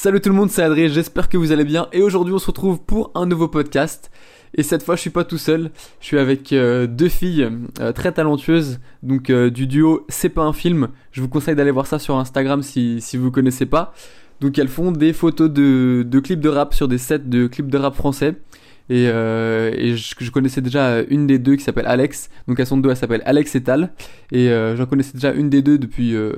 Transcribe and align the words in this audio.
Salut 0.00 0.20
tout 0.20 0.28
le 0.28 0.36
monde, 0.36 0.48
c'est 0.48 0.62
Adrien, 0.62 0.86
j'espère 0.86 1.28
que 1.28 1.36
vous 1.36 1.50
allez 1.50 1.64
bien 1.64 1.88
et 1.92 2.02
aujourd'hui 2.02 2.32
on 2.32 2.38
se 2.38 2.46
retrouve 2.46 2.80
pour 2.80 3.10
un 3.16 3.26
nouveau 3.26 3.48
podcast. 3.48 4.12
Et 4.54 4.62
cette 4.62 4.84
fois 4.84 4.94
je 4.94 5.00
suis 5.00 5.10
pas 5.10 5.24
tout 5.24 5.38
seul, 5.38 5.72
je 5.98 6.06
suis 6.06 6.20
avec 6.20 6.52
euh, 6.52 6.86
deux 6.86 7.08
filles 7.08 7.50
euh, 7.80 7.90
très 7.90 8.12
talentueuses, 8.12 8.78
donc 9.02 9.28
euh, 9.28 9.50
du 9.50 9.66
duo 9.66 10.06
C'est 10.08 10.28
pas 10.28 10.42
un 10.42 10.52
film. 10.52 10.90
Je 11.10 11.20
vous 11.20 11.26
conseille 11.26 11.56
d'aller 11.56 11.72
voir 11.72 11.88
ça 11.88 11.98
sur 11.98 12.16
Instagram 12.16 12.62
si, 12.62 13.00
si 13.00 13.16
vous 13.16 13.32
connaissez 13.32 13.66
pas. 13.66 13.92
Donc 14.40 14.56
elles 14.60 14.68
font 14.68 14.92
des 14.92 15.12
photos 15.12 15.50
de, 15.50 16.06
de 16.08 16.20
clips 16.20 16.38
de 16.38 16.48
rap 16.48 16.74
sur 16.74 16.86
des 16.86 16.98
sets 16.98 17.18
de 17.18 17.48
clips 17.48 17.68
de 17.68 17.78
rap 17.78 17.96
français. 17.96 18.36
Et, 18.90 19.06
euh, 19.08 19.70
et 19.76 19.96
je, 19.96 20.30
connaissais 20.30 20.60
déjà 20.60 21.02
une 21.08 21.26
des 21.26 21.38
deux 21.38 21.56
qui 21.56 21.64
s'appelle 21.64 21.86
Alex. 21.86 22.30
Donc 22.46 22.58
elles 22.58 22.66
sont 22.66 22.78
deux, 22.78 22.90
elles 22.90 22.96
s'appellent 22.96 23.22
Alex 23.26 23.54
et 23.54 23.62
Tal. 23.62 23.92
Et 24.32 24.48
euh, 24.48 24.76
j'en 24.76 24.86
connaissais 24.86 25.12
déjà 25.14 25.32
une 25.32 25.50
des 25.50 25.62
deux 25.62 25.78
depuis, 25.78 26.14
euh, 26.14 26.32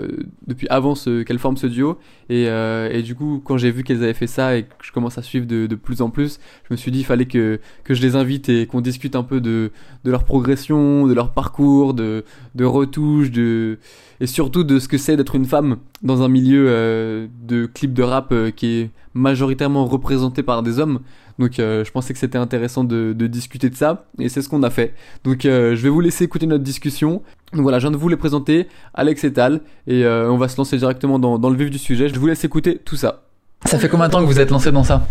depuis 0.47 0.67
avant 0.69 0.95
ce, 0.95 1.23
qu'elles 1.23 1.39
forment 1.39 1.57
ce 1.57 1.67
duo. 1.67 1.99
Et, 2.29 2.49
euh, 2.49 2.91
et 2.91 3.03
du 3.03 3.15
coup, 3.15 3.41
quand 3.45 3.57
j'ai 3.57 3.71
vu 3.71 3.85
qu'elles 3.85 4.03
avaient 4.03 4.15
fait 4.15 4.27
ça 4.27 4.57
et 4.57 4.65
que 4.65 4.69
je 4.83 4.93
commence 4.93 5.19
à 5.19 5.23
suivre 5.23 5.47
de, 5.47 5.67
de 5.67 5.75
plus 5.77 6.03
en 6.03 6.11
plus, 6.11 6.41
je 6.69 6.75
me 6.75 6.77
suis 6.77 6.91
dit 6.91 7.01
il 7.01 7.05
fallait 7.05 7.27
que, 7.27 7.61
que 7.85 7.95
je 7.95 8.03
les 8.03 8.17
invite 8.17 8.49
et 8.49 8.67
qu'on 8.67 8.81
discute 8.81 9.17
un 9.17 9.23
peu 9.23 9.41
de, 9.41 9.71
de 10.05 10.11
leur 10.11 10.25
progression, 10.25 11.07
de 11.07 11.15
leur 11.15 11.33
parcours, 11.33 11.95
de, 11.95 12.25
de 12.55 12.65
retouches, 12.65 13.31
de, 13.31 13.79
et 14.21 14.27
surtout 14.27 14.65
de 14.65 14.79
ce 14.79 14.87
que 14.87 14.99
c'est 14.99 15.17
d'être 15.17 15.35
une 15.35 15.47
femme 15.47 15.79
dans 16.03 16.23
un 16.23 16.29
milieu 16.29 16.67
euh, 16.69 17.27
de 17.43 17.67
clips 17.67 17.95
de 17.95 18.03
rap 18.03 18.33
euh, 18.33 18.51
qui 18.51 18.81
est 18.81 18.91
majoritairement 19.15 19.87
représenté 19.87 20.43
par 20.43 20.63
des 20.63 20.79
hommes. 20.79 21.01
Donc 21.41 21.59
euh, 21.59 21.85
je 21.87 21.91
pensais 21.91 22.13
que 22.13 22.19
c'était 22.19 22.37
intéressant 22.37 22.85
de, 22.85 23.15
de 23.15 23.27
discuter 23.27 23.71
de 23.71 23.75
ça 23.75 24.05
et 24.19 24.29
c'est 24.29 24.43
ce 24.43 24.49
qu'on 24.51 24.63
a 24.63 24.69
fait. 24.69 24.93
Donc 25.25 25.47
euh, 25.47 25.75
je 25.75 25.83
vais 25.83 25.89
vous 25.89 26.03
laisser 26.03 26.23
écouter 26.25 26.47
notre 26.47 26.63
discussion. 26.63 27.23
Donc 27.55 27.63
voilà, 27.63 27.79
je 27.79 27.87
viens 27.87 27.91
de 27.91 27.97
vous 27.97 28.11
les 28.11 28.17
présenter, 28.19 28.69
Alex 28.93 29.25
et 29.25 29.33
Tal, 29.33 29.63
et 29.87 30.05
euh, 30.05 30.31
on 30.31 30.37
va 30.37 30.49
se 30.49 30.59
lancer 30.59 30.77
directement 30.77 31.19
dans, 31.19 31.39
dans 31.39 31.49
le 31.49 31.57
vif 31.57 31.71
du 31.71 31.79
sujet. 31.79 32.11
Je 32.11 32.19
vous 32.21 32.27
laisse 32.27 32.45
écouter 32.45 32.79
tout 32.85 32.97
ça. 32.97 33.23
Ça 33.65 33.79
fait 33.79 33.89
combien 33.89 34.09
de 34.09 34.13
temps 34.13 34.21
que 34.21 34.27
vous 34.27 34.39
êtes 34.39 34.51
lancé 34.51 34.71
dans 34.71 34.85
ça? 34.85 35.07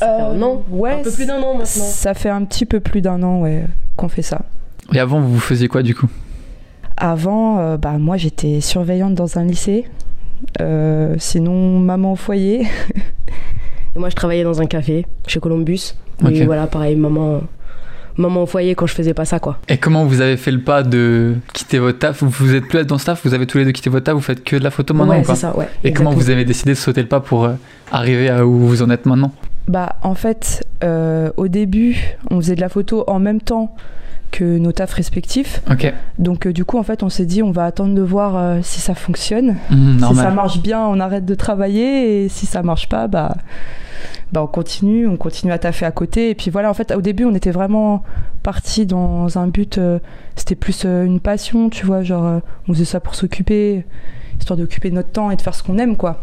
Un 0.00 0.42
an 0.42 0.64
Ouais, 0.68 0.94
Un 1.00 1.02
peu 1.04 1.12
plus 1.12 1.26
d'un 1.26 1.38
an 1.40 1.54
maintenant. 1.54 1.64
Ça 1.64 2.12
fait 2.12 2.28
un 2.28 2.44
petit 2.44 2.66
peu 2.66 2.80
plus 2.80 3.00
d'un 3.00 3.22
an 3.22 3.42
ouais, 3.42 3.64
qu'on 3.96 4.08
fait 4.08 4.22
ça. 4.22 4.42
Et 4.92 4.98
avant, 4.98 5.20
vous 5.20 5.38
faisiez 5.38 5.68
quoi 5.68 5.84
du 5.84 5.94
coup? 5.94 6.08
Avant, 6.96 7.60
euh, 7.60 7.76
bah, 7.76 7.98
moi 7.98 8.16
j'étais 8.16 8.60
surveillante 8.60 9.14
dans 9.14 9.38
un 9.38 9.44
lycée. 9.44 9.86
Euh, 10.60 11.14
sinon, 11.18 11.78
maman 11.78 12.12
au 12.12 12.16
foyer. 12.16 12.66
Et 13.94 13.98
moi, 13.98 14.08
je 14.08 14.14
travaillais 14.16 14.44
dans 14.44 14.60
un 14.60 14.66
café 14.66 15.06
chez 15.26 15.40
Columbus. 15.40 15.94
Ok. 16.24 16.30
Et 16.32 16.44
voilà, 16.44 16.66
pareil, 16.66 16.96
maman, 16.96 17.40
maman 18.16 18.42
au 18.42 18.46
foyer 18.46 18.74
quand 18.74 18.86
je 18.86 18.94
faisais 18.94 19.14
pas 19.14 19.24
ça, 19.24 19.38
quoi. 19.38 19.58
Et 19.68 19.76
comment 19.78 20.04
vous 20.04 20.20
avez 20.20 20.36
fait 20.36 20.50
le 20.50 20.60
pas 20.60 20.82
de 20.82 21.34
quitter 21.52 21.78
votre 21.78 21.98
taf? 21.98 22.22
Vous, 22.22 22.30
vous 22.30 22.54
êtes 22.54 22.68
plus 22.68 22.84
dans 22.86 22.98
ce 22.98 23.06
taf 23.06 23.24
Vous 23.24 23.34
avez 23.34 23.46
tous 23.46 23.58
les 23.58 23.64
deux 23.64 23.72
quitté 23.72 23.90
votre 23.90 24.04
taf 24.04 24.14
Vous 24.14 24.20
faites 24.20 24.44
que 24.44 24.56
de 24.56 24.64
la 24.64 24.70
photo 24.70 24.94
maintenant 24.94 25.14
ouais, 25.14 25.20
ou 25.20 25.26
pas? 25.26 25.34
ça, 25.34 25.56
ouais. 25.56 25.68
Et 25.84 25.92
comment 25.92 26.10
vous 26.10 26.30
avez 26.30 26.44
décidé 26.44 26.72
de 26.72 26.76
sauter 26.78 27.02
le 27.02 27.08
pas 27.08 27.20
pour 27.20 27.44
euh, 27.44 27.52
arriver 27.90 28.28
à 28.30 28.46
où 28.46 28.58
vous 28.58 28.82
en 28.82 28.90
êtes 28.90 29.04
maintenant? 29.06 29.32
Bah, 29.68 29.96
en 30.02 30.14
fait, 30.14 30.66
euh, 30.82 31.30
au 31.36 31.48
début, 31.48 31.96
on 32.30 32.40
faisait 32.40 32.56
de 32.56 32.60
la 32.60 32.68
photo 32.68 33.04
en 33.06 33.18
même 33.18 33.40
temps 33.40 33.74
que 34.32 34.58
nos 34.58 34.72
tafs 34.72 34.94
respectifs. 34.94 35.60
Ok, 35.70 35.92
Donc, 36.18 36.46
euh, 36.46 36.52
du 36.54 36.64
coup, 36.64 36.78
en 36.78 36.82
fait, 36.82 37.02
on 37.02 37.10
s'est 37.10 37.26
dit, 37.26 37.42
on 37.42 37.50
va 37.52 37.66
attendre 37.66 37.94
de 37.94 38.00
voir 38.00 38.36
euh, 38.36 38.58
si 38.62 38.80
ça 38.80 38.94
fonctionne. 38.94 39.56
Mhm, 39.70 39.98
Si 40.08 40.14
ça 40.16 40.30
marche 40.30 40.60
bien, 40.62 40.80
on 40.80 40.98
arrête 41.00 41.26
de 41.26 41.34
travailler. 41.34 42.24
Et 42.24 42.28
si 42.30 42.46
ça 42.46 42.62
marche 42.62 42.88
pas, 42.88 43.06
bah, 43.08 43.36
bah 44.32 44.42
on 44.42 44.46
continue, 44.46 45.06
on 45.06 45.16
continue 45.16 45.52
à 45.52 45.58
taffer 45.58 45.84
à 45.84 45.90
côté. 45.90 46.30
Et 46.30 46.34
puis 46.34 46.50
voilà, 46.50 46.70
en 46.70 46.74
fait, 46.74 46.92
au 46.92 47.00
début, 47.02 47.24
on 47.24 47.34
était 47.34 47.50
vraiment 47.50 48.02
parti 48.42 48.86
dans 48.86 49.38
un 49.38 49.46
but. 49.46 49.78
euh, 49.78 49.98
C'était 50.36 50.54
plus 50.54 50.84
euh, 50.84 51.04
une 51.04 51.20
passion, 51.20 51.68
tu 51.68 51.84
vois. 51.86 52.02
Genre, 52.02 52.24
euh, 52.24 52.38
on 52.68 52.72
faisait 52.72 52.86
ça 52.86 53.00
pour 53.00 53.14
s'occuper, 53.14 53.84
histoire 54.40 54.56
d'occuper 54.56 54.90
notre 54.90 55.10
temps 55.10 55.30
et 55.30 55.36
de 55.36 55.42
faire 55.42 55.54
ce 55.54 55.62
qu'on 55.62 55.78
aime, 55.78 55.96
quoi. 55.96 56.22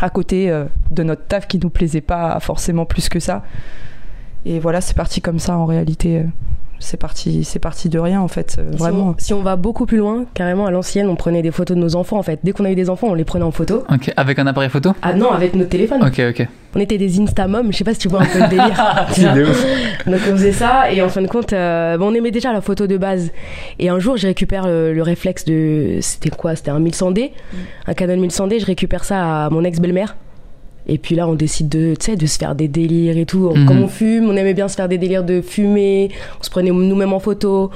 À 0.00 0.08
côté 0.10 0.50
de 0.90 1.02
notre 1.02 1.26
taf 1.26 1.46
qui 1.46 1.58
nous 1.58 1.68
plaisait 1.68 2.00
pas 2.00 2.38
forcément 2.40 2.86
plus 2.86 3.08
que 3.08 3.20
ça. 3.20 3.42
Et 4.46 4.58
voilà, 4.58 4.80
c'est 4.80 4.96
parti 4.96 5.20
comme 5.20 5.38
ça 5.38 5.58
en 5.58 5.66
réalité. 5.66 6.24
C'est 6.82 6.96
parti, 6.96 7.44
c'est 7.44 7.58
parti 7.58 7.88
de 7.90 7.98
rien 7.98 8.20
en 8.20 8.26
fait, 8.28 8.56
euh, 8.58 8.72
Si 8.72 8.78
vraiment. 8.78 9.08
on, 9.10 9.14
si 9.18 9.34
on 9.34 9.42
va 9.42 9.56
beaucoup 9.56 9.84
plus 9.86 9.98
loin, 9.98 10.24
carrément 10.34 10.64
à 10.66 10.70
l'ancienne, 10.70 11.08
on 11.08 11.14
prenait 11.14 11.42
des 11.42 11.50
photos 11.50 11.76
de 11.76 11.82
nos 11.82 11.94
enfants 11.94 12.18
en 12.18 12.22
fait. 12.22 12.40
Dès 12.42 12.52
qu'on 12.52 12.64
a 12.64 12.70
eu 12.70 12.74
des 12.74 12.88
enfants, 12.90 13.08
on 13.10 13.14
les 13.14 13.24
prenait 13.24 13.44
en 13.44 13.50
photo. 13.50 13.84
Ok, 13.92 14.10
avec 14.16 14.38
un 14.38 14.46
appareil 14.46 14.70
photo 14.70 14.92
Ah 15.02 15.12
non, 15.12 15.30
avec 15.30 15.54
notre 15.54 15.68
téléphone. 15.68 16.02
Ok, 16.02 16.20
ok. 16.30 16.48
On 16.74 16.80
était 16.80 16.98
des 16.98 17.20
Instamom, 17.20 17.70
je 17.70 17.76
sais 17.76 17.84
pas 17.84 17.92
si 17.92 17.98
tu 18.00 18.08
vois 18.08 18.22
un 18.22 18.26
peu 18.26 18.38
le 18.40 18.48
délire. 18.48 19.06
Donc 20.06 20.20
on 20.28 20.32
faisait 20.32 20.52
ça 20.52 20.90
et 20.90 21.02
en 21.02 21.08
fin 21.08 21.20
de 21.22 21.26
compte, 21.26 21.52
euh, 21.52 21.98
bon, 21.98 22.10
on 22.10 22.14
aimait 22.14 22.30
déjà 22.30 22.52
la 22.52 22.60
photo 22.60 22.86
de 22.86 22.96
base. 22.96 23.30
Et 23.78 23.88
un 23.88 23.98
jour, 23.98 24.16
je 24.16 24.26
récupère 24.26 24.66
le, 24.66 24.94
le 24.94 25.02
réflexe 25.02 25.44
de, 25.44 25.98
c'était 26.00 26.30
quoi? 26.30 26.56
C'était 26.56 26.70
un 26.70 26.80
1100D, 26.80 27.32
un 27.86 27.94
Canon 27.94 28.16
1100D. 28.26 28.60
Je 28.60 28.66
récupère 28.66 29.04
ça 29.04 29.46
à 29.46 29.50
mon 29.50 29.64
ex-belle-mère. 29.64 30.16
Et 30.90 30.98
puis 30.98 31.14
là, 31.14 31.28
on 31.28 31.34
décide 31.34 31.68
de, 31.68 31.94
tu 31.94 32.06
sais, 32.06 32.16
de 32.16 32.26
se 32.26 32.36
faire 32.36 32.56
des 32.56 32.66
délires 32.66 33.16
et 33.16 33.24
tout. 33.24 33.50
Mhm. 33.54 33.66
Comme 33.66 33.82
on 33.82 33.88
fume, 33.88 34.28
on 34.28 34.36
aimait 34.36 34.54
bien 34.54 34.66
se 34.66 34.74
faire 34.74 34.88
des 34.88 34.98
délires 34.98 35.22
de 35.22 35.40
fumer. 35.40 36.10
On 36.40 36.42
se 36.42 36.50
prenait 36.50 36.70
nous-mêmes 36.70 37.12
en 37.12 37.20
photo. 37.20 37.70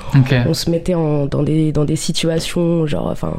On 0.47 0.53
se 0.53 0.69
mettait 0.69 0.95
en, 0.95 1.27
dans 1.27 1.45
des 1.45 1.71
dans 1.71 1.85
des 1.85 1.97
situations, 1.97 2.87
genre, 2.87 3.07
enfin, 3.07 3.35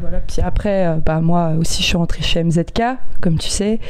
Voilà. 0.00 0.18
Puis 0.28 0.40
après, 0.42 0.86
euh, 0.86 0.94
bah, 1.04 1.20
moi 1.20 1.52
aussi, 1.58 1.82
je 1.82 1.88
suis 1.88 1.96
rentrée 1.96 2.22
chez 2.22 2.44
MZK, 2.44 2.82
comme 3.20 3.36
tu 3.36 3.48
sais. 3.48 3.80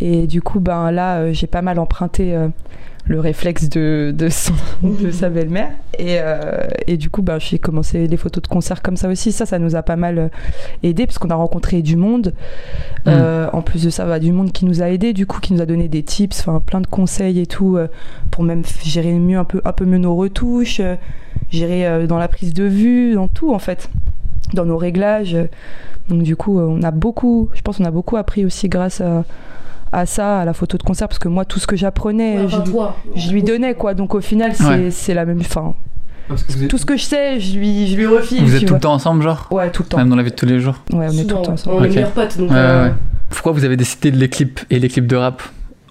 Et 0.00 0.26
du 0.26 0.42
coup, 0.42 0.60
ben, 0.60 0.90
là, 0.90 1.16
euh, 1.16 1.32
j'ai 1.32 1.46
pas 1.46 1.62
mal 1.62 1.78
emprunté 1.78 2.34
euh, 2.34 2.48
le 3.06 3.20
réflexe 3.20 3.68
de, 3.68 4.14
de, 4.16 4.28
son- 4.30 4.52
de 4.82 5.10
sa 5.10 5.28
belle-mère. 5.28 5.70
Et, 5.98 6.16
euh, 6.20 6.66
et 6.86 6.96
du 6.96 7.10
coup, 7.10 7.20
ben, 7.22 7.38
j'ai 7.38 7.58
commencé 7.58 8.06
les 8.06 8.16
photos 8.16 8.42
de 8.42 8.48
concert 8.48 8.80
comme 8.80 8.96
ça 8.96 9.08
aussi. 9.08 9.30
Ça, 9.30 9.44
ça 9.44 9.58
nous 9.58 9.76
a 9.76 9.82
pas 9.82 9.96
mal 9.96 10.18
euh, 10.18 10.28
aidé 10.82 11.06
parce 11.06 11.18
qu'on 11.18 11.28
a 11.30 11.34
rencontré 11.34 11.82
du 11.82 11.96
monde. 11.96 12.32
Euh, 13.06 13.48
en 13.52 13.60
plus 13.60 13.84
de 13.84 13.90
ça, 13.90 14.06
bah, 14.06 14.18
du 14.18 14.32
monde 14.32 14.52
qui 14.52 14.64
nous 14.64 14.82
a 14.82 14.88
aidé, 14.88 15.12
du 15.12 15.26
coup, 15.26 15.38
qui 15.40 15.52
nous 15.52 15.60
a 15.60 15.66
donné 15.66 15.88
des 15.88 16.02
tips, 16.02 16.40
enfin, 16.40 16.60
plein 16.64 16.80
de 16.80 16.86
conseils 16.86 17.38
et 17.40 17.46
tout, 17.46 17.76
euh, 17.76 17.88
pour 18.30 18.42
même 18.42 18.62
gérer 18.82 19.12
mieux, 19.12 19.38
un 19.38 19.44
peu, 19.44 19.60
un 19.66 19.72
peu 19.72 19.84
mieux 19.84 19.98
nos 19.98 20.16
retouches, 20.16 20.80
euh, 20.80 20.96
gérer 21.50 21.86
euh, 21.86 22.06
dans 22.06 22.18
la 22.18 22.28
prise 22.28 22.54
de 22.54 22.64
vue, 22.64 23.14
dans 23.14 23.28
tout, 23.28 23.52
en 23.52 23.58
fait 23.58 23.90
dans 24.54 24.64
nos 24.64 24.76
réglages. 24.76 25.36
Donc 26.08 26.22
du 26.22 26.36
coup, 26.36 26.58
on 26.60 26.82
a 26.82 26.90
beaucoup, 26.90 27.48
je 27.54 27.60
pense, 27.62 27.80
on 27.80 27.84
a 27.84 27.90
beaucoup 27.90 28.16
appris 28.16 28.44
aussi 28.44 28.68
grâce 28.68 29.00
à, 29.00 29.24
à 29.94 30.06
ça, 30.06 30.40
à 30.40 30.44
la 30.44 30.52
photo 30.52 30.76
de 30.78 30.82
concert, 30.82 31.08
parce 31.08 31.18
que 31.18 31.28
moi, 31.28 31.44
tout 31.44 31.58
ce 31.58 31.66
que 31.66 31.76
j'apprenais, 31.76 32.48
je, 32.48 32.56
lui- 32.56 32.70
toi. 32.70 32.96
je 33.14 33.30
lui 33.30 33.42
donnais 33.42 33.74
quoi. 33.74 33.94
Donc 33.94 34.14
au 34.14 34.20
final, 34.20 34.52
c'est 34.54 34.64
Ouais. 34.64 34.90
c'est 34.90 35.14
la 35.14 35.24
même. 35.24 35.40
Êtes- 35.40 36.68
tout 36.68 36.78
ce 36.78 36.86
que 36.86 36.96
je 36.96 37.02
sais, 37.02 37.38
je 37.38 37.58
lui, 37.58 37.86
je 37.86 37.96
lui 37.96 38.06
refile. 38.06 38.42
Vous 38.44 38.54
êtes 38.54 38.60
tout 38.62 38.68
vois. 38.68 38.76
le 38.78 38.80
temps 38.80 38.94
ensemble, 38.94 39.22
genre 39.22 39.46
Ouais, 39.50 39.70
tout 39.70 39.82
le 39.82 39.88
temps. 39.88 39.98
Même 39.98 40.08
dans 40.08 40.16
la 40.16 40.22
vie 40.22 40.30
de 40.30 40.34
tous 40.36 40.46
les 40.46 40.58
jours 40.58 40.76
Ouais, 40.92 41.06
on 41.08 41.12
est 41.12 41.24
tout 41.26 41.36
le 41.36 41.42
temps 41.42 41.52
ensemble. 41.52 41.76
On 41.78 41.84
est 41.84 41.88
Ok. 41.88 41.94
meilleurs 41.94 42.10
potes, 42.12 42.38
donc. 42.38 42.50
Ouais, 42.50 42.56
euh, 42.56 42.84
ouais. 42.88 42.92
Pourquoi 43.30 43.52
vous 43.52 43.64
avez 43.64 43.76
décidé 43.76 44.10
de 44.10 44.16
les 44.16 44.28
clips 44.28 44.60
et 44.70 44.78
les 44.78 44.88
clips 44.88 45.06
de 45.06 45.16
rap? 45.16 45.42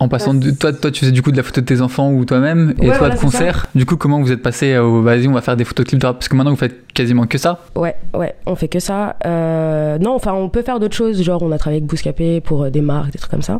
En 0.04 0.08
passant 0.08 0.34
de, 0.34 0.52
toi, 0.52 0.72
toi, 0.74 0.92
tu 0.92 1.02
faisais 1.02 1.12
du 1.12 1.22
coup 1.22 1.32
de 1.32 1.38
la 1.38 1.44
photo 1.44 1.62
de 1.62 1.66
tes 1.66 1.82
enfants 1.82 2.12
ou 2.12 2.26
toi-même, 2.26 2.74
et 2.78 2.82
Ouais, 2.82 2.88
toi 2.90 2.98
voilà, 3.00 3.16
de 3.16 3.20
concert. 3.20 3.66
Du 3.76 3.86
coup, 3.86 3.98
comment 3.98 4.22
vous 4.22 4.32
êtes 4.32 4.42
passé 4.42 4.78
au 4.78 5.02
vas-y, 5.02 5.28
on 5.28 5.34
va 5.34 5.42
faire 5.42 5.58
des 5.58 5.64
photos 5.66 5.86
de 5.86 5.90
clips 5.90 6.02
de 6.02 6.06
rap 6.06 6.18
Parce 6.18 6.28
que 6.28 6.36
maintenant 6.36 6.52
vous 6.52 6.58
faites 6.58 6.88
quasiment 6.94 7.26
que 7.26 7.38
ça. 7.38 7.60
Ouais, 7.76 7.96
ouais, 8.14 8.36
on 8.46 8.56
fait 8.56 8.68
que 8.68 8.80
ça. 8.80 9.16
Euh, 9.26 9.98
non, 9.98 10.14
enfin, 10.16 10.34
on 10.34 10.50
peut 10.50 10.62
faire 10.62 10.80
d'autres 10.80 10.96
choses, 10.96 11.22
genre 11.24 11.42
on 11.42 11.52
a 11.52 11.58
travaillé 11.58 11.78
avec 11.78 11.90
Bouscapé 11.90 12.42
pour 12.42 12.64
euh, 12.64 12.70
des 12.70 12.82
marques, 12.82 13.12
des 13.12 13.20
trucs 13.20 13.32
comme 13.32 13.42
ça. 13.42 13.60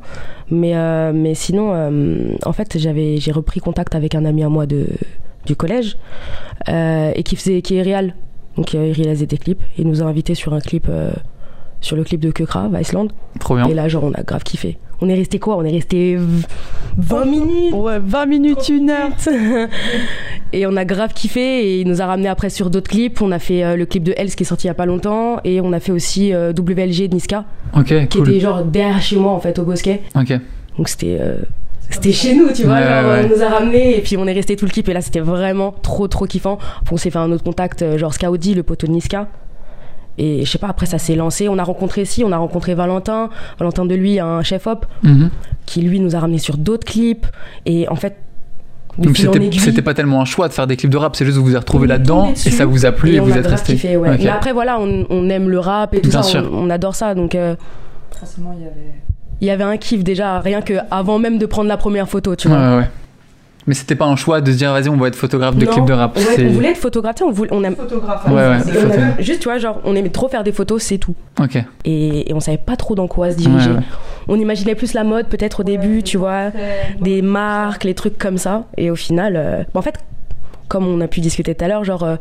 Mais, 0.52 0.76
euh, 0.76 1.12
mais 1.14 1.34
sinon, 1.36 1.72
euh, 1.74 2.34
en 2.46 2.54
fait, 2.54 2.78
j'avais, 2.78 3.18
j'ai 3.18 3.32
repris 3.32 3.60
contact 3.60 3.96
avec 3.96 4.16
un 4.16 4.26
ami 4.26 4.44
à 4.44 4.50
moi 4.50 4.66
de, 4.66 4.86
du 5.46 5.56
collège 5.56 5.98
euh, 6.70 7.12
et 7.16 7.24
qui 7.24 7.36
faisait, 7.36 7.62
qui 7.62 7.76
est 7.78 7.82
réal. 7.82 8.16
Donc 8.58 8.76
euh, 8.76 8.88
il 8.88 8.94
réalisait 9.02 9.26
des 9.26 9.38
clips. 9.38 9.62
Il 9.78 9.88
nous 9.88 10.02
a 10.02 10.06
invités 10.06 10.36
sur 10.36 10.54
un 10.54 10.60
clip, 10.60 10.86
euh, 10.90 11.12
sur 11.84 11.96
le 11.96 12.04
clip 12.04 12.20
de 12.20 12.32
Kekra, 12.32 12.70
Iceland. 12.82 13.10
Trop 13.40 13.56
bien. 13.56 13.68
Et 13.68 13.74
là, 13.76 13.88
genre, 13.88 14.04
on 14.06 14.12
a 14.14 14.24
grave 14.24 14.44
kiffé. 14.44 14.78
On 15.02 15.10
est 15.10 15.16
resté 15.16 15.38
quoi? 15.38 15.58
On 15.58 15.64
est 15.66 15.72
resté 15.72 16.16
v- 16.16 16.46
20 16.98 17.26
minutes 17.26 17.74
Ouais, 17.74 18.00
20 18.04 18.26
minutes, 18.26 18.70
une 18.70 18.90
heure. 18.90 19.10
et 20.54 20.66
on 20.66 20.76
a 20.78 20.86
grave 20.86 21.14
kiffé 21.14 21.42
et 21.66 21.82
il 21.82 21.88
nous 21.88 22.02
a 22.02 22.06
ramené 22.06 22.30
après 22.30 22.50
sur 22.50 22.70
d'autres 22.70 22.90
clips. 22.90 23.22
On 23.22 23.32
a 23.32 23.40
fait 23.40 23.64
euh, 23.64 23.76
le 23.76 23.86
clip 23.86 24.04
de 24.04 24.14
Else 24.16 24.36
qui 24.36 24.44
est 24.44 24.46
sorti 24.46 24.68
il 24.68 24.70
y 24.70 24.72
a 24.72 24.76
pas 24.76 24.86
longtemps 24.86 25.40
et 25.44 25.60
on 25.62 25.74
a 25.74 25.80
fait 25.80 25.92
aussi 25.92 26.34
euh, 26.34 26.54
WLG 26.58 27.10
de 27.10 27.16
Niska 27.16 27.46
Ok, 27.76 27.94
qui 28.08 28.18
cool. 28.20 28.30
était 28.30 28.40
genre 28.40 28.64
derrière 28.64 29.02
chez 29.02 29.18
moi 29.18 29.32
en 29.32 29.40
fait 29.40 29.58
au 29.60 29.64
bosquet. 29.64 30.02
Ok. 30.16 30.34
Donc 30.78 30.88
c'était 30.90 31.18
euh, 31.20 31.36
c'était 31.90 32.12
chez 32.14 32.36
nous, 32.36 32.52
tu 32.54 32.64
vois, 32.64 32.76
Ouais, 32.76 32.84
genre 32.84 33.12
ouais. 33.12 33.26
on 33.30 33.36
nous 33.36 33.44
a 33.44 33.50
ramené 33.50 33.98
et 33.98 34.02
puis 34.02 34.16
on 34.18 34.26
est 34.26 34.34
resté 34.34 34.56
tout 34.56 34.66
le 34.66 34.72
clip 34.72 34.88
et 34.88 34.94
là 34.94 35.02
c'était 35.02 35.20
vraiment 35.20 35.72
trop 35.82 36.08
trop 36.08 36.26
kiffant. 36.28 36.58
Après, 36.82 36.94
on 36.94 36.98
s'est 36.98 37.10
fait 37.10 37.20
un 37.20 37.32
autre 37.32 37.44
contact 37.44 37.98
genre 37.98 38.14
Skaudi, 38.14 38.54
le 38.54 38.64
poteau 38.64 38.88
de 38.88 38.92
Niska. 38.94 39.28
Et 40.18 40.46
je 40.46 40.52
sais 40.52 40.58
pas, 40.60 40.68
après 40.68 40.86
ça 40.86 40.98
s'est 41.00 41.16
lancé. 41.16 41.48
On 41.50 41.58
a 41.58 41.64
rencontré 41.64 42.06
si, 42.06 42.24
on 42.24 42.32
a 42.32 42.38
rencontré 42.38 42.76
Valentin. 42.76 43.30
Valentin 43.58 43.86
de 43.86 43.96
lui, 43.96 44.20
un 44.20 44.44
chef 44.44 44.68
op, 44.68 44.86
Mhm. 45.04 45.30
qui 45.66 45.82
lui 45.82 46.00
nous 46.00 46.16
a 46.16 46.20
ramené 46.20 46.38
sur 46.38 46.58
d'autres 46.58 46.86
clips. 46.86 47.26
Et 47.66 47.88
en 47.90 47.96
fait, 47.96 48.16
Donc 49.00 49.18
c'était 49.18 49.82
pas 49.82 49.96
tellement 49.96 50.22
un 50.22 50.26
choix 50.26 50.48
de 50.48 50.54
faire 50.54 50.68
des 50.68 50.78
clips 50.78 50.92
de 50.92 50.98
rap, 50.98 51.16
c'est 51.16 51.26
juste 51.26 51.38
que 51.38 51.42
vous 51.42 51.50
vous 51.50 51.56
êtes 51.56 51.68
est 51.84 51.88
là-dedans 51.88 52.32
et 52.32 52.36
ça 52.36 52.66
vous 52.66 52.86
a 52.86 52.92
plu 52.92 53.16
et, 53.16 53.20
on 53.20 53.24
vous 53.26 53.34
a 53.34 53.38
êtes 53.38 53.48
resté. 53.48 53.74
kiffé, 53.74 53.98
ouais. 53.98 54.18
Mais 54.20 54.28
après, 54.30 54.52
voilà, 54.54 54.80
on, 54.80 55.06
on 55.10 55.30
aime 55.30 55.50
le 55.50 55.58
rap 55.60 55.96
et 55.96 56.02
tout 56.02 56.10
Bien 56.12 56.22
ça, 56.22 56.30
sûr. 56.30 56.50
on, 56.54 56.68
on 56.68 56.70
adore 56.70 56.94
ça. 56.94 57.16
Donc, 57.16 57.34
euh, 57.34 57.56
Forcément, 58.20 58.54
il 58.56 58.64
y 58.64 58.68
avait. 58.68 58.94
il 59.42 59.48
y 59.48 59.50
avait 59.50 59.64
un 59.64 59.78
kiff 59.78 60.04
déjà, 60.04 60.40
rien 60.42 60.62
que 60.62 60.74
avant 60.92 61.18
même 61.18 61.40
de 61.40 61.46
prendre 61.48 61.68
la 61.70 61.78
première 61.78 62.08
photo, 62.08 62.36
tu 62.36 62.48
Ouais, 62.50 62.54
vois. 62.56 62.70
ouais, 62.70 62.78
ouais. 62.82 62.90
Mais 63.66 63.74
c'était 63.74 63.96
pas 63.96 64.06
un 64.06 64.16
choix 64.18 64.42
de 64.42 64.52
se 64.52 64.58
dire 64.58 64.72
vas-y, 64.74 64.90
on 64.90 64.98
va 64.98 65.08
être 65.08 65.16
photographe 65.16 65.56
de 65.56 65.66
Non, 65.66 65.72
clips 65.72 65.86
de 65.86 65.94
rap. 65.94 66.14
On, 66.16 66.20
voulait- 66.20 66.36
c'est- 66.36 66.46
on 66.48 66.52
voulait 66.52 66.72
être 66.72 66.78
photographe, 66.78 67.16
on, 67.26 67.32
voulait, 67.32 67.50
on 67.54 67.64
aime. 67.64 67.76
Photographe. 67.76 68.26
Ouais, 68.28 68.34
ouais, 68.34 68.58
on 69.18 69.22
juste, 69.24 69.40
tu 69.40 69.46
vois, 69.50 69.58
genre, 69.58 69.80
on 69.86 69.96
aimait 69.96 70.10
trop 70.10 70.28
faire 70.28 70.44
des 70.44 70.52
photos, 70.52 70.82
c'est 70.84 70.98
tout. 70.98 71.16
Ok. 71.42 71.58
Et, 71.86 72.30
et 72.30 72.34
on 72.34 72.40
savait 72.42 72.58
pas 72.58 72.76
trop 72.76 72.94
dans 72.96 73.08
quoi 73.08 73.32
se 73.32 73.38
diriger. 73.38 73.70
Ouais, 73.70 73.78
ouais. 73.78 73.84
on 74.28 74.40
imaginait 74.40 74.76
plus 74.76 74.94
la 74.94 75.04
mode 75.06 75.28
peut-être 75.28 75.62
au 75.62 75.64
début, 75.64 76.04
tu 76.04 76.18
vois, 76.18 76.52
des 77.00 77.22
marques, 77.22 77.84
les 77.86 77.94
trucs 77.94 78.18
comme 78.18 78.38
ça. 78.38 78.66
Et 78.78 78.92
au 78.92 78.96
final, 78.96 79.36
euh, 79.38 79.64
en 79.74 79.82
fait, 79.82 79.96
comme 80.68 80.86
on 80.88 81.00
a 81.02 81.08
pu 81.08 81.22
discuter 81.22 81.56
tout 81.56 81.64
à 81.64 81.68
l'heure, 81.70 81.84
genre 81.86 82.04
euh, 82.04 82.16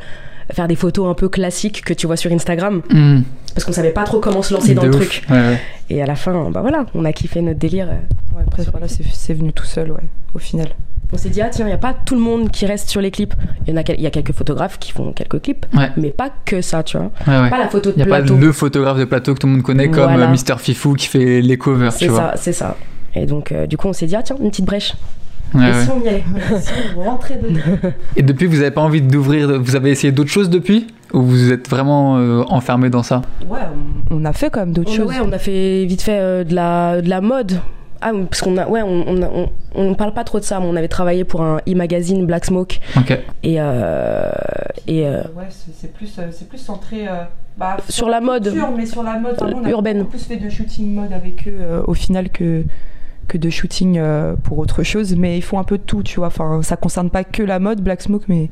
faire 0.52 0.68
des 0.68 0.76
photos 0.76 1.08
un 1.10 1.14
peu 1.14 1.28
classiques 1.28 1.82
que 1.84 1.94
tu 1.94 2.06
vois 2.06 2.16
sur 2.16 2.30
Instagram, 2.30 2.82
Hmm. 2.90 3.22
parce 3.54 3.64
qu'on 3.64 3.72
savait 3.72 3.90
pas 3.90 4.04
trop 4.04 4.20
comment 4.20 4.42
se 4.42 4.52
lancer 4.54 4.74
dans 4.74 4.82
De 4.82 4.88
le 4.88 4.94
ouf. 4.96 5.08
truc. 5.08 5.24
Ouais, 5.30 5.36
ouais. 5.36 5.60
Et 5.90 6.02
à 6.02 6.06
la 6.06 6.14
fin, 6.14 6.50
bah 6.50 6.60
voilà, 6.60 6.84
on 6.94 7.04
a 7.04 7.12
kiffé 7.12 7.40
notre 7.42 7.58
délire. 7.58 7.88
Ouais, 8.34 8.42
après, 8.46 8.62
voilà, 8.70 8.86
c'est 8.88 9.04
c'est 9.12 9.34
venu 9.34 9.52
tout 9.52 9.64
seul, 9.64 9.90
ouais, 9.92 10.04
au 10.34 10.38
final. 10.38 10.68
On 11.14 11.18
s'est 11.18 11.28
dit, 11.28 11.42
ah 11.42 11.48
tiens, 11.50 11.66
il 11.66 11.68
n'y 11.68 11.74
a 11.74 11.78
pas 11.78 11.94
tout 11.94 12.14
le 12.14 12.20
monde 12.22 12.50
qui 12.50 12.64
reste 12.64 12.88
sur 12.88 13.00
les 13.02 13.10
clips. 13.10 13.34
Il 13.66 13.74
y, 13.74 13.78
en 13.78 13.80
a, 13.80 13.92
y 13.92 14.06
a 14.06 14.10
quelques 14.10 14.32
photographes 14.32 14.78
qui 14.78 14.92
font 14.92 15.12
quelques 15.12 15.42
clips, 15.42 15.66
Ouais. 15.76 15.90
mais 15.98 16.08
pas 16.10 16.30
que 16.44 16.62
ça, 16.62 16.82
tu 16.82 16.96
vois. 16.96 17.10
Ouais, 17.26 17.42
ouais. 17.42 17.50
Pas 17.50 17.58
la 17.58 17.68
photo 17.68 17.90
de 17.90 17.96
Il 17.96 17.98
n'y 17.98 18.02
a 18.04 18.06
pas 18.06 18.20
le 18.20 18.52
photographe 18.52 18.98
de 18.98 19.04
plateau 19.04 19.34
que 19.34 19.38
tout 19.40 19.46
le 19.46 19.52
monde 19.52 19.62
connaît 19.62 19.90
comme 19.90 20.04
Voilà. 20.10 20.26
euh, 20.28 20.30
Mister 20.30 20.54
Fifou 20.58 20.94
qui 20.94 21.06
fait 21.08 21.42
les 21.42 21.58
covers, 21.58 21.92
tu 21.92 21.98
C'est 21.98 22.08
vois. 22.08 22.18
ça, 22.18 22.32
c'est 22.36 22.52
ça. 22.54 22.76
Et 23.14 23.26
donc, 23.26 23.52
euh, 23.52 23.66
du 23.66 23.76
coup, 23.76 23.88
on 23.88 23.92
s'est 23.92 24.06
dit, 24.06 24.16
ah 24.16 24.22
tiens, 24.22 24.36
une 24.40 24.48
petite 24.50 24.64
brèche. 24.64 24.94
Ouais, 25.54 25.68
Et 25.68 25.72
ouais. 25.72 25.84
si 25.84 25.90
on 25.90 26.02
y 26.02 26.08
allait 26.08 26.24
Rentrer 26.96 27.34
dedans. 27.36 27.60
Et 28.16 28.22
depuis, 28.22 28.46
vous 28.46 28.56
n'avez 28.56 28.70
pas 28.70 28.80
envie 28.80 29.02
d'ouvrir, 29.02 29.60
vous 29.60 29.76
avez 29.76 29.90
essayé 29.90 30.10
d'autres 30.12 30.30
choses 30.30 30.48
depuis? 30.48 30.86
Ou 31.12 31.20
vous 31.20 31.52
êtes 31.52 31.68
vraiment 31.68 32.16
euh, 32.16 32.42
enfermé 32.48 32.88
dans 32.88 33.02
ça? 33.02 33.20
Ouais, 33.46 33.58
on, 34.10 34.16
on 34.22 34.24
a 34.24 34.32
fait 34.32 34.48
quand 34.48 34.60
même 34.60 34.72
d'autres 34.72 34.92
choses. 34.92 35.06
Ouais, 35.08 35.16
on 35.22 35.30
a 35.32 35.38
fait 35.38 35.84
vite 35.84 36.00
fait 36.00 36.18
euh, 36.18 36.42
de, 36.44 36.54
la, 36.54 37.02
de 37.02 37.08
la 37.10 37.20
mode. 37.20 37.60
Ah, 38.04 38.10
parce 38.28 38.40
qu'on 38.42 38.56
a, 38.56 38.66
ouais, 38.68 38.82
on, 38.82 39.04
on, 39.08 39.22
on, 39.22 39.48
on 39.74 39.94
parle 39.94 40.12
pas 40.12 40.24
trop 40.24 40.40
de 40.40 40.44
ça, 40.44 40.58
mais 40.58 40.66
on 40.66 40.74
avait 40.76 40.88
travaillé 40.88 41.24
pour 41.24 41.40
un 41.42 41.58
e-magazine 41.68 42.26
Black 42.26 42.44
Smoke 42.46 42.80
Ok. 42.96 43.18
et, 43.44 43.56
euh, 43.60 44.30
et 44.88 45.06
euh, 45.06 45.22
Ouais, 45.36 45.44
c'est 45.50 45.92
plus, 45.92 46.12
euh, 46.18 46.22
c'est 46.32 46.48
plus 46.48 46.58
centré 46.58 47.06
euh, 47.08 47.22
bah, 47.56 47.76
Sur 47.88 48.08
la 48.08 48.20
mode. 48.20 48.44
culture, 48.44 48.70
mais 48.76 48.86
sur 48.86 49.02
la 49.02 49.18
mode. 49.18 49.36
Vraiment, 49.36 49.58
on 49.62 49.64
a 49.64 49.70
Urbaine. 49.70 50.04
plus 50.06 50.24
fait 50.24 50.36
de 50.36 50.48
shooting 50.50 50.92
mode 50.94 51.12
avec 51.12 51.46
eux 51.46 51.54
euh, 51.60 51.82
au 51.86 51.94
final 51.94 52.28
que, 52.30 52.64
que 53.28 53.38
de 53.38 53.50
shooting 53.50 53.98
euh, 53.98 54.34
pour 54.42 54.58
autre 54.58 54.82
chose. 54.82 55.14
Mais 55.16 55.38
ils 55.38 55.42
font 55.42 55.58
un 55.60 55.64
peu 55.64 55.78
de 55.78 55.82
tout, 55.84 56.02
tu 56.02 56.16
vois. 56.18 56.26
Enfin, 56.26 56.60
ça 56.62 56.76
concerne 56.76 57.08
pas 57.10 57.22
que 57.24 57.42
la 57.44 57.60
mode, 57.60 57.80
Black 57.82 58.02
Smoke, 58.02 58.24
mais 58.28 58.50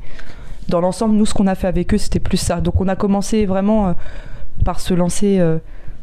dans 0.69 0.79
l'ensemble, 0.79 1.15
nous, 1.15 1.25
ce 1.25 1.33
qu'on 1.33 1.47
a 1.47 1.55
fait 1.55 1.67
avec 1.67 1.93
eux, 1.93 1.97
c'était 1.97 2.19
plus 2.19 2.37
ça. 2.37 2.61
Donc, 2.61 2.79
on 2.79 2.87
a 2.87 2.95
commencé 2.95 3.45
vraiment 3.45 3.89
euh, 3.89 3.93
par 4.63 4.79
se 4.79 4.93
lancer 4.93 5.39
euh, 5.39 5.57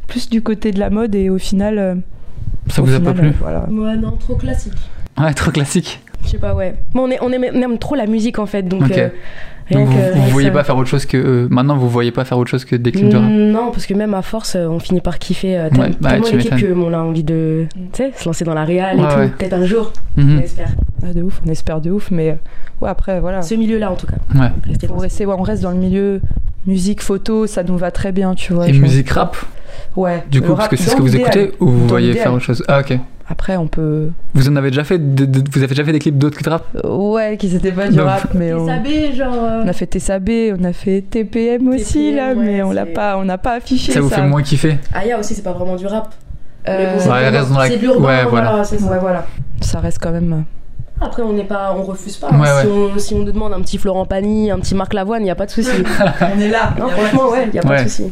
plus 0.07 0.29
du 0.29 0.43
côté 0.43 0.71
de 0.71 0.79
la 0.79 0.89
mode 0.91 1.15
et 1.15 1.29
au 1.31 1.39
final. 1.39 2.01
Ça 2.69 2.81
au 2.81 2.85
vous 2.85 2.93
a 2.93 2.97
final, 2.97 3.13
pas 3.13 3.19
plu 3.19 3.29
euh, 3.29 3.33
voilà. 3.39 3.65
Ouais, 3.69 3.95
non, 3.97 4.11
trop 4.11 4.35
classique. 4.35 4.73
Ouais, 5.19 5.33
trop 5.33 5.51
classique. 5.51 5.99
Je 6.23 6.29
sais 6.29 6.37
pas, 6.37 6.53
ouais. 6.53 6.75
Mais 6.93 6.99
on, 7.01 7.09
est, 7.09 7.17
on, 7.21 7.31
aime, 7.31 7.45
on 7.53 7.61
aime 7.61 7.77
trop 7.77 7.95
la 7.95 8.05
musique 8.05 8.39
en 8.39 8.45
fait, 8.45 8.63
donc. 8.63 8.83
Ok. 8.83 8.97
euh, 8.97 9.09
Donc 9.71 9.87
vous, 9.87 9.93
que- 9.93 10.17
vous 10.17 10.25
que 10.25 10.31
voyez 10.31 10.47
ça. 10.49 10.53
pas 10.53 10.63
faire 10.63 10.77
autre 10.77 10.89
chose 10.89 11.05
que. 11.05 11.17
euh, 11.17 11.47
maintenant, 11.49 11.77
vous 11.77 11.89
voyez 11.89 12.11
pas 12.11 12.25
faire 12.25 12.37
autre 12.37 12.49
chose 12.49 12.65
que 12.65 12.75
des 12.75 12.91
clips 12.91 13.09
de 13.09 13.17
rap 13.17 13.29
Non, 13.29 13.71
parce 13.71 13.85
que 13.85 13.93
même 13.93 14.13
à 14.13 14.21
force, 14.21 14.55
euh, 14.55 14.67
on 14.67 14.79
finit 14.79 14.99
par 15.01 15.19
kiffer 15.19 15.57
euh, 15.57 15.69
tel- 15.69 15.79
Ouais, 15.79 15.91
bah, 16.01 16.09
tellement 16.19 16.37
m'étonnes. 16.37 16.73
qu'on 16.83 16.93
a 16.93 16.97
envie 16.99 17.23
de 17.23 17.65
Mm. 17.75 17.79
tu 17.93 17.97
sais, 18.03 18.11
se 18.15 18.25
lancer 18.25 18.43
dans 18.45 18.53
la 18.55 18.65
réal 18.65 18.97
et 18.97 19.01
Ouais, 19.01 19.07
tout. 19.13 19.19
ouais. 19.19 19.27
Peut-être 19.37 19.53
un 19.53 19.65
jour, 19.65 19.93
Mhm. 20.17 20.37
on 20.37 20.41
espère. 20.41 20.69
Ah, 21.03 21.13
de 21.13 21.21
ouf, 21.23 21.39
on 21.45 21.49
espère 21.49 21.81
de 21.81 21.91
ouf, 21.91 22.09
mais 22.11 22.37
ouais, 22.81 22.89
après, 22.89 23.19
voilà. 23.21 23.41
Ce 23.41 23.53
milieu-là 23.55 23.91
en 23.91 23.95
tout 23.95 24.07
cas. 24.07 24.15
Ouais. 24.35 24.47
On, 24.89 24.97
ce- 24.97 25.01
reste, 25.03 25.19
ouais, 25.19 25.25
on 25.37 25.41
reste 25.43 25.61
dans 25.63 25.71
le 25.71 25.77
milieu 25.77 26.19
musique, 26.67 27.01
photo, 27.01 27.47
ça 27.47 27.63
nous 27.63 27.77
va 27.77 27.91
très 27.91 28.11
bien, 28.11 28.33
tu 28.35 28.53
vois. 28.53 28.67
Et 28.67 28.73
musique 28.73 29.09
rap 29.11 29.37
Ouais. 29.95 30.23
Du 30.29 30.41
coup, 30.41 30.55
parce 30.55 30.67
que 30.69 30.75
c'est 30.77 30.89
ce 30.91 30.95
que 30.95 31.01
vous 31.01 31.15
écoutez 31.15 31.51
ou 31.59 31.67
vous 31.67 31.81
Dans 31.81 31.87
voyez 31.87 32.13
faire 32.13 32.33
autre 32.33 32.43
chose? 32.43 32.63
Ah, 32.67 32.79
ok. 32.79 32.97
Après, 33.31 33.55
on 33.57 33.67
peut. 33.67 34.09
Vous 34.33 34.49
en 34.49 34.55
avez 34.55 34.71
déjà 34.71 34.83
fait 34.83 34.97
de- 34.97 35.25
de- 35.25 35.43
Vous 35.51 35.59
avez 35.59 35.67
déjà 35.67 35.83
fait 35.83 35.91
des 35.91 35.99
clips 35.99 36.17
d'autres 36.17 36.35
clips 36.35 36.47
de 36.47 36.51
rap? 36.51 36.65
Ouais, 36.83 37.37
qui 37.37 37.47
c'était 37.47 37.71
pas 37.71 37.87
du 37.87 37.95
Non. 37.95 38.05
rap, 38.05 38.29
mais 38.33 38.53
on, 38.53 38.65
genre. 38.65 39.33
euh, 39.35 39.61
on 39.63 39.67
a 39.67 39.73
fait 39.73 39.85
TSAB, 39.85 40.29
on 40.59 40.63
a 40.63 40.73
fait 40.73 41.01
TPM 41.07 41.67
aussi 41.67 41.93
TPM, 42.11 42.15
là, 42.15 42.27
ouais, 42.29 42.35
mais 42.43 42.63
on 42.63 42.71
l'a 42.71 42.87
pas, 42.87 43.17
on 43.19 43.25
n'a 43.25 43.37
pas 43.37 43.53
affiché 43.53 43.91
Ça 43.91 43.99
ça. 43.99 44.01
vous 44.01 44.09
fait 44.09 44.23
moins 44.23 44.41
kiffer? 44.41 44.79
Aya 44.95 45.19
aussi, 45.19 45.35
c'est 45.35 45.43
pas 45.43 45.51
vraiment 45.53 45.75
du 45.75 45.85
rap. 45.85 46.11
Euh, 46.67 46.93
bon, 46.93 46.97
Ouais, 46.97 47.03
c'est 47.03 47.29
reste 47.29 47.51
dans 47.51 47.59
la- 47.59 47.69
de 47.69 47.75
l'urbain, 47.75 48.07
ouais, 48.07 48.25
voilà. 48.25 48.63
c'est 48.63 48.79
ça. 48.79 48.89
Ouais, 48.91 48.97
voilà. 48.99 49.25
Ça 49.61 49.79
reste 49.79 49.99
quand 50.01 50.11
même. 50.11 50.45
Après, 50.99 51.21
on 51.21 51.31
n'est 51.31 51.43
pas, 51.45 51.75
on 51.77 51.83
refuse 51.83 52.17
pas. 52.17 52.31
Ouais, 52.31 52.47
hein. 52.49 52.61
Si, 52.63 52.67
on, 52.67 52.97
si 52.99 53.13
on 53.13 53.19
nous 53.19 53.31
demande 53.31 53.53
un 53.53 53.61
petit 53.61 53.77
Florent 53.77 54.05
Pagny, 54.05 54.49
un 54.49 54.57
petit 54.59 54.73
Marc 54.73 54.93
Lavoine, 54.95 55.21
il 55.23 55.27
y 55.27 55.31
a 55.31 55.35
pas 55.35 55.45
de 55.45 55.51
souci. 55.51 55.69
on 56.35 56.39
est 56.41 56.49
là. 56.49 56.73
non, 56.79 56.89
franchement, 56.89 57.29
ouais, 57.29 57.47
il 57.47 57.55
y 57.55 57.59
a 57.59 57.61
pas 57.61 57.83
de 57.83 57.87
souci. 57.87 58.11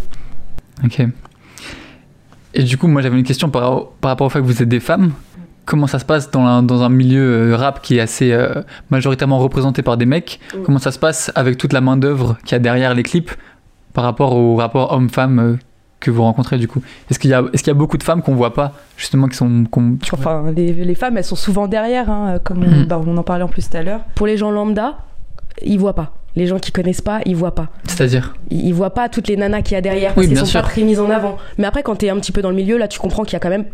Ok. 0.86 1.07
Et 2.57 2.63
du 2.63 2.77
coup, 2.77 2.88
moi 2.88 3.01
j'avais 3.01 3.18
une 3.18 3.24
question 3.24 3.50
par, 3.50 3.86
par 4.01 4.09
rapport 4.09 4.27
au 4.27 4.30
fait 4.30 4.39
que 4.39 4.45
vous 4.45 4.62
êtes 4.62 4.68
des 4.68 4.80
femmes. 4.81 5.12
Comment 5.65 5.86
ça 5.88 6.00
se 6.00 6.06
passe 6.06 6.31
dans 6.31 6.44
un, 6.45 6.63
dans 6.63 6.81
un 6.81 6.89
milieu 6.89 7.51
euh, 7.51 7.56
rap 7.56 7.81
qui 7.81 7.98
est 7.98 8.00
assez 8.00 8.31
euh, 8.33 8.62
majoritairement 8.89 9.38
représenté 9.38 9.81
par 9.83 9.95
des 9.98 10.06
mecs? 10.06 10.39
Mm. 10.56 10.63
Comment 10.63 10.80
ça 10.80 10.92
se 10.92 10.98
passe 11.00 11.31
avec 11.36 11.57
toute 11.57 11.71
la 11.74 11.81
main-d'œuvre 11.81 12.38
qu'il 12.45 12.54
y 12.54 12.56
a 12.56 12.59
derrière 12.59 12.94
les 12.95 13.04
clips 13.04 13.31
par 13.94 14.04
rapport 14.06 14.33
au 14.36 14.56
rapport 14.56 14.92
homme-femme 14.94 15.39
euh, 15.39 15.56
que 16.00 16.09
vous 16.09 16.24
rencontrez 16.24 16.57
du 16.57 16.68
coup? 16.68 16.81
Est-ce 17.12 17.19
qu'il 17.19 17.30
y, 17.30 17.33
a- 17.33 17.44
est-ce 17.54 17.62
qu'il 17.63 17.71
y 17.71 17.75
a 17.75 17.80
beaucoup 17.80 17.98
de 17.98 18.04
femmes 18.04 18.21
qu'on 18.24 18.33
voit 18.36 18.54
pas, 18.54 18.74
justement, 18.95 19.27
qui 19.27 19.36
sont. 19.36 19.65
Enfin, 20.13 20.51
les, 20.56 20.71
les 20.74 20.95
femmes, 20.95 21.18
elles 21.18 21.24
sont 21.25 21.36
souvent 21.36 21.68
derrière, 21.68 22.10
hein, 22.10 22.39
comme 22.44 22.63
on, 22.63 22.68
Mhm. 22.68 22.86
bah, 22.86 23.00
on 23.06 23.18
en 23.18 23.24
parlait 23.24 23.44
en 23.44 23.48
plus 23.50 23.69
tout 23.69 23.75
à 23.77 23.83
l'heure. 23.83 24.01
Pour 24.15 24.25
les 24.25 24.38
gens 24.38 24.50
lambda, 24.51 25.00
ils 25.63 25.77
voient 25.80 25.95
pas. 25.95 26.13
Les 26.38 26.45
gens 26.45 26.60
qui 26.60 26.72
connaissent 26.72 27.01
pas, 27.01 27.19
ils 27.25 27.36
voient 27.36 27.56
pas. 27.56 27.69
C'est-à-dire 27.86 28.36
Ils 28.51 28.72
voient 28.74 28.94
pas 28.94 29.10
toutes 29.10 29.28
les 29.28 29.36
nanas 29.38 29.63
qu'il 29.63 29.74
y 29.74 29.78
a 29.78 29.81
derrière 29.81 30.13
parce 30.13 30.18
Oui, 30.19 30.25
qu'elles 30.25 30.36
bien 30.36 30.45
sont 30.45 30.51
sûr. 30.51 30.62
pas 30.62 30.68
très 30.68 30.84
mises 30.84 31.00
en 31.00 31.10
avant. 31.10 31.38
Mais 31.57 31.66
après, 31.66 31.81
quand 31.81 31.95
t'es 31.95 32.10
un 32.10 32.16
petit 32.18 32.31
peu 32.31 32.42
dans 32.44 32.51
le 32.51 32.56
milieu, 32.56 32.78
là, 32.78 32.88
tu 32.88 33.00
comprends 33.00 33.24
qu'il 33.24 33.34
y 33.34 33.38
a 33.38 33.39
quand 33.39 33.50
même 33.50 33.66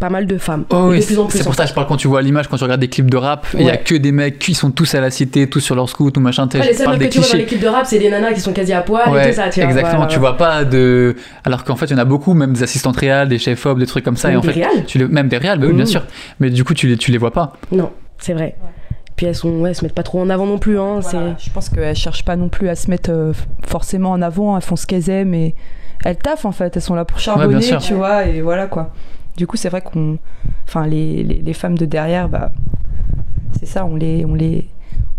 pas 0.00 0.10
mal 0.10 0.26
de 0.26 0.36
femmes. 0.36 0.64
Oh 0.70 0.88
oui, 0.90 0.98
de 1.00 1.04
plus 1.04 1.18
en 1.18 1.26
plus. 1.26 1.38
c'est 1.38 1.44
pour 1.44 1.52
en 1.52 1.56
ça 1.56 1.62
que 1.62 1.68
je 1.70 1.74
parle 1.74 1.86
quand 1.86 1.96
tu 1.96 2.08
vois 2.08 2.20
l'image, 2.22 2.48
quand 2.48 2.56
tu 2.56 2.62
regardes 2.64 2.80
des 2.80 2.88
clips 2.88 3.08
de 3.10 3.16
rap, 3.16 3.46
il 3.54 3.62
y 3.62 3.68
a 3.68 3.72
Ouais. 3.72 3.78
que 3.84 3.94
des 3.94 4.10
mecs 4.12 4.38
qui 4.40 4.54
sont 4.54 4.70
tous 4.72 4.94
à 4.96 5.00
la 5.00 5.10
cité, 5.10 5.48
tous 5.48 5.60
sur 5.60 5.74
leur 5.76 5.88
scoot 5.88 6.16
ou 6.16 6.20
machin. 6.20 6.48
Ouais, 6.54 6.60
les 6.60 6.68
que 6.70 6.74
tu 6.76 6.82
vois 6.82 6.86
dans 6.86 6.98
les 6.98 7.08
clichés. 7.08 7.44
clips 7.46 7.60
de 7.60 7.66
rap, 7.68 7.86
c'est 7.86 7.98
des 8.00 8.10
nanas 8.10 8.32
qui 8.32 8.40
sont 8.40 8.52
quasi 8.52 8.72
à 8.72 8.80
poil 8.82 9.02
et 9.06 9.10
Ouais, 9.12 9.28
tout 9.30 9.36
ça. 9.36 9.48
Tu 9.48 9.60
vois, 9.60 9.68
exactement. 9.68 9.96
voilà. 9.98 10.12
Tu 10.12 10.18
vois 10.18 10.36
pas 10.36 10.64
de. 10.64 11.14
Alors 11.44 11.62
qu'en 11.64 11.76
fait, 11.76 11.86
il 11.86 11.92
y 11.92 11.94
en 11.94 11.98
a 11.98 12.04
beaucoup, 12.04 12.34
même 12.34 12.52
des 12.52 12.62
assistantes 12.64 12.96
réales, 12.96 13.28
des 13.28 13.38
chefs 13.38 13.64
op, 13.66 13.78
des 13.78 13.86
trucs 13.86 14.04
comme 14.04 14.16
ça. 14.16 14.28
et 14.28 14.32
Même 14.32 14.38
en 14.38 14.42
des 14.42 14.48
fait, 14.52 14.54
réals. 14.64 14.84
tu 14.86 14.98
les... 14.98 15.06
même 15.06 15.28
des 15.28 15.38
réals, 15.38 15.58
bah 15.60 15.66
oui, 15.68 15.72
bien 15.74 15.84
Mhm. 15.84 15.90
sûr. 15.90 16.04
Mais 16.40 16.50
du 16.50 16.64
coup, 16.64 16.74
tu 16.74 16.88
les, 16.88 16.96
tu 16.96 17.12
les 17.12 17.18
vois 17.18 17.32
pas. 17.32 17.52
Non, 17.70 17.90
c'est 18.18 18.32
vrai. 18.34 18.56
Puis 19.18 19.26
elles 19.26 19.34
sont, 19.34 19.50
ouais, 19.58 19.70
elles 19.70 19.74
se 19.74 19.84
mettent 19.84 19.96
pas 19.96 20.04
trop 20.04 20.20
en 20.20 20.30
avant 20.30 20.46
non 20.46 20.58
plus. 20.58 20.78
Hein, 20.78 21.00
Voilà. 21.00 21.34
Je 21.38 21.50
pense 21.50 21.68
qu'elles 21.68 21.96
cherchent 21.96 22.24
pas 22.24 22.36
non 22.36 22.48
plus 22.48 22.68
à 22.68 22.76
se 22.76 22.88
mettre 22.88 23.10
euh, 23.10 23.32
forcément 23.66 24.12
en 24.12 24.22
avant, 24.22 24.56
elles 24.56 24.62
font 24.62 24.76
ce 24.76 24.86
qu'elles 24.86 25.10
aiment 25.10 25.34
et 25.34 25.56
elles 26.04 26.16
taffent 26.16 26.44
en 26.44 26.52
fait, 26.52 26.76
elles 26.76 26.82
sont 26.82 26.94
là 26.94 27.04
pour 27.04 27.18
charbonner, 27.18 27.76
tu 27.78 27.94
vois, 27.94 28.24
et 28.26 28.40
voilà 28.40 28.68
quoi. 28.68 28.92
Du 29.36 29.48
coup, 29.48 29.56
c'est 29.56 29.68
vrai 29.68 29.80
qu'on. 29.82 30.18
Enfin, 30.68 30.86
les, 30.86 31.24
les, 31.24 31.42
les 31.42 31.52
femmes 31.52 31.76
de 31.76 31.84
derrière, 31.84 32.28
bah. 32.28 32.52
C'est 33.58 33.66
ça, 33.66 33.84
on 33.84 33.96
les. 33.96 34.24
On 34.24 34.34
les 34.34 34.68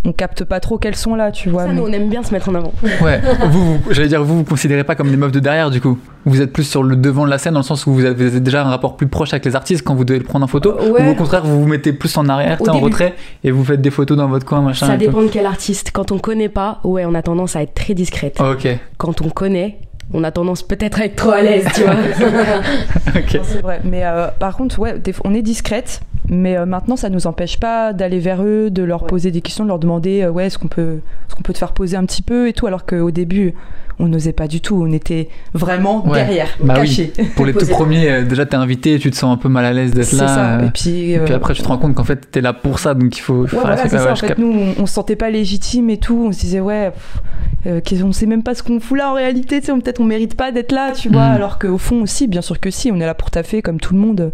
on 0.06 0.14
capte 0.14 0.46
pas 0.46 0.60
trop 0.60 0.78
qu'elles 0.78 0.96
sont 0.96 1.14
là, 1.16 1.32
tu 1.32 1.50
vois. 1.50 1.64
Ça, 1.64 1.70
mais- 1.70 1.76
nous, 1.76 1.84
on 1.84 1.92
aime 1.92 2.10
bien 2.10 2.24
se 2.24 2.34
mettre 2.34 2.50
en 2.50 2.56
avant. 2.56 2.74
Ouais. 3.02 3.22
vous, 3.50 3.78
vous- 3.78 3.80
j'allais 3.92 4.08
dire, 4.08 4.24
vous 4.24 4.38
vous 4.38 4.44
considérez 4.44 4.84
pas 4.84 4.96
comme 4.96 5.10
des 5.10 5.18
meufs 5.18 5.32
de 5.32 5.40
derrière, 5.40 5.70
du 5.70 5.82
coup. 5.82 5.98
Vous 6.26 6.42
êtes 6.42 6.52
plus 6.54 6.64
sur 6.64 6.84
le 6.84 6.96
devant 6.96 7.26
de 7.26 7.30
la 7.30 7.38
scène, 7.38 7.54
dans 7.54 7.60
le 7.60 7.66
sens 7.66 7.86
où 7.86 7.94
vous 7.94 8.06
avez, 8.06 8.40
déjà 8.40 8.62
un 8.66 8.70
rapport 8.70 8.96
plus 8.98 9.08
proche 9.08 9.34
avec 9.34 9.46
les 9.46 9.56
artistes 9.56 9.84
quand 9.84 9.96
vous 9.96 10.06
devez 10.06 10.20
le 10.20 10.26
prendre 10.26 10.46
en 10.46 10.48
photo. 10.48 10.74
Ouais. 10.92 11.08
Ou 11.08 11.12
au 11.12 11.16
contraire, 11.16 11.44
vous 11.44 11.62
vous 11.62 11.68
mettez 11.68 11.92
plus 11.94 12.16
en 12.18 12.28
arrière, 12.30 12.58
en 12.68 12.80
retrait, 12.80 13.14
et 13.44 13.52
vous 13.52 13.64
faites 13.64 13.82
des 13.82 13.92
photos 13.92 14.18
dans 14.18 14.28
votre 14.28 14.46
coin, 14.46 14.62
machin. 14.62 14.88
Ça 14.88 14.98
dépend 14.98 15.22
de 15.22 15.28
quel 15.28 15.46
artiste. 15.46 15.92
Quand 15.94 16.12
on 16.12 16.18
connaît 16.20 16.50
pas, 16.50 16.80
ouais, 16.84 17.06
on 17.06 17.14
a 17.14 17.22
tendance 17.22 17.56
à 17.56 17.62
être 17.64 17.74
très 17.74 17.94
discrète. 17.94 18.40
Ok. 18.42 18.68
Quand 18.98 19.22
on 19.22 19.30
connaît, 19.30 19.80
on 20.14 20.24
a 20.24 20.32
tendance 20.32 20.64
peut-être 20.64 21.00
à 21.02 21.06
être 21.06 21.16
trop 21.18 21.32
à 21.32 21.42
l'aise, 21.42 21.66
tu 21.76 21.82
vois. 21.84 21.94
ok. 23.16 23.40
C'est 23.44 23.62
vrai. 23.62 23.80
Mais 23.84 24.02
euh, 24.06 24.28
par 24.40 24.56
contre, 24.58 24.80
ouais, 24.80 24.96
on 25.24 25.34
est 25.34 25.42
discrète, 25.42 26.02
mais 26.30 26.58
euh, 26.58 26.66
maintenant, 26.66 26.96
ça 26.96 27.10
nous 27.10 27.28
empêche 27.28 27.60
pas 27.60 27.92
d'aller 27.94 28.20
vers 28.20 28.44
eux, 28.44 28.70
de 28.70 28.84
leur 28.84 29.04
Ouais. 29.04 29.10
poser 29.10 29.32
des 29.32 29.42
questions, 29.42 29.64
de 29.64 29.70
leur 29.70 29.80
demander, 29.80 30.22
euh, 30.24 30.30
ouais, 30.32 30.46
est-ce 30.48 30.58
qu'on 30.58 30.68
peut, 30.68 31.00
est-ce 31.28 31.36
qu'on 31.36 31.42
peut 31.44 31.54
te 31.54 31.58
faire 31.58 31.74
poser 31.74 31.98
un 31.98 32.06
petit 32.06 32.22
peu 32.22 32.48
et 32.48 32.54
tout, 32.54 32.68
alors 32.68 32.86
qu'au 32.86 33.12
début, 33.12 33.54
on 34.02 34.08
n'osait 34.08 34.32
pas 34.32 34.48
du 34.48 34.62
tout. 34.62 34.82
On 34.82 34.94
était 34.94 35.28
vraiment 35.54 36.06
Ouais. 36.08 36.14
derrière, 36.20 36.48
Bah 36.64 36.76
oui. 36.80 36.88
cachés. 36.88 37.12
Pour 37.36 37.46
les 37.46 37.54
tout 37.54 37.66
premiers, 37.68 38.10
euh, 38.10 38.24
déjà 38.24 38.46
t'es 38.46 38.56
invité, 38.56 38.98
tu 39.00 39.12
te 39.12 39.16
sens 39.18 39.34
un 39.34 39.38
peu 39.38 39.50
mal 39.50 39.66
à 39.66 39.74
l'aise 39.74 39.92
d'être 39.94 40.06
C'est 40.06 40.16
là. 40.18 40.28
ça. 40.28 40.50
euh, 40.60 40.68
Et 40.68 40.72
puis, 40.72 41.12
et 41.12 41.20
puis 41.20 41.34
après, 41.34 41.54
tu 41.54 41.62
te 41.64 41.68
rends 41.68 41.78
compte 41.78 41.96
qu'en 41.96 42.06
fait, 42.06 42.32
t'es 42.32 42.40
là 42.42 42.54
pour 42.54 42.80
ça, 42.80 42.94
donc 42.94 43.18
il 43.18 43.22
faut 43.22 43.42
Ouais, 43.42 43.48
faire 43.48 43.60
voilà, 43.62 43.78
c'est 43.78 43.90
ça. 43.90 44.04
ouais, 44.06 44.12
En 44.12 44.16
je 44.16 44.26
fait, 44.26 44.38
nous, 44.38 44.54
on, 44.78 44.84
on 44.84 44.86
se 44.86 44.94
sentait 44.94 45.18
pas 45.18 45.30
légitime 45.30 45.90
et 45.90 45.98
tout. 45.98 46.26
On 46.28 46.32
se 46.32 46.40
disait, 46.40 46.62
ouais, 46.62 46.92
pff, 46.92 47.22
euh, 47.68 48.06
on 48.06 48.14
sait 48.14 48.26
même 48.26 48.44
pas 48.44 48.56
ce 48.56 48.64
qu'on 48.64 48.80
fout 48.80 48.98
là 48.98 49.12
en 49.12 49.16
réalité. 49.16 49.60
Peut-être 49.60 50.00
on 50.00 50.06
mérite 50.06 50.36
pas 50.38 50.52
d'être 50.54 50.72
là, 50.72 50.92
tu 50.94 51.10
vois. 51.10 51.28
Mm. 51.30 51.34
Alors 51.34 51.60
qu'au 51.60 51.78
fond, 51.78 52.02
aussi, 52.04 52.28
bien 52.28 52.42
sûr 52.42 52.60
que 52.62 52.70
si, 52.72 52.92
on 52.94 53.00
est 53.02 53.06
là 53.06 53.16
pour 53.16 53.32
taffer 53.32 53.62
comme 53.62 53.80
tout 53.82 53.94
le 53.96 54.00
monde. 54.00 54.32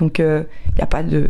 Donc, 0.00 0.18
il 0.18 0.44
n'y 0.76 0.82
a 0.82 0.86
pas 0.86 1.02
de. 1.04 1.28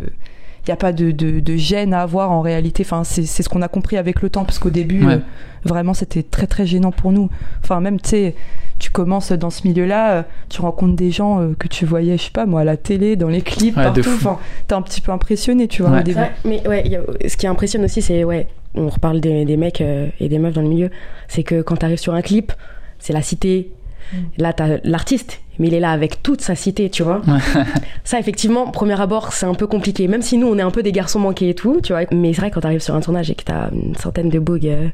Il 0.63 0.69
n'y 0.69 0.73
a 0.73 0.77
pas 0.77 0.91
de, 0.93 1.09
de, 1.09 1.39
de 1.39 1.55
gêne 1.55 1.91
à 1.91 2.03
avoir 2.03 2.29
en 2.31 2.41
réalité. 2.41 2.83
Enfin, 2.85 3.03
c'est 3.03 3.25
c'est 3.25 3.41
ce 3.41 3.49
qu'on 3.49 3.63
a 3.63 3.67
compris 3.67 3.97
avec 3.97 4.21
le 4.21 4.29
temps, 4.29 4.45
parce 4.45 4.59
qu'au 4.59 4.69
début, 4.69 5.03
Ouais. 5.03 5.13
euh, 5.15 5.19
vraiment, 5.65 5.95
c'était 5.95 6.21
très 6.21 6.45
très 6.45 6.67
gênant 6.67 6.91
pour 6.91 7.11
nous. 7.11 7.31
Enfin, 7.63 7.79
même, 7.79 7.99
tu 7.99 8.09
sais, 8.09 8.35
tu 8.77 8.91
commences 8.91 9.31
dans 9.31 9.49
ce 9.49 9.67
milieu-là, 9.67 10.11
euh, 10.11 10.23
tu 10.49 10.61
rencontres 10.61 10.95
des 10.95 11.09
gens 11.09 11.41
euh, 11.41 11.55
que 11.57 11.67
tu 11.67 11.85
voyais, 11.87 12.15
je 12.15 12.25
sais 12.25 12.29
pas 12.31 12.45
moi, 12.45 12.61
à 12.61 12.63
la 12.63 12.77
télé, 12.77 13.15
dans 13.15 13.27
les 13.27 13.41
clips, 13.41 13.75
Ouais, 13.75 13.83
partout. 13.85 14.01
Enfin, 14.13 14.37
t'es 14.67 14.75
un 14.75 14.83
petit 14.83 15.01
peu 15.01 15.11
impressionné, 15.11 15.67
tu 15.67 15.81
vois, 15.81 15.93
Ouais. 15.93 15.99
au 16.01 16.03
début. 16.03 16.19
Ouais, 16.19 16.31
mais 16.45 16.67
ouais, 16.67 16.95
a- 16.95 17.27
ce 17.27 17.37
qui 17.37 17.47
impressionne 17.47 17.83
aussi, 17.83 18.03
c'est 18.03 18.23
ouais, 18.23 18.45
on 18.75 18.87
reparle 18.87 19.19
des, 19.19 19.45
des 19.45 19.57
mecs 19.57 19.81
euh, 19.81 20.09
et 20.19 20.29
des 20.29 20.37
meufs 20.37 20.53
dans 20.53 20.61
le 20.61 20.69
milieu, 20.69 20.91
c'est 21.27 21.41
que 21.41 21.63
quand 21.63 21.77
t'arrives 21.77 21.97
sur 21.97 22.13
un 22.13 22.21
clip, 22.21 22.53
c'est 22.99 23.13
la 23.13 23.23
cité. 23.23 23.71
Mm. 24.13 24.17
Là, 24.37 24.53
t'as 24.53 24.77
l'artiste, 24.83 25.41
mais 25.61 25.67
il 25.67 25.75
est 25.75 25.79
là 25.79 25.91
avec 25.91 26.23
toute 26.23 26.41
sa 26.41 26.55
cité, 26.55 26.89
tu 26.89 27.03
vois. 27.03 27.21
Ça, 28.03 28.19
effectivement, 28.19 28.65
premier 28.71 28.99
abord, 28.99 29.31
c'est 29.31 29.45
un 29.45 29.53
peu 29.53 29.67
compliqué. 29.67 30.07
Même 30.07 30.23
si 30.23 30.39
nous, 30.39 30.47
on 30.47 30.57
est 30.57 30.63
un 30.63 30.71
peu 30.71 30.81
des 30.81 30.91
garçons 30.91 31.19
manqués 31.19 31.49
et 31.49 31.53
tout, 31.53 31.79
tu 31.83 31.93
vois. 31.93 32.01
Mais 32.11 32.33
c'est 32.33 32.41
vrai, 32.41 32.51
quand 32.51 32.61
t'arrives 32.61 32.81
sur 32.81 32.95
un 32.95 32.99
tournage 33.01 33.29
et 33.29 33.35
que 33.35 33.43
t'as 33.43 33.69
une 33.71 33.95
centaine 33.95 34.29
de 34.29 34.39
bogues 34.39 34.67
euh, 34.67 34.87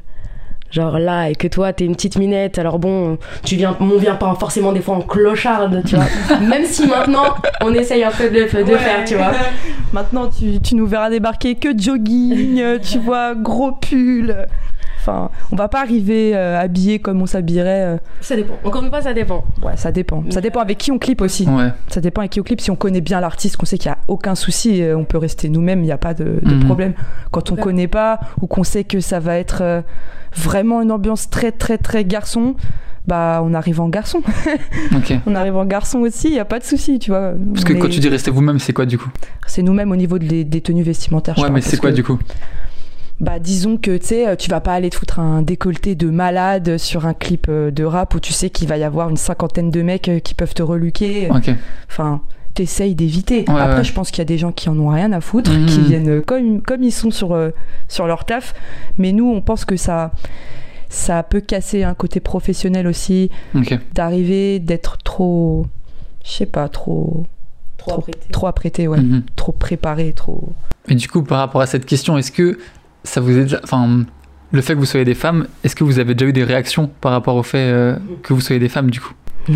Genre 0.70 0.98
là, 0.98 1.30
et 1.30 1.34
que 1.34 1.48
toi, 1.48 1.72
t'es 1.72 1.86
une 1.86 1.94
petite 1.94 2.18
minette, 2.18 2.58
alors 2.58 2.78
bon, 2.78 3.16
tu 3.42 3.56
viens, 3.56 3.74
on 3.80 3.96
vient 3.96 4.16
pas 4.16 4.36
forcément 4.38 4.72
des 4.72 4.82
fois 4.82 4.96
en 4.96 5.00
clocharde, 5.00 5.82
tu 5.86 5.96
vois. 5.96 6.04
Même 6.40 6.66
si 6.66 6.86
maintenant, 6.86 7.36
on 7.62 7.72
essaye 7.72 8.04
un 8.04 8.10
peu 8.10 8.28
de, 8.28 8.40
de 8.42 8.76
faire, 8.76 9.02
tu 9.06 9.14
vois. 9.14 9.32
Maintenant, 9.94 10.28
tu, 10.28 10.60
tu 10.60 10.74
nous 10.74 10.86
verras 10.86 11.08
débarquer 11.08 11.54
que 11.54 11.70
jogging, 11.74 12.62
tu 12.80 12.98
vois, 12.98 13.34
gros 13.34 13.72
pull. 13.72 14.46
Enfin, 15.00 15.30
on 15.52 15.56
va 15.56 15.68
pas 15.68 15.80
arriver 15.80 16.32
euh, 16.36 16.58
habillé 16.58 16.98
comme 16.98 17.22
on 17.22 17.26
s'habillerait. 17.26 17.84
euh. 17.84 17.96
Ça 18.20 18.36
dépend. 18.36 18.54
Encore 18.64 18.82
une 18.82 18.90
fois, 18.90 19.00
ça 19.00 19.14
dépend. 19.14 19.44
Ouais, 19.62 19.76
ça 19.76 19.92
dépend. 19.92 20.22
Ça 20.30 20.40
dépend 20.40 20.60
avec 20.60 20.76
qui 20.78 20.90
on 20.92 20.98
clip 20.98 21.20
aussi. 21.20 21.46
Ouais. 21.48 21.68
Ça 21.88 22.00
dépend 22.00 22.20
avec 22.22 22.32
qui 22.32 22.40
on 22.40 22.42
clip. 22.42 22.60
Si 22.60 22.70
on 22.70 22.76
connaît 22.76 23.00
bien 23.00 23.20
l'artiste, 23.20 23.56
qu'on 23.56 23.66
sait 23.66 23.78
qu'il 23.78 23.88
y 23.90 23.92
a 23.92 23.98
aucun 24.08 24.34
souci, 24.34 24.82
euh, 24.82 24.96
on 24.96 25.04
peut 25.04 25.18
rester 25.18 25.48
nous-mêmes, 25.48 25.80
il 25.80 25.86
n'y 25.86 25.92
a 25.92 25.98
pas 25.98 26.14
de, 26.14 26.40
de 26.42 26.54
Mhm. 26.54 26.64
problème. 26.64 26.94
Quand 27.30 27.50
on 27.52 27.54
Ouais. 27.54 27.62
connaît 27.62 27.88
pas 27.88 28.20
ou 28.40 28.46
qu'on 28.46 28.64
sait 28.64 28.84
que 28.84 29.00
ça 29.00 29.20
va 29.20 29.36
être 29.36 29.62
euh, 29.62 29.80
vraiment 30.34 30.82
une 30.82 30.92
ambiance 30.92 31.30
très 31.30 31.52
très 31.52 31.78
très 31.78 32.04
garçon, 32.04 32.54
bah 33.06 33.40
on 33.42 33.54
arrive 33.54 33.80
en 33.80 33.88
garçon. 33.88 34.20
Ok. 34.96 35.14
on 35.26 35.34
arrive 35.34 35.56
en 35.56 35.64
garçon 35.64 36.00
aussi, 36.00 36.28
il 36.28 36.34
y 36.34 36.38
a 36.38 36.44
pas 36.44 36.58
de 36.58 36.64
souci, 36.64 36.98
tu 36.98 37.10
vois. 37.10 37.32
Parce 37.54 37.64
que 37.64 37.72
On 37.72 37.78
quand 37.78 37.86
est- 37.86 37.90
tu 37.90 38.00
dis 38.00 38.08
rester 38.08 38.30
vous-même, 38.30 38.58
c'est 38.58 38.72
quoi 38.72 38.84
du 38.84 38.98
coup? 38.98 39.08
C'est 39.46 39.62
nous-mêmes 39.62 39.90
au 39.92 39.96
niveau 39.96 40.18
de 40.18 40.24
les- 40.26 40.44
des 40.44 40.60
tenues 40.60 40.82
vestimentaires. 40.82 41.34
je 41.36 41.40
Ouais, 41.40 41.46
parle, 41.46 41.54
mais 41.54 41.60
c'est 41.62 41.70
parce 41.70 41.80
quoi 41.80 41.90
que- 41.90 41.94
du 41.96 42.02
coup? 42.04 42.18
Bah 43.20 43.40
disons 43.40 43.76
que 43.78 43.96
tu 43.96 44.06
sais, 44.06 44.36
tu 44.36 44.48
vas 44.48 44.60
pas 44.60 44.74
aller 44.74 44.90
te 44.90 44.94
foutre 44.96 45.18
un 45.18 45.42
décolleté 45.42 45.96
de 45.96 46.08
malade 46.08 46.78
sur 46.78 47.04
un 47.06 47.14
clip 47.14 47.46
euh, 47.48 47.72
de 47.72 47.82
rap 47.82 48.14
où 48.14 48.20
tu 48.20 48.32
sais 48.32 48.48
qu'il 48.48 48.68
va 48.68 48.76
y 48.78 48.84
avoir 48.84 49.10
une 49.10 49.16
cinquantaine 49.16 49.70
de 49.72 49.82
mecs 49.82 50.08
euh, 50.08 50.20
qui 50.20 50.34
peuvent 50.34 50.54
te 50.54 50.62
reluquer. 50.62 51.28
Ok. 51.30 51.50
Enfin, 51.90 52.20
t'essayes 52.54 52.94
d'éviter. 52.94 53.44
Ouais, 53.48 53.60
Après, 53.60 53.78
ouais. 53.78 53.84
je 53.84 53.92
pense 53.92 54.10
qu'il 54.12 54.18
y 54.18 54.22
a 54.22 54.24
des 54.24 54.38
gens 54.38 54.52
qui 54.52 54.68
en 54.68 54.78
ont 54.78 54.88
rien 54.90 55.12
à 55.12 55.20
foutre, 55.20 55.50
Mhm. 55.50 55.66
qui 55.66 55.80
viennent 55.80 56.08
euh, 56.08 56.20
comme, 56.20 56.62
comme 56.62 56.84
ils 56.84 56.92
sont 56.92 57.10
sur, 57.10 57.32
euh, 57.34 57.50
sur 57.88 58.06
leur 58.06 58.24
taf. 58.24 58.54
Mais 58.98 59.10
nous, 59.10 59.28
on 59.28 59.40
pense 59.40 59.64
que 59.64 59.76
ça, 59.76 60.12
ça 60.88 61.24
peut 61.24 61.40
casser 61.40 61.82
un 61.82 61.94
côté 61.94 62.20
professionnel 62.20 62.86
aussi, 62.86 63.30
d'arriver, 63.94 64.60
d'être 64.60 64.96
trop, 64.98 65.66
je 66.24 66.30
sais 66.30 66.46
pas, 66.46 66.68
trop, 66.68 67.26
Trop 67.78 67.94
apprêté. 67.98 68.18
trop 68.30 68.46
apprêté, 68.46 68.86
ouais, 68.88 69.00
Mhm. 69.00 69.22
trop 69.34 69.52
préparé, 69.52 70.12
trop. 70.12 70.50
Et 70.88 70.94
du 70.94 71.08
coup, 71.08 71.22
par 71.22 71.38
rapport 71.38 71.60
à 71.60 71.66
cette 71.66 71.84
question, 71.84 72.16
est-ce 72.16 72.32
que 72.32 72.58
ça 73.04 73.20
vous 73.20 73.36
est 73.38 73.42
déjà. 73.42 73.60
Enfin, 73.64 74.04
le 74.52 74.60
fait 74.62 74.74
que 74.74 74.78
vous 74.78 74.84
soyez 74.86 75.04
des 75.04 75.14
femmes, 75.14 75.46
est-ce 75.64 75.76
que 75.76 75.84
vous 75.84 75.98
avez 75.98 76.14
déjà 76.14 76.28
eu 76.28 76.32
des 76.32 76.44
réactions 76.44 76.90
par 77.00 77.12
rapport 77.12 77.36
au 77.36 77.42
fait 77.42 77.58
euh, 77.58 77.96
que 78.22 78.32
vous 78.32 78.40
soyez 78.40 78.60
des 78.60 78.68
femmes 78.68 78.90
du 78.90 79.00
coup? 79.00 79.12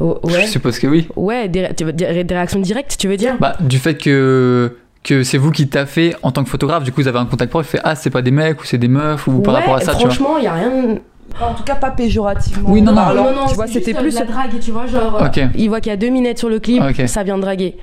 Oh, 0.00 0.20
Je 0.28 0.34
ouais. 0.34 0.46
suppose 0.46 0.78
que 0.78 0.86
oui. 0.86 1.08
Ouais, 1.16 1.48
des, 1.48 1.68
des 1.72 2.24
réactions 2.34 2.60
directes, 2.60 2.96
tu 2.98 3.08
veux 3.08 3.16
dire? 3.16 3.36
Bah, 3.40 3.56
du 3.60 3.78
fait 3.78 3.94
que. 3.96 4.76
Que 5.04 5.24
c'est 5.24 5.36
vous 5.38 5.50
qui 5.50 5.68
fait 5.86 6.14
en 6.22 6.30
tant 6.30 6.44
que 6.44 6.48
photographe, 6.48 6.84
du 6.84 6.92
coup 6.92 7.00
vous 7.02 7.08
avez 7.08 7.18
un 7.18 7.26
contact 7.26 7.50
pro, 7.50 7.60
il 7.62 7.64
fait 7.64 7.80
Ah, 7.82 7.96
c'est 7.96 8.08
pas 8.10 8.22
des 8.22 8.30
mecs 8.30 8.62
ou 8.62 8.64
c'est 8.64 8.78
des 8.78 8.86
meufs 8.86 9.26
ou 9.26 9.40
par 9.40 9.52
Ouais, 9.54 9.58
rapport 9.60 9.74
à 9.74 9.80
ça, 9.80 9.94
tu 9.96 10.02
vois? 10.04 10.10
franchement, 10.14 10.38
il 10.38 10.44
y 10.44 10.46
a 10.46 10.52
rien. 10.52 10.98
En 11.40 11.54
tout 11.54 11.64
cas, 11.64 11.74
pas 11.74 11.90
péjorativement. 11.90 12.70
Oui, 12.70 12.82
non, 12.82 12.92
non. 12.92 13.02
parlant. 13.02 13.24
non, 13.24 13.34
non, 13.34 13.46
tu 13.48 13.56
vois, 13.56 13.66
c'était 13.66 13.96
euh, 13.96 14.00
plus. 14.00 14.14
la 14.14 14.24
drague, 14.26 14.60
tu 14.60 14.70
vois, 14.70 14.86
genre. 14.86 15.20
euh, 15.20 15.26
Ok. 15.26 15.40
Il 15.56 15.68
voit 15.70 15.80
qu'il 15.80 15.90
y 15.90 15.92
a 15.92 15.96
deux 15.96 16.08
minettes 16.10 16.38
sur 16.38 16.48
le 16.48 16.60
clip, 16.60 16.80
Ok. 16.88 17.02
ça 17.08 17.24
vient 17.24 17.36
de 17.36 17.42
draguer. 17.42 17.74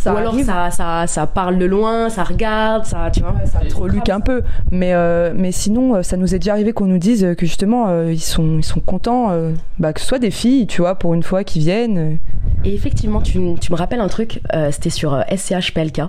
Ça 0.00 0.14
Ou 0.14 0.16
alors 0.16 0.34
ça, 0.40 0.70
ça, 0.70 1.06
ça 1.08 1.26
parle 1.26 1.58
de 1.58 1.64
loin, 1.64 2.08
ça 2.08 2.22
regarde, 2.22 2.84
ça, 2.84 3.10
tu 3.12 3.20
vois. 3.20 3.34
ça 3.46 3.58
te 3.58 3.74
reluque 3.74 4.08
un 4.10 4.20
peu. 4.20 4.42
Mais, 4.70 4.94
euh, 4.94 5.32
mais 5.34 5.50
sinon, 5.50 5.96
euh, 5.96 6.02
ça 6.04 6.16
nous 6.16 6.34
est 6.36 6.38
déjà 6.38 6.52
arrivé 6.52 6.72
qu'on 6.72 6.86
nous 6.86 6.98
dise 6.98 7.34
que 7.36 7.44
justement, 7.46 7.88
euh, 7.88 8.12
ils, 8.12 8.20
sont, 8.20 8.58
ils 8.58 8.64
sont 8.64 8.78
contents 8.78 9.32
euh, 9.32 9.52
bah, 9.80 9.92
que 9.92 10.00
ce 10.00 10.06
soit 10.06 10.20
des 10.20 10.30
filles, 10.30 10.68
tu 10.68 10.82
vois, 10.82 10.94
pour 10.94 11.14
une 11.14 11.24
fois, 11.24 11.42
qui 11.42 11.58
viennent. 11.58 12.18
Et 12.64 12.72
effectivement, 12.74 13.20
tu, 13.20 13.40
tu 13.60 13.72
me 13.72 13.76
rappelles 13.76 13.98
un 14.00 14.06
truc, 14.08 14.40
euh, 14.54 14.70
c'était 14.70 14.90
sur 14.90 15.20
SCH 15.36 15.74
PLK. 15.74 16.02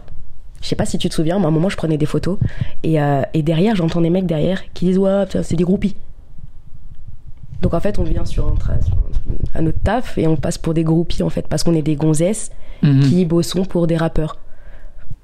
Je 0.61 0.67
sais 0.67 0.75
pas 0.75 0.85
si 0.85 0.97
tu 0.99 1.09
te 1.09 1.13
souviens, 1.15 1.39
mais 1.39 1.45
à 1.45 1.47
un 1.47 1.51
moment 1.51 1.69
je 1.69 1.77
prenais 1.77 1.97
des 1.97 2.05
photos 2.05 2.37
et, 2.83 3.01
euh, 3.01 3.21
et 3.33 3.43
derrière 3.43 3.75
j'entends 3.77 4.01
des 4.01 4.09
mecs 4.09 4.25
derrière 4.25 4.61
qui 4.73 4.83
disent 4.85 4.97
ouais 4.97 5.23
c'est 5.41 5.55
des 5.55 5.63
groupies. 5.63 5.95
Donc 7.61 7.73
en 7.73 7.79
fait 7.79 7.97
on 7.97 8.03
vient 8.03 8.25
sur 8.25 8.45
un, 8.47 8.55
tra- 8.55 8.83
sur 8.85 8.93
un- 8.95 9.57
à 9.57 9.61
notre 9.61 9.79
taf 9.79 10.17
et 10.17 10.27
on 10.27 10.35
passe 10.35 10.57
pour 10.57 10.73
des 10.73 10.83
groupies 10.83 11.23
en 11.23 11.29
fait 11.29 11.47
parce 11.47 11.63
qu'on 11.63 11.73
est 11.75 11.81
des 11.81 11.95
gonzesses 11.95 12.51
Mhm. 12.81 13.01
qui 13.01 13.25
bossons 13.25 13.65
pour 13.65 13.87
des 13.87 13.97
rappeurs. 13.97 14.37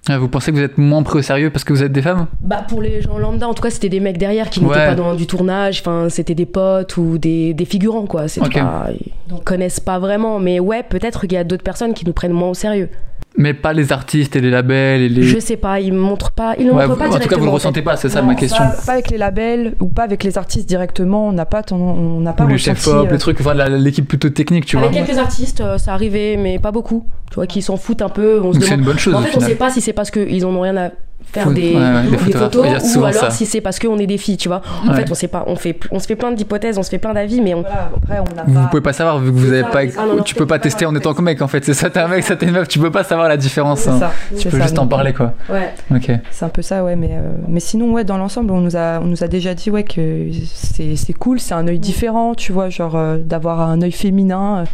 Ah, 0.07 0.19
vous 0.19 0.27
pensez 0.27 0.51
que 0.51 0.57
vous 0.57 0.62
êtes 0.63 0.77
moins 0.77 1.01
pris 1.01 1.17
au 1.17 1.21
sérieux 1.24 1.50
parce 1.50 1.63
que 1.63 1.74
vous 1.74 1.81
êtes 1.81 1.91
des 1.91 2.01
femmes? 2.03 2.27
Bah 2.41 2.63
pour 2.67 2.79
les 2.81 3.01
gens 3.01 3.17
lambda 3.17 3.47
en 3.47 3.55
tout 3.55 3.63
cas 3.63 3.71
c'était 3.71 3.89
des 3.89 4.00
mecs 4.00 4.19
derrière 4.19 4.51
qui 4.51 4.62
n'étaient 4.62 4.75
pas 4.75 4.93
dans 4.93 5.15
du 5.15 5.25
tournage, 5.25 5.79
enfin 5.79 6.09
c'était 6.09 6.35
des 6.35 6.45
potes 6.45 6.95
ou 6.97 7.17
des, 7.17 7.55
des 7.55 7.65
figurants 7.65 8.05
quoi. 8.05 8.27
C'est 8.27 8.39
Ok. 8.41 8.53
pas 8.53 8.89
ils 9.31 9.39
connaissent 9.43 9.79
pas 9.79 9.97
vraiment 9.97 10.38
mais 10.38 10.59
ouais 10.59 10.83
peut-être 10.83 11.21
qu'il 11.21 11.33
y 11.33 11.38
a 11.38 11.43
d'autres 11.43 11.63
personnes 11.63 11.95
qui 11.95 12.05
nous 12.05 12.13
prennent 12.13 12.33
moins 12.33 12.50
au 12.50 12.53
sérieux. 12.53 12.89
Mais 13.37 13.53
pas 13.53 13.73
les 13.73 13.91
artistes 13.91 14.35
et 14.37 14.41
les 14.41 14.49
labels 14.49 15.01
et 15.01 15.09
les. 15.09 15.23
Je 15.23 15.39
sais 15.39 15.57
pas, 15.57 15.81
ils 15.81 15.91
montrent 15.93 16.31
pas, 16.31 16.55
ils 16.57 16.67
le 16.67 16.71
Ouais, 16.73 16.87
montrent 16.87 16.97
pas 16.99 17.09
en 17.09 17.19
tout 17.19 17.27
cas, 17.27 17.35
vous 17.35 17.43
le 17.43 17.49
fait. 17.49 17.53
ressentez 17.55 17.81
pas, 17.81 17.97
c'est 17.97 18.07
ça 18.07 18.21
Non, 18.21 18.27
ma 18.27 18.35
question. 18.35 18.63
Pas, 18.63 18.75
pas 18.85 18.91
avec 18.93 19.09
les 19.11 19.17
labels 19.17 19.75
ou 19.81 19.87
pas 19.87 20.03
avec 20.03 20.23
les 20.23 20.37
artistes 20.37 20.67
directement. 20.69 21.27
On 21.27 21.33
n'a 21.33 21.45
pas, 21.45 21.61
ton- 21.61 21.75
on 21.75 22.21
n'a 22.21 22.31
pas 22.31 22.47
chefs 22.57 22.87
op, 22.87 23.07
euh, 23.09 23.11
les 23.11 23.17
trucs, 23.17 23.41
enfin 23.41 23.53
l'équipe 23.69 24.07
plutôt 24.07 24.29
technique, 24.29 24.65
tu 24.65 24.77
vois. 24.77 24.87
Avec 24.87 25.05
quelques 25.05 25.17
artistes, 25.19 25.59
euh, 25.59 25.77
ça 25.77 25.91
arrivait, 25.93 26.37
mais 26.37 26.59
pas 26.59 26.71
beaucoup. 26.71 27.05
Tu 27.29 27.35
vois, 27.35 27.45
qui 27.47 27.61
s'en 27.61 27.75
foutent 27.75 28.01
un 28.01 28.09
peu. 28.09 28.39
On 28.41 28.53
se 28.53 28.61
c'est 28.61 28.75
une 28.75 28.83
bonne 28.85 28.99
chose 28.99 29.13
en 29.15 29.19
fait, 29.21 29.29
on 29.29 29.31
final. 29.33 29.49
sait 29.49 29.55
pas 29.55 29.69
si 29.69 29.81
c'est 29.81 29.93
parce 29.93 30.11
qu'ils 30.11 30.45
en 30.45 30.55
ont 30.55 30.61
rien 30.61 30.77
à 30.77 30.91
faire 31.24 31.51
des, 31.51 31.74
ouais, 31.75 31.81
ouais, 31.81 32.03
des 32.12 32.17
photographes, 32.17 32.43
photos 32.53 32.65
il 32.65 32.72
y 32.72 32.75
a 32.75 32.77
ou 32.77 32.88
souvent 32.88 33.05
alors 33.07 33.19
ça. 33.22 33.29
si 33.31 33.45
c'est 33.45 33.60
parce 33.62 33.77
qu'on 33.79 33.98
est 33.98 34.07
des 34.07 34.17
filles, 34.17 34.38
tu 34.38 34.48
vois. 34.48 34.62
En 34.86 34.89
Ouais. 34.89 34.95
fait, 34.95 35.12
on 35.12 35.15
sait 35.15 35.27
pas. 35.27 35.43
On, 35.48 35.55
fait, 35.55 35.77
on 35.91 36.00
se 36.00 36.05
fait 36.07 36.15
plein 36.15 36.31
d'hypothèses, 36.31 36.77
on 36.77 36.84
se 36.84 36.89
fait 36.89 36.98
plein 36.98 37.13
d'avis, 37.13 37.41
mais 37.41 37.53
on. 37.53 37.62
Voilà, 37.62 37.91
après, 37.95 38.19
on 38.19 38.36
n'a 38.36 38.43
Vous 38.45 38.53
pas. 38.53 38.67
pouvez 38.67 38.81
pas 38.81 38.93
savoir 38.93 39.19
vu 39.19 39.31
que 39.31 39.38
vous 39.38 39.51
avez 39.51 39.62
ça, 39.63 39.67
pas. 39.67 39.79
Ah 39.98 40.05
non, 40.07 40.15
non, 40.17 40.24
tu 40.24 40.36
peux 40.36 40.45
pas 40.45 40.60
tester 40.60 40.86
pas 40.86 40.91
en 40.91 40.95
étant 40.95 41.13
que 41.13 41.22
mec 41.22 41.41
en 41.41 41.48
fait. 41.48 41.65
C'est 41.65 41.74
ça, 41.74 41.89
t'es 41.89 42.00
un 42.00 42.07
mec, 42.07 42.24
ça 42.24 42.36
t'es 42.36 42.45
une 42.45 42.53
meuf, 42.53 42.67
tu 42.67 42.79
peux 42.79 42.91
pas 42.91 43.03
savoir 43.03 43.27
la 43.27 43.38
différence. 43.38 43.81
C'est 43.81 43.89
hein. 43.89 44.00
ça. 44.00 44.12
Tu 44.38 44.48
peux 44.50 44.57
ça, 44.57 44.63
juste 44.63 44.79
en 44.79 44.88
parler 44.88 45.12
quoi. 45.13 45.34
Ouais. 45.50 45.74
Ok. 45.93 46.10
C'est 46.31 46.45
un 46.45 46.50
peu 46.50 46.62
ça, 46.62 46.84
ouais. 46.84 46.95
Mais, 46.95 47.10
euh, 47.12 47.31
mais 47.50 47.60
sinon, 47.60 47.91
ouais, 47.91 48.03
dans 48.03 48.17
l'ensemble, 48.17 48.51
on 48.51 48.62
nous 48.62 48.75
a, 48.77 49.00
on 49.01 49.05
nous 49.05 49.24
a 49.24 49.27
déjà 49.27 49.53
dit, 49.53 49.69
ouais, 49.69 49.84
que 49.84 50.27
c'est 50.53 50.95
c'est 50.95 51.13
cool, 51.13 51.39
c'est 51.39 51.53
un 51.53 51.67
œil 51.67 51.79
différent, 51.79 52.34
tu 52.36 52.51
vois, 52.53 52.69
genre 52.69 52.95
euh, 52.95 53.17
d'avoir 53.17 53.62
un 53.62 53.81
œil 53.81 53.91
féminin 53.91 54.60
euh, 54.60 54.65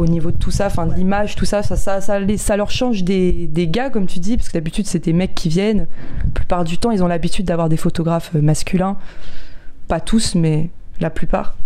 au 0.00 0.06
niveau 0.06 0.30
de 0.30 0.36
tout 0.36 0.50
ça, 0.50 0.66
enfin 0.66 0.86
de 0.86 0.94
l'image, 0.94 1.36
tout 1.36 1.44
ça, 1.44 1.62
ça, 1.62 1.76
ça, 1.76 2.00
ça, 2.00 2.18
les- 2.20 2.36
ça 2.38 2.56
leur 2.56 2.70
change 2.70 3.04
des, 3.04 3.46
des 3.46 3.68
gars, 3.68 3.90
comme 3.90 4.06
tu 4.06 4.18
dis, 4.18 4.36
parce 4.36 4.48
que 4.48 4.54
d'habitude, 4.54 4.86
c'est 4.86 5.04
des 5.04 5.12
mecs 5.12 5.34
qui 5.34 5.48
viennent. 5.48 5.86
La 6.24 6.30
plupart 6.32 6.64
du 6.64 6.78
temps, 6.78 6.90
ils 6.90 7.02
ont 7.04 7.06
l'habitude 7.06 7.44
d'avoir 7.46 7.68
des 7.68 7.76
photographes 7.76 8.30
euh, 8.34 8.40
masculins. 8.40 8.96
Pas 9.88 10.00
tous, 10.00 10.34
mais 10.34 10.70
la 11.00 11.10
plupart. 11.10 11.56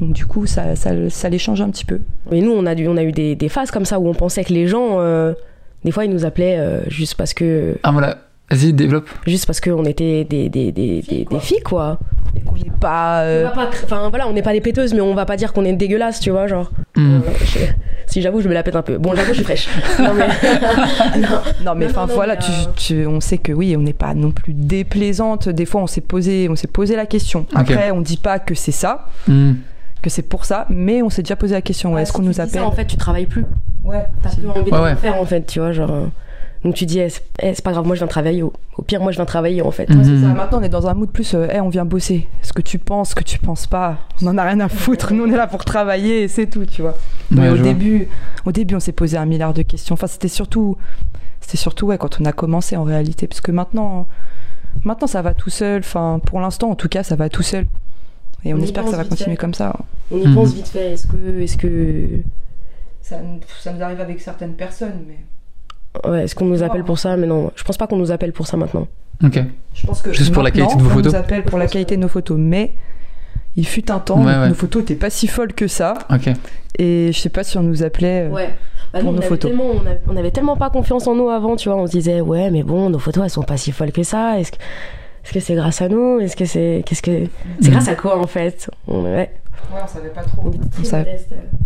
Donc, 0.00 0.12
du 0.12 0.26
coup, 0.26 0.46
ça, 0.46 0.76
ça, 0.76 0.90
ça 1.10 1.28
les 1.28 1.38
change 1.38 1.60
un 1.60 1.70
petit 1.70 1.84
peu. 1.84 2.00
Mais 2.30 2.40
nous, 2.40 2.52
on 2.52 2.66
a, 2.66 2.74
dû, 2.74 2.86
on 2.88 2.96
a 2.96 3.02
eu 3.02 3.12
des, 3.12 3.34
des 3.36 3.48
phases 3.48 3.70
comme 3.70 3.84
ça 3.84 3.98
où 3.98 4.08
on 4.08 4.14
pensait 4.14 4.44
que 4.44 4.52
les 4.52 4.66
gens, 4.66 5.00
euh, 5.00 5.32
des 5.84 5.90
fois, 5.90 6.04
ils 6.04 6.10
nous 6.10 6.24
appelaient 6.24 6.58
euh, 6.58 6.80
juste 6.88 7.14
parce 7.14 7.34
que, 7.34 7.76
Ah 7.82 7.92
voilà. 7.92 8.18
Vas-y, 8.50 8.72
développe. 8.72 9.08
juste 9.26 9.46
parce 9.46 9.60
qu'on 9.60 9.84
était 9.84 10.24
des, 10.24 10.48
des, 10.48 10.72
des, 10.72 11.02
des, 11.02 11.24
des 11.30 11.40
filles, 11.40 11.60
quoi. 11.62 11.98
Et 12.36 12.40
qu'on 12.40 12.54
n'est 12.56 12.70
pas. 12.80 13.20
On 13.22 13.26
euh, 13.26 13.48
enfin 13.84 14.08
voilà, 14.08 14.26
on 14.28 14.32
n'est 14.32 14.42
pas 14.42 14.52
des 14.52 14.60
péteuses, 14.60 14.94
mais 14.94 15.00
on 15.00 15.14
va 15.14 15.26
pas 15.26 15.36
dire 15.36 15.52
qu'on 15.52 15.64
est 15.64 15.72
dégueulasse, 15.74 16.20
tu 16.20 16.30
vois, 16.30 16.46
genre. 16.46 16.70
Hmm. 16.96 17.16
Euh, 17.16 17.20
je- 17.44 17.58
si 18.06 18.22
j'avoue, 18.22 18.40
je 18.40 18.48
me 18.48 18.54
la 18.54 18.62
pète 18.62 18.76
un 18.76 18.82
peu. 18.82 18.96
Bon, 18.96 19.14
j'avoue, 19.14 19.30
je 19.32 19.42
suis 19.42 19.44
fraîche. 19.44 19.68
Non, 21.64 21.74
mais... 21.74 21.86
non. 21.86 21.90
Enfin 21.90 22.06
voilà, 22.06 22.34
mais, 22.36 22.40
tu, 22.40 22.50
euh, 22.50 23.02
tu- 23.02 23.06
on 23.06 23.20
sait 23.20 23.38
que 23.38 23.52
oui, 23.52 23.74
on 23.76 23.82
n'est 23.82 23.92
pas 23.92 24.14
non 24.14 24.30
plus 24.30 24.54
déplaisante. 24.54 25.48
Des 25.48 25.66
fois, 25.66 25.82
on 25.82 25.86
s'est 25.86 26.00
posé, 26.00 26.48
on 26.50 26.56
s'est 26.56 26.68
posé 26.68 26.96
la 26.96 27.06
question. 27.06 27.46
Après, 27.54 27.90
on 27.90 28.00
dit 28.00 28.16
pas 28.16 28.38
que 28.38 28.54
c'est 28.54 28.72
ça, 28.72 29.06
Hmm. 29.26 29.54
que 30.02 30.10
c'est 30.10 30.22
pour 30.22 30.44
ça, 30.44 30.66
mais 30.70 31.02
on 31.02 31.10
s'est 31.10 31.22
déjà 31.22 31.36
posé 31.36 31.54
la 31.54 31.62
question. 31.62 31.94
ouais, 31.94 32.02
Est-ce 32.02 32.12
qu'on 32.12 32.22
nous 32.22 32.40
appelle 32.40 32.60
ça, 32.60 32.66
En 32.66 32.72
fait, 32.72 32.86
tu 32.86 32.96
travailles 32.96 33.26
plus. 33.26 33.44
Ouais. 33.84 34.06
T'as 34.22 34.30
plus 34.30 34.48
envie 34.48 34.70
de 34.70 34.76
ouais. 34.76 34.96
faire, 34.96 35.20
en 35.20 35.24
fait, 35.26 35.46
tu 35.46 35.58
vois, 35.60 35.72
genre. 35.72 36.08
Donc 36.64 36.74
tu 36.74 36.86
dis, 36.86 36.98
eh, 36.98 37.08
c'est 37.08 37.22
eh, 37.40 37.54
c'est 37.54 37.64
pas 37.64 37.70
grave, 37.72 37.86
moi 37.86 37.94
je 37.94 38.00
viens 38.00 38.08
travailler. 38.08 38.42
Au, 38.42 38.52
au 38.76 38.82
pire, 38.82 39.00
moi 39.00 39.12
je 39.12 39.16
viens 39.16 39.24
travailler, 39.24 39.62
en 39.62 39.70
fait. 39.70 39.88
Mhm. 39.88 40.22
Ça. 40.22 40.28
Maintenant, 40.34 40.58
on 40.58 40.62
est 40.62 40.68
dans 40.68 40.86
un 40.88 40.94
mood 40.94 41.10
plus, 41.10 41.34
euh, 41.34 41.46
Hey, 41.48 41.60
on 41.60 41.68
vient 41.68 41.84
bosser. 41.84 42.26
Ce 42.42 42.52
que 42.52 42.62
tu 42.62 42.78
penses, 42.78 43.10
ce 43.10 43.14
que 43.14 43.22
tu 43.24 43.38
penses 43.38 43.66
pas, 43.66 43.98
on 44.22 44.26
en 44.26 44.36
a 44.38 44.42
rien 44.42 44.58
à 44.60 44.68
foutre. 44.68 45.12
Nous, 45.12 45.24
on 45.24 45.32
est 45.32 45.36
là 45.36 45.46
pour 45.46 45.64
travailler, 45.64 46.22
et 46.22 46.28
c'est 46.28 46.46
tout, 46.48 46.66
tu 46.66 46.82
vois. 46.82 46.96
Mais 47.30 47.48
au 47.48 47.54
vois. 47.54 47.62
début, 47.64 48.08
au 48.44 48.52
début, 48.52 48.74
on 48.74 48.80
s'est 48.80 48.92
posé 48.92 49.16
un 49.16 49.26
milliard 49.26 49.54
de 49.54 49.62
questions. 49.62 49.92
Enfin, 49.94 50.06
c'était 50.08 50.28
surtout, 50.28 50.76
c'était 51.40 51.56
surtout 51.58 51.86
ouais 51.86 51.98
quand 51.98 52.20
on 52.20 52.24
a 52.24 52.32
commencé 52.32 52.76
en 52.76 52.84
réalité, 52.84 53.26
parce 53.28 53.40
que 53.40 53.52
maintenant, 53.52 54.06
maintenant 54.84 55.06
ça 55.06 55.22
va 55.22 55.34
tout 55.34 55.50
seul. 55.50 55.80
Enfin, 55.80 56.20
pour 56.24 56.40
l'instant, 56.40 56.70
en 56.70 56.74
tout 56.74 56.88
cas, 56.88 57.02
ça 57.02 57.14
va 57.16 57.28
tout 57.28 57.42
seul. 57.42 57.66
Et 58.44 58.54
on, 58.54 58.58
espère 58.60 58.84
que 58.84 58.90
ça 58.90 58.96
va 58.96 59.04
continuer 59.04 59.32
fait. 59.32 59.36
comme 59.36 59.54
ça. 59.54 59.74
On 60.10 60.16
y 60.18 60.26
Mhm. 60.26 60.34
pense 60.34 60.54
vite 60.54 60.68
fait. 60.68 60.92
Est-ce 60.92 61.06
que, 61.06 61.40
est-ce 61.40 61.56
que, 61.56 62.08
ça. 63.02 63.16
Ça 63.60 63.72
nous 63.72 63.82
arrive 63.82 64.00
avec 64.00 64.20
certaines 64.20 64.54
personnes, 64.54 65.04
mais 65.06 65.18
ouais, 66.06 66.24
est-ce 66.24 66.34
qu'on 66.34 66.44
nous 66.46 66.62
appelle 66.62 66.84
pour 66.84 66.98
ça 66.98 67.16
Mais 67.16 67.26
non, 67.26 67.50
je 67.56 67.64
pense 67.64 67.76
pas 67.76 67.86
qu'on 67.86 67.96
nous 67.96 68.10
appelle 68.12 68.32
pour 68.32 68.46
ça 68.46 68.56
maintenant. 68.56 68.86
Ok. 69.24 69.40
je 69.74 69.86
pense 69.86 70.00
que 70.02 70.12
Juste 70.12 70.32
pour 70.32 70.42
la 70.42 70.50
qualité 70.50 70.76
de 70.76 70.82
vos 70.82 70.90
on 70.90 70.92
photos 70.94 71.12
nous 71.12 71.18
appelle 71.18 71.42
pour 71.44 71.58
la 71.58 71.66
qualité 71.66 71.96
de 71.96 72.02
nos 72.02 72.08
photos, 72.08 72.36
mais 72.38 72.72
il 73.56 73.66
fut 73.66 73.90
un 73.90 73.98
temps 73.98 74.18
Ouais, 74.24 74.32
où 74.34 74.40
ouais. 74.40 74.48
nos 74.48 74.54
photos 74.54 74.82
étaient 74.82 74.94
pas 74.94 75.10
si 75.10 75.26
folles 75.26 75.52
que 75.52 75.66
ça. 75.66 75.94
Ok. 76.10 76.28
Et 76.78 77.10
je 77.12 77.18
sais 77.18 77.28
pas 77.28 77.42
si 77.42 77.58
on 77.58 77.62
nous 77.64 77.82
appelait. 77.82 78.28
euh, 78.28 78.30
Ouais. 78.30 78.50
Bah, 78.92 79.00
pour 79.00 79.10
nous, 79.12 79.18
on, 79.18 79.20
nos 79.20 79.26
photos. 79.26 79.50
On, 79.52 79.80
avait, 79.86 80.00
on 80.06 80.16
avait 80.16 80.30
tellement 80.30 80.56
pas 80.56 80.70
confiance 80.70 81.06
en 81.08 81.14
nous 81.16 81.28
avant, 81.28 81.56
tu 81.56 81.68
vois. 81.68 81.76
On 81.78 81.86
se 81.86 81.92
disait, 81.92 82.20
ouais, 82.20 82.50
mais 82.50 82.62
bon, 82.62 82.88
nos 82.90 82.98
photos, 83.00 83.24
elles 83.24 83.30
sont 83.30 83.42
pas 83.42 83.56
si 83.56 83.72
folles 83.72 83.90
que 83.92 84.02
ça. 84.04 84.38
Est-ce 84.38 84.52
que, 84.52 84.56
est-ce 85.28 85.34
que 85.34 85.40
c'est 85.40 85.54
grâce 85.54 85.82
à 85.82 85.88
nous? 85.90 86.20
Est-ce 86.20 86.36
que 86.36 86.46
c'est, 86.46 86.82
qu'est-ce 86.86 87.02
que, 87.02 87.26
c'est 87.60 87.68
Mhm. 87.68 87.74
grâce 87.74 87.88
à 87.88 87.94
quoi 87.94 88.18
en 88.18 88.26
fait? 88.26 88.70
On, 88.86 89.02
ouais. 89.04 89.30
Ouais, 89.70 89.80
on 89.84 89.86
savait 89.86 90.08
pas 90.08 90.22
trop. 90.22 90.50
on 90.80 90.84
savait-. 90.84 91.18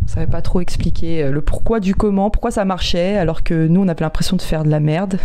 On 0.04 0.08
savait 0.08 0.26
pas 0.26 0.42
trop 0.42 0.60
expliquer 0.60 1.22
euh, 1.22 1.30
le 1.30 1.40
pourquoi 1.42 1.78
du 1.78 1.94
comment, 1.94 2.28
pourquoi 2.30 2.50
ça 2.50 2.64
marchait, 2.64 3.16
alors 3.16 3.44
que 3.44 3.68
nous 3.68 3.80
on 3.82 3.86
avait 3.88 4.00
l'impression 4.00 4.36
de 4.36 4.42
faire 4.42 4.64
de 4.64 4.70
la 4.70 4.80
merde. 4.80 5.18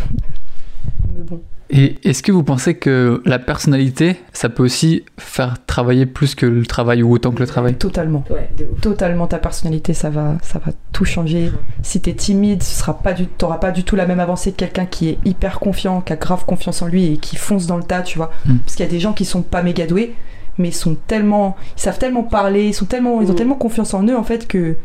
Mais 1.15 1.23
bon. 1.23 1.41
Et 1.69 1.95
est-ce 2.03 2.23
que 2.23 2.31
vous 2.31 2.43
pensez 2.43 2.75
que 2.75 3.21
la 3.25 3.39
personnalité, 3.39 4.15
ça 4.31 4.47
peut 4.47 4.63
aussi 4.63 5.03
faire 5.17 5.57
travailler 5.65 6.05
plus 6.05 6.33
que 6.33 6.45
le 6.45 6.65
travail 6.65 7.03
ou 7.03 7.11
autant 7.11 7.31
que 7.31 7.39
le 7.39 7.47
travail? 7.47 7.75
Totalement. 7.75 8.23
Ouais. 8.29 8.49
Totalement 8.81 9.27
ta 9.27 9.37
personnalité, 9.37 9.93
ça 9.93 10.09
va, 10.09 10.37
ça 10.41 10.59
va 10.65 10.71
tout 10.93 11.03
changer. 11.03 11.51
Si 11.83 11.99
t'es 11.99 12.13
timide, 12.13 12.63
ce 12.63 12.79
sera 12.79 12.97
pas 12.97 13.11
du, 13.11 13.27
t'auras 13.27 13.57
pas 13.57 13.71
du 13.71 13.83
tout 13.83 13.97
la 13.97 14.05
même 14.05 14.21
avancée 14.21 14.51
que 14.53 14.57
quelqu'un 14.57 14.85
qui 14.85 15.09
est 15.09 15.17
hyper 15.25 15.59
confiant, 15.59 15.99
qui 15.99 16.13
a 16.13 16.15
grave 16.15 16.45
confiance 16.45 16.81
en 16.81 16.87
lui 16.87 17.13
et 17.13 17.17
qui 17.17 17.35
fonce 17.35 17.67
dans 17.67 17.77
le 17.77 17.83
tas, 17.83 18.01
tu 18.01 18.17
vois. 18.17 18.31
Mm. 18.45 18.57
Parce 18.59 18.75
qu'il 18.75 18.85
y 18.85 18.87
a 18.87 18.91
des 18.91 19.01
gens 19.01 19.11
qui 19.13 19.25
sont 19.25 19.41
pas 19.41 19.61
méga 19.61 19.85
doués, 19.87 20.15
mais 20.57 20.69
ils 20.69 20.73
sont 20.75 20.95
tellement, 21.07 21.57
ils 21.77 21.81
savent 21.81 21.99
tellement 21.99 22.23
parler, 22.23 22.67
ils 22.67 22.73
sont 22.73 22.85
tellement, 22.85 23.21
ils 23.21 23.29
ont 23.29 23.33
Mm. 23.33 23.35
tellement 23.35 23.55
confiance 23.55 23.93
en 23.93 24.03
eux 24.07 24.15
en 24.17 24.23
fait 24.23 24.47
que, 24.47 24.77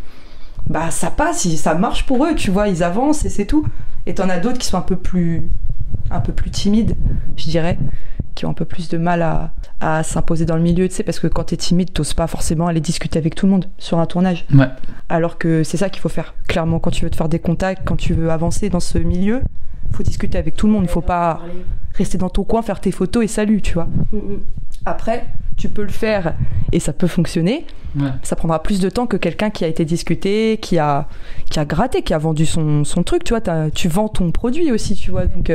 bah 0.69 0.91
ça 0.91 1.11
passe, 1.11 1.47
ça 1.49 1.75
marche 1.75 2.07
pour 2.07 2.25
eux, 2.27 2.35
tu 2.35 2.51
vois, 2.51 2.67
ils 2.69 2.83
avancent 2.83 3.25
et 3.25 3.29
c'est 3.29 3.47
tout. 3.47 3.65
Et 4.07 4.15
t'en 4.15 4.29
as 4.29 4.39
d'autres 4.39 4.59
qui 4.59 4.67
sont 4.67 4.77
un 4.79 4.83
peu 4.83 4.97
plus, 4.97 5.47
un 6.13 6.21
peu 6.21 6.33
plus 6.33 6.51
timides, 6.51 6.97
je 7.37 7.45
dirais, 7.45 7.79
qui 8.35 8.47
ont 8.47 8.51
un 8.51 8.55
peu 8.55 8.65
plus 8.65 8.89
de 8.89 8.99
mal 8.99 9.23
à, 9.23 9.53
à 9.81 10.03
s'imposer 10.03 10.45
dans 10.45 10.57
le 10.57 10.63
milieu, 10.63 10.89
tu 10.89 10.95
sais, 10.95 11.03
parce 11.03 11.19
que 11.19 11.27
quand 11.27 11.45
t'es 11.45 11.57
timide, 11.57 11.93
t'oses 11.93 12.15
pas 12.15 12.27
forcément 12.27 12.67
aller 12.67 12.81
discuter 12.81 13.19
avec 13.19 13.35
tout 13.35 13.47
le 13.47 13.53
monde 13.53 13.67
sur 13.79 13.99
un 13.99 14.07
tournage. 14.07 14.47
Ouais. 14.55 14.69
Alors 15.09 15.39
que 15.39 15.65
c'est 15.65 15.77
ça 15.77 15.91
qu'il 15.91 16.01
faut 16.01 16.09
faire. 16.09 16.35
Clairement, 16.49 16.79
quand 16.79 16.91
tu 16.91 17.05
veux 17.05 17.11
te 17.11 17.17
faire 17.17 17.29
des 17.29 17.39
contacts, 17.41 17.83
quand 17.85 17.97
tu 17.97 18.15
veux 18.15 18.31
avancer 18.31 18.69
dans 18.69 18.81
ce 18.81 18.99
milieu, 18.99 19.43
faut 19.93 20.03
discuter 20.03 20.39
avec 20.39 20.57
tout 20.57 20.67
le 20.67 20.73
monde. 20.73 20.85
Il 20.85 20.89
faut 20.89 21.01
pas 21.01 21.41
rester 21.95 22.19
dans 22.19 22.31
ton 22.31 22.45
coin, 22.45 22.63
faire 22.63 22.81
tes 22.81 22.93
photos 22.93 23.25
et 23.25 23.29
salut, 23.29 23.61
tu 23.61 23.75
vois. 23.75 23.89
Mm, 24.13 24.17
mm. 24.17 24.41
Après, 24.87 25.25
tu 25.57 25.69
peux 25.69 25.83
le 25.83 25.89
faire 25.89 26.35
et 26.73 26.81
ça 26.81 26.93
peut 26.93 27.07
fonctionner. 27.07 27.67
Ouais. 27.97 28.09
Ça 28.23 28.37
prendra 28.37 28.63
plus 28.63 28.81
de 28.81 28.89
temps 28.89 29.07
que 29.07 29.17
quelqu'un 29.17 29.51
qui 29.51 29.65
a 29.65 29.69
été 29.69 29.85
discuté, 29.85 30.59
qui 30.61 30.79
a, 30.79 31.07
qui 31.51 31.59
a 31.61 31.65
gratté, 31.65 32.03
qui 32.03 32.15
a 32.15 32.19
vendu 32.19 32.47
son, 32.47 32.85
son 32.85 33.03
truc, 33.03 33.23
tu 33.25 33.35
vois. 33.35 33.43
Tu 33.71 33.89
vends 33.89 34.09
ton 34.09 34.31
produit 34.33 34.73
aussi, 34.73 34.95
tu 34.95 35.11
vois. 35.11 35.27
Donc, 35.27 35.53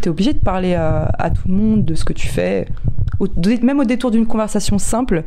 tu 0.00 0.04
es 0.04 0.08
obligé 0.08 0.32
de 0.32 0.38
parler 0.38 0.74
à, 0.74 1.10
à 1.18 1.30
tout 1.30 1.48
le 1.48 1.54
monde 1.54 1.84
de 1.84 1.94
ce 1.94 2.04
que 2.04 2.12
tu 2.12 2.28
fais. 2.28 2.66
Au- 3.18 3.26
même 3.62 3.80
au 3.80 3.84
détour 3.84 4.10
d'une 4.12 4.26
conversation 4.26 4.78
simple, 4.78 5.24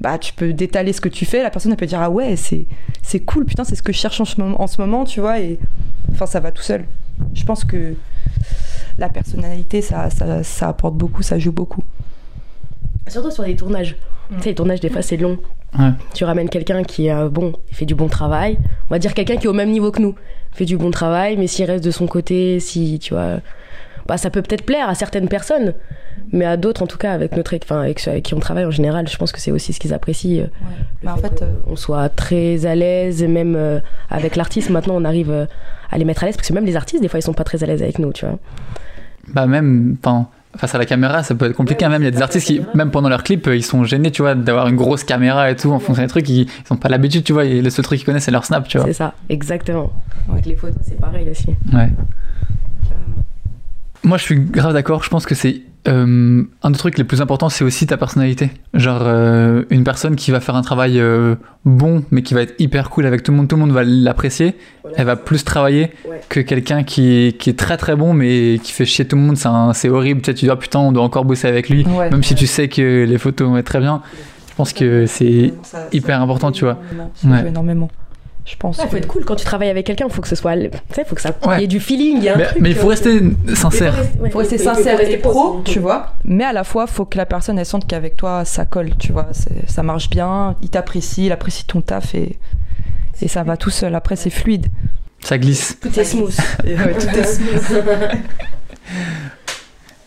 bah, 0.00 0.16
tu 0.18 0.32
peux 0.32 0.52
détaler 0.54 0.92
ce 0.94 1.00
que 1.02 1.10
tu 1.10 1.26
fais. 1.26 1.42
La 1.42 1.50
personne, 1.50 1.70
elle 1.72 1.78
peut 1.78 1.86
dire 1.86 2.00
Ah 2.00 2.10
ouais, 2.10 2.36
c'est 2.36 2.66
c'est 3.02 3.20
cool, 3.20 3.44
putain, 3.44 3.64
c'est 3.64 3.74
ce 3.76 3.82
que 3.82 3.92
je 3.92 3.98
cherche 3.98 4.20
en 4.20 4.24
ce 4.24 4.40
moment, 4.40 4.60
en 4.62 4.66
ce 4.66 4.80
moment 4.80 5.04
tu 5.04 5.20
vois. 5.20 5.40
Et 5.40 5.58
enfin, 6.12 6.24
ça 6.26 6.40
va 6.40 6.50
tout 6.52 6.62
seul. 6.62 6.84
Je 7.34 7.44
pense 7.44 7.64
que 7.64 7.94
la 8.98 9.08
personnalité, 9.10 9.82
ça, 9.82 10.08
ça, 10.10 10.42
ça 10.42 10.68
apporte 10.68 10.94
beaucoup, 10.96 11.22
ça 11.22 11.38
joue 11.38 11.52
beaucoup. 11.52 11.82
Surtout 13.10 13.30
sur 13.30 13.42
les 13.44 13.56
tournages. 13.56 13.96
Tu 14.36 14.42
sais, 14.42 14.48
les 14.50 14.54
tournages, 14.54 14.80
des 14.80 14.88
fois, 14.90 15.02
c'est 15.02 15.16
long. 15.16 15.38
Ouais. 15.78 15.90
Tu 16.14 16.24
ramènes 16.24 16.48
quelqu'un 16.48 16.82
qui 16.84 17.06
est 17.08 17.12
euh, 17.12 17.28
bon, 17.28 17.52
il 17.70 17.76
fait 17.76 17.84
du 17.86 17.94
bon 17.94 18.08
travail. 18.08 18.58
On 18.88 18.94
va 18.94 18.98
dire 18.98 19.14
quelqu'un 19.14 19.36
qui 19.36 19.46
est 19.46 19.50
au 19.50 19.52
même 19.52 19.70
niveau 19.70 19.90
que 19.90 20.00
nous. 20.00 20.14
fait 20.52 20.64
du 20.64 20.76
bon 20.76 20.90
travail, 20.90 21.36
mais 21.36 21.46
s'il 21.46 21.64
reste 21.66 21.84
de 21.84 21.90
son 21.90 22.06
côté, 22.06 22.58
si, 22.60 22.98
tu 22.98 23.14
vois. 23.14 23.40
Bah, 24.06 24.16
ça 24.16 24.30
peut 24.30 24.42
peut-être 24.42 24.64
plaire 24.64 24.88
à 24.88 24.94
certaines 24.96 25.28
personnes, 25.28 25.74
mais 26.32 26.44
à 26.44 26.56
d'autres, 26.56 26.82
en 26.82 26.86
tout 26.88 26.98
cas, 26.98 27.12
avec, 27.12 27.36
notre, 27.36 27.54
enfin, 27.62 27.80
avec 27.82 28.00
ceux 28.00 28.10
avec 28.10 28.24
qui 28.24 28.34
on 28.34 28.40
travaille 28.40 28.64
en 28.64 28.70
général, 28.72 29.06
je 29.08 29.16
pense 29.16 29.30
que 29.30 29.38
c'est 29.38 29.52
aussi 29.52 29.72
ce 29.72 29.78
qu'ils 29.78 29.94
apprécient. 29.94 30.44
euh, 30.44 30.46
Bah, 31.04 31.14
en 31.16 31.20
fait, 31.20 31.42
euh, 31.42 31.52
on 31.68 31.76
soit 31.76 32.08
très 32.08 32.66
à 32.66 32.74
l'aise, 32.74 33.22
et 33.22 33.28
même 33.28 33.54
euh, 33.56 33.78
avec 34.08 34.34
l'artiste, 34.36 34.70
maintenant, 34.70 34.94
on 34.96 35.04
arrive 35.04 35.30
euh, 35.30 35.46
à 35.92 35.98
les 35.98 36.04
mettre 36.04 36.24
à 36.24 36.26
l'aise, 36.26 36.36
parce 36.36 36.48
que 36.48 36.54
même 36.54 36.64
les 36.66 36.74
artistes, 36.76 37.02
des 37.02 37.08
fois, 37.08 37.20
ils 37.20 37.22
sont 37.22 37.34
pas 37.34 37.44
très 37.44 37.62
à 37.62 37.66
l'aise 37.66 37.82
avec 37.82 37.98
nous, 38.00 38.12
tu 38.12 38.24
vois. 38.26 38.38
Bah 39.28 39.46
même, 39.46 39.96
enfin, 40.02 40.26
face 40.56 40.74
à 40.74 40.78
la 40.78 40.86
caméra, 40.86 41.22
ça 41.22 41.34
peut 41.34 41.46
être 41.46 41.56
compliqué. 41.56 41.84
Ouais, 41.84 41.90
même 41.90 42.02
il 42.02 42.06
y 42.06 42.08
a 42.08 42.10
des 42.10 42.22
artistes 42.22 42.46
qui, 42.46 42.56
caméra. 42.56 42.72
même 42.74 42.90
pendant 42.90 43.08
leur 43.08 43.22
clip, 43.22 43.46
euh, 43.46 43.56
ils 43.56 43.64
sont 43.64 43.84
gênés, 43.84 44.10
tu 44.10 44.22
vois, 44.22 44.34
d'avoir 44.34 44.68
une 44.68 44.76
grosse 44.76 45.04
caméra 45.04 45.50
et 45.50 45.56
tout 45.56 45.70
en 45.70 45.78
fonction 45.78 46.02
des 46.02 46.08
trucs. 46.08 46.28
Ils, 46.28 46.42
ils 46.42 46.72
ont 46.72 46.76
pas 46.76 46.88
l'habitude, 46.88 47.24
tu 47.24 47.32
vois. 47.32 47.44
Et 47.44 47.62
le 47.62 47.70
seul 47.70 47.84
truc 47.84 47.98
qu'ils 47.98 48.06
connaissent, 48.06 48.24
c'est 48.24 48.30
leur 48.30 48.44
snap, 48.44 48.66
tu 48.66 48.78
vois. 48.78 48.86
C'est 48.86 48.92
ça, 48.92 49.14
exactement. 49.28 49.92
Avec 50.30 50.46
les 50.46 50.56
photos, 50.56 50.78
c'est 50.82 51.00
pareil 51.00 51.28
aussi. 51.30 51.48
Ouais. 51.72 51.90
Moi, 54.02 54.18
je 54.18 54.22
suis 54.22 54.40
grave 54.40 54.72
d'accord. 54.72 55.04
Je 55.04 55.10
pense 55.10 55.26
que 55.26 55.34
c'est 55.34 55.62
euh, 55.88 56.42
un 56.62 56.70
des 56.70 56.78
trucs 56.78 56.98
les 56.98 57.04
plus 57.04 57.20
importants, 57.22 57.48
c'est 57.48 57.64
aussi 57.64 57.86
ta 57.86 57.96
personnalité. 57.96 58.50
Genre 58.74 59.00
euh, 59.02 59.64
une 59.70 59.82
personne 59.84 60.14
qui 60.16 60.30
va 60.30 60.40
faire 60.40 60.54
un 60.54 60.62
travail 60.62 61.00
euh, 61.00 61.36
bon, 61.64 62.04
mais 62.10 62.22
qui 62.22 62.34
va 62.34 62.42
être 62.42 62.54
hyper 62.58 62.90
cool 62.90 63.06
avec 63.06 63.22
tout 63.22 63.32
le 63.32 63.38
monde. 63.38 63.48
Tout 63.48 63.56
le 63.56 63.60
monde 63.60 63.72
va 63.72 63.82
l'apprécier. 63.84 64.56
Elle 64.96 65.06
va 65.06 65.16
plus 65.16 65.44
travailler 65.44 65.90
Ouais. 66.08 66.20
que 66.28 66.40
quelqu'un 66.40 66.82
qui 66.82 67.12
est, 67.28 67.38
qui 67.38 67.48
est 67.50 67.58
très 67.58 67.76
très 67.76 67.96
bon, 67.96 68.12
mais 68.12 68.58
qui 68.62 68.72
fait 68.72 68.84
chier 68.84 69.06
tout 69.06 69.16
le 69.16 69.22
monde. 69.22 69.36
C'est 69.74 69.88
horrible. 69.88 70.20
Tu 70.20 70.26
sais, 70.26 70.34
tu 70.34 70.44
dis 70.46 70.50
ah, 70.50 70.56
putain, 70.56 70.80
on 70.80 70.92
doit 70.92 71.02
encore 71.02 71.24
bosser 71.24 71.48
avec 71.48 71.68
lui, 71.70 71.86
Ouais. 71.86 72.10
même 72.10 72.22
si 72.22 72.34
tu 72.34 72.46
sais 72.46 72.68
que 72.68 73.04
les 73.08 73.18
photos 73.18 73.48
vont 73.48 73.56
être 73.56 73.66
très 73.66 73.80
bien. 73.80 74.02
Je 74.50 74.54
pense 74.56 74.72
que 74.74 75.06
c'est 75.06 75.54
hyper 75.92 76.20
important, 76.20 76.52
tu 76.52 76.64
vois. 76.64 76.78
Ouais. 77.24 77.48
énormément. 77.48 77.88
Je 78.46 78.56
pense. 78.56 78.78
Il 78.78 78.82
faut 78.84 78.88
que- 78.88 78.96
être 78.96 79.06
cool 79.06 79.24
quand 79.24 79.36
tu 79.36 79.44
travailles 79.44 79.68
avec 79.70 79.86
quelqu'un, 79.86 80.06
il 80.08 80.12
faut 80.12 80.22
que 80.22 80.28
ce 80.28 80.34
soit. 80.34 80.56
Tu 80.56 80.70
sais, 80.92 81.04
faut 81.04 81.14
que 81.14 81.20
ça. 81.20 81.30
Ouais. 81.46 81.58
Il 81.58 81.60
y 81.60 81.64
ait 81.64 81.68
du 81.68 81.78
feeling, 81.80 82.16
il 82.18 82.24
y 82.24 82.28
a 82.28 82.34
un 82.34 82.38
mais, 82.38 82.44
truc. 82.46 82.62
mais 82.62 82.70
il 82.70 82.76
faut 82.76 82.86
euh, 82.86 82.90
rester 82.90 83.20
sincère. 83.54 83.94
faut 83.94 84.00
rester 84.02 84.16
il 84.24 84.30
faut- 84.30 84.40
il 84.42 84.58
faut 84.58 84.64
sincère 84.74 84.98
rester 84.98 85.14
et 85.14 85.18
pro, 85.18 85.60
tu 85.64 85.78
vois. 85.78 86.14
Mais 86.24 86.44
à 86.44 86.52
la 86.52 86.64
fois, 86.64 86.86
faut 86.86 87.04
que 87.04 87.16
la 87.18 87.26
personne 87.26 87.58
elle 87.58 87.66
sente 87.66 87.86
qu'avec 87.86 88.16
toi 88.16 88.44
ça 88.44 88.64
colle, 88.64 88.90
tu 88.98 89.12
vois. 89.12 89.28
Ça 89.66 89.82
marche 89.82 90.10
bien, 90.10 90.56
il 90.62 90.70
t'apprécie, 90.70 91.26
il 91.26 91.32
apprécie 91.32 91.64
ton 91.66 91.80
taf 91.82 92.14
et, 92.14 92.38
et 93.22 93.28
ça 93.28 93.42
va 93.42 93.56
tout 93.56 93.70
seul. 93.70 93.94
Après, 93.94 94.16
c'est 94.16 94.30
fluide. 94.30 94.66
Ça 95.22 95.36
glisse. 95.38 95.78
Tout 95.80 95.98
est 96.00 96.04
smooth. 96.04 96.34
Ouais, 96.64 96.94
tout 96.94 97.18
est 97.18 97.24
smooth. 97.24 97.84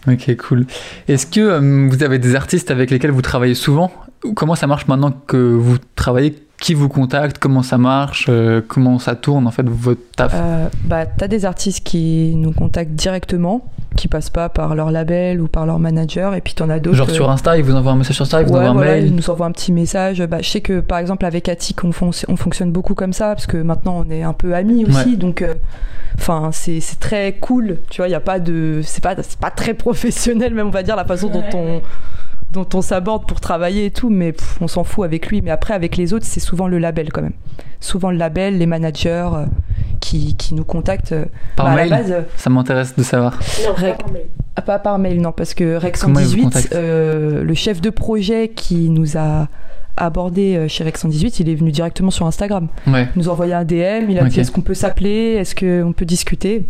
Ok, 0.07 0.35
cool. 0.37 0.65
Est-ce 1.07 1.25
que 1.25 1.39
euh, 1.39 1.87
vous 1.89 2.03
avez 2.03 2.19
des 2.19 2.35
artistes 2.35 2.71
avec 2.71 2.91
lesquels 2.91 3.11
vous 3.11 3.21
travaillez 3.21 3.55
souvent? 3.55 3.91
Ou 4.25 4.33
Comment 4.33 4.55
ça 4.55 4.67
marche 4.67 4.87
maintenant 4.87 5.11
que 5.11 5.37
vous 5.37 5.77
travaillez 5.95 6.35
Qui 6.63 6.75
vous 6.75 6.87
contacte 6.87 7.39
Comment 7.39 7.61
ça 7.61 7.77
marche 7.77 8.27
Euh, 8.29 8.61
Comment 8.65 8.97
ça 8.97 9.15
tourne 9.15 9.45
en 9.47 9.51
fait 9.51 9.67
votre 9.67 9.99
taf 10.15 10.31
Euh, 10.33 10.67
bah, 10.85 11.05
t'as 11.05 11.27
des 11.27 11.43
artistes 11.43 11.85
qui 11.85 12.33
nous 12.37 12.53
contactent 12.53 12.93
directement, 12.93 13.65
qui 13.97 14.07
passent 14.07 14.29
pas 14.29 14.47
par 14.47 14.73
leur 14.73 14.89
label 14.89 15.41
ou 15.41 15.49
par 15.49 15.65
leur 15.65 15.77
manager, 15.77 16.35
et 16.35 16.39
puis 16.39 16.53
t'en 16.53 16.69
as 16.69 16.79
d'autres. 16.79 16.95
Genre 16.95 17.09
sur 17.09 17.29
Insta, 17.29 17.57
ils 17.57 17.63
vous 17.65 17.75
envoient 17.75 17.91
un 17.91 17.97
message 17.97 18.15
sur 18.15 18.23
Insta, 18.23 18.41
ils 18.41 18.47
vous 18.47 18.53
Ouais, 18.53 18.59
envoient 18.59 18.69
un 18.69 18.73
voilà, 18.75 18.91
mail 18.93 19.07
ils 19.07 19.13
nous 19.15 19.29
envoient 19.29 19.45
un 19.47 19.51
petit 19.51 19.73
message. 19.73 20.25
Bah, 20.25 20.37
je 20.41 20.49
sais 20.49 20.61
que 20.61 20.79
par 20.79 20.99
exemple 20.99 21.25
avec 21.25 21.49
Attic, 21.49 21.83
on, 21.83 21.89
fonc- 21.89 22.23
on 22.29 22.37
fonctionne 22.37 22.71
beaucoup 22.71 22.95
comme 22.95 23.11
ça 23.11 23.33
parce 23.35 23.45
que 23.45 23.57
maintenant 23.57 24.01
on 24.07 24.09
est 24.09 24.23
un 24.23 24.31
peu 24.33 24.55
amis 24.55 24.85
aussi, 24.85 25.17
donc 25.17 25.41
euh, 25.41 25.55
enfin 26.17 26.49
c'est 26.53 26.79
c'est 26.79 26.97
très 26.99 27.33
cool. 27.41 27.79
Tu 27.89 27.97
vois, 27.97 28.07
il 28.07 28.11
y 28.11 28.15
a 28.15 28.21
pas 28.21 28.39
de, 28.39 28.79
c'est 28.85 29.03
pas 29.03 29.15
c'est 29.21 29.37
pas 29.37 29.51
très 29.51 29.73
professionnel 29.73 30.53
même 30.53 30.67
on 30.67 30.71
va 30.71 30.83
dire 30.83 30.95
la 30.95 31.03
façon 31.03 31.27
dont 31.27 31.43
on 31.53 31.81
dont 32.53 32.67
on 32.75 32.81
s'aborde 32.81 33.27
pour 33.27 33.41
travailler 33.41 33.85
et 33.85 33.91
tout, 33.91 34.09
mais 34.09 34.31
pff, 34.31 34.57
on 34.61 34.67
s'en 34.67 34.83
fout 34.83 35.03
avec 35.05 35.27
lui. 35.27 35.41
Mais 35.41 35.51
après 35.51 35.73
avec 35.73 35.97
les 35.97 36.13
autres, 36.13 36.25
c'est 36.25 36.39
souvent 36.39 36.67
le 36.67 36.77
label 36.77 37.11
quand 37.11 37.21
même. 37.23 37.33
Souvent 37.81 38.11
le 38.11 38.17
label, 38.17 38.57
les 38.57 38.65
managers 38.65 39.29
euh, 39.33 39.45
qui, 39.99 40.35
qui 40.35 40.53
nous 40.55 40.63
contactent. 40.63 41.11
euh, 41.11 41.25
par 41.55 41.65
bah, 41.65 41.71
à 41.71 41.75
la 41.75 41.81
mail 41.81 41.89
base, 41.89 42.11
euh, 42.11 42.21
Ça 42.37 42.49
m'intéresse 42.49 42.95
de 42.95 43.03
savoir. 43.03 43.37
Non, 43.65 43.73
Rec- 43.73 43.97
pas 43.97 44.03
par 44.03 44.11
mail. 44.13 44.25
ah, 44.55 44.61
pas 44.61 44.79
par 44.79 44.99
mail, 44.99 45.21
non, 45.21 45.31
parce 45.31 45.53
que 45.53 45.79
vous 45.79 45.91
118, 45.97 46.43
contactent 46.43 46.75
euh, 46.75 47.43
le 47.43 47.53
chef 47.55 47.81
de 47.81 47.89
projet 47.89 48.49
qui 48.55 48.89
nous 48.89 49.17
a 49.17 49.47
abordé 49.97 50.55
euh, 50.55 50.67
chez 50.67 50.83
Rex 50.83 51.01
118, 51.01 51.39
il 51.41 51.49
est 51.49 51.55
venu 51.55 51.71
directement 51.71 52.09
sur 52.11 52.25
Instagram. 52.25 52.67
Ouais. 52.87 53.07
Il 53.15 53.19
nous 53.19 53.29
a 53.29 53.31
envoyé 53.33 53.53
un 53.53 53.63
DM, 53.65 54.09
il 54.09 54.17
a 54.19 54.23
dit 54.25 54.39
est-ce 54.39 54.51
qu'on 54.51 54.61
peut 54.61 54.73
s'appeler, 54.73 55.35
est-ce 55.39 55.53
qu'on 55.55 55.91
peut 55.93 56.05
discuter? 56.05 56.65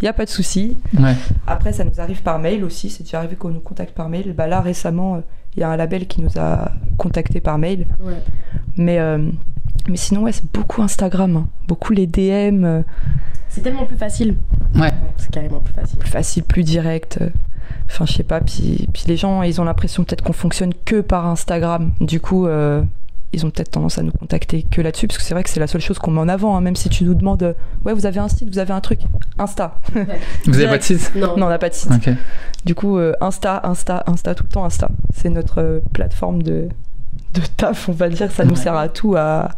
Il 0.00 0.04
n'y 0.04 0.08
a 0.08 0.12
pas 0.12 0.24
de 0.24 0.30
souci. 0.30 0.76
Ouais. 0.98 1.14
Après, 1.46 1.72
ça 1.72 1.84
nous 1.84 2.00
arrive 2.00 2.22
par 2.22 2.38
mail 2.38 2.62
aussi, 2.64 2.90
c'est 2.90 3.02
déjà 3.02 3.18
arrivé 3.18 3.36
qu'on 3.36 3.48
nous 3.50 3.60
contacte 3.60 3.94
par 3.94 4.08
mail. 4.08 4.32
Bah, 4.36 4.46
là, 4.46 4.60
récemment, 4.60 5.16
euh, 5.16 5.20
il 5.56 5.60
y 5.60 5.62
a 5.62 5.68
un 5.70 5.76
label 5.76 6.06
qui 6.06 6.20
nous 6.20 6.30
a 6.38 6.70
contacté 6.96 7.40
par 7.40 7.58
mail. 7.58 7.86
Ouais. 8.00 8.22
Mais, 8.76 8.98
euh, 9.00 9.18
mais 9.88 9.96
sinon, 9.96 10.22
ouais, 10.22 10.32
c'est 10.32 10.44
beaucoup 10.52 10.82
Instagram, 10.82 11.36
hein. 11.36 11.48
beaucoup 11.66 11.92
les 11.92 12.06
DM, 12.06 12.64
euh, 12.64 12.82
C'est 13.48 13.62
tellement 13.62 13.86
plus 13.86 13.96
facile. 13.96 14.36
Ouais. 14.76 14.92
C'est 15.16 15.30
carrément 15.30 15.60
plus 15.60 15.72
facile. 15.74 15.98
plus 15.98 16.10
facile, 16.10 16.42
plus 16.44 16.62
direct. 16.62 17.18
euh. 17.20 17.30
Enfin, 17.90 18.04
je 18.06 18.12
sais 18.12 18.22
pas. 18.22 18.40
Puis, 18.40 18.86
puis 18.92 19.04
les 19.06 19.16
gens, 19.16 19.42
ils 19.42 19.60
ont 19.60 19.64
l'impression 19.64 20.04
peut-être 20.04 20.22
qu'on 20.22 20.32
fonctionne 20.34 20.72
que 20.84 21.00
par 21.00 21.26
Instagram. 21.26 21.92
Du 22.00 22.20
coup, 22.20 22.46
euh, 22.46 22.82
ils 23.32 23.44
ont 23.46 23.50
peut-être 23.50 23.70
tendance 23.70 23.98
à 23.98 24.02
nous 24.02 24.12
contacter 24.12 24.62
que 24.62 24.80
là-dessus, 24.82 25.06
parce 25.06 25.18
que 25.18 25.24
c'est 25.24 25.34
vrai 25.34 25.42
que 25.42 25.50
c'est 25.50 25.60
la 25.60 25.66
seule 25.66 25.80
chose 25.80 25.98
qu'on 25.98 26.10
met 26.10 26.20
en 26.20 26.28
avant. 26.28 26.56
hein. 26.56 26.60
Même 26.60 26.76
si 26.76 26.88
tu 26.90 27.04
nous 27.04 27.14
demandes, 27.14 27.42
euh, 27.42 27.52
ouais, 27.84 27.94
vous 27.94 28.04
avez 28.06 28.20
un 28.20 28.28
site, 28.28 28.48
vous 28.50 28.58
avez 28.58 28.72
un 28.72 28.80
truc, 28.80 29.00
Insta. 29.38 29.80
Vous 30.46 30.56
avez 30.58 30.68
pas 30.68 30.78
de 30.78 30.82
site 30.82 31.12
Non, 31.14 31.36
non, 31.36 31.46
on 31.46 31.48
n'a 31.48 31.58
pas 31.58 31.68
de 31.68 31.74
site. 31.74 31.90
Du 32.64 32.74
coup, 32.74 32.98
euh, 32.98 33.12
Insta, 33.20 33.60
Insta, 33.64 34.02
Insta, 34.06 34.34
tout 34.34 34.44
le 34.44 34.50
temps 34.52 34.64
Insta. 34.64 34.88
C'est 35.14 35.28
notre 35.30 35.60
euh, 35.60 35.80
plateforme 35.92 36.42
de, 36.42 36.68
de 37.34 37.40
taf, 37.56 37.88
on 37.88 37.92
va 37.92 38.08
dire. 38.08 38.30
Ça 38.32 38.44
nous 38.44 38.50
Ouais. 38.50 38.56
sert 38.56 38.74
à 38.74 38.88
tout. 38.88 39.14
À... 39.16 39.50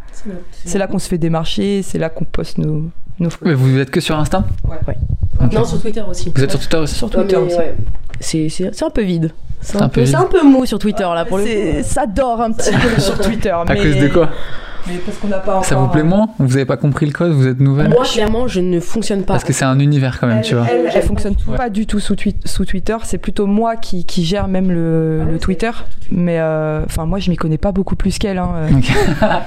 C'est 0.64 0.78
là 0.78 0.86
qu'on 0.86 0.98
se 0.98 1.08
fait 1.08 1.18
démarcher, 1.18 1.82
c'est 1.82 1.98
là 1.98 2.08
qu'on 2.10 2.24
poste 2.24 2.58
nos, 2.58 2.84
nos 3.18 3.30
Mais 3.42 3.54
vous 3.54 3.78
êtes 3.78 3.90
que 3.90 4.00
sur 4.00 4.18
Insta? 4.18 4.44
Ok. 4.64 5.52
Non, 5.52 5.64
sur 5.64 5.80
Twitter 5.80 6.02
aussi. 6.08 6.30
Vous 6.34 6.44
êtes 6.44 6.50
sur 6.50 6.60
Twitter 6.60 6.76
aussi? 6.76 6.94
Sur 6.94 7.06
Ouais, 7.08 7.14
Twitter 7.14 7.36
aussi. 7.36 7.56
ouais. 7.56 7.74
C'est 8.20 8.82
un 8.84 8.90
peu 8.90 9.02
vide. 9.02 9.32
C'est 9.62 9.76
un 9.76 9.84
un, 9.84 9.88
peu 9.88 10.00
peu, 10.00 10.06
c'est 10.06 10.16
vide. 10.16 10.20
un 10.20 10.28
peu 10.30 10.42
mou 10.42 10.64
sur 10.66 10.78
Twitter 10.78 11.02
là 11.04 11.24
pour 11.24 11.38
le. 11.38 11.44
Ça 11.82 12.06
dort 12.06 12.40
un 12.40 12.52
petit 12.52 12.70
peu 12.72 13.00
sur 13.00 13.18
Twitter. 13.18 13.50
À 13.50 13.64
mais... 13.68 13.76
cause 13.76 13.96
de 13.96 14.08
quoi? 14.08 14.28
Mais 14.86 14.94
parce 15.04 15.18
qu'on 15.18 15.28
n'a 15.28 15.38
pas 15.38 15.62
Ça 15.62 15.76
vous 15.76 15.88
plaît 15.88 16.02
moins 16.02 16.28
Vous 16.38 16.56
avez 16.56 16.64
pas 16.64 16.76
compris 16.76 17.06
le 17.06 17.12
code 17.12 17.32
Vous 17.32 17.46
êtes 17.46 17.60
nouvelle 17.60 17.88
Moi, 17.90 18.04
clairement, 18.04 18.48
je 18.48 18.60
ne 18.60 18.80
fonctionne 18.80 19.20
pas. 19.24 19.34
Parce 19.34 19.44
que 19.44 19.52
c'est 19.52 19.64
un 19.64 19.78
univers 19.78 20.18
quand 20.20 20.26
même, 20.26 20.40
tu 20.42 20.54
vois. 20.54 20.66
Elle, 20.70 20.90
elle 20.94 21.02
fonctionne 21.02 21.34
Ouais. 21.46 21.56
pas 21.56 21.70
du 21.70 21.86
tout 21.86 22.00
sous, 22.00 22.14
twi- 22.14 22.36
sous 22.44 22.64
Twitter. 22.64 22.96
C'est 23.04 23.18
plutôt 23.18 23.46
moi 23.46 23.76
qui, 23.76 24.04
qui 24.04 24.24
gère 24.24 24.48
même 24.48 24.70
le, 24.70 25.24
le 25.24 25.38
Twitter. 25.38 25.70
Mais 26.10 26.38
euh, 26.40 26.82
enfin, 26.84 27.06
moi, 27.06 27.18
je 27.18 27.30
m'y 27.30 27.36
connais 27.36 27.58
pas 27.58 27.72
beaucoup 27.72 27.96
plus 27.96 28.18
qu'elle. 28.18 28.38
hein. 28.38 28.52
Euh. 28.56 28.68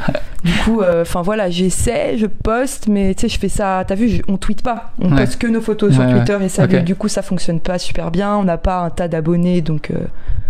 Du 0.44 0.52
coup, 0.66 0.82
enfin 1.02 1.22
voilà, 1.22 1.50
j'essaie, 1.50 2.18
je 2.18 2.26
poste, 2.26 2.90
mais 2.90 3.14
tu 3.16 3.22
sais, 3.22 3.30
je 3.34 3.40
fais 3.40 3.48
ça. 3.48 3.86
T'as 3.88 3.96
vu, 3.96 4.10
je- 4.10 4.22
on 4.28 4.36
tweet 4.36 4.62
pas. 4.62 4.92
On 5.02 5.10
Ouais. 5.12 5.22
poste 5.26 5.38
que 5.40 5.48
nos 5.48 5.62
photos 5.62 5.94
sur 5.94 6.02
Ouais. 6.04 6.12
Twitter 6.12 6.38
et 6.44 6.50
ça, 6.50 6.68
du 6.68 6.96
coup, 6.96 7.08
ça 7.08 7.22
fonctionne 7.22 7.62
pas 7.62 7.78
super 7.80 8.12
bien. 8.12 8.36
On 8.36 8.44
n'a 8.44 8.58
pas 8.58 8.82
un 8.82 8.90
tas 8.90 9.08
d'abonnés, 9.08 9.62
donc 9.62 9.90
euh, 9.92 10.00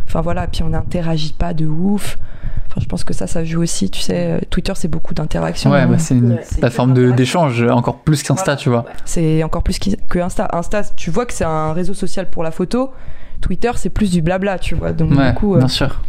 enfin 0.08 0.22
voilà. 0.22 0.48
Puis 0.48 0.64
on 0.64 0.70
n'interagit 0.70 1.34
pas 1.38 1.54
de 1.54 1.68
ouf. 1.68 2.18
Enfin, 2.76 2.82
je 2.82 2.88
pense 2.88 3.04
que 3.04 3.14
ça, 3.14 3.28
ça 3.28 3.44
joue 3.44 3.62
aussi. 3.62 3.92
Tu 3.92 4.02
sais, 4.02 4.32
euh, 4.32 4.40
Twitter, 4.50 4.74
c'est 4.76 4.88
beaucoup 4.88 5.14
d'interactions. 5.14 5.70
Ouais, 5.70 5.82
hein. 5.82 5.88
bah, 5.88 6.00
c'est 6.00 6.16
une 6.16 6.32
Ouais. 6.34 6.42
plateforme 6.60 7.14
d'échange 7.14 7.62
encore 7.62 8.00
plus 8.00 8.24
qu'Insta, 8.24 8.56
tu 8.56 8.70
vois. 8.70 8.86
C'est 9.06 9.44
encore 9.44 9.62
plus 9.62 9.78
qui- 9.78 9.96
que 10.10 10.18
Insta. 10.18 10.48
Insta, 10.54 10.82
tu 10.96 11.12
vois 11.12 11.28
que 11.28 11.34
c'est 11.34 11.44
un 11.46 11.72
réseau 11.74 11.94
social 11.94 12.32
pour 12.32 12.42
la 12.42 12.50
photo. 12.50 12.90
Twitter, 13.44 13.72
c'est 13.76 13.90
plus 13.90 14.10
du 14.10 14.22
blabla, 14.22 14.58
tu 14.58 14.74
vois. 14.74 14.94
Donc 14.94 15.12
Ouais, 15.12 15.30
du 15.32 15.36
coup, 15.36 15.56
euh, 15.56 15.60
bien 15.60 15.68
sûr. 15.68 16.02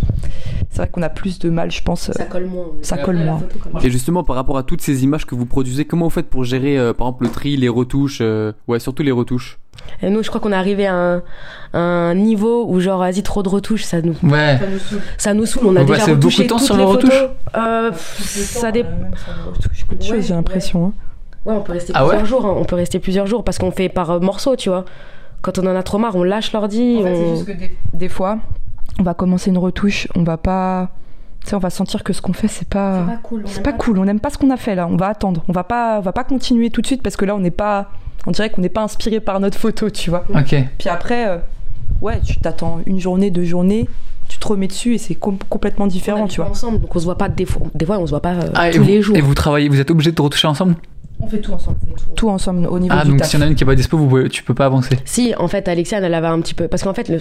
c'est 0.71 0.79
vrai 0.79 0.89
qu'on 0.89 1.03
a 1.03 1.09
plus 1.09 1.39
de 1.41 1.51
mal, 1.51 1.71
je 1.73 1.83
pense. 1.83 2.09
euh, 2.09 2.13
Ça 2.15 2.25
colle 2.25 2.47
moins. 2.47 2.67
Ça 2.81 2.97
colle 2.97 3.17
moins. 3.17 3.41
Et 3.83 3.91
justement, 3.91 4.23
par 4.23 4.37
rapport 4.37 4.57
à 4.57 4.63
toutes 4.63 4.81
ces 4.81 5.03
images 5.05 5.27
que 5.27 5.35
vous 5.35 5.45
produisez, 5.45 5.85
comment 5.85 6.05
vous 6.07 6.11
faites 6.11 6.31
pour 6.31 6.45
gérer, 6.45 6.79
euh, 6.79 6.93
par 6.93 7.09
exemple, 7.09 7.25
le 7.25 7.31
tri, 7.31 7.57
les 7.57 7.69
retouches 7.69 8.19
euh, 8.21 8.53
Ouais, 8.69 8.79
surtout 8.79 9.03
les 9.03 9.11
retouches? 9.13 9.59
Et 10.01 10.09
nous, 10.09 10.23
je 10.23 10.29
crois 10.29 10.41
qu'on 10.41 10.53
est 10.53 10.57
arrivé 10.57 10.87
à 10.87 10.95
un, 10.95 11.23
un 11.75 12.15
niveau 12.15 12.65
où, 12.69 12.79
genre, 12.81 13.01
vas-y, 13.01 13.23
trop 13.25 13.43
de 13.43 13.49
retouches, 13.49 13.83
ça 13.85 14.01
nous, 14.01 14.15
Ouais. 14.23 14.59
ça 15.19 15.35
nous 15.35 15.45
saoule. 15.47 15.67
On 15.67 15.77
a 15.77 15.85
déjà 15.85 16.05
retouché 16.07 16.15
beaucoup 16.15 16.43
de 16.45 16.49
temps 16.49 16.57
toutes 16.59 16.67
sur 16.67 16.77
les 16.77 16.85
photos. 16.85 17.11
retouches 17.11 17.29
Euh, 17.57 17.91
ça 17.93 18.71
dépend. 18.71 18.91
Ouais, 20.11 20.23
j'ai 20.23 20.35
l'impression. 20.35 20.87
hein. 20.87 20.93
Ouais, 21.47 21.55
on 21.57 21.61
peut 21.61 21.73
rester 21.73 21.93
Ah 21.95 22.01
plusieurs 22.05 22.21
ouais 22.23 22.27
jours. 22.27 22.47
hein. 22.47 22.55
On 22.57 22.65
peut 22.65 22.77
rester 22.77 22.99
plusieurs 22.99 23.27
jours 23.27 23.45
parce 23.45 23.59
qu'on 23.59 23.71
fait 23.71 23.89
par 23.91 24.21
morceaux, 24.21 24.57
tu 24.57 24.71
vois. 24.71 24.85
Quand 25.45 25.59
on 25.59 25.67
en 25.67 25.77
a 25.77 25.83
trop 25.83 25.99
marre, 25.99 26.17
on 26.17 26.23
lâche 26.23 26.53
l'ordi. 26.53 26.97
En 26.99 27.03
fait, 27.03 27.15
c'est 27.15 27.23
on... 27.25 27.35
juste 27.35 27.47
que 27.47 27.53
des, 27.53 27.71
des 27.93 28.09
fois, 28.09 28.39
on 28.99 29.03
va 29.03 29.13
commencer 29.13 29.51
une 29.51 29.59
retouche, 29.59 30.09
on 30.17 30.23
va 30.23 30.39
pas. 30.39 30.89
Tu 31.43 31.51
sais, 31.51 31.57
on 31.57 31.59
va 31.59 31.69
sentir 31.69 32.03
que 32.03 32.15
ce 32.15 32.23
qu'on 32.23 32.33
fait, 32.33 32.49
c'est 32.49 32.67
pas. 32.67 33.05
cool. 33.23 33.43
C'est 33.45 33.63
pas 33.63 33.75
cool, 33.75 33.99
on 33.99 34.07
n'aime 34.07 34.21
pas 34.21 34.31
ce 34.31 34.39
qu'on 34.39 34.49
a 34.51 34.57
fait 34.57 34.75
là, 34.75 34.89
on 34.91 34.97
va 34.97 35.09
attendre. 35.09 35.45
On 35.49 35.53
va 35.53 35.63
pas, 35.65 35.99
on 35.99 36.01
va 36.01 36.13
pas 36.13 36.25
continuer 36.25 36.71
tout 36.71 36.81
de 36.81 36.87
suite 36.87 37.03
parce 37.03 37.17
que 37.17 37.27
là, 37.27 37.37
on 37.37 37.41
n'est 37.41 37.51
pas. 37.51 37.91
On 38.27 38.31
dirait 38.31 38.49
qu'on 38.49 38.63
n'est 38.63 38.71
pas 38.71 38.83
inspiré 38.83 39.21
par 39.21 39.39
notre 39.39 39.59
photo, 39.59 39.91
tu 39.91 40.09
vois. 40.09 40.25
Ok. 40.35 40.57
Puis 40.79 40.89
après, 40.89 41.29
euh, 41.29 41.37
ouais, 42.01 42.21
tu 42.23 42.39
t'attends 42.39 42.81
une 42.87 42.99
journée, 42.99 43.31
deux 43.31 43.45
journées, 43.45 43.87
tu 44.31 44.39
te 44.39 44.49
remets 44.49 44.69
dessus 44.69 44.95
et 44.95 44.99
c'est 44.99 45.15
com- 45.15 45.37
complètement 45.51 45.87
différent, 45.87 46.27
tu 46.27 46.41
vois. 46.41 46.49
ensemble, 46.49 46.81
donc 46.81 46.97
on 46.97 46.99
se 46.99 47.05
voit 47.05 47.19
pas 47.19 47.29
des 47.29 47.45
fois. 47.45 47.67
Des 47.75 47.85
fois, 47.85 47.99
on 47.99 48.07
se 48.07 48.11
voit 48.13 48.23
pas 48.23 48.33
euh, 48.33 48.49
Ah, 48.55 48.71
tous 48.71 48.79
vous, 48.79 48.85
les 48.89 49.03
jours. 49.03 49.15
Et 49.15 49.21
vous 49.21 49.35
travaillez, 49.35 49.69
vous 49.69 49.79
êtes 49.79 49.91
obligé 49.91 50.11
de 50.11 50.23
retoucher 50.23 50.49
ensemble? 50.49 50.77
On 51.25 51.29
fait 51.29 51.39
tout 51.39 51.53
ensemble. 51.53 51.79
Tout 52.17 52.29
ensemble 52.29 52.67
au 52.67 52.79
niveau 52.79 52.95
Ah, 52.99 53.05
du 53.05 53.11
donc 53.11 53.21
taf. 53.21 53.29
s'il 53.29 53.41
y 53.41 53.43
en 53.43 53.47
a 53.47 53.49
une 53.49 53.55
qui 53.55 53.65
est 53.65 53.67
pas 53.67 53.75
dispo, 53.75 53.97
vous 53.97 54.07
pouvez- 54.09 54.29
tu 54.29 54.43
peux 54.43 54.55
pas 54.55 54.67
avancer. 54.67 54.99
Si, 55.05 55.35
en 55.39 55.49
fait, 55.49 55.67
Alexiane, 55.69 56.05
elle 56.05 56.15
avait 56.15 56.27
un 56.27 56.41
petit 56.41 56.55
peu. 56.55 56.69
Parce 56.69 56.83
qu'en 56.83 56.95
fait, 56.95 57.09
le... 57.09 57.19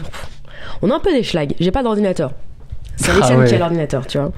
on 0.82 0.89
a 0.92 0.96
un 0.96 1.00
peu 1.00 1.12
des 1.13 1.24
schlags. 1.24 1.54
J'ai 1.60 1.72
pas 1.72 1.84
d'ordinateur. 1.84 2.32
C'est 2.96 3.10
Ah 3.10 3.13
Alexiane 3.16 3.39
ouais. 3.39 3.48
qui 3.48 3.56
a 3.56 3.58
l'ordinateur, 3.60 4.06
tu 4.06 4.18
vois. 4.20 4.32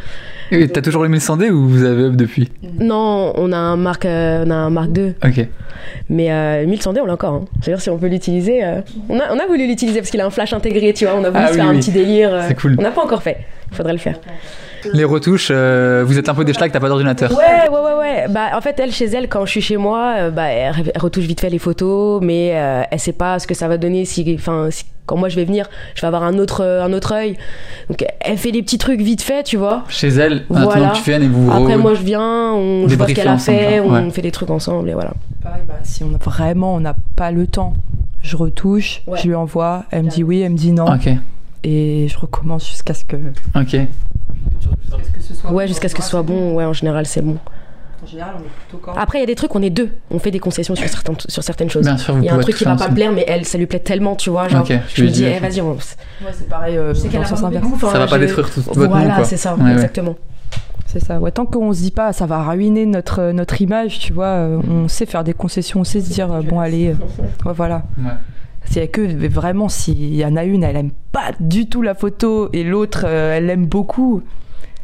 Et 0.51 0.67
T'as 0.69 0.81
toujours 0.81 1.03
les 1.03 1.09
1100D 1.09 1.49
ou 1.51 1.67
vous 1.67 1.83
avez 1.83 2.03
up 2.03 2.15
depuis 2.15 2.49
Non, 2.79 3.33
on 3.35 3.51
a 3.51 3.57
un 3.57 3.75
Mark, 3.75 4.05
euh, 4.05 4.45
on 4.45 4.49
a 4.51 4.55
un 4.55 4.69
Mark 4.69 4.89
II. 4.95 5.13
Ok. 5.25 5.45
Mais 6.09 6.31
euh, 6.31 6.65
1100D, 6.65 6.99
on 7.01 7.05
l'a 7.05 7.13
encore. 7.13 7.33
Hein. 7.33 7.45
C'est-à-dire, 7.61 7.81
si 7.81 7.89
on 7.89 7.97
peut 7.97 8.07
l'utiliser. 8.07 8.63
euh, 8.63 8.79
On, 9.09 9.19
a, 9.19 9.23
on 9.33 9.39
a 9.39 9.45
voulu 9.47 9.67
l'utiliser 9.67 9.99
parce 9.99 10.09
qu'il 10.09 10.21
a 10.21 10.25
un 10.25 10.29
flash 10.29 10.53
intégré, 10.53 10.93
tu 10.93 11.05
vois. 11.05 11.15
On 11.15 11.23
a 11.25 11.29
voulu 11.31 11.43
Ah 11.43 11.47
se 11.47 11.53
oui, 11.53 11.59
faire 11.59 11.67
un 11.69 11.75
petit 11.75 11.91
délire. 11.91 12.33
euh, 12.33 12.41
C'est 12.47 12.55
cool. 12.55 12.75
On 12.79 12.81
n'a 12.83 12.91
pas 12.91 13.03
encore 13.03 13.23
fait. 13.23 13.39
Il 13.71 13.75
faudrait 13.77 13.93
le 13.93 13.99
faire. 13.99 14.19
Les 14.93 15.03
retouches, 15.03 15.47
euh, 15.51 16.03
vous 16.05 16.17
êtes 16.19 16.29
un 16.29 16.35
peu 16.35 16.45
des 16.45 16.53
schlags, 16.53 16.71
t'as 16.71 16.79
pas 16.79 16.87
d'ordinateur. 16.89 17.31
Ouais, 17.31 17.69
ouais, 17.71 17.79
ouais, 17.79 17.93
ouais. 17.99 18.25
Bah, 18.29 18.49
en 18.55 18.61
fait, 18.61 18.79
elle, 18.79 18.91
chez 18.91 19.05
elle, 19.05 19.27
quand 19.27 19.45
je 19.45 19.51
suis 19.51 19.61
chez 19.61 19.77
moi, 19.77 20.13
euh, 20.17 20.29
bah, 20.29 20.43
elle, 20.45 20.73
retouche 20.97 21.23
vite 21.25 21.41
fait 21.41 21.49
les 21.49 21.57
photos, 21.57 22.21
mais 22.21 22.51
euh, 22.53 22.83
elle 22.91 22.99
sait 22.99 23.11
pas 23.13 23.39
ce 23.39 23.47
que 23.47 23.55
ça 23.55 23.67
va 23.67 23.77
donner 23.77 24.05
si, 24.05 24.35
enfin, 24.37 24.67
si- 24.69 24.85
quand 25.07 25.17
moi 25.17 25.29
je 25.29 25.35
vais 25.35 25.45
venir, 25.45 25.67
je 25.95 26.01
vais 26.01 26.07
avoir 26.07 26.23
un 26.23 26.37
autre, 26.37 26.61
euh, 26.63 26.83
un 26.83 26.93
autre 26.93 27.13
œil. 27.13 27.35
Donc, 27.89 28.05
elle 28.19 28.37
fait 28.37 28.51
des 28.51 28.61
petits 28.61 28.77
trucs 28.77 29.01
vite 29.01 29.23
fait, 29.23 29.41
tu 29.43 29.57
vois. 29.57 29.83
Chez 29.89 30.09
elle, 30.09 30.43
Voilà. 30.49 30.89
que 30.89 30.97
tu 30.97 31.03
viennes 31.09 31.23
et 31.23 31.27
vous 31.27 31.51
Après, 31.51 31.77
moi, 31.77 31.95
je 31.95 32.03
viens, 32.03 32.53
on, 32.53 32.87
je 32.87 32.95
vois 32.95 33.07
ce 33.07 33.13
qu'elle 33.13 33.27
a 33.27 33.33
ensemble, 33.33 33.57
fait, 33.57 33.79
on 33.79 33.91
ouais. 33.91 34.11
fait 34.11 34.21
des 34.21 34.31
trucs 34.31 34.49
ensemble, 34.51 34.89
et 34.89 34.93
voilà. 34.93 35.13
Pareil, 35.41 35.63
bah, 35.67 35.75
si 35.83 36.03
on 36.03 36.13
a 36.13 36.17
vraiment 36.17 36.75
on 36.75 36.79
n'a 36.79 36.95
pas 37.15 37.31
le 37.31 37.47
temps, 37.47 37.73
je 38.21 38.35
retouche, 38.37 39.01
Ouais. 39.07 39.17
je 39.21 39.27
lui 39.27 39.35
envoie, 39.35 39.85
elle 39.91 40.03
me 40.03 40.09
dit 40.09 40.23
oui, 40.23 40.41
elle 40.41 40.51
me 40.51 40.57
dit 40.57 40.71
non, 40.71 40.85
Ok, 40.85 41.09
et 41.67 42.07
je 42.07 42.17
recommence 42.17 42.67
jusqu'à 42.69 42.93
ce 42.93 43.03
que. 43.05 43.17
ok. 43.55 43.77
Ouais, 45.51 45.67
jusqu'à 45.67 45.89
ce 45.89 45.95
que 45.95 46.01
ce 46.01 46.09
soit 46.09 46.21
bon, 46.23 46.55
ouais, 46.55 46.65
en 46.65 46.73
général, 46.73 47.05
c'est 47.05 47.21
bon. 47.21 47.37
En 48.03 48.07
général, 48.07 48.33
on 48.37 48.39
est 48.41 48.49
plutôt 48.49 48.77
correct. 48.77 48.99
Après, 49.01 49.17
il 49.17 49.21
y 49.21 49.23
a 49.23 49.27
des 49.27 49.35
trucs, 49.35 49.55
on 49.55 49.61
est 49.61 49.69
deux. 49.69 49.89
On 50.11 50.19
fait 50.19 50.29
des 50.31 50.39
concessions 50.39 50.75
sur, 50.75 50.87
certains, 50.87 51.13
sur 51.27 51.43
certaines 51.43 51.69
choses. 51.69 51.85
Bien 51.85 51.97
sûr, 51.97 52.13
vous 52.15 52.21
Il 52.21 52.25
y 52.25 52.29
a 52.29 52.35
un 52.35 52.39
truc 52.39 52.55
qui 52.55 52.63
va 52.63 52.75
pas 52.75 52.89
me 52.89 52.93
plaire, 52.95 53.11
mais 53.11 53.25
elle, 53.27 53.45
ça 53.45 53.57
lui 53.57 53.65
plaît 53.65 53.79
tellement, 53.79 54.15
tu 54.15 54.29
vois. 54.29 54.47
Genre, 54.47 54.61
Ok, 54.61 54.73
je 54.93 55.01
lui 55.01 55.07
lui 55.07 55.11
dis, 55.13 55.23
eh, 55.25 55.39
vas-y, 55.39 55.61
on. 55.61 55.71
Ouais, 55.71 55.77
c'est 56.31 56.47
pareil 56.47 56.77
euh, 56.77 56.93
Je 56.93 56.99
sais 56.99 57.07
qu'elle 57.07 57.21
le 57.21 57.25
a 57.25 57.29
pas 57.29 57.45
inverse. 57.45 57.63
goût, 57.65 57.73
enfin, 57.75 57.91
Ça 57.91 57.99
va 57.99 58.07
pas 58.07 58.19
détruire 58.19 58.49
tout 58.49 58.61
votre 58.61 58.79
goût, 58.79 58.87
Voilà, 58.87 59.15
quoi. 59.15 59.23
c'est 59.23 59.37
ça, 59.37 59.55
Ouais, 59.55 59.63
ouais. 59.63 59.71
exactement. 59.73 60.15
C'est 60.85 60.99
ça. 61.03 61.19
Ouais, 61.19 61.31
tant 61.31 61.45
qu'on 61.45 61.73
se 61.73 61.81
dit 61.81 61.91
pas, 61.91 62.13
ça 62.13 62.25
va 62.27 62.43
ruiner 62.43 62.85
notre 62.85 63.31
notre 63.31 63.59
image, 63.61 63.99
tu 63.99 64.13
vois. 64.13 64.27
euh, 64.27 64.61
On 64.69 64.87
sait 64.87 65.05
faire 65.07 65.23
des 65.23 65.33
concessions, 65.33 65.81
on 65.81 65.83
sait 65.83 65.99
se 65.99 66.09
dire 66.11 66.31
euh, 66.31 66.41
bon 66.41 66.59
allez, 66.59 66.89
euh, 66.89 67.47
ouais, 67.47 67.53
voilà. 67.55 67.83
Ouais. 67.97 68.11
S'il 68.65 68.81
y 68.81 68.85
a 68.85 68.87
que 68.87 69.01
vraiment, 69.27 69.69
s'il 69.69 70.15
y 70.15 70.25
en 70.25 70.35
a 70.35 70.43
une, 70.43 70.63
elle 70.63 70.75
aime 70.75 70.91
pas 71.11 71.31
du 71.39 71.67
tout 71.69 71.81
la 71.81 71.95
photo 71.95 72.49
et 72.53 72.63
l'autre, 72.63 73.05
euh, 73.07 73.37
elle 73.37 73.45
l'aime 73.45 73.65
beaucoup. 73.67 74.21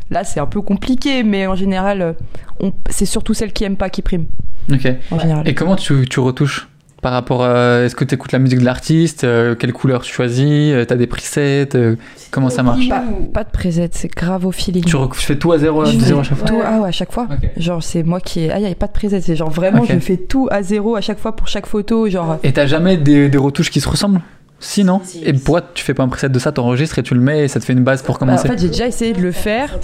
Là, 0.10 0.24
c'est 0.24 0.40
un 0.40 0.46
peu 0.46 0.62
compliqué, 0.62 1.24
mais 1.24 1.48
en 1.48 1.56
général, 1.56 2.02
euh, 2.02 2.14
on- 2.60 2.74
c'est 2.90 3.06
surtout 3.06 3.34
celle 3.34 3.54
qui 3.54 3.64
aime 3.64 3.78
pas 3.78 3.90
qui 3.90 4.02
prime. 4.02 4.26
Ok. 4.72 4.88
En 5.12 5.20
général. 5.20 5.48
Et 5.48 5.56
comment 5.56 5.76
tu, 5.76 6.06
tu 6.08 6.20
retouches? 6.20 6.68
Par 7.02 7.12
rapport 7.12 7.44
à. 7.44 7.82
Est-ce 7.82 7.96
que 7.96 8.06
tu 8.06 8.16
écoutes 8.16 8.32
la 8.32 8.40
musique 8.40 8.60
de 8.60 8.66
l'artiste 8.66 9.24
euh, 9.24 9.56
Quelle 9.56 9.74
couleur 9.74 10.04
tu 10.04 10.14
choisis 10.14 10.46
euh, 10.46 10.86
T'as 10.86 10.96
des 10.96 11.08
presets 11.08 11.70
euh, 11.76 11.96
Comment 12.30 12.50
ça 12.50 12.64
marche? 12.64 12.88
Pas, 12.88 13.04
pas 13.34 13.44
de 13.44 13.50
preset, 13.50 13.90
c'est 13.92 14.14
grave 14.14 14.46
au 14.46 14.52
feeling. 14.52 14.86
tu, 14.86 14.98
fais 15.16 15.36
tout 15.36 15.52
à 15.52 15.58
zéro, 15.58 15.84
Je 15.86 15.98
à 15.98 16.24
chaque 16.24 16.38
fois? 16.38 16.48
tout, 16.48 16.62
ah 16.64 16.80
ouais, 16.80 16.90
à 16.90 16.92
chaque 16.92 17.12
fois. 17.12 17.28
Genre, 17.58 17.84
c'est 17.84 18.04
moi 18.04 18.22
qui 18.22 18.42
ai. 18.42 18.52
Ah, 18.52 18.60
il 18.60 18.66
n'y 18.66 18.72
a 18.72 18.76
pas 18.76 18.88
de 18.88 18.94
preset. 18.94 19.22
C'est 19.22 19.36
genre 19.36 19.50
vraiment, 19.50 19.84
je 19.84 19.98
fais 20.00 20.18
tout 20.18 20.48
à 20.52 20.62
zéro 20.62 20.96
à 20.96 21.02
chaque 21.02 21.20
fois 21.20 21.36
pour 21.36 21.48
chaque 21.48 21.66
photo. 21.66 22.08
Genre, 22.08 22.38
Et 22.44 22.54
t'as 22.54 22.68
jamais 22.68 22.98
des, 22.98 23.30
des 23.30 23.38
retouches 23.38 23.72
qui 23.72 23.82
se 23.82 23.90
ressemblent? 23.90 24.22
Si, 24.62 24.84
non 24.84 25.02
Si, 25.04 25.24
Et 25.24 25.34
si. 25.36 25.44
pourquoi 25.44 25.62
tu 25.74 25.84
fais 25.84 25.94
pas 25.96 26.04
un 26.04 26.08
preset 26.08 26.30
de 26.30 26.38
ça 26.40 26.52
T'enregistres 26.52 27.00
et 27.00 27.04
tu 27.04 27.14
le 27.16 27.20
mets 27.20 27.44
et 27.44 27.48
ça 27.48 27.60
te 27.60 27.66
fait 27.66 27.74
une 27.74 27.84
base 27.84 28.04
pour 28.04 28.14
Bah, 28.16 28.18
en 28.18 28.28
commencer 28.28 28.48
fait, 28.48 28.60
j'ai 28.60 28.68
déjà 28.68 28.86
essayé 28.88 29.12
de 29.12 29.20
le 29.22 29.32
faire. 29.32 29.78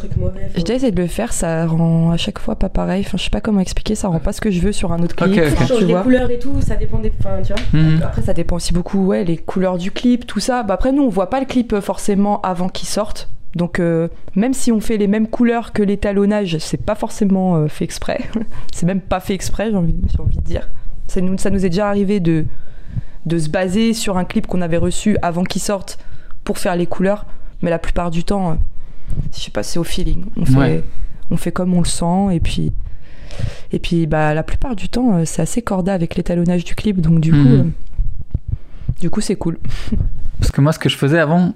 J'ai 0.56 0.62
déjà 0.62 0.76
essayé 0.76 0.92
de 0.92 1.02
le 1.02 1.08
faire, 1.08 1.34
ça 1.34 1.66
rend 1.66 2.12
à 2.12 2.18
chaque 2.18 2.38
fois 2.40 2.56
pas 2.56 2.70
pareil. 2.70 3.04
Enfin, 3.06 3.18
je 3.18 3.24
sais 3.24 3.30
pas 3.32 3.42
comment 3.42 3.60
expliquer, 3.60 3.96
ça 3.96 4.08
rend 4.08 4.20
pas 4.20 4.34
ce 4.34 4.40
que 4.40 4.52
je 4.52 4.62
veux 4.62 4.72
sur 4.72 4.94
un 4.94 5.00
autre 5.02 5.16
clip. 5.16 5.34
Ok, 5.34 5.44
ok. 5.52 5.58
Ça 5.58 5.66
change 5.66 5.80
Tu 5.80 5.86
les 5.86 5.94
vois. 5.94 6.04
couleurs 6.04 6.30
et 6.30 6.40
tout, 6.40 6.62
ça 6.62 6.76
dépend 6.76 7.00
des. 7.00 7.12
Enfin, 7.20 7.42
tu 7.44 7.54
vois. 7.54 7.82
Mhm. 7.82 8.02
Après, 8.04 8.22
ça 8.22 8.34
dépend 8.34 8.56
aussi 8.58 8.72
beaucoup, 8.74 9.08
ouais, 9.08 9.24
les 9.24 9.38
couleurs 9.38 9.78
du 9.80 9.90
clip, 9.92 10.28
tout 10.28 10.40
ça. 10.40 10.62
Bah, 10.64 10.76
après, 10.76 10.92
nous, 10.92 11.04
on 11.04 11.10
voit 11.10 11.30
pas 11.32 11.40
le 11.40 11.48
clip 11.48 11.74
euh, 11.74 11.82
forcément 11.82 12.40
avant 12.42 12.70
qu'il 12.70 12.88
sorte. 12.88 13.30
Donc, 13.56 13.80
euh, 13.80 14.08
même 14.36 14.54
si 14.54 14.72
on 14.72 14.80
fait 14.80 14.98
les 14.98 15.08
mêmes 15.08 15.28
couleurs 15.28 15.74
que 15.74 15.82
l'étalonnage, 15.82 16.58
c'est 16.60 16.78
pas 16.86 16.94
forcément 16.96 17.56
euh, 17.56 17.68
fait 17.68 17.84
exprès. 17.86 18.20
c'est 18.74 18.86
même 18.86 19.02
pas 19.02 19.20
fait 19.20 19.34
exprès, 19.34 19.72
j'ai 19.72 19.76
envie, 19.78 19.96
j'ai 20.14 20.22
envie 20.22 20.38
de 20.38 20.44
dire. 20.44 20.70
Ça 21.08 21.20
nous, 21.22 21.36
ça 21.40 21.50
nous 21.50 21.66
est 21.66 21.70
déjà 21.70 21.88
arrivé 21.88 22.20
de, 22.20 22.46
de 23.28 23.38
se 23.38 23.50
baser 23.50 23.94
sur 23.94 24.18
un 24.18 24.26
clip 24.26 24.48
qu'on 24.48 24.62
avait 24.62 24.78
reçu 24.78 25.18
avant 25.22 25.44
qu'il 25.44 25.62
sorte 25.62 26.00
pour 26.44 26.58
faire 26.58 26.76
les 26.76 26.86
couleurs. 26.88 27.26
Mais 27.62 27.70
la 27.70 27.80
plupart 27.80 28.10
du 28.12 28.24
temps, 28.24 28.52
euh, 28.52 28.56
je 29.34 29.40
sais 29.40 29.52
pas, 29.52 29.64
c'est 29.64 29.80
au 29.80 29.84
feeling. 29.84 30.26
On 30.38 30.46
fait, 30.46 30.58
Ouais. 30.58 30.84
on 31.32 31.38
fait 31.38 31.52
comme 31.52 31.74
on 31.74 31.80
le 31.80 31.86
sent 31.86 32.28
et 32.32 32.40
puis. 32.40 32.72
Et 33.72 33.80
puis, 33.80 34.08
bah, 34.08 34.34
la 34.34 34.44
plupart 34.44 34.76
du 34.76 34.90
temps, 34.90 35.16
euh, 35.18 35.26
c'est 35.26 35.42
assez 35.42 35.62
corda 35.62 35.94
avec 35.94 36.16
l'étalonnage 36.16 36.64
du 36.64 36.74
clip, 36.76 37.02
donc 37.02 37.20
du 37.20 37.32
coup, 37.32 37.38
Mhm. 37.38 37.48
euh, 37.54 37.64
du 39.02 39.10
coup, 39.10 39.22
c'est 39.22 39.36
cool. 39.36 39.60
Parce 40.40 40.52
que 40.52 40.62
moi, 40.62 40.72
ce 40.72 40.80
que 40.80 40.90
je 40.90 40.96
faisais 40.98 41.20
avant, 41.20 41.54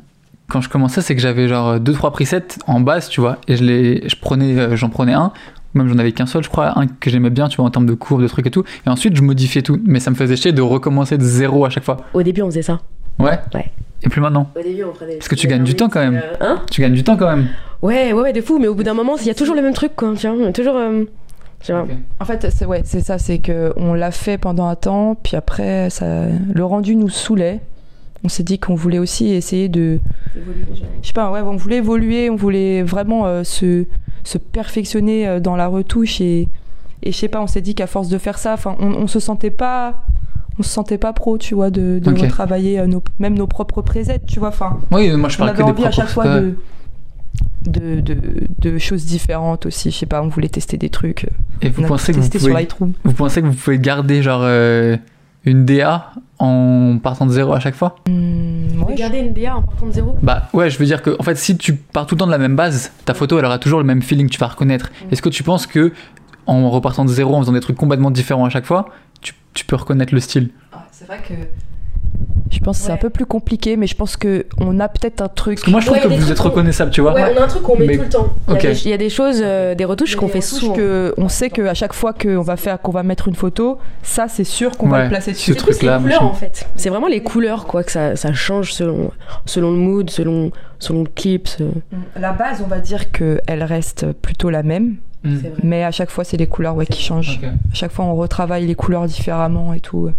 quand 0.49 0.59
je 0.61 0.69
commençais, 0.69 1.01
c'est 1.01 1.15
que 1.15 1.21
j'avais 1.21 1.47
genre 1.47 1.79
2-3 1.79 2.11
presets 2.11 2.57
en 2.67 2.81
base, 2.81 3.07
tu 3.09 3.21
vois, 3.21 3.37
et 3.47 3.55
je 3.55 3.63
les, 3.63 4.07
je 4.09 4.15
prenais, 4.17 4.57
euh, 4.57 4.75
j'en 4.75 4.89
prenais 4.89 5.13
un, 5.13 5.31
même 5.73 5.87
j'en 5.87 5.97
avais 5.97 6.11
qu'un 6.11 6.25
seul, 6.25 6.43
je 6.43 6.49
crois, 6.49 6.77
un 6.79 6.87
que 6.87 7.09
j'aimais 7.09 7.29
bien, 7.29 7.47
tu 7.47 7.57
vois, 7.57 7.65
en 7.65 7.69
termes 7.71 7.85
de 7.85 7.93
courbe, 7.93 8.21
de 8.21 8.27
trucs 8.27 8.47
et 8.47 8.51
tout, 8.51 8.63
et 8.85 8.89
ensuite 8.89 9.15
je 9.15 9.21
modifiais 9.21 9.61
tout, 9.61 9.79
mais 9.85 9.99
ça 9.99 10.11
me 10.11 10.15
faisait 10.15 10.35
chier 10.35 10.51
de 10.51 10.61
recommencer 10.61 11.17
de 11.17 11.23
zéro 11.23 11.65
à 11.65 11.69
chaque 11.69 11.83
fois. 11.83 11.97
Au 12.13 12.23
début, 12.23 12.41
on 12.41 12.47
faisait 12.47 12.61
ça. 12.61 12.79
Ouais. 13.19 13.39
Ouais. 13.53 13.71
Et 14.03 14.09
plus 14.09 14.19
maintenant. 14.21 14.49
Au 14.55 14.61
début, 14.63 14.83
on 14.83 14.91
prenait. 14.93 15.15
Parce 15.15 15.27
que 15.27 15.35
tu 15.35 15.47
gagnes 15.47 15.63
du 15.63 15.75
temps, 15.75 15.87
quand 15.89 15.99
même. 15.99 16.15
Euh, 16.15 16.35
Hein 16.41 16.61
Tu 16.71 16.81
gagnes 16.81 16.93
du 16.93 17.03
temps 17.03 17.17
quand 17.17 17.29
même. 17.29 17.47
Ouais, 17.83 18.13
ouais, 18.13 18.21
ouais, 18.21 18.33
de 18.33 18.41
fou. 18.41 18.57
Mais 18.59 18.67
au 18.67 18.73
bout 18.73 18.83
d'un 18.83 18.95
moment, 18.95 19.15
il 19.17 19.27
y 19.27 19.29
a 19.29 19.35
toujours 19.35 19.55
le 19.55 19.61
même 19.61 19.73
truc, 19.73 19.91
quoi. 19.95 20.13
Tu 20.17 20.27
vois, 20.27 20.51
toujours. 20.51 20.75
euh. 20.75 21.03
En 22.19 22.25
fait, 22.25 22.47
c'est 22.49 22.65
ouais, 22.65 22.81
c'est 22.83 23.01
ça, 23.01 23.19
c'est 23.19 23.37
que 23.37 23.71
on 23.75 23.93
l'a 23.93 24.09
fait 24.09 24.39
pendant 24.39 24.67
un 24.67 24.75
temps, 24.75 25.15
puis 25.21 25.35
après, 25.35 25.91
ça, 25.91 26.25
le 26.51 26.65
rendu 26.65 26.95
nous 26.95 27.09
saoulait. 27.09 27.59
On 28.23 28.29
s'est 28.29 28.41
dit 28.43 28.57
qu'on 28.57 28.73
voulait 28.73 28.97
aussi 28.99 29.29
essayer 29.31 29.67
de, 29.69 29.99
je 30.35 31.07
sais 31.07 31.13
pas, 31.13 31.31
ouais, 31.31 31.41
on 31.41 31.55
voulait 31.55 31.77
évoluer, 31.77 32.29
on 32.31 32.35
voulait 32.35 32.81
vraiment 32.83 33.25
euh, 33.27 33.43
se, 33.43 33.85
se 34.23 34.37
perfectionner 34.37 35.27
euh, 35.27 35.39
dans 35.39 35.55
la 35.55 35.67
retouche 35.67 36.21
et, 36.21 36.47
et 37.03 37.11
je 37.11 37.17
sais 37.17 37.27
pas, 37.27 37.41
on 37.41 37.47
s'est 37.47 37.61
dit 37.61 37.75
qu'à 37.75 37.87
force 37.87 38.09
de 38.09 38.17
faire 38.17 38.37
ça, 38.37 38.53
enfin, 38.53 38.75
on, 38.79 38.93
on 38.93 39.07
se 39.07 39.19
sentait 39.19 39.51
pas, 39.51 40.03
on 40.59 40.63
se 40.63 40.69
sentait 40.69 40.97
pas 40.97 41.13
pro, 41.13 41.37
tu 41.37 41.55
vois, 41.55 41.69
de, 41.69 41.99
de 41.99 42.11
retravailler 42.11 42.79
euh, 42.79 42.87
nos, 42.87 43.03
même 43.19 43.35
nos 43.35 43.47
propres 43.47 43.81
presets, 43.81 44.19
tu 44.27 44.39
vois, 44.39 44.49
enfin. 44.49 44.79
Oui, 44.91 45.09
moi 45.11 45.29
je 45.29 45.37
parle 45.37 45.55
des 45.55 45.63
envie 45.63 45.85
à 45.85 45.91
chaque 45.91 46.09
fois 46.09 46.39
de 46.39 46.55
de, 47.65 48.01
de, 48.01 48.17
de 48.57 48.77
choses 48.77 49.05
différentes 49.05 49.65
aussi. 49.65 49.91
Je 49.91 49.97
sais 49.97 50.05
pas, 50.05 50.21
on 50.21 50.27
voulait 50.29 50.49
tester 50.49 50.77
des 50.77 50.89
trucs. 50.89 51.27
Et 51.61 51.69
vous 51.69 51.83
on 51.83 51.87
pensez, 51.87 52.11
que 52.11 52.19
vous, 52.19 52.29
pouvez, 52.29 52.53
Lightroom. 52.53 52.93
vous 53.03 53.13
pensez 53.13 53.41
que 53.41 53.47
vous 53.47 53.53
pouvez 53.53 53.79
garder 53.79 54.23
genre 54.23 54.41
euh, 54.43 54.97
une 55.45 55.65
DA 55.65 56.11
en 56.39 56.97
partant 57.01 57.25
de 57.25 57.31
zéro 57.31 57.53
à 57.53 57.59
chaque 57.59 57.75
fois 57.75 57.95
Hmm, 58.07 58.81
ouais, 58.83 58.93
Regarder 58.93 59.19
une 59.19 59.33
DA 59.33 59.55
en 59.57 59.61
partant 59.63 59.87
de 59.87 59.91
zéro. 59.91 60.15
Bah 60.21 60.43
ouais, 60.53 60.69
je 60.69 60.77
veux 60.77 60.85
dire 60.85 61.01
que 61.01 61.15
en 61.19 61.23
fait, 61.23 61.35
si 61.35 61.57
tu 61.57 61.75
pars 61.75 62.05
tout 62.05 62.15
le 62.15 62.19
temps 62.19 62.27
de 62.27 62.31
la 62.31 62.37
même 62.37 62.55
base, 62.55 62.91
ta 63.05 63.13
photo 63.13 63.39
elle 63.39 63.45
aura 63.45 63.57
toujours 63.59 63.79
le 63.79 63.85
même 63.85 64.01
feeling, 64.01 64.29
tu 64.29 64.37
vas 64.39 64.47
reconnaître. 64.47 64.89
Mm. 64.89 65.13
Est-ce 65.13 65.21
que 65.21 65.29
tu 65.29 65.43
penses 65.43 65.67
que 65.67 65.91
en 66.47 66.69
repartant 66.69 67.05
de 67.05 67.09
zéro, 67.09 67.35
en 67.35 67.41
faisant 67.41 67.53
des 67.53 67.59
trucs 67.59 67.77
complètement 67.77 68.11
différents 68.11 68.45
à 68.45 68.49
chaque 68.49 68.65
fois, 68.65 68.89
tu, 69.21 69.33
tu 69.53 69.65
peux 69.65 69.75
reconnaître 69.75 70.13
le 70.13 70.19
style? 70.19 70.49
Ah, 70.73 70.85
C'est 70.91 71.05
vrai 71.05 71.19
que. 71.27 71.33
Je 72.51 72.59
pense 72.59 72.77
que 72.79 72.83
c'est 72.83 72.89
Ouais. 72.89 72.95
un 72.95 73.01
peu 73.01 73.09
plus 73.09 73.25
compliqué, 73.25 73.77
mais 73.77 73.87
je 73.87 73.95
pense 73.95 74.17
que 74.17 74.45
on 74.59 74.79
a 74.79 74.89
peut-être 74.89 75.21
un 75.21 75.29
truc. 75.29 75.55
Parce 75.55 75.65
que 75.65 75.71
moi 75.71 75.79
je 75.79 75.85
trouve 75.87 75.99
que 75.99 76.07
vous 76.09 76.31
êtes 76.31 76.39
reconnaissable, 76.39 76.91
tu 76.91 77.01
vois. 77.01 77.13
Ouais, 77.13 77.33
on 77.35 77.41
a 77.41 77.45
un 77.45 77.47
truc 77.47 77.63
qu'on 77.63 77.77
met 77.77 77.87
Mais- 77.87 77.97
tout 77.97 78.03
le 78.03 78.09
temps. 78.09 78.27
Il 78.49 78.53
y 78.53 78.57
a 78.57 78.59
des- 78.73 78.81
Il 78.85 78.89
y, 78.89 78.93
a 78.93 78.97
des 78.97 79.09
choses, 79.09 79.39
euh, 79.41 79.73
des 79.73 79.85
retouches 79.85 80.15
qu'on 80.15 80.27
fait 80.27 80.41
souvent. 80.41 80.73
que 80.73 81.13
on 81.17 81.29
sait 81.29 81.49
qu'à 81.49 81.73
chaque 81.73 81.93
fois 81.93 82.13
qu'on 82.13 82.41
va 82.41 82.57
faire, 82.57 82.81
qu'on 82.81 82.91
va 82.91 83.03
mettre 83.03 83.27
une 83.29 83.35
photo, 83.35 83.77
ça 84.03 84.27
c'est 84.27 84.43
sûr 84.43 84.77
qu'on 84.77 84.89
va 84.89 85.03
le 85.03 85.09
placer 85.09 85.31
ce 85.33 85.37
dessus. 85.37 85.51
Plus 85.53 85.57
truc-là, 85.61 85.97
les 85.97 86.03
couleurs 86.03 86.23
machin. 86.23 86.31
en 86.31 86.33
fait. 86.35 86.67
C'est 86.75 86.89
vraiment 86.89 87.07
les 87.07 87.23
couleurs 87.23 87.65
quoi 87.67 87.83
que 87.83 87.91
ça, 87.91 88.15
ça 88.15 88.33
change 88.33 88.73
selon, 88.73 89.11
selon 89.45 89.71
le 89.71 89.77
mood, 89.77 90.09
selon, 90.09 90.51
selon 90.79 91.03
le 91.03 91.09
clip. 91.13 91.47
ce- 91.47 91.63
La 92.19 92.33
base, 92.33 92.61
on 92.63 92.67
va 92.67 92.79
dire 92.79 93.11
qu'elle 93.11 93.63
reste 93.63 94.11
plutôt 94.11 94.49
la 94.49 94.63
même, 94.63 94.95
Mm. 95.23 95.37
Mais 95.63 95.83
à 95.83 95.91
chaque 95.91 96.09
fois 96.09 96.23
c'est 96.23 96.37
les 96.37 96.47
couleurs 96.47 96.75
ouais, 96.75 96.85
qui 96.85 97.01
changent. 97.01 97.39
À 97.43 97.73
chaque 97.75 97.91
fois 97.91 98.05
on 98.05 98.15
retravaille 98.15 98.65
les 98.65 98.75
couleurs 98.75 99.05
différemment 99.05 99.73
et 99.73 99.79
tout. 99.79 100.09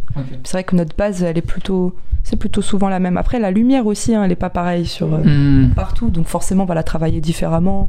C'est 0.45 0.53
vrai 0.53 0.65
que 0.65 0.77
notre 0.77 0.97
base, 0.97 1.23
elle 1.23 1.37
est 1.39 1.43
plutôt, 1.43 1.95
c'est 2.23 2.37
plutôt 2.37 2.63
souvent 2.63 2.89
la 2.89 2.99
même. 3.01 3.17
Après 3.17 3.39
la 3.41 3.51
lumière 3.51 3.87
aussi, 3.87 4.15
hein, 4.15 4.23
elle 4.25 4.33
est 4.33 4.37
pas 4.37 4.51
pareille 4.51 4.87
sur 4.87 5.13
euh, 5.15 5.19
Mm. 5.25 5.71
partout, 5.75 6.11
donc 6.11 6.27
forcément 6.27 6.63
on 6.65 6.67
va 6.67 6.75
la 6.75 6.83
travailler 6.85 7.21
différemment. 7.21 7.89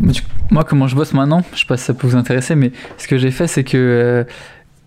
Mais 0.00 0.12
tu- 0.12 0.22
Moi, 0.50 0.62
comment 0.64 0.86
je 0.86 0.94
bosse 0.94 1.12
maintenant, 1.12 1.42
je 1.54 1.60
sais 1.60 1.66
pas 1.66 1.76
si 1.76 1.84
ça 1.84 1.94
peut 1.94 2.06
vous 2.06 2.16
intéresser, 2.16 2.54
mais 2.54 2.70
ce 2.98 3.08
que 3.08 3.18
j'ai 3.18 3.30
fait, 3.30 3.46
c'est 3.46 3.64
que 3.64 3.76
euh, 3.76 4.24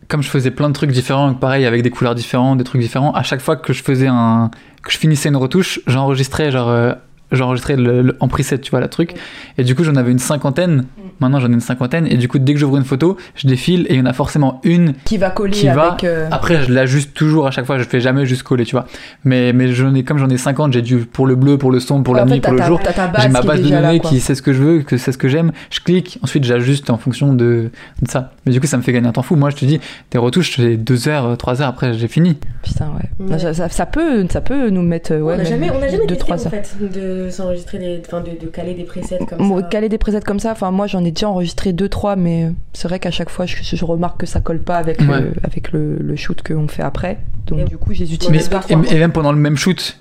comme 0.07 0.23
je 0.23 0.29
faisais 0.29 0.51
plein 0.51 0.69
de 0.69 0.73
trucs 0.73 0.91
différents, 0.91 1.33
pareil 1.33 1.65
avec 1.65 1.81
des 1.83 1.89
couleurs 1.91 2.15
différentes, 2.15 2.57
des 2.57 2.63
trucs 2.63 2.81
différents, 2.81 3.11
à 3.11 3.21
chaque 3.23 3.41
fois 3.41 3.55
que 3.55 3.73
je 3.73 3.83
faisais 3.83 4.07
un, 4.07 4.49
que 4.81 4.91
je 4.91 4.97
finissais 4.97 5.29
une 5.29 5.35
retouche, 5.35 5.79
j'enregistrais 5.87 6.49
genre, 6.51 6.69
euh, 6.69 6.93
j'enregistrais 7.31 7.75
le, 7.75 8.01
le- 8.01 8.17
en 8.19 8.27
preset, 8.27 8.57
tu 8.59 8.71
vois, 8.71 8.79
la 8.79 8.87
truc, 8.87 9.13
et 9.57 9.63
du 9.63 9.75
coup 9.75 9.83
j'en 9.83 9.95
avais 9.95 10.11
une 10.11 10.19
cinquantaine. 10.19 10.85
Maintenant 11.19 11.39
j'en 11.39 11.49
ai 11.49 11.53
une 11.53 11.59
cinquantaine, 11.59 12.07
et 12.07 12.15
du 12.17 12.27
coup 12.27 12.39
dès 12.39 12.53
que 12.53 12.59
j'ouvre 12.59 12.77
une 12.77 12.83
photo, 12.85 13.17
je 13.35 13.47
défile 13.47 13.85
et 13.89 13.93
il 13.95 13.99
y 13.99 14.01
en 14.01 14.05
a 14.05 14.13
forcément 14.13 14.61
une 14.63 14.93
Qui 15.05 15.17
va 15.17 15.29
coller 15.29 15.51
Qui 15.53 15.67
va- 15.67 15.89
avec. 15.91 16.03
euh, 16.05 16.27
après, 16.31 16.61
je 16.63 16.71
l'ajuste 16.71 17.13
toujours 17.13 17.47
à 17.47 17.51
chaque 17.51 17.65
fois, 17.65 17.77
je 17.77 17.83
fais 17.83 17.99
jamais 17.99 18.25
juste 18.25 18.43
coller, 18.43 18.65
tu 18.65 18.75
vois. 18.75 18.85
Mais, 19.25 19.51
mais 19.53 19.71
j'en 19.73 19.93
ai, 19.95 20.03
comme 20.03 20.17
j'en 20.17 20.29
ai 20.29 20.37
50, 20.37 20.73
j'ai 20.73 20.81
dû 20.81 20.97
pour 20.99 21.27
le 21.27 21.35
bleu, 21.35 21.57
pour 21.57 21.71
le 21.71 21.79
sombre, 21.79 22.03
pour 22.03 22.15
la 22.15 22.25
nuit, 22.25 22.39
pour 22.39 22.53
le 22.53 22.59
ta- 22.59 22.65
jour. 22.67 22.79
J'ai 23.19 23.29
ma 23.29 23.41
base 23.41 23.61
de 23.61 23.69
là, 23.69 23.81
données 23.81 23.99
qui 23.99 24.19
sait 24.19 24.35
ce 24.35 24.41
que 24.41 24.53
je 24.53 24.61
veux, 24.63 24.79
que 24.81 24.97
c'est 24.97 25.11
ce 25.11 25.17
que 25.17 25.27
j'aime. 25.27 25.51
Je 25.69 25.79
clique, 25.81 26.19
ensuite 26.23 26.43
j'ajuste 26.45 26.89
en 26.89 26.97
fonction 26.97 27.33
de, 27.33 27.69
de 28.01 28.09
ça. 28.09 28.31
Mais 28.45 28.51
du 28.53 28.59
coup, 28.61 28.67
ça 28.67 28.77
me 28.77 28.81
fait 28.81 28.93
gagner 28.93 29.07
un 29.07 29.11
temps 29.11 29.21
fou. 29.23 29.35
Moi, 29.35 29.49
je 29.49 29.55
te 29.57 29.65
dis, 29.65 29.79
tes 30.09 30.17
retouches, 30.17 30.55
c'est 30.55 30.77
2 30.77 31.07
heures, 31.09 31.37
3 31.37 31.61
heures 31.61 31.67
après, 31.69 31.93
j'ai 31.93 32.07
fini. 32.07 32.37
Putain, 32.63 32.87
ouais. 33.19 33.27
Ouais. 33.27 33.37
Ça, 33.39 33.53
ça- 33.53 33.69
ça 33.69 33.85
peut, 33.85 34.25
ça 34.29 34.41
peut 34.41 34.69
nous 34.69 34.81
mettre. 34.81 35.11
euh, 35.13 35.19
Ouais, 35.19 35.33
on 35.35 35.37
n'a 35.37 35.43
jamais, 35.43 35.69
on 35.69 35.81
a 35.81 35.87
jamais 35.87 35.97
deux, 36.07 36.15
testé 36.15 36.17
trois 36.19 36.37
en 36.37 36.45
heures. 36.45 36.51
fait 36.51 36.75
de 36.81 37.18
s'enregistrer 37.29 37.77
des, 37.79 38.01
enfin 38.05 38.21
de, 38.21 38.31
de 38.39 38.47
caler 38.47 38.73
des 38.73 38.83
presets 38.83 39.17
comme 39.27 39.39
Bon, 39.49 39.57
ça. 39.59 39.63
caler 39.63 39.89
des 39.89 39.97
presets 39.97 40.21
comme 40.21 40.39
ça, 40.39 40.51
enfin 40.51 40.71
moi 40.71 40.87
j'en 40.87 41.03
ai 41.03 41.11
déjà 41.11 41.27
enregistré 41.29 41.73
deux 41.73 41.89
trois, 41.89 42.15
mais 42.15 42.51
c'est 42.73 42.87
vrai 42.87 42.99
qu'à 42.99 43.11
chaque 43.11 43.29
fois 43.29 43.45
je, 43.45 43.55
je 43.61 43.85
remarque 43.85 44.19
que 44.21 44.25
ça 44.25 44.39
colle 44.39 44.59
pas 44.61 44.77
avec 44.77 44.99
Ouais. 45.01 45.19
le, 45.21 45.33
avec 45.43 45.71
le, 45.71 45.95
le 45.97 46.15
shoot 46.15 46.41
qu'on 46.41 46.67
fait 46.67 46.83
après. 46.83 47.17
Donc 47.47 47.59
Et- 47.59 47.63
du 47.65 47.77
coup 47.77 47.93
je 47.93 48.01
les 48.01 48.13
utilise 48.13 48.47
pas. 48.47 48.61
et 48.69 48.75
même 48.99 49.11
pendant 49.11 49.31
le 49.31 49.39
même 49.39 49.57
shoot, 49.57 49.97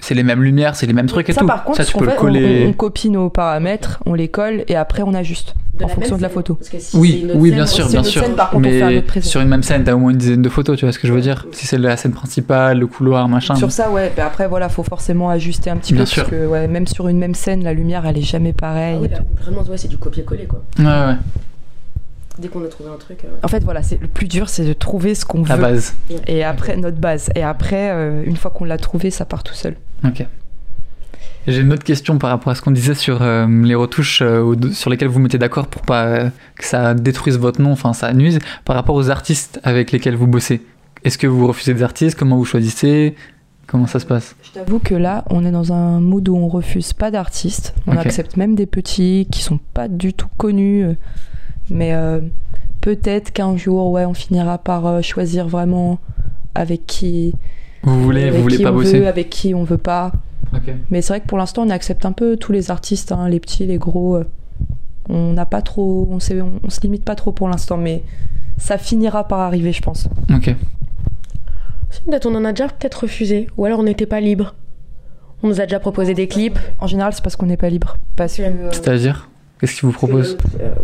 c'est 0.00 0.14
les 0.14 0.22
mêmes 0.22 0.42
lumières, 0.42 0.74
c'est 0.76 0.86
les 0.86 0.92
mêmes 0.92 1.06
trucs 1.06 1.28
et 1.28 1.32
ça 1.32 1.40
tout. 1.40 1.46
par 1.46 1.64
contre, 1.64 1.78
ça, 1.78 1.84
tu 1.84 1.96
peux 1.96 2.06
le 2.06 2.12
coller. 2.12 2.64
on, 2.66 2.70
on 2.70 2.72
copie 2.72 3.10
nos 3.10 3.30
paramètres, 3.30 4.00
on 4.06 4.14
les 4.14 4.28
colle 4.28 4.64
et 4.68 4.76
après 4.76 5.02
on 5.02 5.14
ajuste. 5.14 5.54
De 5.78 5.84
en 5.84 5.88
fonction 5.88 6.16
de 6.16 6.22
la 6.22 6.28
photo. 6.28 6.54
Parce 6.54 6.70
que 6.70 6.78
si 6.80 6.96
Oui, 6.96 7.20
une 7.22 7.40
oui, 7.40 7.50
scène, 7.50 7.56
bien 7.56 7.66
sûr, 7.66 7.88
bien 7.88 8.02
sûr. 8.02 8.24
scène, 8.24 8.34
par 8.34 8.50
contre, 8.50 8.66
on 8.66 8.70
fait 8.70 8.82
un 8.82 8.90
Mais 9.14 9.20
sur 9.20 9.40
une 9.40 9.48
même 9.48 9.62
scène, 9.62 9.84
t'as 9.84 9.94
au 9.94 9.98
moins 9.98 10.10
une 10.10 10.16
dizaine 10.16 10.42
de 10.42 10.48
photos, 10.48 10.76
tu 10.76 10.84
vois 10.84 10.90
ce 10.92 10.98
que 10.98 11.06
je 11.06 11.12
veux 11.12 11.20
dire 11.20 11.46
Si 11.52 11.68
c'est 11.68 11.78
la 11.78 11.96
scène 11.96 12.10
principale, 12.10 12.80
le 12.80 12.86
couloir, 12.88 13.28
machin. 13.28 13.54
Sur 13.54 13.70
ça, 13.70 13.88
ouais. 13.88 14.12
bah 14.16 14.24
après, 14.26 14.48
voilà, 14.48 14.68
faut 14.68 14.82
forcément 14.82 15.30
ajuster 15.30 15.70
un 15.70 15.76
petit 15.76 15.92
Bien 15.94 16.02
peu 16.02 16.06
sûr. 16.06 16.24
parce 16.24 16.34
que 16.34 16.46
ouais, 16.48 16.66
même 16.66 16.88
sur 16.88 17.06
une 17.06 17.18
même 17.18 17.36
scène, 17.36 17.62
la 17.62 17.74
lumière, 17.74 18.04
elle 18.06 18.18
est 18.18 18.22
jamais 18.22 18.52
pareille. 18.52 18.98
Ah 19.04 19.08
là, 19.08 19.18
vraiment, 19.40 19.62
ouais, 19.70 19.76
c'est 19.76 19.86
du 19.86 19.98
copier-coller 19.98 20.46
quoi. 20.46 20.62
Ouais, 20.80 20.84
ouais, 20.84 21.14
Dès 22.38 22.48
qu'on 22.48 22.64
a 22.64 22.68
trouvé 22.68 22.90
un 22.90 22.96
truc. 22.96 23.24
euh, 23.24 23.28
En 23.42 23.48
fait, 23.48 23.64
voilà, 23.64 23.82
c'est 23.82 24.00
le 24.00 24.06
plus 24.08 24.28
dur, 24.28 24.48
c'est 24.48 24.64
de 24.64 24.72
trouver 24.72 25.14
ce 25.14 25.24
qu'on 25.24 25.44
la 25.44 25.56
veut. 25.56 25.62
base. 25.62 25.94
Et 26.26 26.44
après, 26.44 26.76
notre 26.76 26.98
base. 26.98 27.30
Et 27.34 27.42
après, 27.42 27.90
euh, 27.90 28.22
une 28.24 28.36
fois 28.36 28.50
qu'on 28.50 28.64
l'a 28.64 28.78
trouvé, 28.78 29.10
ça 29.10 29.24
part 29.24 29.42
tout 29.42 29.54
seul. 29.54 29.74
Ok. 30.04 30.24
J'ai 31.46 31.60
une 31.62 31.72
autre 31.72 31.84
question 31.84 32.18
par 32.18 32.28
rapport 32.30 32.50
à 32.52 32.54
ce 32.54 32.60
qu'on 32.60 32.70
disait 32.72 32.94
sur 32.94 33.22
euh, 33.22 33.46
les 33.64 33.74
retouches 33.74 34.20
euh, 34.22 34.54
sur 34.72 34.90
lesquelles 34.90 35.08
vous 35.08 35.18
mettez 35.20 35.38
d'accord 35.38 35.66
pour 35.66 35.80
pas 35.82 36.04
euh, 36.04 36.30
que 36.58 36.64
ça 36.64 36.92
détruise 36.94 37.38
votre 37.38 37.60
nom, 37.62 37.72
enfin 37.72 37.94
ça 37.94 38.12
nuise. 38.12 38.38
Par 38.66 38.76
rapport 38.76 38.94
aux 38.94 39.08
artistes 39.08 39.58
avec 39.62 39.90
lesquels 39.90 40.14
vous 40.14 40.26
bossez, 40.26 40.60
est-ce 41.04 41.16
que 41.16 41.26
vous 41.26 41.46
refusez 41.46 41.72
des 41.72 41.82
artistes? 41.82 42.18
Comment 42.18 42.36
vous 42.36 42.44
choisissez? 42.44 43.14
Comment 43.66 43.86
ça 43.86 43.98
se 43.98 44.04
passe? 44.06 44.36
Je 44.42 44.50
t'avoue 44.52 44.78
que 44.78 44.94
là, 44.94 45.24
on 45.30 45.44
est 45.44 45.50
dans 45.50 45.72
un 45.72 46.00
mood 46.00 46.28
où 46.28 46.36
on 46.36 46.48
refuse 46.48 46.92
pas 46.92 47.10
d'artistes. 47.10 47.74
On 47.86 47.96
accepte 47.96 48.36
même 48.36 48.54
des 48.54 48.66
petits 48.66 49.26
qui 49.32 49.42
sont 49.42 49.58
pas 49.74 49.88
du 49.88 50.12
tout 50.12 50.28
connus. 50.36 50.86
Mais 51.70 51.92
euh, 51.94 52.20
peut-être 52.80 53.32
qu'un 53.32 53.56
jour, 53.56 53.90
ouais, 53.90 54.04
on 54.04 54.14
finira 54.14 54.58
par 54.58 54.86
euh, 54.86 55.02
choisir 55.02 55.46
vraiment 55.48 55.98
avec 56.54 56.86
qui, 56.86 57.34
Vous 57.82 58.02
voulez, 58.02 58.22
avec 58.24 58.34
vous 58.36 58.42
voulez 58.42 58.56
qui 58.56 58.62
pas 58.62 58.72
on 58.72 58.74
bosser 58.76 59.00
veut, 59.00 59.06
avec 59.08 59.30
qui 59.30 59.54
on 59.54 59.64
veut 59.64 59.78
pas. 59.78 60.12
Mais 60.90 61.02
c'est 61.02 61.12
vrai 61.12 61.20
que 61.20 61.26
pour 61.26 61.36
l'instant, 61.38 61.62
on 61.66 61.70
accepte 61.70 62.06
un 62.06 62.12
peu 62.12 62.36
tous 62.38 62.52
les 62.52 62.70
artistes, 62.70 63.12
hein, 63.12 63.28
les 63.28 63.38
petits, 63.38 63.66
les 63.66 63.76
gros. 63.78 64.16
euh, 64.16 64.24
On 65.10 65.32
n'a 65.34 65.44
pas 65.46 65.60
trop, 65.62 66.08
on, 66.10 66.18
sait- 66.20 66.40
on, 66.40 66.52
on 66.64 66.70
se 66.70 66.80
limite 66.80 67.04
pas 67.04 67.14
trop 67.14 67.32
pour 67.32 67.48
l'instant, 67.48 67.76
mais 67.76 68.02
ça 68.56 68.78
finira 68.78 69.28
par 69.28 69.40
arriver, 69.40 69.72
je 69.72 69.82
pense. 69.82 70.08
Ok. 70.34 70.54
Peut-être 72.06 72.26
on 72.26 72.34
en 72.34 72.44
a 72.44 72.52
déjà 72.52 72.68
peut-être 72.68 73.02
refusé. 73.02 73.48
Ou 73.56 73.64
alors 73.66 73.80
on 73.80 73.82
n'était 73.82 74.06
pas 74.06 74.20
libre. 74.20 74.54
On 75.42 75.48
nous 75.48 75.60
a 75.60 75.64
déjà 75.64 75.78
proposé 75.80 76.14
des 76.14 76.26
clips. 76.28 76.58
En 76.80 76.86
général, 76.86 77.12
c'est 77.12 77.22
parce 77.22 77.36
qu'on 77.36 77.46
n'est 77.46 77.56
pas 77.56 77.68
libre. 77.70 77.96
Parce 78.16 78.36
que 78.36 78.42
euh, 78.42 78.68
C'est-à-dire 78.72 79.28
Qu'est-ce 79.60 79.74
qu'ils 79.78 79.86
vous 79.86 79.92
proposent 79.92 80.36
Euh, 80.60 80.74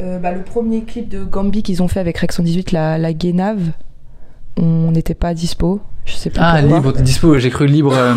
euh, 0.00 0.18
bah, 0.18 0.32
le 0.32 0.42
premier 0.42 0.82
clip 0.82 1.08
de 1.08 1.24
Gambi 1.24 1.62
qu'ils 1.62 1.82
ont 1.82 1.88
fait 1.88 2.00
avec 2.00 2.18
Rex 2.18 2.36
118, 2.36 2.72
la, 2.72 2.98
la 2.98 3.12
Guénave, 3.12 3.60
on 4.56 4.90
n'était 4.92 5.14
pas 5.14 5.34
dispo. 5.34 5.80
Je 6.04 6.14
sais 6.14 6.30
pas 6.30 6.40
Ah, 6.42 6.58
pourquoi. 6.60 6.76
libre, 6.78 6.92
dispo, 7.02 7.38
j'ai 7.38 7.50
cru 7.50 7.66
libre. 7.66 7.92
euh, 7.94 8.14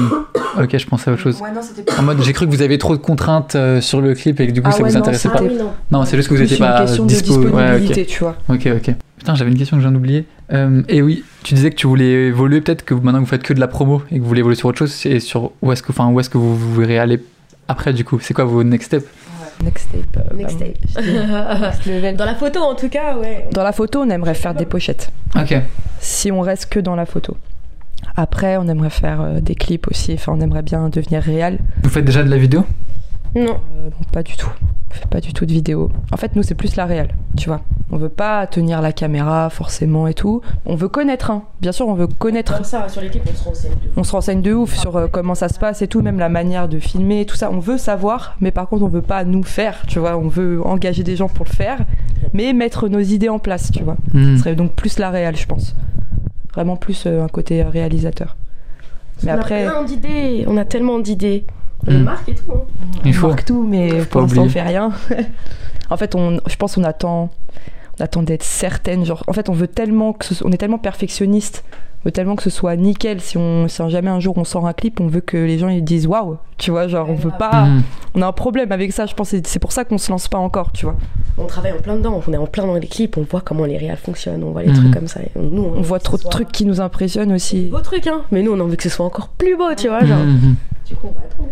Ok, 0.62 0.78
je 0.78 0.86
pensais 0.86 1.10
à 1.10 1.14
autre 1.14 1.22
chose. 1.24 1.42
Ouais, 1.42 1.52
non, 1.52 1.62
c'était 1.62 1.92
En 2.00 2.04
mode, 2.04 2.22
j'ai 2.22 2.34
cru 2.34 2.46
que 2.48 2.52
vous 2.52 2.62
aviez 2.62 2.78
trop 2.78 2.96
de 2.96 3.02
contraintes 3.02 3.56
euh, 3.56 3.82
sur 3.82 4.00
le 4.02 4.14
clip 4.14 4.40
et 4.40 4.48
que 4.48 4.52
du 4.52 4.62
coup 4.62 4.68
Ah 4.70 4.72
ça 4.76 4.84
ouais, 4.84 4.90
vous 4.90 4.96
non, 4.96 5.00
intéressait 5.02 5.30
Ah 5.34 5.38
pas. 5.38 5.44
oui, 5.44 5.56
non. 5.58 5.72
Non, 5.92 6.06
c'est 6.06 6.16
juste 6.16 6.30
que 6.30 6.36
vous 6.36 6.42
n'étiez 6.42 6.58
une 6.58 6.64
pas 6.66 6.82
question 6.82 7.04
de 7.06 7.10
dispo. 7.10 7.34
Ouais, 7.34 7.46
ok. 7.48 7.52
disponibilité, 7.52 8.06
tu 8.06 8.20
vois. 8.20 8.36
Ok, 8.48 8.68
ok. 8.76 8.94
Putain, 9.18 9.36
j'avais 9.36 9.52
une 9.52 9.58
question 9.58 9.78
que 9.78 9.84
je 9.84 9.88
viens 9.88 9.94
d'oublier. 9.98 10.26
Euh, 10.54 10.82
et 10.88 11.02
oui, 11.02 11.24
tu 11.44 11.56
disais 11.56 11.72
que 11.72 11.76
tu 11.76 11.88
voulais 11.88 12.28
évoluer, 12.28 12.62
peut-être 12.62 12.86
que 12.86 12.94
maintenant 12.94 13.14
que 13.20 13.26
vous 13.26 13.30
faites 13.30 13.44
que 13.44 13.54
de 13.54 13.60
la 13.60 13.68
promo 13.68 14.02
et 14.12 14.16
que 14.18 14.22
vous 14.22 14.28
voulez 14.28 14.40
évoluer 14.42 14.56
sur 14.56 14.70
autre 14.70 14.78
chose, 14.80 15.06
et 15.06 15.20
sur 15.20 15.52
où 15.62 15.72
est-ce 15.72 15.82
que, 15.84 15.92
enfin, 15.92 16.08
où 16.10 16.20
est-ce 16.20 16.30
que 16.30 16.38
vous, 16.38 16.56
vous 16.56 16.76
verrez 16.76 17.00
aller 17.00 17.22
après 17.68 17.92
du 17.94 18.04
coup 18.06 18.20
C'est 18.22 18.34
quoi 18.34 18.46
vos 18.46 18.64
next 18.64 18.88
steps? 18.88 19.06
Next 19.64 19.90
tape. 19.92 20.18
euh, 20.32 20.36
Next 20.36 20.58
tape. 20.60 20.78
next 21.62 21.86
level. 21.86 22.16
Dans 22.16 22.26
la 22.26 22.36
photo 22.36 22.60
en 22.60 22.76
tout 22.76 22.90
cas, 22.90 23.18
ouais. 23.18 23.48
Dans 23.52 23.64
la 23.64 23.72
photo, 23.74 24.00
on 24.02 24.10
aimerait 24.10 24.34
faire 24.36 24.54
des 24.54 24.66
pochettes. 24.66 25.12
Ok. 25.36 25.56
Si 26.00 26.32
on 26.32 26.42
reste 26.42 26.68
que 26.68 26.80
dans 26.80 26.96
la 26.96 27.06
photo. 27.06 27.36
Après, 28.16 28.58
on 28.58 28.68
aimerait 28.68 28.90
faire 28.90 29.22
euh, 29.22 29.40
des 29.42 29.56
clips 29.56 29.88
aussi. 29.90 30.14
Enfin, 30.14 30.34
on 30.36 30.42
aimerait 30.42 30.62
bien 30.62 30.90
devenir 30.90 31.22
réel. 31.22 31.60
Vous 31.84 31.90
faites 31.90 32.06
déjà 32.06 32.24
de 32.24 32.30
la 32.30 32.38
vidéo? 32.38 32.66
Non. 33.36 33.60
Euh, 33.78 33.90
pas 34.12 34.24
du 34.24 34.36
tout. 34.36 34.50
On 34.90 34.94
fait 34.94 35.08
pas 35.08 35.22
du 35.22 35.34
tout 35.34 35.46
de 35.46 35.52
vidéo. 35.52 35.92
En 36.12 36.18
fait, 36.18 36.36
nous, 36.36 36.44
c'est 36.44 36.56
plus 36.56 36.76
la 36.76 36.86
réelle, 36.86 37.16
tu 37.38 37.48
vois. 37.48 37.62
On 37.92 37.98
veut 37.98 38.10
pas 38.10 38.46
tenir 38.48 38.82
la 38.82 38.92
caméra 38.92 39.50
forcément 39.50 40.08
et 40.08 40.14
tout. 40.14 40.42
On 40.66 40.76
veut 40.76 40.88
connaître, 40.88 41.32
hein. 41.32 41.44
Bien 41.62 41.72
sûr, 41.72 41.88
on 41.88 41.94
veut 41.94 42.08
connaître. 42.08 42.56
Comme 42.56 42.64
ça, 42.64 42.90
sur 42.90 43.02
clips, 43.02 43.24
on 43.28 43.36
se 43.36 43.44
renseigne. 43.44 43.72
On 43.98 44.04
se 44.04 44.12
renseigne 44.12 44.42
de 44.42 44.54
ouf 44.54 44.76
sur 44.76 44.96
euh, 44.96 45.08
comment 45.08 45.36
ça 45.36 45.48
se 45.48 45.60
passe 45.60 45.82
et 45.82 45.88
tout, 45.88 46.02
même 46.02 46.18
la 46.20 46.30
manière 46.30 46.68
de 46.68 46.80
filmer, 46.80 47.26
tout 47.26 47.36
ça. 47.36 47.52
On 47.52 47.60
veut 47.60 47.78
savoir, 47.78 48.36
mais 48.42 48.52
par 48.52 48.68
contre, 48.68 48.84
on 48.84 48.88
veut 48.88 49.02
pas 49.02 49.24
nous 49.24 49.44
faire, 49.44 49.84
tu 49.88 50.00
vois. 50.00 50.18
On 50.18 50.28
veut 50.28 50.62
engager 50.66 51.04
des 51.04 51.16
gens 51.16 51.28
pour 51.28 51.46
le 51.46 51.52
faire, 51.52 51.80
mais 52.34 52.54
mettre 52.54 52.90
nos 52.90 53.00
idées 53.00 53.30
en 53.30 53.40
place, 53.40 53.72
tu 53.72 53.84
vois. 53.84 53.98
Hmm. 54.14 54.36
Ce 54.36 54.44
serait 54.44 54.56
donc 54.56 54.74
plus 54.74 54.98
la 54.98 55.10
réelle, 55.10 55.36
je 55.36 55.46
pense. 55.46 55.76
Vraiment 56.54 56.78
plus 56.78 57.04
euh, 57.06 57.24
un 57.24 57.28
côté 57.28 57.62
réalisateur. 57.62 58.36
Mais 59.24 59.32
on 59.32 59.36
après, 59.36 59.66
a 59.66 59.72
plein 59.72 59.84
d'idées. 59.84 60.46
On 60.48 60.58
a 60.58 60.66
tellement 60.66 61.00
d'idées. 61.00 61.46
On 61.88 61.92
les 61.92 61.98
marque 62.00 62.30
et 62.30 62.36
tout. 62.36 62.52
Hein. 62.54 62.62
Il 63.06 63.10
on 63.12 63.14
faut. 63.14 63.28
marque 63.28 63.46
tout, 63.46 63.66
mais 63.68 64.04
pour 64.06 64.22
l'instant, 64.22 64.44
on 64.44 64.50
fait 64.50 64.62
rien. 64.62 64.92
en 65.90 65.98
fait, 65.98 66.16
on, 66.16 66.40
je 66.48 66.56
pense 66.56 66.76
qu'on 66.76 66.84
attend, 66.84 67.30
on 68.00 68.04
attend 68.04 68.22
d'être 68.24 68.44
certaine. 68.44 69.06
Genre, 69.06 69.24
en 69.28 69.34
fait, 69.34 69.50
on 69.50 69.54
veut 69.54 69.68
tellement 69.68 70.14
que 70.14 70.26
ce- 70.26 70.44
on 70.44 70.52
est 70.52 70.58
tellement 70.58 70.78
perfectionniste, 70.78 71.64
on 72.02 72.08
veut 72.10 72.12
tellement 72.12 72.36
que 72.36 72.44
ce 72.44 72.50
soit 72.50 72.76
nickel. 72.76 73.22
Si 73.22 73.38
on, 73.38 73.68
si 73.68 73.82
jamais 73.90 74.10
un 74.10 74.20
jour 74.20 74.38
on 74.38 74.44
sort 74.44 74.68
un 74.68 74.74
clip, 74.74 75.00
on 75.00 75.08
veut 75.08 75.22
que 75.22 75.38
les 75.38 75.58
gens 75.58 75.70
ils 75.70 75.84
disent 75.84 76.06
waouh, 76.08 76.38
tu 76.58 76.72
vois. 76.72 76.88
Genre, 76.88 77.10
on 77.10 77.16
veut 77.16 77.32
pas. 77.38 77.66
Hmm. 77.66 77.82
On 78.16 78.22
a 78.22 78.28
un 78.28 78.32
problème 78.34 78.72
avec 78.72 78.92
ça. 78.92 79.06
Je 79.06 79.14
pense 79.14 79.30
c'est 79.30 79.46
c'est 79.48 79.60
pour 79.60 79.72
ça 79.72 79.84
qu'on 79.86 79.98
se 79.98 80.12
lance 80.12 80.28
pas 80.28 80.38
encore, 80.38 80.72
tu 80.74 80.86
vois. 80.86 80.96
On 81.38 81.46
travaille 81.46 81.72
en 81.72 81.78
plein 81.82 81.96
dedans. 81.96 82.22
On 82.28 82.34
est 82.34 82.38
en 82.38 82.46
plein 82.48 82.66
dans 82.66 82.74
les 82.76 82.88
clips. 82.88 83.16
On 83.18 83.24
voit 83.24 83.40
comment 83.42 83.64
les 83.66 83.78
réals 83.78 83.98
fonctionnent. 83.98 84.44
On 84.44 84.52
voit 84.52 84.64
les 84.64 84.74
trucs 84.74 84.94
comme 84.94 85.08
ça. 85.08 85.22
Et 85.22 85.32
Nous, 85.40 85.64
On 85.64 85.82
voit 85.82 86.00
trop 86.00 86.18
de 86.18 86.24
trucs 86.24 86.52
qui 86.52 86.66
nous 86.66 86.82
impressionnent 86.82 87.32
aussi. 87.32 87.68
Beau 87.68 87.80
truc, 87.80 88.08
hein. 88.08 88.22
Mais 88.32 88.44
nous, 88.44 88.52
on 88.52 88.60
a 88.60 88.64
envie 88.64 88.76
que 88.76 88.84
ce 88.84 88.90
soit 88.90 89.06
encore 89.06 89.30
plus 89.30 89.56
beau, 89.56 89.74
tu 89.78 89.88
vois. 89.88 90.04
Genre. 90.04 90.18
Du 90.90 90.96
coup, 90.96 91.08
on 91.08 91.12
va 91.12 91.26
attendre. 91.26 91.50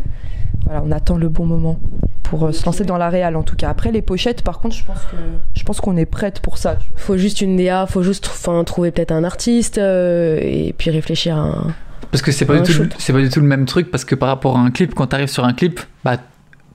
voilà, 0.66 0.84
on 0.84 0.92
attend 0.92 1.18
le 1.18 1.30
bon 1.30 1.46
moment 1.46 1.80
pour 2.24 2.46
euh, 2.46 2.52
se 2.52 2.66
lancer 2.66 2.84
dans 2.84 2.98
la 2.98 3.10
réal 3.10 3.36
en 3.36 3.44
tout 3.44 3.56
cas. 3.56 3.70
Après 3.70 3.92
les 3.92 4.02
pochettes, 4.02 4.42
par 4.42 4.60
contre, 4.60 4.76
je 4.76 4.84
pense 4.84 5.00
que 5.00 5.16
je 5.56 5.64
pense 5.64 5.80
qu'on 5.80 5.96
est 5.96 6.08
prête 6.08 6.40
pour 6.40 6.58
ça. 6.58 6.78
Faut 6.96 7.18
juste 7.18 7.42
une 7.42 7.56
DA, 7.56 7.86
faut 7.86 8.02
juste 8.02 8.28
enfin, 8.28 8.64
trouver 8.64 8.92
peut-être 8.92 9.12
un 9.12 9.24
artiste 9.24 9.78
euh, 9.78 10.40
et 10.42 10.74
puis 10.78 10.90
réfléchir 10.90 11.38
à 11.38 11.42
un. 11.42 11.76
Parce 12.12 12.22
que 12.22 12.32
c'est 12.32 12.46
pas, 12.46 12.56
Un 12.56 12.62
du 12.62 12.74
tout, 12.74 12.88
c'est 12.98 13.14
pas 13.14 13.20
du 13.20 13.30
tout 13.30 13.42
le 13.42 13.48
même 13.48 13.66
truc, 13.66 13.92
parce 13.92 14.06
que 14.06 14.16
par 14.16 14.30
rapport 14.30 14.58
à 14.58 14.62
un 14.62 14.72
clip, 14.72 14.96
quand 14.96 15.08
t'arrives 15.08 15.28
sur 15.28 15.44
un 15.44 15.54
clip, 15.54 15.80
bah 16.04 16.18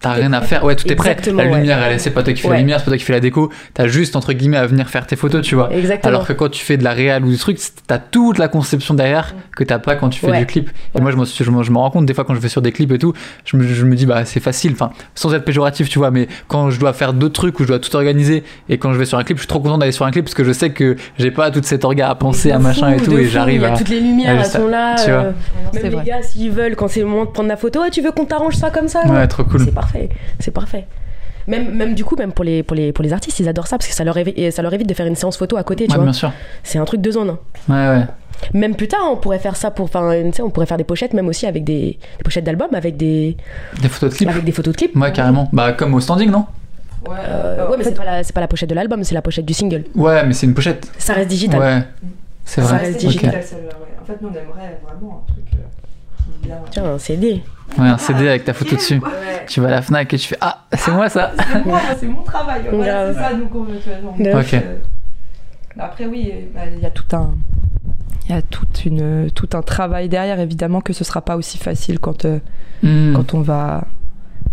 t'as 0.02 0.12
rien 0.12 0.32
à 0.32 0.40
faire. 0.42 0.64
Ouais, 0.64 0.74
tout 0.76 0.86
est 0.90 0.94
prêt. 0.96 1.16
La 1.26 1.32
ouais. 1.32 1.54
lumière, 1.56 1.82
elle, 1.82 1.98
c'est 2.00 2.10
pas 2.10 2.22
toi 2.22 2.32
qui 2.32 2.40
fais 2.42 2.48
Ouais. 2.48 2.54
la 2.54 2.60
lumière, 2.60 2.78
c'est 2.80 2.84
pas 2.84 2.90
toi 2.90 2.98
qui 2.98 3.04
fais 3.04 3.12
la 3.12 3.20
déco. 3.20 3.50
T'as 3.74 3.86
juste, 3.86 4.16
entre 4.16 4.32
guillemets, 4.32 4.56
à 4.58 4.66
venir 4.66 4.88
faire 4.88 5.06
tes 5.06 5.16
photos, 5.16 5.42
tu 5.42 5.54
vois. 5.54 5.72
Exactement. 5.72 6.08
Alors 6.08 6.26
que 6.26 6.32
quand 6.32 6.48
tu 6.50 6.64
fais 6.64 6.76
de 6.76 6.84
la 6.84 6.92
réal 6.92 7.24
ou 7.24 7.30
du 7.30 7.38
truc, 7.38 7.58
c'est- 7.58 7.72
t'as 7.86 7.98
toute 7.98 8.38
la 8.38 8.48
conception 8.48 8.94
derrière 8.94 9.34
que 9.56 9.64
t'as 9.64 9.78
pas 9.78 9.94
quand 9.96 10.08
tu 10.10 10.20
fais 10.20 10.30
Ouais. 10.30 10.38
du 10.40 10.46
clip. 10.46 10.68
Et 10.68 10.98
Ouais. 10.98 11.02
moi, 11.02 11.10
je 11.12 11.16
me, 11.16 11.24
suis- 11.24 11.44
je, 11.44 11.50
me, 11.50 11.62
je 11.62 11.70
me 11.70 11.78
rends 11.78 11.90
compte 11.90 12.06
des 12.06 12.14
fois 12.14 12.24
quand 12.24 12.34
je 12.34 12.40
vais 12.40 12.48
sur 12.48 12.62
des 12.62 12.72
clips 12.72 12.92
et 12.92 12.98
tout, 12.98 13.12
je 13.44 13.56
me, 13.56 13.62
je 13.66 13.84
me 13.84 13.94
dis, 13.96 14.06
bah 14.06 14.24
c'est 14.24 14.40
facile, 14.40 14.72
enfin, 14.72 14.90
sans 15.14 15.32
être 15.34 15.44
péjoratif, 15.44 15.88
tu 15.88 15.98
vois, 15.98 16.10
mais 16.10 16.28
quand 16.48 16.70
je 16.70 16.78
dois 16.80 16.92
faire 16.92 17.12
d'autres 17.12 17.34
trucs 17.34 17.58
ou 17.60 17.62
je 17.62 17.68
dois 17.68 17.78
tout 17.78 17.94
organiser 17.96 18.44
et 18.68 18.78
quand 18.78 18.92
je 18.92 18.98
vais 18.98 19.04
sur 19.06 19.18
un 19.18 19.24
clip, 19.24 19.36
je 19.38 19.42
suis 19.42 19.48
trop 19.48 19.60
content 19.60 19.78
d'aller 19.78 19.92
sur 19.92 20.04
un 20.04 20.10
clip 20.10 20.24
parce 20.24 20.34
que 20.34 20.44
je 20.44 20.52
sais 20.52 20.70
que 20.70 20.96
j'ai 21.18 21.30
pas 21.30 21.50
toute 21.50 21.64
cette 21.64 21.84
orga 21.84 22.08
à 22.10 22.14
penser 22.14 22.50
à 22.50 22.58
machin 22.58 22.90
et 22.90 22.96
tout 22.96 23.16
et 23.16 23.26
j'arrive 23.26 23.64
à. 23.64 23.70
Toutes 23.76 23.88
les 23.88 24.00
lumières, 24.00 24.38
elles 24.40 24.44
sont 24.46 24.66
là. 24.68 24.96
tu 25.02 25.10
vois. 25.10 25.20
euh, 25.20 25.32
C'est 25.72 25.82
Même 25.82 25.90
les 25.92 25.96
vrai. 25.96 26.04
gars, 26.06 26.22
s'ils 26.22 26.50
veulent, 26.50 26.76
quand 26.76 26.88
c'est 26.88 27.00
le 27.00 27.06
moment 27.06 27.24
de 27.24 27.30
prendre 27.30 27.48
la 27.48 27.56
photo, 27.56 27.80
Ah, 27.84 27.90
tu 27.90 28.00
veux 28.02 28.10
qu'on 28.12 28.24
t'arrange 28.26 28.54
ça 28.54 28.70
comme 28.70 28.88
ça 28.88 29.04
Ouais, 29.06 29.26
trop 29.26 29.44
cool. 29.44 29.60
C'est 29.64 29.74
parfait, 29.74 29.91
c'est 30.38 30.50
parfait. 30.50 30.87
Même, 31.48 31.74
même 31.74 31.94
du 31.94 32.05
coup, 32.05 32.14
même 32.16 32.33
pour 32.33 32.44
les, 32.44 32.62
pour, 32.62 32.76
les, 32.76 32.92
pour 32.92 33.02
les 33.02 33.12
artistes, 33.12 33.40
ils 33.40 33.48
adorent 33.48 33.66
ça 33.66 33.76
parce 33.76 33.88
que 33.88 33.94
ça 33.94 34.05
leur, 34.05 34.16
évi- 34.16 34.50
ça 34.52 34.62
leur 34.62 34.72
évite 34.74 34.88
de 34.88 34.94
faire 34.94 35.07
une 35.07 35.16
séance 35.16 35.37
photo 35.37 35.57
à 35.57 35.64
côté, 35.64 35.87
tu 35.87 35.90
Ouais, 35.90 35.96
vois. 35.96 36.05
bien 36.05 36.12
sûr. 36.12 36.33
C'est 36.62 36.78
un 36.78 36.85
truc 36.85 37.00
de 37.00 37.11
zone. 37.11 37.31
hein. 37.31 37.38
Ouais, 37.68 37.98
ouais. 37.98 38.07
Même 38.55 38.74
plus 38.76 38.88
tard, 38.88 39.00
on 39.11 39.16
pourrait 39.16 39.38
faire 39.40 39.57
ça 39.57 39.70
pour. 39.70 39.85
Enfin, 39.87 40.12
tu 40.26 40.33
sais, 40.37 40.42
on 40.42 40.50
pourrait 40.50 40.66
faire 40.66 40.76
des 40.76 40.85
pochettes, 40.85 41.14
même 41.14 41.28
aussi 41.28 41.46
avec 41.46 41.64
des, 41.64 41.98
des 42.18 42.24
pochettes 42.24 42.44
d'albums, 42.44 42.74
avec 42.74 42.96
des, 42.96 43.37
Des 43.81 43.88
photos 43.88 44.11
de 44.12 44.16
clips. 44.16 44.28
avec 44.28 44.44
des 44.44 44.52
photos 44.52 44.72
de 44.72 44.78
clips. 44.78 44.96
Ouais, 44.96 45.12
carrément. 45.12 45.48
Bah, 45.52 45.72
comme 45.72 45.94
au 45.94 46.00
standing, 46.00 46.31
non? 46.31 46.46
Euh, 47.09 47.68
ouais, 47.68 47.76
mais 47.76 47.85
c'est 47.85 47.94
pas, 47.96 48.05
la- 48.05 48.22
c'est 48.22 48.33
pas 48.33 48.40
la 48.40 48.46
pochette 48.48 48.70
de 48.70 48.74
l'album, 48.76 49.02
c'est 49.05 49.14
la 49.14 49.22
pochette 49.22 49.44
du 49.44 49.55
single. 49.55 49.85
Ouais, 49.96 50.24
mais 50.24 50.33
c'est 50.35 50.46
une 50.46 50.55
pochette. 50.55 50.90
Ça 50.98 51.12
reste 51.14 51.28
digital. 51.28 51.61
Ouais. 51.61 51.83
C'est 52.44 52.61
Ça 52.62 52.68
vrai. 52.68 52.78
reste 52.87 52.94
Ok. 53.02 53.07
digital. 53.07 53.31
En 54.00 54.05
fait, 54.05 54.18
nous, 54.22 54.28
on 54.28 54.33
aimerait 54.33 54.78
vraiment 54.85 55.24
un 55.28 55.33
truc 55.33 55.44
euh, 55.55 56.46
bien. 56.46 56.57
Tiens, 56.70 56.85
un 56.85 56.98
CD. 56.98 57.42
Ouais, 57.78 57.88
un 57.88 57.98
CD 57.98 58.28
avec 58.28 58.44
ta 58.44 58.52
photo 58.52 58.76
dessus. 58.76 59.00
Tu 59.48 59.61
vas 59.61 59.68
à 59.68 59.70
la 59.70 59.82
Fnac 59.82 60.12
et 60.12 60.18
tu 60.18 60.28
fais 60.28 60.37
Ah, 60.40 60.64
c'est 60.72 60.90
moi 60.92 61.08
ça 61.08 61.32
C'est 61.50 61.64
moi, 61.64 61.80
c'est 61.98 62.06
mon 62.06 62.22
travail. 62.22 62.62
Voilà, 62.72 63.12
c'est 63.12 63.18
ça, 63.18 63.30
nous 63.35 63.46
qu'on 63.46 63.64
veut. 63.64 63.76
ouf. 63.76 64.54
euh, 64.54 64.76
Après, 65.78 66.06
oui, 66.06 66.32
bah, 66.54 66.61
il 66.74 66.82
y 66.82 66.87
a 66.87 66.90
tout 66.90 67.04
un. 67.16 67.35
Il 68.28 68.35
y 68.35 68.38
a 68.38 68.42
toute 68.42 68.85
une, 68.85 69.30
tout 69.32 69.48
un 69.54 69.62
travail 69.62 70.08
derrière, 70.08 70.38
évidemment 70.38 70.80
que 70.80 70.92
ce 70.92 71.02
sera 71.02 71.22
pas 71.22 71.37
aussi 71.37 71.58
facile 71.58 71.98
quand, 71.98 72.24
euh, 72.24 72.38
Hmm. 72.82 73.14
quand 73.14 73.35
on 73.35 73.40
va 73.40 73.85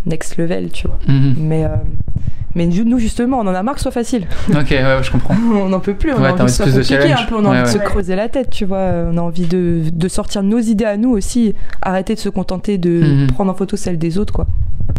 next 0.06 0.38
level, 0.38 0.72
tu 0.72 0.88
vois. 0.88 1.00
Mhm. 1.08 1.36
Mais, 1.40 1.66
euh, 1.66 1.70
mais 2.56 2.66
nous, 2.68 3.00
justement, 3.00 3.40
on 3.40 3.48
en 3.48 3.54
a 3.54 3.64
marre 3.64 3.76
que 3.76 3.80
ce 3.80 3.84
soit 3.84 3.92
facile. 3.92 4.26
Ok, 4.50 4.72
ouais, 4.72 4.98
je 5.04 5.12
comprends. 5.12 5.36
on 5.54 5.70
n'en 5.70 5.80
peut 5.80 5.94
plus, 5.94 6.12
on 6.14 6.22
Ouais, 6.22 6.28
a 6.30 6.34
envie 6.34 6.44
que 6.46 6.50
ce 6.50 6.64
soit 6.84 6.98
compliqué 6.98 7.14
un 7.14 7.26
peu, 7.26 7.36
on 7.36 7.46
a 7.46 7.50
envie 7.50 7.62
de 7.64 7.68
se 7.68 7.78
creuser 7.78 8.16
la 8.16 8.30
tête, 8.30 8.50
tu 8.50 8.66
vois. 8.66 8.90
On 9.12 9.18
a 9.18 9.22
envie 9.22 9.46
de, 9.48 9.84
de 9.92 10.08
sortir 10.08 10.44
nos 10.44 10.60
idées 10.60 10.86
à 10.86 10.98
nous 10.98 11.12
aussi, 11.12 11.54
arrêter 11.82 12.16
de 12.16 12.20
se 12.20 12.30
contenter 12.30 12.78
de 12.78 12.90
Mhm. 12.90 13.28
prendre 13.28 13.52
en 13.52 13.56
photo 13.56 13.78
celles 13.78 13.98
des 13.98 14.18
autres, 14.18 14.34
quoi. 14.34 14.48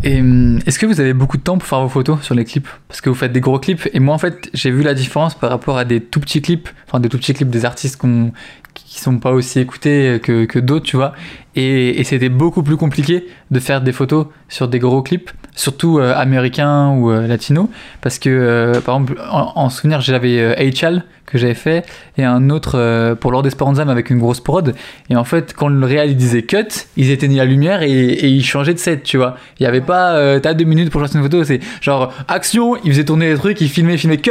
Et 0.04 0.20
hum, 0.20 0.60
est-ce 0.66 0.78
que 0.78 0.86
vous 0.86 1.00
avez 1.00 1.12
beaucoup 1.12 1.36
de 1.36 1.42
temps 1.42 1.58
pour 1.58 1.68
faire 1.68 1.80
vos 1.80 1.88
photos 1.88 2.22
sur 2.22 2.34
les 2.34 2.44
clips? 2.44 2.68
Parce 2.88 3.00
que 3.00 3.08
vous 3.10 3.14
faites 3.16 3.32
des 3.32 3.40
gros 3.40 3.58
clips 3.58 3.88
et 3.92 3.98
moi 3.98 4.14
en 4.14 4.18
fait 4.18 4.48
j'ai 4.54 4.70
vu 4.70 4.82
la 4.82 4.94
différence 4.94 5.34
par 5.34 5.50
rapport 5.50 5.76
à 5.76 5.84
des 5.84 6.00
tout 6.00 6.20
petits 6.20 6.40
clips, 6.40 6.68
enfin 6.86 7.00
des 7.00 7.08
tout 7.08 7.18
petits 7.18 7.34
clips 7.34 7.50
des 7.50 7.64
artistes 7.64 7.96
qu'on- 7.96 8.30
qui 8.74 9.00
sont 9.00 9.18
pas 9.18 9.33
aussi 9.33 9.61
écoutés 9.61 10.20
que, 10.22 10.44
que 10.44 10.59
d'autres, 10.59 10.87
tu 10.87 10.96
vois. 10.96 11.12
Et, 11.56 11.98
et 12.00 12.04
c'était 12.04 12.28
beaucoup 12.28 12.62
plus 12.62 12.76
compliqué 12.76 13.26
de 13.50 13.59
faire 13.61 13.80
des 13.80 13.92
photos 13.92 14.26
sur 14.48 14.68
des 14.68 14.78
gros 14.78 15.02
clips, 15.02 15.30
surtout 15.56 15.98
euh, 15.98 16.14
américains 16.14 16.90
ou 16.90 17.11
euh, 17.11 17.26
latinos, 17.26 17.66
parce 18.02 18.20
que 18.20 18.30
euh, 18.30 18.80
par 18.80 18.94
exemple 18.96 19.20
en, 19.30 19.52
en 19.56 19.68
souvenir 19.68 20.00
j'avais 20.00 20.38
euh, 20.38 20.54
H.L. 20.54 21.02
que 21.26 21.38
j'avais 21.38 21.54
fait 21.54 21.85
et 22.16 22.22
un 22.24 22.50
autre 22.50 22.78
euh, 22.78 23.16
pour 23.16 23.33
Lord 23.33 23.44
Esperanza 23.48 23.85
mais 23.85 23.90
avec 23.90 24.11
une 24.11 24.20
grosse 24.20 24.38
prod. 24.38 24.76
Et 25.09 25.16
en 25.16 25.24
fait 25.24 25.52
quand 25.52 25.66
le 25.66 25.85
réal 25.85 26.11
il 26.11 26.16
disait 26.16 26.42
cut, 26.42 26.68
ils 26.96 27.11
éteignaient 27.11 27.38
la 27.38 27.46
lumière 27.46 27.83
et, 27.83 27.90
et 27.90 28.28
ils 28.28 28.44
changeaient 28.44 28.74
de 28.74 28.78
set, 28.78 29.02
tu 29.02 29.16
vois. 29.16 29.37
Il 29.59 29.64
y 29.64 29.66
avait 29.66 29.80
pas 29.80 30.12
euh, 30.12 30.38
t'as 30.38 30.54
deux 30.54 30.64
minutes 30.64 30.90
pour 30.90 31.00
lancer 31.00 31.16
une 31.18 31.24
photo, 31.24 31.42
c'est 31.42 31.59
genre 31.80 32.12
action, 32.28 32.76
ils 32.85 32.92
faisaient 32.92 33.04
tourner 33.04 33.28
les 33.28 33.37
trucs, 33.37 33.61
ils 33.61 33.68
filmaient, 33.68 33.96
filmaient 33.96 34.18
cut, 34.18 34.30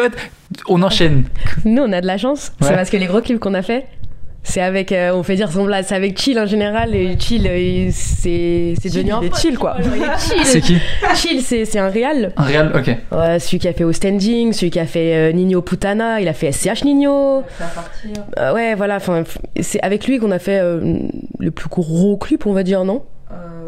on 0.69 0.81
enchaîne. 0.83 1.25
Nous, 1.65 1.81
on 1.81 1.91
a 1.91 1.99
de 1.99 2.07
la 2.07 2.17
chance. 2.17 2.53
Ouais. 2.61 2.67
C'est 2.69 2.75
parce 2.75 2.89
que 2.89 2.97
les 2.97 3.07
gros 3.07 3.21
clips 3.21 3.39
qu'on 3.39 3.53
a 3.53 3.61
fait, 3.61 3.85
c'est 4.43 4.61
avec, 4.61 4.91
euh, 4.91 5.11
on 5.13 5.21
fait 5.21 5.35
dire 5.35 5.51
semblable, 5.51 5.85
c'est 5.87 5.95
avec 5.95 6.19
Chill 6.19 6.39
en 6.39 6.45
général. 6.45 6.95
Et 6.95 7.17
Chill, 7.19 7.45
euh, 7.47 7.89
c'est 7.91 8.73
c'est 8.81 8.89
devenu 8.89 9.11
un 9.11 9.19
il 9.21 9.25
est 9.25 9.29
pote, 9.29 9.39
chill, 9.39 9.57
quoi. 9.57 9.75
vois, 9.79 9.83
genre, 9.83 9.93
il 9.95 10.03
est 10.03 10.17
chill. 10.17 10.45
C'est 10.45 10.61
qui 10.61 10.77
Chill, 11.15 11.41
c'est 11.41 11.65
c'est 11.65 11.79
un 11.79 11.89
réal. 11.89 12.33
Un 12.37 12.43
réal, 12.43 12.71
ok. 12.73 12.87
Ouais, 13.11 13.39
celui 13.39 13.59
qui 13.59 13.67
a 13.67 13.73
fait 13.73 13.83
Au 13.83 13.91
Standing, 13.91 14.53
celui 14.53 14.71
qui 14.71 14.79
a 14.79 14.85
fait 14.85 15.15
euh, 15.15 15.31
Nino 15.33 15.61
Putana, 15.61 16.19
il 16.21 16.27
a 16.27 16.33
fait 16.33 16.51
SCH 16.51 16.83
Nino. 16.83 17.43
Euh, 18.39 18.53
ouais, 18.53 18.75
voilà. 18.75 18.95
Enfin, 18.95 19.23
c'est 19.59 19.81
avec 19.81 20.07
lui 20.07 20.19
qu'on 20.19 20.31
a 20.31 20.39
fait 20.39 20.59
euh, 20.59 20.97
le 21.37 21.51
plus 21.51 21.69
gros 21.69 22.17
clip, 22.17 22.45
on 22.47 22.53
va 22.53 22.63
dire, 22.63 22.83
non? 22.85 23.03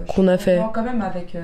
Qu'on 0.07 0.27
a 0.27 0.39
fait. 0.39 0.59
quand 0.73 0.83
même 0.83 1.01
avec. 1.03 1.35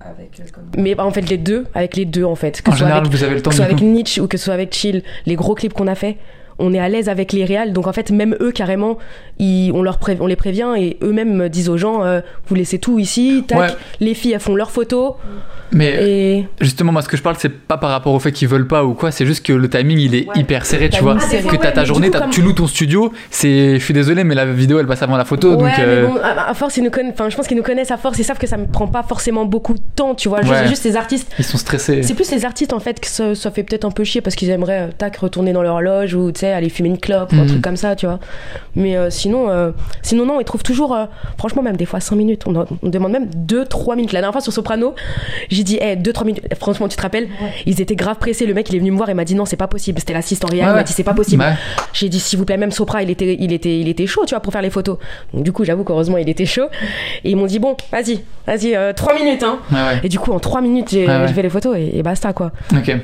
avec 0.00 0.30
Mais 0.78 0.94
bah, 0.94 1.04
en 1.04 1.10
fait, 1.10 1.28
les 1.28 1.36
deux, 1.36 1.66
avec 1.74 1.94
les 1.94 2.06
deux, 2.06 2.24
en 2.24 2.36
fait. 2.36 2.62
Que 2.62 2.70
En 2.70 2.72
ce 2.72 2.78
soit 2.78 2.86
général, 2.86 3.02
avec, 3.04 3.12
vous 3.12 3.22
avez 3.22 3.34
le 3.34 3.42
temps 3.42 3.50
que 3.50 3.56
ce 3.56 3.62
soit 3.62 3.70
avec. 3.70 3.82
Nietzsche 3.82 4.22
ou 4.22 4.28
que 4.28 4.38
ce 4.38 4.44
soit 4.44 4.54
avec 4.54 4.72
Chill, 4.74 5.02
les 5.26 5.34
gros 5.34 5.54
clips 5.54 5.74
qu'on 5.74 5.88
a 5.88 5.94
fait, 5.94 6.16
on 6.58 6.72
est 6.74 6.78
à 6.78 6.88
l'aise 6.88 7.08
avec 7.08 7.32
les 7.32 7.44
réals. 7.44 7.72
Donc 7.72 7.86
en 7.86 7.92
fait, 7.92 8.10
même 8.10 8.36
eux, 8.40 8.50
carrément, 8.52 8.98
ils, 9.38 9.70
on, 9.72 9.82
leur 9.82 9.98
pré- 9.98 10.16
on 10.20 10.26
les 10.26 10.36
prévient 10.36 10.74
et 10.78 10.96
eux-mêmes 11.02 11.48
disent 11.48 11.68
aux 11.68 11.76
gens 11.76 12.04
euh, 12.04 12.20
vous 12.48 12.54
laissez 12.54 12.78
tout 12.78 12.98
ici, 12.98 13.44
tac. 13.46 13.58
Ouais. 13.58 13.66
Les 14.00 14.14
filles, 14.14 14.32
elles 14.32 14.40
font 14.40 14.54
leurs 14.54 14.70
photos. 14.70 15.14
Mais 15.70 15.96
Et 16.00 16.48
justement, 16.62 16.92
moi, 16.92 17.02
ce 17.02 17.08
que 17.10 17.16
je 17.18 17.22
parle, 17.22 17.36
c'est 17.38 17.50
pas 17.50 17.76
par 17.76 17.90
rapport 17.90 18.14
au 18.14 18.18
fait 18.18 18.32
qu'ils 18.32 18.48
veulent 18.48 18.66
pas 18.66 18.84
ou 18.86 18.94
quoi, 18.94 19.10
c'est 19.10 19.26
juste 19.26 19.44
que 19.44 19.52
le 19.52 19.68
timing, 19.68 19.98
il 19.98 20.14
est 20.14 20.26
Ouais. 20.28 20.40
hyper 20.40 20.64
serré, 20.64 20.88
tu 20.88 21.02
vois. 21.02 21.20
serré. 21.20 21.46
Que 21.46 21.56
t'as 21.56 21.72
ta 21.72 21.84
journée, 21.84 22.10
coup, 22.10 22.18
comme- 22.18 22.30
tu 22.30 22.40
loues 22.40 22.54
ton 22.54 22.66
studio, 22.66 23.12
c'est, 23.30 23.78
je 23.78 23.84
suis 23.84 23.92
désolé, 23.92 24.24
mais 24.24 24.34
la 24.34 24.46
vidéo, 24.46 24.80
elle 24.80 24.86
passe 24.86 25.02
avant 25.02 25.18
la 25.18 25.26
photo, 25.26 25.50
ouais, 25.50 25.56
donc. 25.56 25.66
mais 25.66 25.74
euh, 25.80 26.06
bon, 26.06 26.16
à, 26.22 26.48
à 26.50 26.54
force, 26.54 26.78
ils 26.78 26.82
nous 26.84 26.90
connaissent. 26.90 27.12
Enfin, 27.12 27.28
je 27.28 27.36
pense 27.36 27.46
qu'ils 27.46 27.56
nous 27.58 27.62
connaissent 27.62 27.90
à 27.90 27.98
force. 27.98 28.18
Ils 28.18 28.24
savent 28.24 28.38
que 28.38 28.46
ça 28.46 28.56
me 28.56 28.66
prend 28.66 28.86
pas 28.86 29.02
forcément 29.02 29.44
beaucoup 29.44 29.74
de 29.74 29.80
temps, 29.94 30.14
tu 30.14 30.30
vois. 30.30 30.40
Juste, 30.40 30.52
Ouais. 30.52 30.68
juste 30.68 30.82
ces 30.82 30.96
artistes. 30.96 31.30
Ils 31.38 31.44
sont 31.44 31.58
stressés. 31.58 32.02
C'est 32.02 32.14
plus 32.14 32.30
les 32.30 32.46
artistes 32.46 32.72
en 32.72 32.80
fait 32.80 32.98
que 32.98 33.06
ça, 33.06 33.34
ça 33.34 33.50
fait 33.50 33.62
peut-être 33.62 33.84
un 33.84 33.90
peu 33.90 34.04
chier 34.04 34.22
parce 34.22 34.36
qu'ils 34.36 34.48
aimeraient 34.48 34.88
euh, 34.88 34.92
tac 34.96 35.18
retourner 35.18 35.52
dans 35.52 35.62
leur 35.62 35.82
loge 35.82 36.14
ou 36.14 36.32
tu 36.32 36.40
sais 36.40 36.47
aller 36.52 36.68
fumer 36.68 36.88
une 36.88 36.98
clope 36.98 37.32
ou 37.32 37.36
un 37.36 37.42
Mhm. 37.42 37.46
truc 37.48 37.62
comme 37.62 37.76
ça, 37.76 37.96
tu 37.96 38.06
vois. 38.06 38.18
Mais 38.76 38.96
euh, 38.96 39.10
sinon, 39.10 39.48
euh, 39.50 39.70
sinon 40.02 40.26
non, 40.26 40.40
ils 40.40 40.44
trouvent 40.44 40.62
toujours, 40.62 40.94
euh, 40.94 41.06
franchement 41.36 41.62
même 41.62 41.76
des 41.76 41.84
fois 41.86 42.00
5 42.00 42.16
minutes. 42.16 42.44
On, 42.46 42.54
on 42.82 42.88
demande 42.88 43.12
même 43.12 43.26
2-3 43.34 43.96
minutes. 43.96 44.12
La 44.12 44.20
dernière 44.20 44.32
fois 44.32 44.40
sur 44.40 44.52
Soprano, 44.52 44.94
j'ai 45.50 45.64
dit, 45.64 45.78
hey, 45.80 45.96
2-3 45.96 46.24
minutes. 46.24 46.42
Franchement, 46.58 46.88
tu 46.88 46.96
te 46.96 47.02
rappelles? 47.02 47.28
Ils 47.66 47.80
étaient 47.80 47.96
grave 47.96 48.16
pressés. 48.16 48.46
Le 48.46 48.54
mec, 48.54 48.68
il 48.70 48.76
est 48.76 48.78
venu 48.78 48.90
me 48.92 48.96
voir 48.96 49.08
et 49.10 49.14
m'a 49.14 49.24
dit 49.24 49.34
non, 49.34 49.44
c'est 49.44 49.56
pas 49.56 49.66
possible. 49.68 49.98
C'était 49.98 50.12
l'assistant 50.14 50.48
réel. 50.48 50.64
Ouais, 50.64 50.70
il 50.70 50.74
m'a 50.74 50.82
dit 50.82 50.92
c'est 50.92 51.02
pas 51.04 51.14
possible. 51.14 51.42
Ouais. 51.42 51.54
J'ai 51.92 52.08
dit 52.08 52.20
s'il 52.20 52.38
vous 52.38 52.44
plaît, 52.44 52.56
même 52.56 52.70
Sopra, 52.70 53.02
il 53.02 53.10
était, 53.10 53.36
il 53.38 53.52
était, 53.52 53.78
il 53.80 53.88
était 53.88 54.06
chaud, 54.06 54.22
tu 54.26 54.34
vois, 54.34 54.40
pour 54.40 54.52
faire 54.52 54.62
les 54.62 54.70
photos. 54.70 54.98
Donc 55.34 55.44
du 55.44 55.52
coup, 55.52 55.64
j'avoue 55.64 55.84
qu'heureusement, 55.84 56.18
il 56.18 56.28
était 56.28 56.46
chaud. 56.46 56.66
Et 57.24 57.30
ils 57.30 57.36
m'ont 57.36 57.46
dit 57.46 57.58
bon, 57.58 57.76
vas-y, 57.92 58.20
vas-y, 58.46 58.76
3 58.94 59.14
minutes, 59.14 59.42
hein. 59.42 59.58
Ouais, 59.72 59.76
ouais. 59.78 60.00
Et 60.04 60.08
du 60.08 60.18
coup, 60.18 60.32
en 60.32 60.38
3 60.38 60.60
minutes, 60.60 60.88
j'ai 60.90 61.06
Ouais, 61.06 61.16
ouais. 61.16 61.28
j'ai 61.28 61.34
fait 61.34 61.42
les 61.42 61.50
photos 61.50 61.76
et, 61.76 61.98
et 61.98 62.02
basta 62.02 62.32
quoi. 62.32 62.50
Ok. 62.74 62.94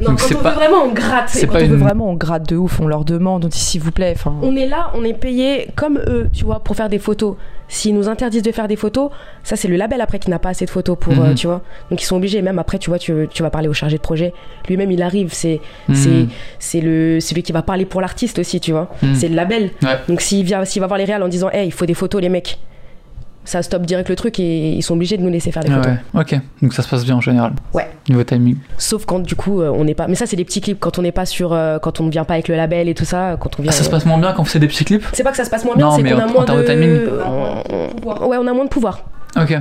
Non, 0.00 0.10
Donc 0.10 0.20
quand 0.20 0.34
on 0.34 0.42
pas- 0.42 0.50
veut 0.50 0.54
vraiment, 0.56 0.82
on 0.84 0.92
gratte. 0.92 1.28
c'est 1.28 1.46
pas 1.46 1.62
on 1.62 1.66
veut 1.66 1.76
vraiment, 1.76 2.08
on 2.10 2.14
gratte 2.14 2.48
de 2.48 2.56
ouf, 2.56 2.80
on 2.80 2.86
leur 2.86 3.04
demande, 3.04 3.44
on 3.44 3.48
dit 3.48 3.58
s'il 3.58 3.80
vous 3.82 3.90
plaît. 3.92 4.14
On 4.42 4.56
est 4.56 4.66
là, 4.66 4.90
on 4.94 5.04
est 5.04 5.14
payé 5.14 5.68
comme 5.76 5.98
eux, 6.06 6.28
tu 6.32 6.44
vois, 6.44 6.60
pour 6.60 6.74
faire 6.76 6.88
des 6.88 6.98
photos. 6.98 7.36
S'ils 7.66 7.94
nous 7.94 8.08
interdisent 8.08 8.42
de 8.42 8.52
faire 8.52 8.68
des 8.68 8.76
photos, 8.76 9.10
ça 9.42 9.56
c'est 9.56 9.68
le 9.68 9.76
label 9.76 10.00
après 10.02 10.18
qui 10.18 10.28
n'a 10.30 10.38
pas 10.38 10.50
assez 10.50 10.66
de 10.66 10.70
photos 10.70 10.96
pour, 11.00 11.14
Mhm. 11.14 11.22
euh, 11.24 11.34
tu 11.34 11.46
vois. 11.46 11.62
Donc 11.90 12.02
ils 12.02 12.04
sont 12.04 12.16
obligés. 12.16 12.42
Même 12.42 12.58
après, 12.58 12.78
tu 12.78 12.90
vois, 12.90 12.98
tu, 12.98 13.26
tu 13.30 13.42
vas 13.42 13.50
parler 13.50 13.68
au 13.68 13.72
chargé 13.72 13.96
de 13.96 14.02
projet. 14.02 14.34
Lui-même, 14.68 14.90
il 14.92 15.02
arrive. 15.02 15.32
C'est 15.32 15.60
Mhm. 15.88 15.94
c'est 15.94 16.26
c'est 16.58 16.80
le 16.82 17.20
celui 17.20 17.42
qui 17.42 17.52
va 17.52 17.62
parler 17.62 17.84
pour 17.86 18.00
l'artiste 18.02 18.38
aussi, 18.38 18.60
tu 18.60 18.72
vois. 18.72 18.90
Mhm. 19.02 19.14
C'est 19.14 19.28
le 19.28 19.34
label. 19.34 19.70
Ouais. 19.82 19.98
Donc 20.08 20.20
s'il 20.20 20.44
vient, 20.44 20.64
s'il 20.66 20.80
va 20.80 20.86
voir 20.86 20.98
les 20.98 21.04
réals 21.04 21.22
en 21.22 21.28
disant, 21.28 21.48
hey, 21.50 21.66
il 21.66 21.72
faut 21.72 21.86
des 21.86 21.94
photos, 21.94 22.20
les 22.20 22.28
mecs. 22.28 22.58
Ça 23.44 23.62
stoppe 23.62 23.84
direct 23.86 24.08
le 24.08 24.16
truc 24.16 24.40
et 24.40 24.70
ils 24.70 24.82
sont 24.82 24.94
obligés 24.94 25.16
de 25.18 25.22
nous 25.22 25.28
laisser 25.28 25.52
faire 25.52 25.62
des 25.62 25.70
Ah 25.70 25.76
photos. 25.76 25.92
ouais. 26.14 26.20
Ok. 26.20 26.40
Donc 26.62 26.72
ça 26.72 26.82
se 26.82 26.88
passe 26.88 27.04
bien 27.04 27.16
en 27.16 27.20
général. 27.20 27.52
Ouais. 27.74 27.88
Niveau 28.08 28.24
timing. 28.24 28.56
Sauf 28.78 29.04
quand 29.04 29.20
du 29.20 29.34
coup 29.36 29.60
euh, 29.60 29.70
on 29.74 29.84
n'est 29.84 29.94
pas. 29.94 30.08
Mais 30.08 30.14
ça 30.14 30.26
c'est 30.26 30.36
des 30.36 30.44
petits 30.44 30.60
clips 30.60 30.80
quand 30.80 30.98
on 30.98 31.02
n'est 31.02 31.12
pas 31.12 31.26
sur, 31.26 31.52
euh, 31.52 31.78
quand 31.78 32.00
on 32.00 32.04
ne 32.04 32.10
vient 32.10 32.24
pas 32.24 32.34
avec 32.34 32.48
le 32.48 32.56
label 32.56 32.88
et 32.88 32.94
tout 32.94 33.04
ça, 33.04 33.36
quand 33.38 33.50
on 33.58 33.62
vient. 33.62 33.70
Ah, 33.72 33.76
ça 33.76 33.84
se 33.84 33.90
passe 33.90 34.06
moins 34.06 34.18
bien 34.18 34.32
quand 34.32 34.42
on 34.42 34.46
fait 34.46 34.58
des 34.58 34.66
petits 34.68 34.84
clips 34.84 35.04
C'est 35.12 35.22
pas 35.22 35.30
que 35.30 35.36
ça 35.36 35.44
se 35.44 35.50
passe 35.50 35.64
moins 35.64 35.76
bien, 35.76 35.90
c'est 35.92 36.02
qu'on 36.02 36.18
a 36.18 36.26
moins 36.26 36.44
de. 36.44 36.56
de 36.56 36.62
timing. 36.62 37.00
on- 37.26 38.28
Ouais, 38.28 38.36
on 38.38 38.46
a 38.46 38.52
moins 38.52 38.64
de 38.64 38.70
pouvoir. 38.70 39.04
Ok. 39.40 39.58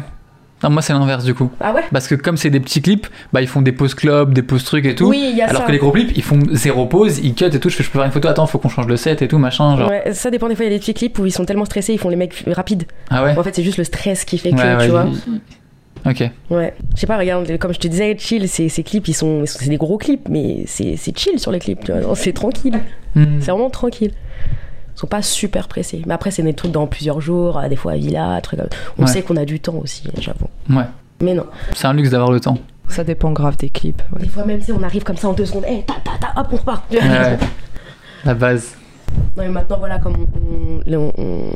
Non, 0.63 0.69
moi, 0.69 0.81
c'est 0.81 0.93
l'inverse 0.93 1.25
du 1.25 1.33
coup. 1.33 1.51
Ah 1.59 1.73
ouais? 1.73 1.81
Parce 1.91 2.07
que 2.07 2.15
comme 2.15 2.37
c'est 2.37 2.49
des 2.49 2.59
petits 2.59 2.81
clips, 2.81 3.07
bah 3.33 3.41
ils 3.41 3.47
font 3.47 3.61
des 3.61 3.71
pauses 3.73 3.93
club, 3.95 4.33
des 4.33 4.41
pauses 4.43 4.63
trucs 4.63 4.85
et 4.85 4.95
tout. 4.95 5.09
Oui, 5.09 5.29
il 5.31 5.37
y 5.37 5.41
a 5.41 5.47
Alors 5.49 5.61
ça. 5.61 5.67
que 5.67 5.71
les 5.71 5.77
gros 5.77 5.91
clips, 5.91 6.11
ils 6.15 6.23
font 6.23 6.39
zéro 6.51 6.85
pause, 6.85 7.19
ils 7.19 7.33
cut 7.35 7.45
et 7.45 7.59
tout. 7.59 7.69
Je 7.69 7.75
fais, 7.75 7.83
je 7.83 7.89
peux 7.89 7.99
faire 7.99 8.05
une 8.05 8.11
photo, 8.11 8.27
attends, 8.29 8.47
faut 8.47 8.59
qu'on 8.59 8.69
change 8.69 8.87
le 8.87 8.97
set 8.97 9.21
et 9.21 9.27
tout, 9.27 9.37
machin. 9.37 9.77
Genre. 9.77 9.89
Ouais, 9.89 10.13
ça 10.13 10.31
dépend 10.31 10.47
des 10.47 10.55
fois, 10.55 10.65
il 10.65 10.71
y 10.71 10.73
a 10.73 10.75
des 10.75 10.79
petits 10.79 10.93
clips 10.93 11.19
où 11.19 11.25
ils 11.25 11.31
sont 11.31 11.45
tellement 11.45 11.65
stressés, 11.65 11.93
ils 11.93 11.99
font 11.99 12.09
les 12.09 12.15
mecs 12.15 12.43
rapides. 12.47 12.83
Ah 13.09 13.23
ouais? 13.23 13.37
En 13.37 13.43
fait, 13.43 13.53
c'est 13.55 13.63
juste 13.63 13.77
le 13.77 13.83
stress 13.83 14.23
qui 14.25 14.37
fait 14.37 14.51
que, 14.51 14.55
Ouais, 14.55 14.75
ouais, 14.75 14.85
tu 14.85 14.91
vois. 14.91 15.07
Ok. 16.05 16.29
Ouais. 16.49 16.73
Je 16.95 16.99
sais 16.99 17.07
pas, 17.07 17.17
regarde, 17.17 17.57
comme 17.57 17.73
je 17.73 17.79
te 17.79 17.87
disais, 17.87 18.15
chill, 18.17 18.47
ces, 18.49 18.67
ces 18.69 18.83
clips, 18.83 19.07
ils 19.07 19.13
sont, 19.13 19.43
c'est 19.45 19.69
des 19.69 19.77
gros 19.77 19.97
clips, 19.97 20.27
mais 20.29 20.63
c'est 20.65 20.97
chill 21.17 21.39
sur 21.39 21.51
les 21.51 21.59
clips, 21.59 21.83
tu 21.85 21.91
vois. 21.91 22.15
C'est 22.15 22.33
tranquille. 22.33 22.79
Hmm. 23.15 23.39
C'est 23.39 23.51
vraiment 23.51 23.69
tranquille. 23.69 24.11
Ils 24.95 24.99
sont 24.99 25.07
pas 25.07 25.21
super 25.21 25.67
pressés. 25.67 26.01
Mais 26.05 26.13
après, 26.13 26.31
c'est 26.31 26.43
des 26.43 26.53
trucs 26.53 26.71
dans 26.71 26.85
plusieurs 26.87 27.19
jours, 27.21 27.57
euh, 27.57 27.67
des 27.67 27.75
fois 27.75 27.93
à 27.93 27.95
Villa, 27.97 28.39
trucs 28.41 28.59
comme 28.59 28.69
On 28.97 29.03
Ouais. 29.03 29.07
sait 29.07 29.21
qu'on 29.23 29.35
a 29.37 29.45
du 29.45 29.59
temps 29.59 29.75
aussi, 29.81 30.03
j'avoue. 30.19 30.47
Ouais. 30.69 30.85
Mais 31.21 31.33
non. 31.33 31.45
C'est 31.73 31.87
un 31.87 31.93
luxe 31.93 32.09
d'avoir 32.11 32.31
le 32.31 32.39
temps. 32.39 32.57
Ça 32.89 33.03
dépend 33.03 33.31
grave 33.31 33.57
des 33.57 33.69
clips. 33.69 34.03
ouais. 34.13 34.21
Des 34.21 34.27
fois, 34.27 34.45
même 34.45 34.61
si 34.61 34.71
on 34.71 34.83
arrive 34.83 35.03
comme 35.03 35.17
ça 35.17 35.29
en 35.29 35.33
deux 35.33 35.45
secondes, 35.45 35.65
hé, 35.67 35.83
ta, 35.87 35.93
ta, 36.03 36.17
ta, 36.19 36.39
hop, 36.39 36.47
on 36.51 36.55
repart. 36.57 36.83
Ouais. 36.91 37.37
La 38.25 38.33
base. 38.35 38.75
Non, 39.37 39.43
mais 39.43 39.49
maintenant, 39.49 39.77
voilà, 39.79 39.99
comme 39.99 40.15
on- 40.15 40.81
on- 40.91 41.11
on- 41.17 41.51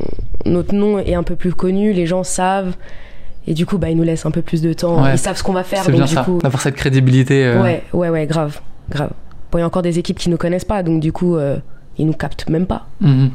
notre 0.49 0.73
nom 0.73 0.99
est 0.99 1.15
un 1.15 1.23
peu 1.23 1.35
plus 1.35 1.53
connu, 1.53 1.93
les 1.93 2.05
gens 2.07 2.23
savent. 2.23 2.75
Et 3.45 3.53
du 3.53 3.65
coup, 3.65 3.77
bah, 3.77 3.89
ils 3.89 3.95
nous 3.97 4.03
laissent 4.03 4.25
un 4.25 4.31
peu 4.31 4.41
plus 4.41 4.61
de 4.61 4.73
temps. 4.73 5.03
Ouais. 5.03 5.13
Ils 5.13 5.17
savent 5.17 5.37
ce 5.37 5.43
qu'on 5.43 5.53
va 5.53 5.63
faire. 5.63 5.83
C'est 5.83 5.91
bien 5.91 6.05
du 6.05 6.13
ça. 6.13 6.23
coup. 6.23 6.39
D'avoir 6.41 6.61
cette 6.61 6.75
crédibilité. 6.75 7.45
euh, 7.45 7.61
Ouais, 7.61 7.83
ouais, 7.93 8.09
ouais, 8.09 8.25
grave. 8.25 8.59
Grave. 8.89 9.11
Bon, 9.51 9.57
il 9.57 9.61
y 9.61 9.63
a 9.63 9.67
encore 9.67 9.81
des 9.81 9.99
équipes 9.99 10.17
qui 10.19 10.29
nous 10.29 10.37
connaissent 10.37 10.65
pas, 10.65 10.83
donc 10.83 10.99
du 11.01 11.11
coup, 11.13 11.35
euh, 11.37 11.57
ils 11.97 12.05
nous 12.05 12.13
captent 12.13 12.49
même 12.49 12.65
pas. 12.65 12.87
mhm. 13.01 13.31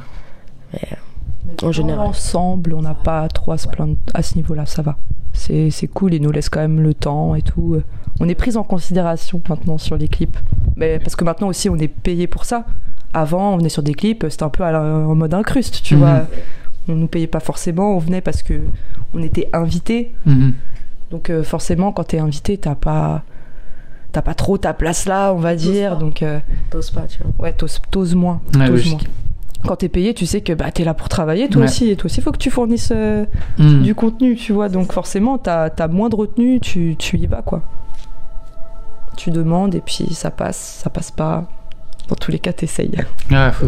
En 1.62 1.72
général. 1.72 2.06
Ensemble, 2.08 2.72
on 2.74 2.82
n'a 2.82 2.94
pas 2.94 3.28
trop 3.28 3.52
à 3.52 3.58
se 3.58 3.68
plaindre 3.68 3.96
à 4.14 4.22
ce 4.22 4.36
niveau-là, 4.36 4.64
ça 4.66 4.80
va. 4.82 4.96
C'est 5.34 5.70
c'est 5.70 5.86
cool, 5.86 6.14
ils 6.14 6.22
nous 6.22 6.30
laissent 6.30 6.48
quand 6.48 6.60
même 6.60 6.80
le 6.80 6.94
temps 6.94 7.34
et 7.34 7.42
tout. 7.42 7.80
On 8.20 8.28
est 8.28 8.34
pris 8.34 8.56
en 8.56 8.62
considération 8.62 9.40
maintenant 9.48 9.78
sur 9.78 9.96
les 9.96 10.08
clips. 10.08 10.36
Mais 10.76 10.98
parce 10.98 11.14
que 11.16 11.24
maintenant 11.24 11.48
aussi, 11.48 11.68
on 11.68 11.76
est 11.76 11.88
payé 11.88 12.26
pour 12.26 12.44
ça. 12.44 12.64
Avant, 13.12 13.54
on 13.54 13.58
venait 13.58 13.68
sur 13.68 13.82
des 13.82 13.94
clips, 13.94 14.24
c'était 14.30 14.44
un 14.44 14.48
peu 14.48 14.62
la- 14.62 14.80
en 14.82 15.14
mode 15.14 15.34
incruste, 15.34 15.82
tu 15.82 15.94
Mhm. 15.94 16.00
vois. 16.00 16.26
On 16.88 16.94
nous 16.94 17.06
payait 17.06 17.26
pas 17.26 17.40
forcément, 17.40 17.94
on 17.96 17.98
venait 17.98 18.20
parce 18.20 18.42
que 18.42 18.60
on 19.14 19.22
était 19.22 19.48
invité. 19.52 20.12
Mhm. 20.26 20.54
Donc 21.10 21.28
euh, 21.28 21.42
forcément, 21.42 21.92
quand 21.92 22.04
t'es 22.04 22.18
invité, 22.18 22.56
t'as 22.56 22.74
pas 22.74 23.22
t'as 24.12 24.22
pas 24.22 24.34
trop 24.34 24.58
ta 24.58 24.74
place 24.74 25.06
là, 25.06 25.32
on 25.32 25.38
va 25.38 25.54
dire. 25.56 25.92
pas. 25.94 25.96
Donc 25.96 26.22
euh, 26.22 26.38
T'oses 26.70 26.90
pas, 26.90 27.02
tu 27.02 27.18
vois. 27.22 27.32
ouais, 27.46 27.52
t'oses 27.52 27.80
t'oses 27.90 28.14
moins. 28.14 28.40
Ouais, 28.54 28.66
t'oses 28.68 28.90
moins. 28.90 29.00
Quand 29.66 29.76
t'es 29.76 29.88
payé, 29.88 30.12
tu 30.12 30.26
sais 30.26 30.40
que 30.40 30.52
bah, 30.52 30.72
t'es 30.72 30.82
là 30.84 30.92
pour 30.92 31.08
travailler, 31.08 31.48
toi 31.48 31.60
Ouais. 31.62 31.68
aussi. 31.68 31.88
Et 31.90 31.96
toi 31.96 32.06
aussi, 32.06 32.18
il 32.20 32.22
faut 32.24 32.32
que 32.32 32.36
tu 32.38 32.50
fournisses 32.50 32.92
euh, 32.94 33.24
Mhm. 33.58 33.82
du 33.82 33.94
contenu, 33.94 34.34
tu 34.36 34.52
vois. 34.52 34.68
Donc 34.68 34.92
forcément, 34.92 35.38
t'as 35.38 35.68
as 35.78 35.88
moins 35.88 36.08
de 36.08 36.16
retenue, 36.16 36.58
tu, 36.60 36.96
tu 36.98 37.16
y 37.16 37.26
vas, 37.26 37.42
quoi. 37.42 37.62
Tu 39.16 39.30
demandes 39.30 39.74
et 39.74 39.80
puis 39.80 40.08
ça 40.14 40.30
passe, 40.30 40.80
ça 40.82 40.90
passe 40.90 41.10
pas. 41.10 41.44
Dans 42.08 42.16
tous 42.16 42.30
les 42.32 42.38
cas, 42.40 42.52
t'essayes. 42.52 42.90
Ouais, 43.30 43.50
faut 43.52 43.66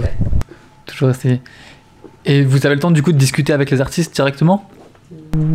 toujours 0.87 1.11
essayer. 1.11 1.41
Et 2.25 2.43
vous 2.43 2.65
avez 2.67 2.75
le 2.75 2.81
temps 2.81 2.91
du 2.91 3.03
coup 3.03 3.13
de 3.13 3.19
discuter 3.19 3.53
avec 3.53 3.71
les 3.71 3.81
artistes 3.81 4.15
directement? 4.15 4.69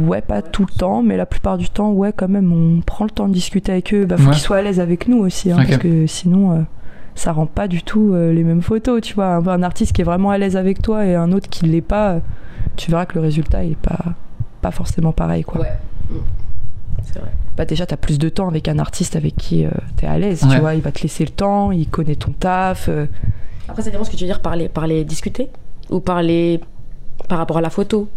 Ouais, 0.07 0.21
pas 0.21 0.41
tout 0.41 0.65
le 0.69 0.73
temps, 0.77 1.01
mais 1.01 1.15
la 1.17 1.25
plupart 1.25 1.57
du 1.57 1.69
temps, 1.69 1.91
ouais, 1.91 2.11
quand 2.15 2.27
même, 2.27 2.51
on 2.51 2.81
prend 2.81 3.05
le 3.05 3.11
temps 3.11 3.27
de 3.27 3.33
discuter 3.33 3.71
avec 3.71 3.93
eux. 3.93 4.05
Bah, 4.05 4.17
faut 4.17 4.25
Ouais. 4.27 4.31
qu'ils 4.33 4.41
soient 4.41 4.57
à 4.57 4.61
l'aise 4.61 4.79
avec 4.79 5.07
nous 5.07 5.19
aussi, 5.19 5.51
hein, 5.51 5.57
parce 5.57 5.77
que 5.77 6.05
sinon, 6.07 6.51
euh, 6.51 6.61
ça 7.15 7.31
rend 7.31 7.45
pas 7.45 7.67
du 7.67 7.81
tout 7.83 8.11
euh, 8.13 8.33
les 8.33 8.43
mêmes 8.43 8.61
photos, 8.61 9.01
tu 9.01 9.13
vois. 9.13 9.27
Un, 9.35 9.47
un 9.47 9.63
artiste 9.63 9.93
qui 9.93 10.01
est 10.01 10.03
vraiment 10.05 10.31
à 10.31 10.37
l'aise 10.37 10.57
avec 10.57 10.81
toi 10.81 11.05
et 11.05 11.15
un 11.15 11.31
autre 11.31 11.49
qui 11.49 11.65
l'est 11.65 11.81
pas, 11.81 12.11
euh, 12.13 12.19
tu 12.75 12.91
verras 12.91 13.05
que 13.05 13.15
le 13.15 13.21
résultat 13.21 13.63
il 13.63 13.71
est 13.73 13.77
pas, 13.77 13.99
pas 14.61 14.71
forcément 14.71 15.11
pareil, 15.13 15.43
quoi. 15.43 15.61
Ouais. 15.61 15.73
Mm. 16.09 16.15
C'est 17.03 17.19
vrai. 17.19 17.31
Bah, 17.55 17.65
déjà, 17.65 17.85
t'as 17.85 17.97
plus 17.97 18.19
de 18.19 18.27
temps 18.29 18.47
avec 18.49 18.67
un 18.67 18.79
artiste 18.79 19.15
avec 19.15 19.35
qui 19.37 19.65
euh, 19.65 19.69
t'es 19.95 20.07
à 20.07 20.17
l'aise, 20.17 20.43
Ouais. 20.43 20.55
tu 20.55 20.59
vois. 20.59 20.75
Il 20.75 20.81
va 20.81 20.91
te 20.91 21.01
laisser 21.01 21.23
le 21.23 21.31
temps, 21.31 21.71
il 21.71 21.87
connaît 21.87 22.15
ton 22.15 22.31
taf. 22.31 22.87
euh, 22.89 23.05
Après, 23.69 23.81
ça 23.81 23.89
dépend 23.91 24.03
ce 24.03 24.09
que 24.09 24.15
tu 24.17 24.23
veux 24.25 24.29
dire, 24.29 24.41
parler, 24.41 24.67
parler, 24.67 25.05
discuter 25.05 25.47
Ou 25.89 25.99
parler 26.01 26.59
par 27.29 27.37
rapport 27.37 27.57
à 27.57 27.61
la 27.61 27.69
photo 27.69 28.09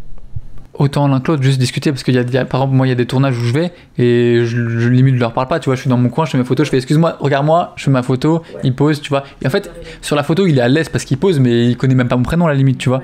Autant 0.74 1.06
l'un 1.06 1.20
que 1.20 1.30
l'autre, 1.32 1.42
juste 1.42 1.58
discuter 1.60 1.92
parce 1.92 2.02
qu'il 2.02 2.14
y 2.14 2.18
a, 2.18 2.22
il 2.22 2.30
y 2.32 2.38
a- 2.38 2.46
par 2.46 2.62
exemple, 2.62 2.74
moi 2.76 2.86
il 2.86 2.90
y 2.90 2.92
a 2.92 2.96
des 2.96 3.04
tournages 3.06 3.36
où 3.38 3.42
je 3.44 3.52
vais 3.52 3.72
et 3.98 4.40
je, 4.44 4.68
je 4.78 4.88
limite 4.88 5.16
je 5.16 5.20
leur 5.20 5.34
parle 5.34 5.46
pas, 5.46 5.60
tu 5.60 5.66
vois, 5.66 5.74
je 5.74 5.82
suis 5.82 5.90
dans 5.90 5.98
mon 5.98 6.08
coin, 6.08 6.24
je 6.24 6.30
fais 6.30 6.38
mes 6.38 6.44
photos, 6.44 6.64
je 6.66 6.70
fais 6.70 6.78
excuse-moi, 6.78 7.18
regarde-moi, 7.20 7.74
je 7.76 7.84
fais 7.84 7.90
ma 7.90 8.02
photo, 8.02 8.42
il 8.64 8.74
pose, 8.74 9.02
tu 9.02 9.10
vois. 9.10 9.22
Et 9.42 9.46
en 9.46 9.50
fait, 9.50 9.70
sur 10.00 10.16
la 10.16 10.22
photo, 10.22 10.46
il 10.46 10.56
est 10.58 10.62
à 10.62 10.68
l'aise 10.68 10.88
parce 10.88 11.04
qu'il 11.04 11.18
pose, 11.18 11.38
mais 11.40 11.66
il 11.68 11.76
connaît 11.76 11.94
même 11.94 12.08
pas 12.08 12.16
mon 12.16 12.22
prénom 12.22 12.46
à 12.46 12.48
la 12.48 12.54
limite, 12.54 12.78
tu 12.78 12.88
vois. 12.88 13.02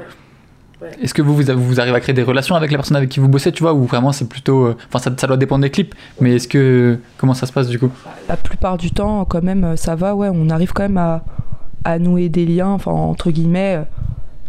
Ouais. 0.80 0.88
Est-ce 1.02 1.12
que 1.12 1.20
vous, 1.20 1.34
vous, 1.34 1.42
vous 1.56 1.80
arrivez 1.80 1.96
à 1.96 2.00
créer 2.00 2.14
des 2.14 2.22
relations 2.22 2.54
avec 2.56 2.70
les 2.70 2.76
personnes 2.78 2.96
avec 2.96 3.10
qui 3.10 3.20
vous 3.20 3.28
bossez, 3.28 3.52
tu 3.52 3.62
vois, 3.64 3.74
ou 3.74 3.84
vraiment 3.84 4.12
c'est 4.12 4.28
plutôt. 4.28 4.64
euh, 4.64 4.76
Enfin, 4.88 4.98
ça, 5.00 5.10
ça 5.18 5.26
doit 5.26 5.36
dépendre 5.36 5.62
des 5.62 5.70
clips, 5.70 5.94
mais 6.22 6.36
est-ce 6.36 6.48
que. 6.48 6.98
Comment 7.18 7.34
ça 7.34 7.46
se 7.46 7.52
passe 7.52 7.68
du 7.68 7.78
coup? 7.78 7.90
La 8.30 8.36
plupart 8.38 8.78
du 8.78 8.90
temps, 8.92 9.24
quand 9.26 9.42
même, 9.42 9.64
euh, 9.64 9.76
ça 9.76 9.94
va, 9.94 10.14
ouais, 10.14 10.30
on 10.32 10.48
arrive 10.48 10.72
quand 10.72 10.84
même 10.84 10.96
à, 10.96 11.22
à 11.84 11.98
nouer 11.98 12.28
des 12.30 12.46
liens, 12.46 12.68
enfin, 12.70 12.92
entre 12.92 13.30
guillemets. 13.30 13.76
euh, 13.80 13.82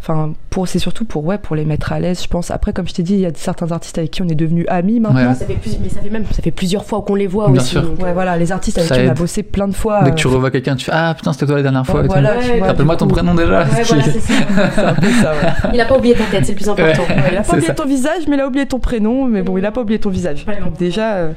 Enfin, 0.01 0.31
pour, 0.49 0.67
c'est 0.67 0.79
surtout 0.79 1.03
pour, 1.03 1.25
ouais, 1.25 1.37
pour 1.37 1.57
les 1.57 1.65
mettre 1.65 1.91
à 1.91 1.99
l'aise, 1.99 2.23
je 2.23 2.27
pense. 2.29 2.51
Après, 2.51 2.71
comme 2.71 2.87
je 2.87 2.93
t'ai 2.93 3.03
dit, 3.03 3.15
il 3.15 3.19
y 3.19 3.25
a 3.25 3.31
certains 3.35 3.71
artistes 3.73 3.97
avec 3.97 4.11
qui 4.11 4.21
on 4.21 4.27
est 4.29 4.35
devenus 4.35 4.65
amis 4.69 4.99
maintenant. 5.01 5.29
Ouais. 5.29 5.35
Ça 5.35 5.45
fait 5.45 5.55
plus, 5.55 5.77
mais 5.83 5.89
ça 5.89 5.99
fait 5.99 6.09
même 6.09 6.23
ça 6.31 6.41
fait 6.41 6.51
plusieurs 6.51 6.85
fois 6.85 7.01
qu'on 7.01 7.15
les 7.15 7.27
voit 7.27 7.49
Bien 7.49 7.59
aussi. 7.61 7.71
sûr. 7.71 7.81
donc, 7.83 7.99
Ouais, 8.01 8.09
euh, 8.09 8.13
voilà, 8.13 8.37
les 8.37 8.51
artistes 8.53 8.77
avec 8.77 8.87
Ça 8.89 8.95
qui 8.97 9.05
on 9.05 9.11
a 9.11 9.13
bossé 9.13 9.43
plein 9.43 9.67
de 9.67 9.73
fois. 9.75 10.03
Dès 10.03 10.11
que 10.11 10.15
tu 10.15 10.27
euh, 10.27 10.31
revois 10.31 10.51
quelqu'un, 10.51 10.75
tu 10.77 10.85
fais 10.85 10.91
Ah 10.95 11.13
putain, 11.15 11.33
c'était 11.33 11.47
toi 11.47 11.57
la 11.57 11.63
dernière 11.63 11.85
fois. 11.85 12.01
voilà, 12.03 12.37
tu 12.37 12.61
Rappelle-moi 12.61 12.95
ton 12.95 13.07
prénom 13.07 13.33
déjà. 13.35 13.59
Ouais, 13.63 13.83
voilà, 13.83 14.03
c'est 14.03 14.19
ça. 14.21 14.33
C'est 14.75 14.81
un 14.85 14.93
peu 14.93 15.11
ça, 15.21 15.31
ouais. 15.31 15.69
Il 15.73 15.81
a 15.81 15.85
pas 15.85 15.97
oublié 15.97 16.15
ta 16.15 16.23
tête, 16.25 16.45
c'est 16.45 16.53
le 16.53 16.57
plus 16.57 16.69
important. 16.69 17.01
Ouais. 17.03 17.15
Ouais, 17.15 17.29
il 17.33 17.37
a 17.37 17.41
pas 17.41 17.51
oublié 17.53 17.67
ça. 17.67 17.73
ton 17.73 17.85
visage, 17.85 18.21
mais 18.29 18.35
il 18.37 18.39
a 18.41 18.47
oublié 18.47 18.65
ton 18.65 18.79
prénom. 18.79 19.25
Mais 19.25 19.41
bon, 19.41 19.57
il 19.57 19.65
a 19.65 19.71
pas 19.71 19.81
oublié 19.81 19.99
ton 19.99 20.09
visage. 20.09 20.45
Déjà, 20.77 21.13
euh, 21.15 21.31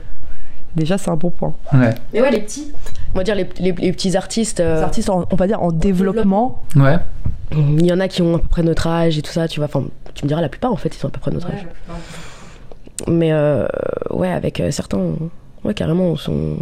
déjà 0.76 0.98
c'est 0.98 1.10
un 1.10 1.16
bon 1.16 1.30
point. 1.30 1.54
Ouais. 1.72 1.94
Mais 2.12 2.20
ouais, 2.22 2.30
les 2.30 2.40
petits, 2.40 2.72
on 3.14 3.18
va 3.18 3.24
dire 3.24 3.34
les, 3.34 3.48
les- 3.58 3.72
les 3.72 3.92
petits 3.92 4.16
artistes, 4.16 4.60
euh, 4.60 4.76
Les 4.76 4.82
artistes, 4.82 5.10
en- 5.10 5.24
on 5.30 5.36
va 5.36 5.46
dire 5.46 5.62
en 5.62 5.72
développement. 5.72 6.62
Ouais. 6.76 6.96
il 7.52 7.84
y 7.86 7.92
en 7.92 8.00
a 8.00 8.08
qui 8.08 8.22
ont 8.22 8.36
à 8.36 8.38
peu 8.38 8.48
près 8.48 8.62
notre 8.62 8.86
âge 8.86 9.18
et 9.18 9.22
tout 9.22 9.30
ça, 9.32 9.46
tu 9.48 9.60
vois. 9.60 9.66
Enfin, 9.66 9.84
tu 10.14 10.24
me 10.24 10.28
diras, 10.28 10.40
la 10.40 10.48
plupart 10.48 10.72
en 10.72 10.76
fait, 10.76 10.94
ils 10.94 10.98
sont 10.98 11.08
à 11.08 11.10
peu 11.10 11.20
près 11.20 11.30
notre 11.30 11.48
âge. 11.48 11.66
Mais 13.08 13.32
euh, 13.32 13.66
ouais, 14.10 14.30
avec 14.30 14.60
euh, 14.60 14.70
certains, 14.70 15.00
ouais, 15.64 15.74
carrément, 15.74 16.04
on, 16.04 16.16
s'en- 16.16 16.56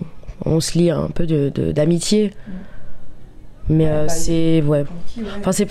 on 0.44 0.60
se 0.60 0.78
lie 0.78 0.90
un 0.90 1.08
peu 1.14 1.26
de- 1.26 1.50
de- 1.54 1.72
d'amitié. 1.72 2.32
Mais 3.68 3.86
euh, 3.88 4.06
bah, 4.06 4.08
c'est. 4.08 4.62
Ouais. 4.66 4.84
Enfin, 5.38 5.52
c'est. 5.52 5.68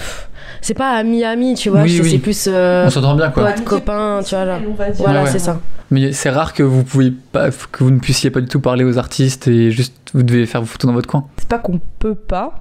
C'est 0.61 0.73
pas 0.73 0.91
ami-ami, 0.97 1.55
tu 1.55 1.69
vois. 1.69 1.81
Oui, 1.81 1.95
c'est 1.97 2.01
oui. 2.03 2.09
c'est 2.11 2.17
plus. 2.19 2.45
euh, 2.51 2.85
On 2.85 2.89
s'entend 2.89 3.15
bien 3.15 3.29
quoi. 3.29 3.51
pote, 3.51 3.63
copain, 3.63 4.19
tu 4.25 4.35
vois. 4.35 4.45
Dire. 4.45 4.59
Voilà, 4.97 5.23
Ouais, 5.23 5.29
c'est 5.29 5.39
ça. 5.39 5.59
Mais 5.91 6.11
c'est 6.11 6.29
rare 6.29 6.53
que 6.53 6.61
vous 6.63 6.83
pouvez 6.83 7.11
pas, 7.11 7.49
que 7.71 7.83
vous 7.83 7.91
ne 7.91 7.99
puissiez 7.99 8.29
pas 8.29 8.41
du 8.41 8.47
tout 8.47 8.59
parler 8.59 8.83
aux 8.83 8.97
artistes 8.97 9.47
et 9.47 9.71
juste 9.71 9.93
vous 10.13 10.21
devez 10.23 10.45
faire 10.45 10.61
vos 10.61 10.67
photos 10.67 10.87
dans 10.87 10.93
votre 10.93 11.07
coin. 11.09 11.25
C'est 11.37 11.47
pas 11.47 11.57
qu'on 11.57 11.79
peut 11.97 12.13
pas, 12.15 12.59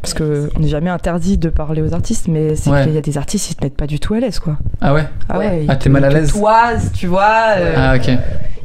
parce 0.00 0.14
que 0.14 0.48
on 0.56 0.60
n'est 0.60 0.68
jamais 0.68 0.88
interdit 0.90 1.36
de 1.38 1.50
parler 1.50 1.82
aux 1.82 1.92
artistes, 1.92 2.26
mais 2.28 2.56
c'est 2.56 2.70
Ouais. 2.70 2.84
qu'il 2.84 2.94
y 2.94 2.98
a 2.98 3.02
des 3.02 3.18
artistes, 3.18 3.50
ils 3.50 3.54
te 3.56 3.64
mettent 3.64 3.76
pas 3.76 3.86
du 3.86 4.00
tout 4.00 4.14
à 4.14 4.20
l'aise, 4.20 4.38
quoi. 4.38 4.56
Ah 4.80 4.94
ouais 4.94 5.06
Ah 5.28 5.38
Ouais. 5.38 5.46
ouais, 5.48 5.64
Ah, 5.68 5.76
t'es 5.76 5.84
te- 5.84 5.88
mal 5.90 6.04
à 6.04 6.08
l'aise 6.08 6.32
toisent, 6.32 6.90
tu 6.94 7.06
vois. 7.06 7.54
euh, 7.58 7.74
Ah 7.76 7.96
ok. 7.96 8.10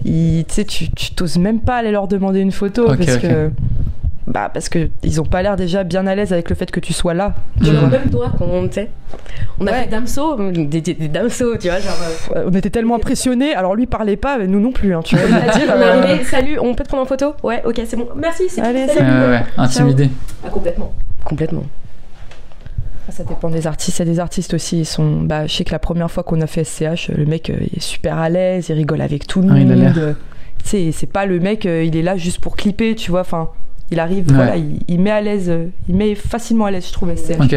ils- 0.06 0.46
tu 0.48 0.54
sais, 0.54 0.64
tu 0.66 1.12
t'oses 1.14 1.38
même 1.38 1.60
pas 1.60 1.76
aller 1.78 1.92
leur 1.92 2.08
demander 2.08 2.40
une 2.40 2.52
photo 2.54 2.84
Ok, 2.90 2.98
parce 3.00 3.16
ok. 3.16 3.22
que. 3.22 3.50
Bah, 4.28 4.50
parce 4.52 4.70
que 4.70 4.90
ils 5.04 5.22
ont 5.22 5.26
pas 5.26 5.44
l'air 5.44 5.56
déjà 5.56 5.84
bien 5.84 6.08
à 6.08 6.16
l'aise 6.16 6.34
avec 6.34 6.50
le 6.50 6.56
fait 6.56 6.72
que 6.72 6.80
tu 6.80 6.94
sois 6.94 7.14
là. 7.14 7.36
Tu 7.64 7.70
vois, 7.70 7.82
Mhm. 7.84 7.90
même 7.92 8.10
toi, 8.10 8.32
quand 8.38 8.46
on, 8.46 8.68
tu 8.68 8.74
sais, 8.74 8.90
on 9.60 9.68
a 9.68 9.72
Ouais. 9.72 9.84
fait 9.84 9.90
Damso, 9.90 10.52
des, 10.52 10.82
des, 10.82 10.94
des 10.96 11.08
Damso, 11.08 11.58
tu 11.58 11.68
vois, 11.70 11.80
genre. 11.80 11.94
euh, 12.36 12.46
On 12.48 12.54
était 12.56 12.72
tellement 12.72 12.96
impressionnés, 12.96 13.54
alors 13.54 13.76
lui 13.76 13.86
parlait 13.86 14.16
pas, 14.18 14.40
mais 14.40 14.48
nous 14.48 14.60
non 14.60 14.72
plus, 14.72 14.96
hein, 14.96 15.02
tu 15.04 15.16
vois. 15.16 15.28
dire, 15.30 15.72
on 15.76 15.80
est 15.80 15.84
euh, 15.84 16.02
arrivé, 16.04 16.24
salut, 16.24 16.58
on 16.60 16.74
peut 16.74 16.84
te 16.84 16.88
prendre 16.90 17.04
en 17.04 17.06
photo? 17.06 17.36
Ouais, 17.44 17.62
ok, 17.66 17.80
c'est 17.86 17.96
bon. 17.98 18.08
Merci, 18.16 18.44
c'est 18.50 18.62
Allez, 18.62 18.88
salut. 18.88 19.12
ouais, 19.12 19.28
ouais. 19.30 19.44
Intimidé. 19.58 20.10
Ah, 20.44 20.50
complètement. 20.50 20.92
Complètement. 21.24 21.64
Ça 23.10 23.24
dépend 23.24 23.50
des 23.50 23.68
artistes. 23.68 24.00
Il 24.00 24.08
y 24.08 24.10
a 24.10 24.12
des 24.14 24.20
artistes 24.20 24.56
aussi, 24.56 24.80
ils 24.80 24.86
sont. 24.86 25.22
Bah, 25.22 25.46
je 25.46 25.54
sais 25.56 25.64
que 25.64 25.72
la 25.72 25.78
première 25.80 26.10
fois 26.10 26.24
qu'on 26.24 26.42
a 26.42 26.48
fait 26.48 26.64
SCH, 26.64 27.10
le 27.16 27.26
mec 27.28 27.52
euh, 27.52 27.58
il 27.62 27.78
est 27.78 27.80
super 27.82 28.18
à 28.18 28.30
l'aise, 28.30 28.70
il 28.70 28.74
rigole 28.74 29.02
avec 29.02 29.28
tout 29.28 29.42
le 29.44 29.50
Ah, 29.54 29.60
il 29.60 29.72
a 29.72 29.76
l'air. 29.76 29.96
monde. 29.96 30.16
Tu 30.64 30.70
sais, 30.70 30.92
c'est 30.92 31.06
pas 31.12 31.28
le 31.28 31.40
mec, 31.40 31.68
euh, 31.68 31.84
il 31.84 31.96
est 31.96 32.02
là 32.02 32.18
juste 32.18 32.40
pour 32.40 32.56
clipper, 32.56 32.96
tu 32.96 33.12
vois. 33.12 33.20
Enfin, 33.22 33.50
il 33.92 34.00
arrive, 34.00 34.28
Ouais. 34.30 34.36
voilà, 34.36 34.56
il, 34.58 34.80
il 34.88 35.00
met 35.00 35.12
à 35.12 35.22
l'aise, 35.22 35.50
euh, 35.50 35.68
il 35.88 35.96
met 35.96 36.16
facilement 36.16 36.66
à 36.66 36.72
l'aise, 36.72 36.88
je 36.88 36.94
trouve, 36.94 37.16
SCH. 37.16 37.40
Ok. 37.40 37.56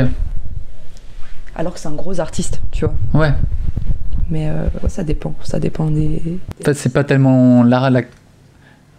Alors 1.56 1.74
que 1.74 1.80
c'est 1.80 1.88
un 1.88 1.92
gros 1.92 2.20
artiste, 2.20 2.60
tu 2.70 2.84
vois. 2.84 2.94
Ouais. 3.20 3.32
Mais 4.30 4.48
euh, 4.48 4.64
ouais, 4.82 4.88
ça 4.88 5.02
dépend, 5.02 5.34
ça 5.42 5.58
dépend 5.58 5.86
des. 5.90 6.20
En 6.60 6.64
fait, 6.64 6.74
c'est 6.74 6.92
pas 6.92 7.02
tellement 7.02 7.62
la, 7.64 7.88
la, 7.90 8.02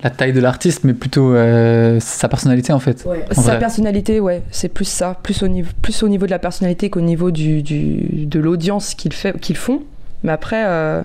la 0.04 0.10
taille 0.10 0.34
de 0.34 0.40
l'artiste, 0.42 0.84
mais 0.84 0.94
plutôt 0.94 1.34
euh, 1.36 2.00
sa 2.00 2.28
personnalité 2.28 2.74
en 2.74 2.80
fait. 2.80 3.06
Ouais. 3.06 3.24
En 3.32 3.36
Sa 3.36 3.52
vrai. 3.52 3.60
personnalité, 3.60 4.20
ouais, 4.20 4.42
c'est 4.52 4.70
plus 4.70 4.86
ça, 4.86 5.18
plus 5.22 5.44
au 5.44 5.48
niveau, 5.48 5.70
plus 5.82 6.02
au 6.04 6.08
niveau 6.10 6.26
de 6.26 6.32
la 6.32 6.40
personnalité 6.40 6.90
qu'au 6.90 7.02
niveau 7.02 7.32
du, 7.32 7.62
du- 7.62 8.26
de 8.26 8.40
l'audience 8.40 8.94
qu'ils 8.96 9.14
font. 9.58 9.84
Mais 10.24 10.32
après, 10.32 10.64
euh, 10.66 11.02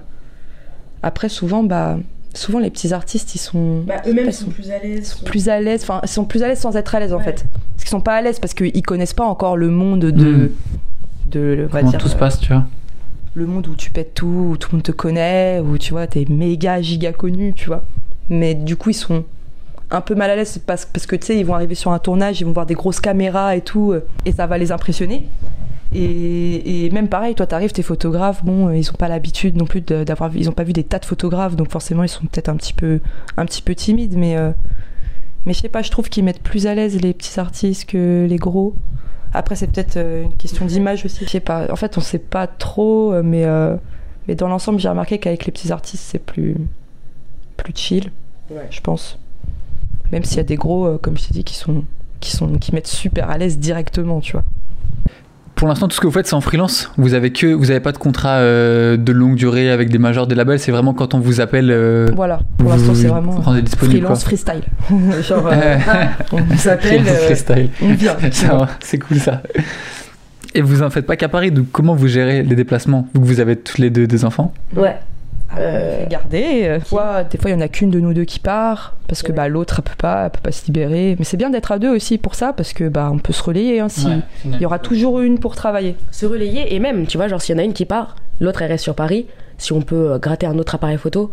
après 1.03 1.29
souvent, 1.29 1.63
bah, 1.63 1.99
souvent 2.35 2.59
les 2.59 2.71
petits 2.71 2.93
artistes, 2.93 3.35
ils 3.35 3.39
sont 3.39 3.81
Bah, 3.87 4.03
eux-mêmes 4.07 4.27
Ils 4.27 4.33
sont 4.33 4.47
sont 4.47 4.51
plus 4.51 4.71
à 4.71 4.79
l'aise. 4.79 5.15
plus 5.25 5.49
à 5.49 5.61
l'aise, 5.61 5.83
enfin, 5.83 6.01
ils 6.03 6.09
sont 6.09 6.25
plus 6.25 6.43
à 6.43 6.49
l'aise 6.49 6.59
sans 6.61 6.77
être 6.77 6.95
à 6.95 7.01
l'aise 7.01 7.13
en 7.13 7.19
Ouais. 7.19 7.25
fait. 7.25 7.45
Parce 7.75 7.85
qu'ils 7.85 7.89
sont 7.91 8.01
pas 8.01 8.15
à 8.17 8.23
l'aise 8.23 8.39
parce 8.39 8.55
qu'ils 8.55 8.83
connaissent 8.83 9.15
pas 9.15 9.25
encore 9.25 9.57
le 9.57 9.69
monde 9.71 10.01
de, 10.01 10.11
Mm. 10.11 10.51
de, 11.31 11.57
on 11.69 11.73
va 11.73 11.79
Comment 11.81 11.91
dire, 11.91 12.01
tout 12.01 12.09
se 12.09 12.15
euh, 12.17 12.19
passe, 12.19 12.41
tu 12.41 12.53
vois. 12.53 12.65
le 13.35 13.47
monde 13.47 13.67
où 13.69 13.75
tu 13.75 13.91
pètes 13.91 14.15
tout, 14.15 14.49
où 14.53 14.57
tout 14.57 14.69
le 14.73 14.77
monde 14.77 14.83
te 14.85 14.93
connaît, 14.93 15.61
où 15.61 15.77
tu 15.79 15.93
vois, 15.93 16.07
t'es 16.07 16.25
méga 16.29 16.81
giga 16.83 17.13
connu, 17.13 17.53
tu 17.55 17.67
vois. 17.67 17.85
Mais 18.29 18.55
du 18.55 18.77
coup, 18.77 18.91
ils 18.91 18.95
sont 18.95 19.25
un 19.91 20.01
peu 20.01 20.15
mal 20.15 20.31
à 20.31 20.37
l'aise 20.37 20.59
parce, 20.67 20.87
parce 20.87 21.07
que 21.07 21.15
tu 21.17 21.27
sais, 21.27 21.39
ils 21.39 21.45
vont 21.45 21.55
arriver 21.55 21.75
sur 21.75 21.93
un 21.93 21.99
tournage, 21.99 22.41
ils 22.41 22.45
vont 22.45 22.53
voir 22.53 22.67
des 22.67 22.75
grosses 22.75 23.01
caméras 23.01 23.55
et 23.57 23.61
tout, 23.61 23.93
euh, 23.93 24.05
et 24.25 24.33
ça 24.33 24.47
va 24.47 24.57
les 24.59 24.73
impressionner. 24.73 25.29
Et, 25.95 26.87
et 26.87 26.91
même 26.91 27.09
pareil, 27.09 27.35
toi, 27.35 27.47
t'arrives, 27.47 27.73
t'es 27.73 27.83
photographe, 27.83 28.45
bon, 28.45 28.69
euh, 28.69 28.77
ils 28.77 28.91
ont 28.91 28.95
pas 28.95 29.09
l'habitude 29.09 29.57
non 29.57 29.65
plus 29.65 29.81
d'avoir, 29.81 30.35
ils 30.37 30.49
ont 30.49 30.53
pas 30.53 30.65
vu 30.65 30.73
des 30.73 30.83
tas 30.85 30.99
de 30.99 31.05
photographes, 31.05 31.55
donc 31.57 31.71
forcément, 31.71 32.03
ils 32.03 32.09
sont 32.09 32.23
peut-être 32.27 32.49
un 32.49 32.57
petit 32.57 32.73
peu, 32.73 33.01
un 33.37 33.47
petit 33.47 33.63
peu 33.63 33.75
timides, 33.75 34.17
mais, 34.17 34.37
euh, 34.37 34.51
mais 35.47 35.53
je 35.53 35.61
sais 35.61 35.69
pas, 35.69 35.83
je 35.83 35.91
trouve 35.91 36.09
qu'ils 36.09 36.25
mettent 36.25 36.43
plus 36.43 36.67
à 36.67 36.75
l'aise 36.75 37.01
les 37.01 37.15
petits 37.15 37.39
artistes 37.39 37.89
que 37.89 38.27
les 38.29 38.37
gros. 38.37 38.75
Après, 39.33 39.57
c'est 39.57 39.67
peut-être 39.67 39.97
euh, 39.97 40.23
une 40.25 40.33
question 40.35 40.65
d'image 40.65 41.05
aussi. 41.05 41.25
Je 41.25 41.31
sais 41.31 41.41
pas. 41.41 41.71
En 41.71 41.77
fait, 41.77 41.99
on 41.99 42.01
sait 42.01 42.21
pas 42.21 42.47
trop, 42.47 43.13
euh, 43.13 43.23
mais, 43.25 43.45
euh, 43.45 43.77
mais 44.29 44.37
dans 44.37 44.47
l'ensemble, 44.49 44.79
j'ai 44.79 44.89
remarqué 44.89 45.19
qu'avec 45.19 45.45
les 45.45 45.53
petits 45.53 45.73
artistes, 45.73 46.05
c'est 46.07 46.21
plus. 46.21 46.57
plus 47.57 47.73
chill, 47.77 48.13
Ouais. 48.51 48.67
je 48.71 48.81
pense. 48.81 49.19
Même 50.13 50.23
s'il 50.25 50.37
y 50.37 50.41
a 50.41 50.45
des 50.45 50.57
gros, 50.57 50.99
comme 50.99 51.17
je 51.17 51.27
t'ai 51.27 51.35
dit, 51.35 51.45
qui 51.45 51.55
sont, 51.57 51.85
qui 52.21 52.31
sont, 52.31 52.59
qui 52.59 52.73
mettent 52.75 52.87
super 52.87 53.29
à 53.31 53.39
l'aise 53.39 53.59
directement, 53.59 54.21
tu 54.21 54.33
vois. 54.33 54.45
Pour 55.55 55.69
l'instant, 55.69 55.87
tout 55.89 55.95
ce 55.95 56.01
que 56.01 56.07
vous 56.07 56.13
faites, 56.13 56.27
c'est 56.27 56.35
en 56.35 56.41
freelance. 56.41 56.91
Vous 56.97 57.15
avez 57.15 57.31
que, 57.31 57.47
vous 57.47 57.71
avez 57.71 57.79
pas 57.81 57.93
de 57.93 57.99
contrat 57.99 58.39
euh, 58.39 58.97
de 58.97 59.13
longue 59.13 59.37
durée 59.37 59.71
avec 59.71 59.89
des 59.89 59.99
majors, 59.99 60.27
des 60.27 60.35
labels. 60.35 60.59
C'est 60.59 60.73
vraiment 60.73 60.93
quand 60.95 61.15
on 61.15 61.21
vous 61.21 61.41
appelle. 61.41 61.71
euh, 61.71 62.09
Voilà. 62.15 62.41
Pour 62.59 62.69
vous 62.71 62.75
l'instant, 62.77 62.93
vous 62.93 63.01
c'est 63.01 63.07
vraiment 63.07 63.31
rendez 63.33 63.63
disponible. 63.63 64.01
freelance 64.01 64.25
freestyle. 64.25 64.63
Genre, 65.23 65.47
euh, 65.53 65.77
on 66.33 66.37
vous 66.43 66.69
appelle, 66.69 67.03
freelance 67.05 67.09
euh, 67.09 67.27
freestyle. 67.27 67.69
on 67.83 67.95
vient. 67.95 68.17
Ça 68.33 68.55
va, 68.57 68.69
c'est 68.81 68.99
cool 68.99 69.19
ça. 69.19 69.43
Et 70.57 70.61
vous 70.61 70.83
en 70.83 70.91
faites 70.91 71.07
pas 71.07 71.17
qu'à 71.17 71.29
Paris. 71.29 71.51
Donc 71.53 71.67
comment 71.73 71.95
vous 71.95 72.09
gérez 72.09 72.43
les 72.43 72.57
déplacements 72.57 73.09
Vu 73.15 73.21
que 73.21 73.27
vous 73.27 73.41
avez 73.41 73.57
toutes 73.57 73.79
les 73.79 73.91
deux 73.91 74.07
des 74.09 74.25
enfants? 74.25 74.53
Ouais. 74.77 74.97
Euh, 75.59 76.05
Euh, 76.05 76.07
garder. 76.09 76.63
euh, 76.65 76.79
Des 76.79 76.85
fois, 76.85 77.25
des 77.25 77.39
fois, 77.39 77.51
il 77.51 77.55
y 77.55 77.57
en 77.57 77.61
a 77.61 77.69
qu'une 77.69 77.91
de 77.91 78.01
nous 78.01 78.13
deux 78.15 78.25
qui 78.25 78.39
part 78.41 78.95
parce 79.09 79.23
que 79.23 79.29
Ouais. 79.29 79.37
bah 79.37 79.49
l'autre 79.49 79.77
elle 79.79 79.85
peut 79.85 79.97
pas, 79.99 80.25
elle 80.25 80.31
peut 80.31 80.41
pas 80.43 80.53
se 80.53 80.67
libérer. 80.67 81.17
Mais 81.19 81.25
c'est 81.25 81.37
bien 81.37 81.51
d'être 81.51 81.73
à 81.73 81.79
deux 81.79 81.95
aussi 81.95 82.19
pour 82.19 82.35
ça 82.35 82.53
parce 82.53 82.73
que 82.73 82.89
bah 82.89 83.11
on 83.13 83.19
peut 83.19 83.33
se 83.33 83.43
relayer. 83.43 83.81
Hein, 83.81 83.89
si 83.89 84.09
il 84.45 84.61
y 84.61 84.67
aura 84.67 84.79
toujours 84.79 85.21
une 85.21 85.39
pour 85.39 85.55
travailler. 85.57 85.97
se 86.11 86.27
relayer 86.27 86.75
et 86.75 86.79
même, 86.81 87.07
tu 87.07 87.17
vois, 87.17 87.29
genre 87.29 87.41
s'il 87.41 87.55
y 87.55 87.59
en 87.59 87.63
a 87.63 87.65
une 87.65 87.73
qui 87.75 87.85
part, 87.85 88.17
l'autre 88.41 88.63
elle 88.63 88.71
reste 88.73 88.85
sur 88.85 88.95
Paris. 88.95 89.27
Si 89.59 89.73
on 89.73 89.81
peut 89.83 90.13
euh, 90.13 90.19
gratter 90.19 90.47
un 90.47 90.59
autre 90.59 90.75
appareil 90.75 90.99
photo, 90.99 91.31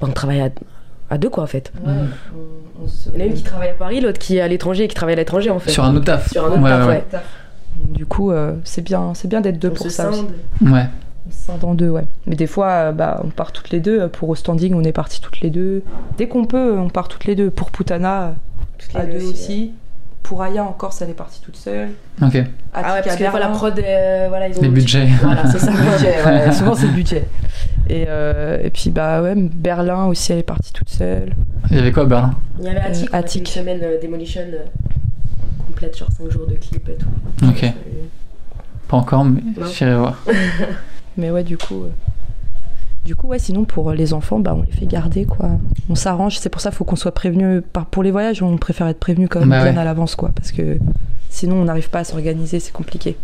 bah, 0.00 0.06
on 0.08 0.12
travaille 0.12 0.40
à, 0.40 0.48
à 1.10 1.18
deux 1.18 1.28
quoi 1.30 1.42
en 1.44 1.46
fait. 1.48 1.72
Il 1.84 3.14
y 3.14 3.22
en 3.22 3.24
a 3.24 3.26
une 3.28 3.34
qui 3.34 3.42
travaille 3.42 3.70
à 3.70 3.74
Paris, 3.74 4.00
l'autre 4.00 4.18
qui 4.18 4.36
est 4.36 4.40
à 4.40 4.48
l'étranger 4.48 4.84
et 4.84 4.88
qui 4.88 4.94
travaille 4.94 5.14
à 5.14 5.16
l'étranger 5.18 5.50
en 5.50 5.58
fait. 5.58 5.70
Sur 5.70 5.84
un 5.84 5.94
autre 5.96 6.04
taf. 6.04 6.30
Sur 6.30 6.44
un 6.44 6.48
autre 6.50 6.60
Ouais, 6.62 6.70
taf, 6.70 6.86
ouais. 6.88 7.04
ouais. 7.12 7.20
Du 7.90 8.06
coup, 8.06 8.30
euh, 8.30 8.52
c'est 8.64 8.82
bien, 8.82 9.12
c'est 9.14 9.26
bien 9.28 9.40
d'être 9.40 9.58
deux 9.58 9.68
On 9.70 9.74
pour 9.74 9.84
se 9.86 9.90
ça. 9.90 10.08
Aussi. 10.10 10.24
Ouais. 10.62 10.86
En 11.62 11.74
deux, 11.74 11.88
ouais. 11.88 12.04
Mais 12.26 12.36
des 12.36 12.46
fois, 12.46 12.68
euh, 12.68 12.92
bah 12.92 13.20
on 13.24 13.28
part 13.28 13.52
toutes 13.52 13.70
les 13.70 13.80
deux. 13.80 14.08
Pour 14.08 14.28
au 14.28 14.34
standing, 14.34 14.74
on 14.74 14.84
est 14.84 14.92
partis 14.92 15.20
toutes 15.20 15.40
les 15.40 15.50
deux. 15.50 15.82
Dès 16.18 16.28
qu'on 16.28 16.44
peut, 16.44 16.78
on 16.78 16.90
part 16.90 17.08
toutes 17.08 17.24
les 17.24 17.34
deux. 17.34 17.50
Pour 17.50 17.70
Putana, 17.70 18.34
Toutes 18.78 18.92
les 18.94 19.00
à 19.00 19.06
deux 19.06 19.24
aussi. 19.24 19.72
Pour 20.22 20.42
Aya 20.42 20.64
encore, 20.64 20.92
ça 20.94 21.04
elle 21.04 21.10
est 21.10 21.14
partie 21.14 21.40
toute 21.42 21.56
seule. 21.56 21.90
Ok. 22.22 22.36
Ah 22.72 22.94
ouais, 22.94 23.02
parce 23.02 23.16
que 23.16 23.22
des 23.22 23.28
fois 23.30 23.40
la 23.40 23.46
Berlin. 23.48 23.52
prod, 23.58 23.78
euh, 23.78 24.26
voilà, 24.30 24.48
ils 24.48 24.58
ont 24.58 24.62
Les 24.62 24.68
budgets. 24.68 25.08
Voilà, 25.22 25.46
c'est 25.50 25.58
ça. 25.58 25.70
Le 25.72 25.92
budget, 25.92 26.24
ouais, 26.24 26.52
souvent 26.52 26.74
c'est 26.74 26.86
le 26.86 26.92
budget. 26.92 27.28
Et, 27.90 28.06
euh, 28.08 28.58
et 28.62 28.70
puis 28.70 28.88
bah 28.90 29.20
ouais, 29.22 29.34
Berlin 29.36 30.06
aussi 30.06 30.32
elle 30.32 30.38
est 30.38 30.42
partie 30.42 30.72
toute 30.72 30.88
seule. 30.88 31.34
Il 31.70 31.76
y 31.76 31.80
avait 31.80 31.92
quoi 31.92 32.04
à 32.04 32.06
Berlin? 32.06 32.34
Il 32.58 32.64
y 32.64 32.68
avait 32.68 32.80
Attic, 32.80 33.08
Euh, 33.12 33.16
Attic. 33.18 33.40
une 33.42 33.46
semaine 33.46 33.80
euh, 33.82 34.00
Demolition 34.02 34.40
euh, 34.40 34.64
complète, 35.66 35.96
genre 35.98 36.08
5 36.16 36.30
jours 36.30 36.46
de 36.46 36.54
clip 36.54 36.88
et 36.88 36.94
tout. 36.96 37.08
Ok. 37.46 37.64
Euh, 37.64 37.68
Pas 38.88 38.96
encore, 38.96 39.26
mais 39.26 39.40
j'irai 39.72 39.94
voir. 39.96 40.16
Mais 41.16 41.30
ouais 41.30 41.44
du 41.44 41.56
coup, 41.56 41.84
euh, 41.84 41.90
du 43.04 43.14
coup 43.14 43.28
ouais 43.28 43.38
sinon 43.38 43.64
pour 43.64 43.92
les 43.92 44.12
enfants 44.12 44.38
bah 44.38 44.54
on 44.56 44.62
les 44.62 44.72
fait 44.72 44.86
garder 44.86 45.24
quoi. 45.24 45.50
On 45.88 45.94
s'arrange, 45.94 46.38
c'est 46.38 46.48
pour 46.48 46.60
ça 46.60 46.70
faut 46.70 46.84
qu'on 46.84 46.96
soit 46.96 47.12
prévenu. 47.14 47.60
Par 47.60 47.86
pour 47.86 48.02
les 48.02 48.10
voyages 48.10 48.42
on 48.42 48.56
préfère 48.56 48.88
être 48.88 49.00
prévenu 49.00 49.28
quand 49.28 49.40
même 49.40 49.50
Bah 49.50 49.62
bien 49.62 49.74
ouais. 49.74 49.78
à 49.78 49.84
l'avance 49.84 50.16
quoi 50.16 50.30
parce 50.34 50.52
que 50.52 50.78
sinon 51.30 51.56
on 51.56 51.64
n'arrive 51.64 51.90
pas 51.90 52.00
à 52.00 52.04
s'organiser, 52.04 52.60
c'est 52.60 52.72
compliqué. 52.72 53.16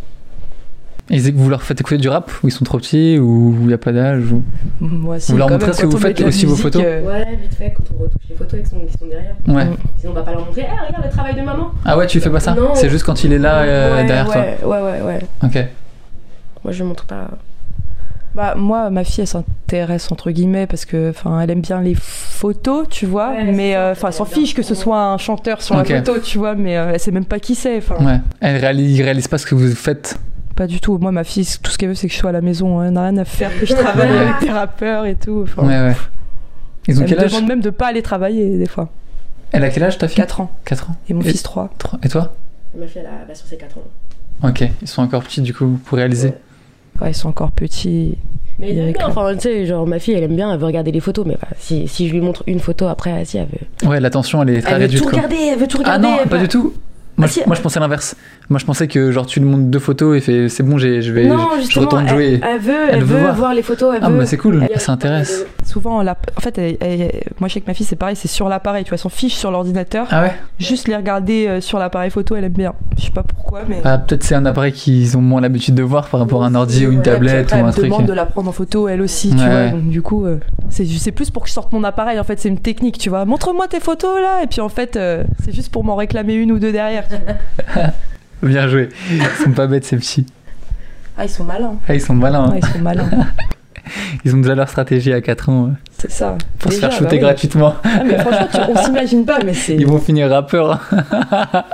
Et 1.12 1.18
vous 1.32 1.50
leur 1.50 1.62
faites 1.62 1.80
écouter 1.80 1.98
du 1.98 2.08
rap 2.08 2.30
Ou 2.42 2.48
ils 2.48 2.52
sont 2.52 2.64
trop 2.64 2.78
petits 2.78 3.18
Ou 3.18 3.56
il 3.62 3.66
n'y 3.66 3.72
a 3.72 3.78
pas 3.78 3.90
d'âge 3.90 4.30
ou... 4.30 4.42
Moi 4.80 5.16
aussi. 5.16 5.32
Vous 5.32 5.38
leur 5.38 5.50
montrez 5.50 5.72
ce 5.72 5.82
que 5.82 5.86
vous 5.86 5.98
faites 5.98 6.20
aussi 6.20 6.46
vos 6.46 6.54
photos 6.54 6.82
euh, 6.84 7.02
Ouais, 7.04 7.36
vite 7.42 7.54
fait, 7.54 7.74
quand 7.76 7.82
on 7.96 8.02
retouche 8.04 8.22
les 8.28 8.36
photos 8.36 8.54
avec 8.54 8.66
son, 8.68 8.78
qui 8.86 8.92
sont 8.96 9.06
derrière. 9.06 9.34
Ouais. 9.48 9.64
Mm. 9.64 9.76
Sinon, 9.98 10.12
on 10.12 10.14
va 10.14 10.22
pas 10.22 10.32
leur 10.32 10.46
montrer, 10.46 10.66
ah, 10.70 10.86
regarde 10.86 11.04
le 11.04 11.10
travail 11.10 11.34
de 11.34 11.40
maman. 11.42 11.72
Ah 11.84 11.98
ouais, 11.98 12.06
tu 12.06 12.20
fais 12.20 12.30
pas 12.30 12.38
ça. 12.38 12.56
C'est 12.74 12.88
juste 12.88 13.04
quand 13.04 13.24
il 13.24 13.32
est 13.32 13.38
là 13.38 13.62
euh, 13.62 14.06
derrière 14.06 14.28
ouais, 14.28 14.58
ouais, 14.62 14.80
ouais, 14.80 15.00
ouais. 15.00 15.18
toi. 15.18 15.48
Ok. 15.48 15.66
Moi, 16.62 16.72
je 16.72 16.84
montre 16.84 17.04
pas. 17.06 17.28
Bah, 18.40 18.54
moi, 18.56 18.88
ma 18.88 19.04
fille, 19.04 19.20
elle 19.20 19.26
s'intéresse 19.26 20.10
entre 20.10 20.30
guillemets 20.30 20.66
parce 20.66 20.86
que, 20.86 21.10
enfin, 21.10 21.38
elle 21.40 21.50
aime 21.50 21.60
bien 21.60 21.82
les 21.82 21.94
photos, 21.94 22.86
tu 22.88 23.04
vois. 23.04 23.32
Ouais, 23.32 23.52
mais, 23.52 23.76
euh, 23.76 23.92
enfin, 23.92 24.08
elle 24.08 24.14
s'en 24.14 24.24
fiche 24.24 24.54
que 24.54 24.62
ce 24.62 24.74
soit 24.74 24.98
un 25.02 25.18
chanteur 25.18 25.60
sur 25.60 25.76
la 25.76 25.84
photo, 25.84 26.18
tu 26.20 26.38
vois. 26.38 26.54
Mais 26.54 26.78
euh, 26.78 26.92
elle 26.94 27.00
sait 27.00 27.10
même 27.10 27.26
pas 27.26 27.38
qui 27.38 27.54
c'est. 27.54 27.76
Enfin, 27.76 27.96
Ouais. 28.02 28.18
Elle 28.40 28.56
réalise, 28.56 28.98
réalise 29.02 29.28
pas 29.28 29.36
ce 29.36 29.44
que 29.44 29.54
vous 29.54 29.70
faites. 29.74 30.18
pas 30.56 30.66
du 30.66 30.80
tout. 30.80 30.96
Moi, 30.96 31.12
ma 31.12 31.22
fille, 31.24 31.46
tout 31.62 31.70
ce 31.70 31.76
qu'elle 31.76 31.90
veut, 31.90 31.94
c'est 31.94 32.08
que 32.08 32.14
je 32.14 32.18
sois 32.18 32.30
à 32.30 32.32
la 32.32 32.40
maison. 32.40 32.82
Elle 32.82 32.92
n'a 32.94 33.02
rien 33.02 33.16
à 33.18 33.26
faire, 33.26 33.50
que 33.60 33.66
je 33.66 33.74
travaille 33.74 34.08
avec 34.16 34.40
des 34.40 34.50
rappeurs 34.50 35.04
et 35.04 35.16
tout. 35.16 35.42
Enfin, 35.42 35.62
Ouais, 35.66 35.88
ouais. 35.90 35.96
Ils 36.88 36.98
ont 36.98 37.02
elle 37.02 37.08
quel 37.10 37.18
me 37.18 37.24
âge 37.24 37.32
demande 37.32 37.46
même 37.48 37.60
de 37.60 37.68
pas 37.70 37.88
aller 37.88 38.00
travailler 38.02 38.56
des 38.56 38.66
fois. 38.66 38.88
Elle 39.52 39.64
a 39.64 39.68
quel 39.68 39.82
âge 39.84 39.98
ta 39.98 40.08
fille? 40.08 40.16
4 40.16 40.40
ans. 40.40 40.50
4 40.64 40.90
ans. 40.90 40.96
Et 41.10 41.12
mon 41.14 41.20
Et- 41.20 41.24
fils 41.30 41.42
3. 41.42 41.68
Trois. 41.76 41.98
Et 42.02 42.08
toi? 42.08 42.32
Ma 42.78 42.86
fille, 42.86 43.02
elle 43.02 43.06
a, 43.06 43.30
a 43.30 43.34
sur 43.34 43.46
ses 43.46 43.58
4 43.58 43.76
ans. 43.76 44.48
Ok. 44.48 44.64
Ils 44.80 44.88
sont 44.88 45.02
encore 45.02 45.22
petits 45.22 45.42
du 45.42 45.52
coup 45.52 45.78
pour 45.84 45.98
réaliser. 45.98 46.28
Ouais. 46.28 46.38
Ouais, 47.00 47.10
ils 47.10 47.14
sont 47.14 47.28
encore 47.28 47.52
petits. 47.52 48.16
Mais 48.58 48.76
elle 48.76 48.92
bien, 48.92 49.06
enfin, 49.08 49.32
tu 49.34 49.40
sais, 49.40 49.64
genre, 49.66 49.86
ma 49.86 49.98
fille, 49.98 50.12
elle 50.14 50.24
aime 50.24 50.36
bien, 50.36 50.52
elle 50.52 50.58
veut 50.60 50.66
regarder 50.66 50.92
les 50.92 51.00
photos, 51.00 51.24
mais 51.26 51.36
bah, 51.40 51.48
si, 51.58 51.88
si 51.88 52.08
je 52.08 52.12
lui 52.12 52.20
montre 52.20 52.42
une 52.46 52.60
photo 52.60 52.88
après, 52.88 53.24
si, 53.24 53.38
elle 53.38 53.46
veut. 53.46 53.88
Ouais, 53.88 54.00
l'attention 54.00 54.42
elle 54.42 54.50
est 54.50 54.60
très 54.60 54.72
Elle 54.72 54.76
veut 54.78 54.82
réduite 54.82 55.02
tout 55.02 55.08
quoi. 55.08 55.16
regarder, 55.18 55.36
elle 55.52 55.58
veut 55.58 55.66
tout 55.66 55.78
Ah 55.82 55.96
regarder. 55.96 56.06
non, 56.08 56.18
elle 56.22 56.28
pas 56.28 56.36
veut- 56.36 56.42
du 56.42 56.48
tout. 56.48 56.74
Moi, 57.16 57.26
Ah, 57.26 57.28
si. 57.28 57.40
je, 57.40 57.46
moi 57.46 57.56
je 57.56 57.60
pensais 57.62 57.80
l'inverse. 57.80 58.14
Moi 58.50 58.58
je 58.58 58.64
pensais 58.64 58.88
que 58.88 59.12
genre 59.12 59.26
tu 59.26 59.38
lui 59.38 59.46
montres 59.46 59.64
deux 59.70 59.78
photos 59.78 60.16
et 60.16 60.20
fait 60.20 60.48
c'est 60.48 60.64
bon, 60.64 60.76
je 60.76 60.88
vais 61.12 61.26
Non, 61.26 61.48
je, 61.70 61.78
retourne 61.78 62.02
elle, 62.08 62.08
jouer. 62.14 62.40
elle 62.42 62.58
veut, 62.60 62.72
Elle 62.88 62.94
elle, 62.96 63.04
veut 63.04 63.14
veut, 63.14 63.20
voir. 63.22 63.34
voir. 63.36 63.54
les 63.54 63.62
photos, 63.62 63.94
elle 63.96 64.00
Ah 64.02 64.10
veut. 64.10 64.18
bah 64.18 64.26
c'est 64.26 64.36
cool, 64.38 64.66
Elle- 64.68 64.80
ça 64.80 64.90
intéresse. 64.92 65.46
Souvent, 65.64 66.02
la- 66.02 66.16
en 66.36 66.40
fait, 66.40 66.58
elle- 66.58 66.76
elle- 66.80 67.12
moi, 67.38 67.46
je 67.48 67.54
sais 67.54 67.60
que 67.60 67.66
ma 67.68 67.74
fille, 67.74 67.86
c'est 67.86 67.94
pareil, 67.94 68.16
c'est 68.16 68.26
sur 68.26 68.48
l'appareil. 68.48 68.82
Tu 68.82 68.88
vois, 68.88 68.98
son 68.98 69.08
fiche 69.08 69.34
sur 69.36 69.52
l'ordinateur. 69.52 70.08
Ah 70.10 70.22
ouais? 70.22 70.32
Juste 70.58 70.88
les 70.88 70.96
regarder 70.96 71.46
euh, 71.46 71.60
sur 71.60 71.78
l'appareil 71.78 72.10
photo, 72.10 72.34
elle 72.34 72.42
aime 72.42 72.52
bien. 72.52 72.72
Je 72.98 73.04
sais 73.04 73.10
pas 73.12 73.22
pourquoi, 73.22 73.60
mais. 73.68 73.80
Ah 73.84 73.98
peut-être 73.98 74.24
c'est 74.24 74.34
un 74.34 74.44
appareil 74.46 74.72
qu'ils 74.72 75.16
ont 75.16 75.20
moins 75.20 75.40
l'habitude 75.40 75.76
de 75.76 75.84
voir 75.84 76.08
par 76.08 76.18
rapport 76.18 76.42
à 76.42 76.46
un 76.48 76.54
ordi 76.56 76.86
ou 76.88 76.90
une 76.90 76.98
Ouais, 76.98 77.04
tablette 77.04 77.46
Après, 77.52 77.56
ou 77.58 77.60
elle 77.60 77.66
un 77.66 77.70
truc. 77.70 77.84
demande 77.84 78.06
de 78.06 78.12
la 78.12 78.26
prendre 78.26 78.48
en 78.48 78.52
photo, 78.52 78.88
elle 78.88 79.00
aussi, 79.00 79.30
tu 79.30 79.36
Ouais, 79.36 79.68
vois. 79.70 79.78
Donc, 79.78 79.88
du 79.90 80.02
coup, 80.02 80.26
euh, 80.26 80.40
c'est 80.70 80.84
c'est 80.86 81.12
plus 81.12 81.30
pour 81.30 81.44
que 81.44 81.48
je 81.48 81.54
sorte 81.54 81.72
mon 81.72 81.84
appareil. 81.84 82.18
En 82.18 82.24
fait, 82.24 82.40
c'est 82.40 82.48
une 82.48 82.58
technique, 82.58 82.98
tu 82.98 83.10
vois. 83.10 83.24
Montre-moi 83.26 83.68
tes 83.68 83.78
photos 83.78 84.20
là. 84.20 84.42
Et 84.42 84.48
puis, 84.48 84.60
en 84.60 84.68
fait, 84.68 84.96
euh, 84.96 85.22
c'est 85.44 85.54
juste 85.54 85.70
pour 85.70 85.84
m'en 85.84 85.94
réclamer 85.94 86.34
une 86.34 86.50
ou 86.50 86.58
deux 86.58 86.72
derrière. 86.72 87.04
Bien 88.42 88.68
joué. 88.68 88.88
Ils 89.10 89.22
sont 89.44 89.50
pas 89.52 89.66
bêtes 89.66 89.84
ces 89.84 89.96
petits. 89.96 90.26
Ah, 91.16 91.24
ils 91.24 91.28
sont 91.30 91.44
malins. 91.44 91.74
Ah, 91.88 91.94
ils 91.94 92.00
sont 92.00 92.14
malins. 92.14 92.44
hein. 92.52 92.54
Ils 92.56 92.66
sont 92.66 92.78
malins. 92.80 93.08
Ils 94.24 94.34
ont 94.36 94.38
déjà 94.38 94.54
leur 94.54 94.68
stratégie 94.68 95.12
à 95.12 95.20
4 95.20 95.48
ans 95.48 95.64
euh, 95.66 95.70
C'est 95.98 96.10
ça. 96.12 96.36
pour 96.60 96.72
se 96.72 96.78
faire 96.78 96.92
shooter 96.92 97.04
bah 97.06 97.10
oui. 97.14 97.18
gratuitement. 97.20 97.74
Ah, 97.82 98.02
mais 98.06 98.18
franchement, 98.18 98.46
tu- 98.52 98.58
on 98.70 98.76
s'imagine 98.84 99.24
pas, 99.24 99.38
mais 99.44 99.52
c'est. 99.52 99.74
Ils 99.74 99.86
vont 99.86 99.98
finir 99.98 100.30
rappeurs. 100.30 100.80
Ah, 100.92 101.64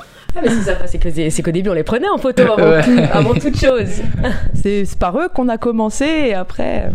mais 0.43 0.49
c'est 0.49 0.63
ça, 0.63 0.73
c'est 0.87 1.43
qu'au 1.43 1.51
début, 1.51 1.69
on 1.69 1.75
les 1.75 1.83
prenait 1.83 2.09
en 2.09 2.17
photo 2.19 2.43
avant, 2.45 2.57
Ouais. 2.71 2.83
tout, 2.83 2.91
avant 3.13 3.35
toute 3.35 3.59
chose. 3.59 4.03
C'est 4.55 4.85
par 4.99 5.19
eux 5.19 5.29
qu'on 5.33 5.49
a 5.49 5.57
commencé 5.59 6.05
et 6.05 6.35
après, 6.35 6.91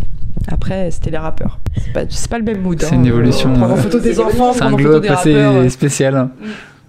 après 0.48 0.92
c'était 0.92 1.10
les 1.12 1.18
rappeurs. 1.18 1.60
C'est 1.78 1.92
pas, 1.94 2.02
pas 2.30 2.38
le 2.38 2.44
même 2.44 2.62
mood. 2.62 2.80
C'est 2.82 2.94
hein. 2.94 2.98
une 2.98 3.06
évolution, 3.08 3.52
Prendre 3.54 3.74
en 3.74 3.78
euh, 3.78 3.82
photo 3.82 4.00
des 4.00 4.20
enfants, 4.20 4.54
C'est 4.54 4.64
un 4.64 4.74
en 4.74 4.76
glow 4.76 5.02
assez 5.10 5.34
euh, 5.36 5.68
spécial. 5.70 6.30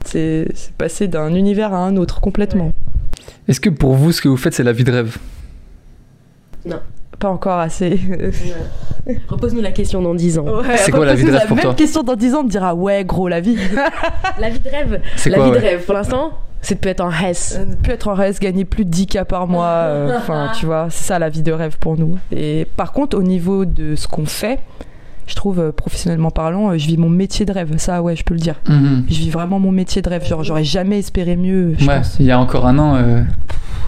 C'est 0.05 0.49
passé 0.79 1.09
d'un 1.09 1.35
univers 1.35 1.73
à 1.75 1.79
un 1.79 1.97
autre 1.97 2.21
complètement. 2.21 2.73
Est-ce 3.49 3.61
que 3.61 3.71
pour 3.71 3.95
vous, 3.95 4.13
ce 4.13 4.21
que 4.23 4.29
vous 4.29 4.37
faites, 4.37 4.55
c'est 4.55 4.63
la 4.65 4.73
vie 4.73 4.85
de 4.85 4.93
rêve? 4.93 5.17
Pas 7.19 7.29
encore 7.29 7.59
assez. 7.59 8.01
Repose-nous 9.29 9.61
la 9.61 9.71
question 9.73 10.01
dans 10.03 10.15
10 10.15 10.39
ans. 10.39 10.47
C'est 10.77 10.91
quoi 10.93 11.05
la 11.07 11.15
vie 11.15 11.25
de 11.25 11.31
rêve 11.31 11.47
pour 11.47 11.57
même 11.57 11.65
toi 11.65 11.75
question 11.75 12.03
dans 12.03 12.17
10 12.17 12.35
ans, 12.35 12.41
on 12.41 12.45
me 12.45 12.49
dira 12.49 12.75
ouais 12.75 13.05
gros 13.05 13.29
la 13.29 13.41
vie. 13.41 13.57
La 14.41 14.49
vie 14.51 14.59
de 14.61 14.69
rêve. 14.69 15.01
C'est 15.17 15.31
La 15.31 15.37
quoi 15.37 15.47
vie 15.47 15.53
ouais 15.53 15.59
de 15.61 15.63
rêve, 15.65 15.85
pour 15.85 15.95
l'instant, 15.95 16.33
c'est 16.63 16.75
de 16.77 16.81
peut 16.81 16.89
être 16.89 17.01
en. 17.11 17.11
Euh, 17.59 17.65
ne 17.65 17.75
plus 17.77 17.93
être 17.93 18.09
en 18.09 18.15
reste, 18.15 18.41
gagner 18.41 18.65
plus 18.65 18.85
de 18.85 18.91
10K 18.95 19.25
par 19.25 19.47
mois. 19.47 19.67
euh, 19.67 20.17
Enfin, 20.19 20.51
tu 20.59 20.67
vois, 20.67 20.87
c'est 20.91 21.05
ça 21.05 21.19
la 21.19 21.29
vie 21.29 21.43
de 21.43 21.53
rêve 21.53 21.77
pour 21.79 21.97
nous. 21.99 22.19
Et 22.35 22.67
par 22.77 22.93
contre, 22.93 23.17
au 23.17 23.23
niveau 23.23 23.65
de 23.65 23.95
ce 23.95 24.09
qu'on 24.09 24.27
fait, 24.27 24.59
je 25.27 25.35
trouve, 25.35 25.59
euh, 25.61 25.73
professionnellement 25.73 26.31
parlant, 26.31 26.71
euh, 26.71 26.79
je 26.79 26.87
vis 26.87 26.97
mon 26.97 27.09
métier 27.09 27.47
de 27.47 27.53
rêve. 27.53 27.77
Ça, 27.79 28.03
ouais, 28.03 28.17
je 28.17 28.25
peux 28.25 28.35
le 28.35 28.41
dire. 28.41 28.57
Mhm. 28.69 29.05
Je 29.09 29.15
vis 29.19 29.31
vraiment 29.31 29.59
mon 29.61 29.71
métier 29.73 30.03
de 30.03 30.09
rêve. 30.09 30.25
Genre, 30.27 30.43
j'aurais 30.45 30.65
jamais 30.65 30.99
espéré 30.99 31.37
mieux. 31.37 31.75
Je 31.79 31.87
Ouais, 31.87 31.99
pense. 31.99 32.17
il 32.19 32.27
y 32.27 32.31
a 32.31 32.39
encore 32.39 32.67
un 32.67 32.79
an. 32.79 32.95
euh, 32.97 33.23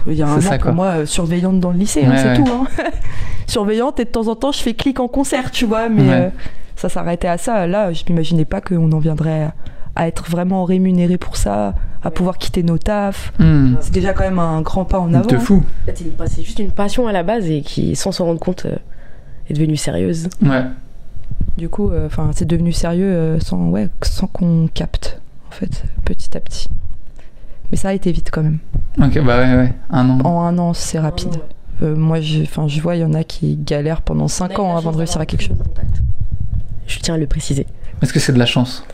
Il 0.07 0.13
y 0.13 0.21
a 0.21 0.27
un 0.27 0.37
an, 0.37 0.41
ça, 0.41 0.51
pour 0.51 0.59
quoi. 0.61 0.71
moi, 0.71 0.85
euh, 0.87 1.05
surveillante 1.05 1.59
dans 1.59 1.71
le 1.71 1.77
lycée, 1.79 2.05
hein, 2.05 2.11
Ouais, 2.11 2.17
c'est 2.17 2.27
ouais. 2.29 2.37
tout. 2.37 2.49
hein. 2.51 2.65
surveillante, 3.47 3.99
et 3.99 4.05
de 4.05 4.09
temps 4.09 4.27
en 4.27 4.35
temps, 4.35 4.51
je 4.51 4.59
fais 4.59 4.73
clic 4.73 4.99
en 4.99 5.07
concert, 5.07 5.51
tu 5.51 5.65
vois. 5.65 5.89
Mais 5.89 6.01
Ouais. 6.03 6.13
euh, 6.13 6.29
ça 6.75 6.89
s'arrêtait 6.89 7.27
à 7.27 7.37
ça. 7.37 7.67
Là, 7.67 7.91
je 7.93 8.03
m'imaginais 8.09 8.45
pas 8.45 8.61
qu'on 8.61 8.91
en 8.91 8.99
viendrait 8.99 9.43
à, 9.43 9.53
à 9.95 10.07
être 10.07 10.29
vraiment 10.29 10.63
rémunéré 10.65 11.17
pour 11.17 11.37
ça, 11.37 11.73
à 12.03 12.11
pouvoir 12.11 12.37
quitter 12.37 12.63
nos 12.63 12.77
tafs. 12.77 13.31
hmm, 13.39 13.75
C'est 13.79 13.93
déjà 13.93 14.13
quand 14.13 14.23
même 14.23 14.39
un 14.39 14.61
grand 14.61 14.85
pas 14.85 14.99
en 14.99 15.13
avant. 15.13 15.25
De 15.27 15.37
fou. 15.37 15.63
C'est 15.87 16.43
juste 16.43 16.59
une 16.59 16.71
passion 16.71 17.07
à 17.07 17.11
la 17.11 17.23
base 17.23 17.49
et 17.49 17.61
qui, 17.61 17.95
sans 17.95 18.11
s'en 18.11 18.25
rendre 18.25 18.39
compte, 18.39 18.67
est 19.49 19.53
devenue 19.53 19.77
sérieuse. 19.77 20.27
Ouais. 20.43 20.63
Du 21.57 21.69
coup, 21.69 21.89
euh, 21.89 22.07
enfin, 22.07 22.31
c'est 22.33 22.45
devenu 22.45 22.73
sérieux 22.73 23.05
euh, 23.05 23.39
sans, 23.39 23.69
ouais, 23.69 23.89
sans 24.01 24.27
qu'on 24.27 24.67
capte, 24.73 25.21
en 25.47 25.51
fait, 25.51 25.85
petit 26.03 26.35
à 26.35 26.41
petit. 26.41 26.67
Mais 27.71 27.77
ça 27.77 27.89
a 27.89 27.93
été 27.93 28.11
vite 28.11 28.29
quand 28.31 28.43
même. 28.43 28.59
Ok, 29.01 29.19
bah 29.23 29.37
ouais, 29.37 29.55
ouais. 29.55 29.73
Un 29.89 30.09
an. 30.09 30.19
En 30.23 30.41
un 30.41 30.57
an, 30.57 30.73
c'est 30.73 30.99
rapide. 30.99 31.37
Euh, 31.81 31.95
moi, 31.95 32.19
enfin, 32.43 32.67
je 32.67 32.81
vois, 32.81 32.95
il 32.95 33.01
y 33.01 33.05
en 33.05 33.13
a 33.13 33.23
qui 33.23 33.55
galèrent 33.55 34.01
pendant 34.01 34.27
5 34.27 34.59
ans 34.59 34.77
avant 34.77 34.91
de 34.91 34.97
réussir 34.97 35.21
à 35.21 35.25
quelque 35.25 35.43
chose. 35.43 35.57
Je 36.87 36.99
tiens 36.99 37.15
à 37.15 37.17
le 37.17 37.27
préciser. 37.27 37.65
Est-ce 38.01 38.13
que 38.13 38.19
c'est 38.19 38.33
de 38.33 38.39
la 38.39 38.45
chance 38.45 38.85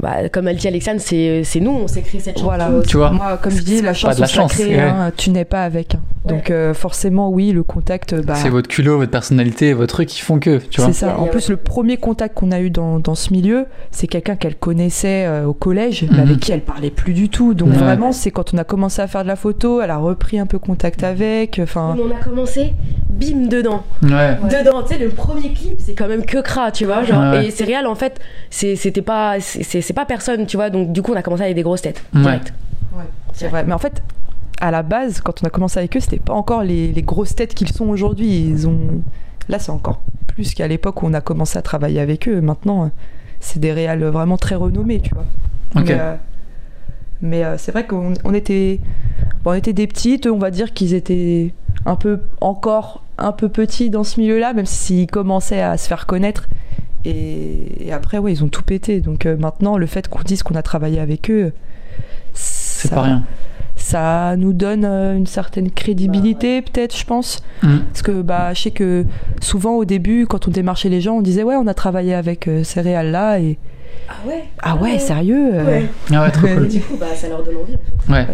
bah, 0.00 0.28
comme 0.30 0.48
elle 0.48 0.56
dit 0.56 0.68
Alexandre, 0.68 1.00
c'est 1.00 1.42
c'est 1.44 1.60
nous, 1.60 1.72
on 1.72 1.88
s'est 1.88 2.02
créé 2.02 2.20
cette 2.20 2.36
chance. 2.36 2.44
Voilà. 2.44 2.70
Tu 2.86 2.96
vois 2.96 3.10
Moi, 3.10 3.38
comme 3.42 3.52
je 3.52 3.62
dis, 3.62 3.80
la 3.82 3.94
chance, 3.94 4.16
de 4.16 4.20
la 4.20 4.26
chance, 4.26 4.52
créée, 4.52 4.76
ouais. 4.76 4.80
hein, 4.82 5.10
tu 5.16 5.30
n'es 5.30 5.44
pas 5.44 5.64
avec. 5.64 5.94
hein. 5.96 6.00
Donc 6.24 6.52
euh, 6.52 6.72
forcément, 6.72 7.30
oui, 7.30 7.50
le 7.50 7.64
contact, 7.64 8.14
bah, 8.24 8.36
C'est 8.36 8.48
votre 8.48 8.68
culot, 8.68 8.96
votre 8.98 9.10
personnalité, 9.10 9.72
votre 9.72 9.92
truc 9.94 10.08
qui 10.08 10.20
font 10.20 10.38
que, 10.38 10.58
tu 10.58 10.80
vois. 10.80 10.92
c'est 10.92 11.06
ça. 11.06 11.18
En 11.18 11.26
plus, 11.26 11.48
le 11.48 11.56
premier 11.56 11.96
contact 11.96 12.36
qu'on 12.38 12.52
a 12.52 12.60
eu 12.60 12.70
dans, 12.70 13.00
dans 13.00 13.16
ce 13.16 13.32
milieu, 13.32 13.66
c'est 13.90 14.06
quelqu'un 14.06 14.36
qu'elle 14.36 14.54
connaissait 14.54 15.24
euh, 15.26 15.46
au 15.46 15.52
collège, 15.52 16.04
mais 16.08 16.18
Mhm. 16.18 16.22
avec 16.22 16.38
qui 16.40 16.52
elle 16.52 16.60
parlait 16.60 16.90
plus 16.90 17.12
du 17.12 17.28
tout. 17.28 17.54
Donc 17.54 17.70
Ouais. 17.70 17.76
vraiment, 17.76 18.12
c'est 18.12 18.30
quand 18.30 18.54
on 18.54 18.58
a 18.58 18.64
commencé 18.64 19.02
à 19.02 19.08
faire 19.08 19.24
de 19.24 19.28
la 19.28 19.34
photo, 19.36 19.80
elle 19.80 19.90
a 19.90 19.96
repris 19.96 20.38
un 20.38 20.46
peu 20.46 20.60
contact 20.60 21.02
avec. 21.02 21.58
Enfin, 21.60 21.96
On 21.98 22.10
a 22.14 22.22
commencé, 22.22 22.72
bim, 23.10 23.48
dedans. 23.48 23.82
Ouais. 24.04 24.36
Dedans, 24.44 24.82
tu 24.84 24.94
sais, 24.94 25.00
le 25.00 25.08
premier 25.08 25.52
clip, 25.52 25.74
c'est 25.78 25.94
quand 25.94 26.06
même 26.06 26.24
que 26.24 26.38
cra, 26.38 26.70
tu 26.70 26.84
vois. 26.84 27.02
Genre, 27.02 27.20
Ouais. 27.32 27.46
Et 27.46 27.50
c'est 27.50 27.64
réel, 27.64 27.86
en 27.88 27.96
fait, 27.96 28.20
c'est- 28.50 28.76
c'était 28.76 29.02
pas, 29.02 29.40
c'est- 29.80 29.92
pas 29.94 30.04
personne, 30.04 30.46
tu 30.46 30.56
vois. 30.56 30.68
Donc, 30.70 30.92
du 30.92 31.00
coup, 31.02 31.12
on 31.12 31.16
a 31.16 31.22
commencé 31.22 31.42
avec 31.44 31.54
des 31.54 31.62
grosses 31.62 31.82
têtes. 31.82 32.02
Ouais. 32.14 32.20
Direct. 32.22 32.52
c'est 33.32 33.48
vrai. 33.48 33.64
Mais 33.66 33.72
en 33.72 33.78
fait, 33.78 34.02
à 34.60 34.70
la 34.70 34.82
base, 34.82 35.20
quand 35.20 35.42
on 35.42 35.46
a 35.46 35.50
commencé 35.50 35.78
avec 35.78 35.96
eux, 35.96 36.00
c'était 36.00 36.18
pas 36.18 36.34
encore 36.34 36.62
les, 36.62 36.92
les 36.92 37.02
grosses 37.02 37.34
têtes 37.34 37.54
qu'ils 37.54 37.72
sont 37.72 37.86
aujourd'hui. 37.88 38.40
Ils 38.40 38.68
ont. 38.68 39.02
Là, 39.48 39.58
c'est 39.58 39.70
encore 39.72 40.02
plus 40.28 40.54
qu'à 40.54 40.68
l'époque 40.68 41.02
où 41.02 41.06
on 41.06 41.14
a 41.14 41.20
commencé 41.20 41.58
à 41.58 41.62
travailler 41.62 42.00
avec 42.00 42.28
eux. 42.28 42.40
Maintenant, 42.40 42.84
euh, 42.84 42.88
c'est 43.40 43.58
des 43.60 43.72
réals 43.72 44.04
vraiment 44.04 44.36
très 44.36 44.54
renommés, 44.54 45.00
tu 45.00 45.14
vois. 45.14 45.24
Ok. 45.76 45.88
Mais, 45.88 45.96
euh, 46.00 46.14
mais, 47.22 47.44
euh, 47.44 47.56
c'est 47.58 47.72
vrai 47.72 47.86
qu'on 47.86 48.14
on 48.24 48.34
était, 48.34 48.80
bon, 49.44 49.52
on 49.52 49.54
était 49.54 49.72
des 49.72 49.86
petites, 49.86 50.26
on 50.26 50.38
va 50.38 50.50
dire 50.50 50.72
qu'ils 50.72 50.94
étaient 50.94 51.52
un 51.86 51.96
peu 51.96 52.20
encore 52.40 53.02
un 53.18 53.32
peu 53.32 53.48
petits 53.48 53.90
dans 53.90 54.04
ce 54.04 54.20
milieu-là, 54.20 54.52
même 54.52 54.66
s'ils 54.66 55.06
commençaient 55.06 55.60
à 55.62 55.76
se 55.76 55.86
faire 55.88 56.06
connaître. 56.06 56.48
Et, 57.04 57.86
et 57.88 57.92
après, 57.92 58.18
ouais, 58.18 58.32
ils 58.32 58.44
ont 58.44 58.48
tout 58.48 58.62
pété. 58.62 59.00
Donc 59.00 59.26
euh, 59.26 59.36
maintenant, 59.36 59.76
le 59.76 59.86
fait 59.86 60.08
qu'on 60.08 60.22
dise 60.22 60.42
qu'on 60.42 60.54
a 60.54 60.62
travaillé 60.62 60.98
avec 61.00 61.30
eux, 61.30 61.52
C'est 62.34 62.88
ça- 62.88 62.94
pas 62.96 63.02
rien. 63.02 63.24
ça 63.76 64.36
nous 64.36 64.52
donne 64.52 64.84
euh, 64.84 65.16
une 65.16 65.26
certaine 65.26 65.70
crédibilité, 65.70 66.62
peut-être, 66.62 66.96
je 66.96 67.04
pense. 67.04 67.42
Mhm. 67.62 67.80
Parce 67.86 68.02
que 68.02 68.22
bah, 68.22 68.54
je 68.54 68.62
sais 68.62 68.70
que 68.70 69.04
souvent 69.40 69.74
au 69.74 69.84
début, 69.84 70.26
quand 70.26 70.46
on 70.48 70.50
démarchait 70.50 70.88
les 70.88 71.00
gens, 71.00 71.16
on 71.16 71.22
disait 71.22 71.42
ouais, 71.42 71.56
on 71.56 71.66
a 71.66 71.74
travaillé 71.74 72.14
avec 72.14 72.46
euh, 72.48 72.62
ces 72.64 72.80
réals-là 72.80 73.40
et 73.40 73.58
Ah 74.08 74.14
ouais? 74.26 74.44
Ah 74.62 74.76
ouais, 74.76 74.98
sérieux? 74.98 75.50
Ouais. 75.64 75.88
Ah 76.12 76.22
ouais, 76.22 76.30
trop 76.30 76.46
Et 76.46 76.54
cool. 76.54 76.68
du 76.68 76.80
coup, 76.80 76.96
bah, 76.98 77.06
ça 77.14 77.28
leur 77.28 77.42
donne 77.42 77.56
envie. 77.56 77.74
en 77.74 78.06
fait. 78.06 78.12
Ouais. 78.12 78.26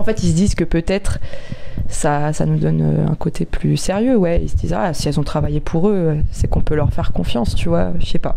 En 0.00 0.04
fait, 0.04 0.22
ils 0.24 0.30
se 0.30 0.34
disent 0.34 0.54
que 0.54 0.64
peut-être 0.64 1.18
ça, 1.88 2.32
ça 2.32 2.46
nous 2.46 2.58
donne 2.58 2.80
euh, 2.82 3.06
un 3.10 3.14
côté 3.14 3.44
plus 3.44 3.76
sérieux, 3.76 4.16
ouais. 4.16 4.40
Ils 4.42 4.48
se 4.48 4.56
disent 4.56 4.72
ah 4.76 4.92
si 4.94 5.08
elles 5.08 5.20
ont 5.20 5.24
travaillé 5.24 5.60
pour 5.60 5.88
eux, 5.88 6.16
c'est 6.32 6.48
qu'on 6.48 6.60
peut 6.62 6.74
leur 6.74 6.92
faire 6.92 7.12
confiance, 7.12 7.54
tu 7.54 7.68
vois. 7.68 7.92
Je 8.00 8.06
sais 8.06 8.18
pas. 8.18 8.36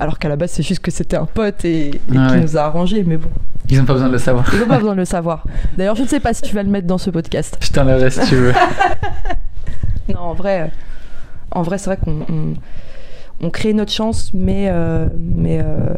Alors 0.00 0.18
qu'à 0.18 0.28
la 0.28 0.34
base, 0.36 0.50
c'est 0.50 0.62
juste 0.64 0.80
que 0.80 0.90
c'était 0.90 1.16
un 1.16 1.26
pote 1.26 1.64
et, 1.64 1.88
et 1.88 2.00
Ah 2.16 2.26
qui 2.28 2.34
ouais. 2.34 2.40
nous 2.40 2.56
a 2.56 2.62
arrangé, 2.62 3.04
mais 3.04 3.16
bon, 3.16 3.28
Ils 3.70 3.80
ont 3.80 3.84
pas 3.84 3.92
besoin 3.92 4.08
de 4.08 4.12
le 4.14 4.18
savoir. 4.18 4.44
ils 4.52 4.58
n'ont 4.58 4.66
pas 4.66 4.78
besoin 4.78 4.94
de 4.94 4.98
le 4.98 5.04
savoir. 5.04 5.44
D'ailleurs, 5.78 5.94
je 5.94 6.02
ne 6.02 6.08
sais 6.08 6.18
pas 6.20 6.34
si 6.34 6.42
tu 6.42 6.54
vas 6.54 6.62
le 6.64 6.68
mettre 6.70 6.86
dans 6.88 6.98
ce 6.98 7.10
podcast. 7.10 7.56
Je 7.60 7.70
t'enlèverai 7.70 8.10
si 8.10 8.20
tu 8.28 8.34
veux. 8.36 8.52
Non, 10.12 10.20
en 10.20 10.34
vrai, 10.34 10.70
en 11.50 11.62
vrai, 11.62 11.78
c'est 11.78 11.86
vrai 11.90 11.96
qu'on 11.96 12.20
on, 12.30 12.54
on 13.40 13.50
crée 13.50 13.72
notre 13.72 13.90
chance, 13.92 14.32
mais 14.34 14.68
euh, 14.70 15.06
mais 15.18 15.60
euh, 15.62 15.94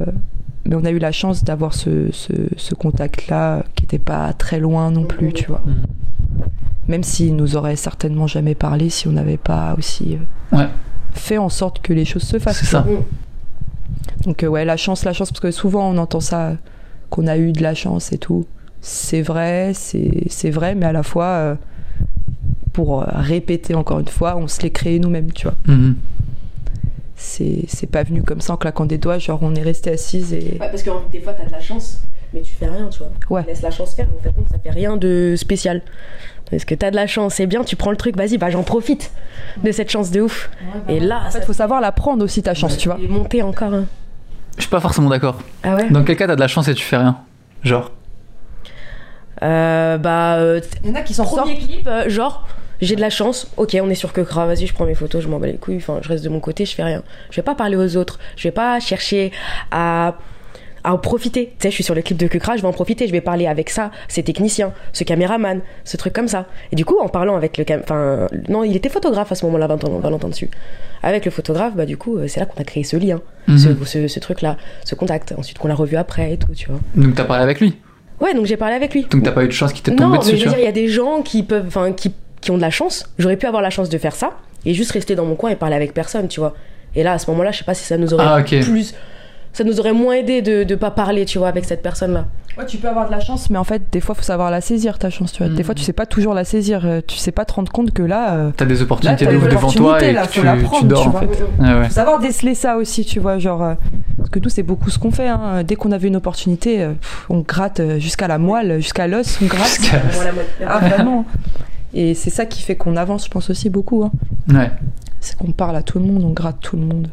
mais 0.67 0.75
on 0.77 0.85
a 0.85 0.91
eu 0.91 0.99
la 0.99 1.13
chance 1.13 1.45
d'avoir 1.45 1.75
ce, 1.75 2.11
ce, 2.13 2.33
ce 2.57 2.75
contact-là, 2.75 3.65
qui 3.75 3.85
n'était 3.85 3.99
pas 3.99 4.33
très 4.33 4.59
loin 4.59 4.91
non 4.91 5.05
plus, 5.05 5.33
tu 5.33 5.47
vois. 5.47 5.63
Mhm. 5.67 5.75
Même 6.89 7.03
s'il 7.03 7.35
nous 7.37 7.57
aurait 7.57 7.77
certainement 7.77 8.27
jamais 8.27 8.55
parlé 8.55 8.91
si 8.91 9.09
on 9.09 9.13
n'avait 9.13 9.37
pas 9.39 9.75
aussi 9.77 10.19
euh, 10.53 10.57
Ouais. 10.57 10.69
fait 11.13 11.39
en 11.39 11.49
sorte 11.49 11.81
que 11.81 11.93
les 11.93 12.05
choses 12.05 12.23
se 12.23 12.39
fassent. 12.39 12.59
C'est 12.61 12.67
ça. 12.67 12.87
Donc 14.25 14.43
euh, 14.43 14.47
ouais, 14.49 14.65
la 14.65 14.77
chance, 14.77 15.05
la 15.05 15.13
chance, 15.13 15.31
parce 15.31 15.41
que 15.41 15.51
souvent 15.51 15.89
on 15.91 15.99
entend 15.99 16.21
ça, 16.21 16.53
qu'on 17.11 17.27
a 17.27 17.37
eu 17.39 17.53
de 17.53 17.63
la 17.63 17.75
chance 17.75 18.13
et 18.13 18.19
tout. 18.19 18.47
C'est 18.81 19.23
vrai, 19.23 19.73
c'est 19.75 20.51
vrai, 20.51 20.75
mais 20.77 20.87
à 20.87 20.93
la 20.93 21.03
fois, 21.03 21.25
euh, 21.27 21.55
pour 22.73 23.01
répéter 23.03 23.75
encore 23.75 23.99
une 24.01 24.07
fois, 24.09 24.37
on 24.37 24.47
se 24.49 24.63
l'est 24.63 24.71
créé 24.71 24.99
nous-mêmes, 25.01 25.33
tu 25.33 25.45
vois. 25.49 25.57
Mhm. 25.67 25.97
C'est 27.27 27.87
pas 27.91 28.03
venu 28.03 28.23
comme 28.23 28.41
ça 28.41 28.53
en 28.55 28.57
claquant 28.57 28.87
des 28.87 28.99
doigts, 28.99 29.19
genre 29.19 29.41
on 29.43 29.55
est 29.55 29.63
resté 29.63 29.91
assise 29.91 30.33
et... 30.33 30.57
Ouais, 30.61 30.69
parce 30.71 30.83
que 30.83 30.91
des 31.11 31.21
fois, 31.21 31.33
t'as 31.33 31.45
de 31.47 31.51
la 31.53 31.61
chance, 31.61 32.01
mais 32.33 32.41
tu 32.43 32.53
fais 32.53 32.67
rien, 32.67 32.89
tu 32.89 32.99
vois. 33.01 33.11
Ouais. 33.31 33.45
Laisse 33.47 33.63
la 33.63 33.71
chance 33.71 33.95
faire, 33.95 34.07
mais 34.11 34.19
en 34.19 34.23
fait, 34.23 34.39
non, 34.41 34.47
ça 34.51 34.59
fait 34.59 34.71
rien 34.71 34.97
de 34.97 35.35
spécial. 35.37 35.83
Parce 36.51 36.65
que 36.65 36.75
t'as 36.77 36.91
de 36.93 36.97
la 36.97 37.07
chance, 37.09 37.35
c'est 37.35 37.47
bien, 37.47 37.65
tu 37.65 37.75
prends 37.77 37.91
le 37.91 37.97
truc, 37.97 38.17
vas-y, 38.17 38.39
bah 38.39 38.51
j'en 38.51 38.63
profite 38.63 39.11
de 39.65 39.73
cette 39.73 39.91
chance 39.91 40.11
de 40.13 40.21
ouf. 40.21 40.49
Et 40.89 41.01
là, 41.01 41.23
En 41.27 41.31
fait, 41.31 41.45
faut 41.45 41.53
savoir 41.53 41.81
la 41.81 41.91
prendre 41.93 42.25
aussi 42.25 42.43
ta 42.43 42.55
chance, 42.55 42.77
tu 42.79 42.89
vois. 42.89 42.99
Et 43.03 43.09
monter 43.09 43.43
encore. 43.43 43.75
hein. 43.75 43.87
Je 44.57 44.63
suis 44.63 44.71
pas 44.71 44.81
forcément 44.81 45.11
d'accord. 45.11 45.39
Ah 45.65 45.75
ouais 45.75 45.91
Dans 45.91 46.05
quel 46.05 46.17
cas 46.17 46.27
t'as 46.29 46.37
de 46.37 46.41
la 46.41 46.49
chance 46.49 46.69
et 46.69 46.75
tu 46.75 46.85
fais 46.85 46.97
rien 46.97 47.19
Genre? 47.65 47.91
euh, 49.43 49.99
Bah, 49.99 50.37
euh, 50.37 50.61
Il 50.85 50.91
y 50.91 50.93
en 50.93 50.95
a 50.95 51.03
qui 51.03 51.15
s'en 51.15 51.25
sortent. 51.25 51.41
premier 51.41 51.59
clip, 51.59 51.87
euh, 51.87 52.09
genre, 52.09 52.47
j'ai 52.81 52.97
de 52.97 53.01
la 53.01 53.11
chance, 53.11 53.51
ok, 53.57 53.77
on 53.83 53.89
est 53.91 53.95
sur 53.95 54.13
que 54.13 54.21
gras, 54.21 54.47
vas-y, 54.47 54.67
je 54.67 54.75
prends 54.75 54.87
mes 54.87 54.95
photos, 54.95 55.23
je 55.23 55.29
m'en 55.29 55.39
bats 55.39 55.47
les 55.47 55.55
couilles, 55.57 55.77
enfin, 55.77 55.99
je 56.03 56.09
reste 56.09 56.25
de 56.25 56.29
mon 56.29 56.41
côté, 56.41 56.65
je 56.67 56.75
fais 56.75 56.83
rien. 56.85 57.03
Je 57.31 57.37
vais 57.37 57.43
pas 57.43 57.55
parler 57.55 57.77
aux 57.77 57.97
autres, 57.97 58.19
je 58.37 58.45
vais 58.49 58.53
pas 58.53 58.79
chercher 58.81 59.33
à 59.71 60.17
à 60.85 60.93
en 60.95 60.99
profiter. 60.99 61.47
Tu 61.47 61.55
sais, 61.65 61.71
je 61.71 61.75
suis 61.75 61.83
sur 61.83 61.97
le 61.97 62.01
clip 62.03 62.17
de 62.17 62.29
Kukra, 62.29 62.57
je 62.57 62.63
vais 62.63 62.69
en 62.69 62.73
profiter, 62.73 63.09
je 63.09 63.13
vais 63.13 63.21
parler 63.21 63.49
avec 63.49 63.71
ça, 63.71 63.91
ces 64.07 64.23
techniciens, 64.23 64.73
ce 64.93 65.03
caméraman, 65.03 65.61
ce 65.83 65.97
truc 65.97 66.13
comme 66.13 66.29
ça. 66.29 66.47
Et 66.71 66.77
du 66.77 66.85
coup, 66.85 66.97
en 67.01 67.09
parlant 67.09 67.35
avec 67.35 67.59
le 67.59 67.65
cam... 67.65 67.81
enfin, 67.83 68.29
non, 68.49 68.63
il 68.63 68.77
était 68.77 68.89
photographe 68.89 69.33
à 69.33 69.35
ce 69.35 69.45
moment-là, 69.47 69.67
Valentin, 69.67 70.29
dessus. 70.29 70.49
Avec 71.03 71.25
le 71.25 71.33
photographe, 71.33 71.75
bah 71.75 71.87
du 71.87 71.97
coup, 71.97 72.19
euh, 72.19 72.29
c'est 72.29 72.39
là 72.39 72.47
qu'on 72.47 72.61
a 72.61 72.65
créé 72.65 72.85
ce 72.85 72.97
lien, 72.97 73.21
Mhm. 73.49 73.59
ce, 73.59 73.85
ce, 73.85 74.07
ce 74.07 74.21
truc-là, 74.21 74.59
ce 74.85 74.95
contact. 74.95 75.35
Ensuite, 75.37 75.59
qu'on 75.59 75.67
l'a 75.67 75.75
revu 75.75 75.97
après 75.97 76.33
et 76.35 76.37
tout, 76.37 76.55
tu 76.55 76.69
vois. 76.69 76.79
Donc 76.95 77.17
t'as 77.17 77.25
parlé 77.25 77.43
avec 77.43 77.59
lui? 77.59 77.75
Ouais, 78.21 78.33
donc 78.35 78.47
j'ai 78.47 78.57
parlé 78.57 78.77
avec 78.77 78.95
lui. 78.95 79.07
Donc 79.11 79.25
t'as 79.25 79.33
pas 79.33 79.43
eu 79.43 79.49
de 79.49 79.53
chance 79.53 79.73
qui 79.73 79.83
t'est 79.83 79.91
Non, 79.91 79.97
tombé 79.97 80.13
mais 80.13 80.19
dessus, 80.19 80.31
je 80.37 80.37
tu 80.37 80.43
veux 80.45 80.49
vois? 80.51 80.57
dire, 80.59 80.63
il 80.63 80.67
y 80.67 80.69
a 80.69 80.73
des 80.73 80.87
gens 80.89 81.23
qui 81.23 81.43
peuvent, 81.43 81.67
enfin, 81.67 81.91
qui, 81.93 82.15
qui 82.47 82.53
ont 82.53 82.57
de 82.57 82.63
la 82.63 82.71
chance. 82.71 83.05
J'aurais 83.19 83.37
pu 83.37 83.47
avoir 83.47 83.61
la 83.61 83.71
chance 83.71 83.89
de 83.89 83.99
faire 83.99 84.15
ça 84.15 84.31
et 84.65 84.73
juste 84.73 84.93
rester 84.93 85.17
dans 85.17 85.25
mon 85.25 85.35
coin 85.35 85.51
et 85.51 85.57
parler 85.57 85.75
avec 85.75 85.93
personne, 85.93 86.29
tu 86.29 86.39
vois. 86.39 86.55
Et 86.95 87.03
là, 87.03 87.13
à 87.13 87.19
ce 87.19 87.29
moment-là, 87.33 87.51
je 87.51 87.59
sais 87.59 87.65
pas 87.65 87.75
si 87.75 87.85
ça 87.85 87.97
nous 87.97 88.15
aurait 88.15 88.25
Ah, 88.27 88.43
plus, 88.43 88.95
ça 89.53 89.65
nous 89.65 89.81
aurait 89.81 89.93
moins 89.93 90.15
aidé 90.15 90.43
de 90.43 90.63
de 90.63 90.75
pas 90.77 90.93
parler, 90.93 91.25
tu 91.25 91.39
vois, 91.39 91.49
avec 91.49 91.65
cette 91.65 91.83
personne-là. 91.83 92.27
Ouais, 92.57 92.65
tu 92.65 92.79
peux 92.79 92.89
avoir 92.89 93.07
de 93.07 93.11
la 93.11 93.21
chance, 93.21 93.51
mais 93.51 93.59
en 93.59 93.65
fait, 93.65 93.83
des 93.93 94.01
fois, 94.01 94.15
faut 94.15 94.23
savoir 94.23 94.51
la 94.51 94.61
saisir, 94.63 94.99
ta 94.99 95.11
chance, 95.11 95.33
tu 95.33 95.43
vois. 95.43 95.49
Des 95.53 95.59
Mhm. 95.59 95.65
fois, 95.65 95.75
tu 95.75 95.83
sais 95.83 95.93
pas 95.93 96.07
toujours 96.07 96.33
la 96.35 96.45
saisir. 96.45 96.87
euh, 96.87 97.01
Tu 97.07 97.17
sais 97.19 97.33
pas 97.33 97.45
te 97.45 97.53
rendre 97.53 97.71
compte 97.73 97.91
que 97.91 98.03
là... 98.03 98.35
euh, 98.35 98.51
T'as 98.57 98.65
des 98.65 98.81
opportunités 98.81 99.25
Là, 99.25 99.31
t'as 99.31 99.33
de 99.35 99.39
ouf 99.39 99.45
une 99.45 99.51
devant 99.57 99.73
toi 99.73 100.03
et 100.03 100.13
là, 100.13 100.27
que 100.27 100.33
tu, 100.33 100.43
la 100.43 100.57
tu 100.57 100.63
prendre, 100.63 100.87
dors 100.87 101.03
tu 101.03 101.09
en 101.09 101.13
fait. 101.21 101.27
Ouais, 101.59 101.75
ouais. 101.75 101.85
faut 101.89 101.91
savoir 101.95 102.19
déceler 102.21 102.55
ça 102.55 102.77
aussi, 102.77 103.05
tu 103.05 103.19
vois, 103.21 103.39
genre... 103.39 103.63
euh, 103.63 103.75
Parce 104.17 104.31
que 104.31 104.39
nous, 104.39 104.49
c'est 104.49 104.63
beaucoup 104.63 104.89
ce 104.89 104.99
qu'on 104.99 105.11
fait. 105.11 105.29
Hein. 105.29 105.63
Dès 105.65 105.75
qu'on 105.75 105.91
avait 105.93 106.09
une 106.09 106.17
opportunité, 106.17 106.83
euh, 106.83 106.93
on 107.29 107.41
gratte 107.41 107.83
jusqu'à 107.99 108.29
la 108.29 108.39
moelle, 108.39 108.77
jusqu'à 108.81 109.07
l'os, 109.07 109.39
on 109.43 109.47
gratte. 109.47 109.67
Jusqu'à- 109.81 110.01
ah, 110.67 110.79
vraiment. 110.79 111.27
Et 111.99 112.13
c'est 112.15 112.31
ça 112.31 112.45
qui 112.45 112.63
fait 112.63 112.77
qu'on 112.77 112.95
avance, 112.97 113.25
je 113.25 113.31
pense 113.31 113.49
aussi 113.49 113.71
beaucoup. 113.71 114.05
Hein. 114.05 114.11
Ouais. 114.53 114.71
C'est 115.21 115.37
qu'on 115.37 115.53
parle 115.53 115.77
à 115.77 115.83
tout 115.83 115.99
le 115.99 116.05
monde, 116.05 116.25
on 116.25 116.31
gratte 116.33 116.59
tout 116.61 116.77
le 116.77 116.83
monde. 116.85 117.09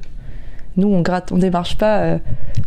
Nous, 0.76 0.88
on 0.88 1.02
gratte, 1.02 1.32
on 1.32 1.38
démarche 1.38 1.78
pas 1.78 2.00
euh, 2.00 2.18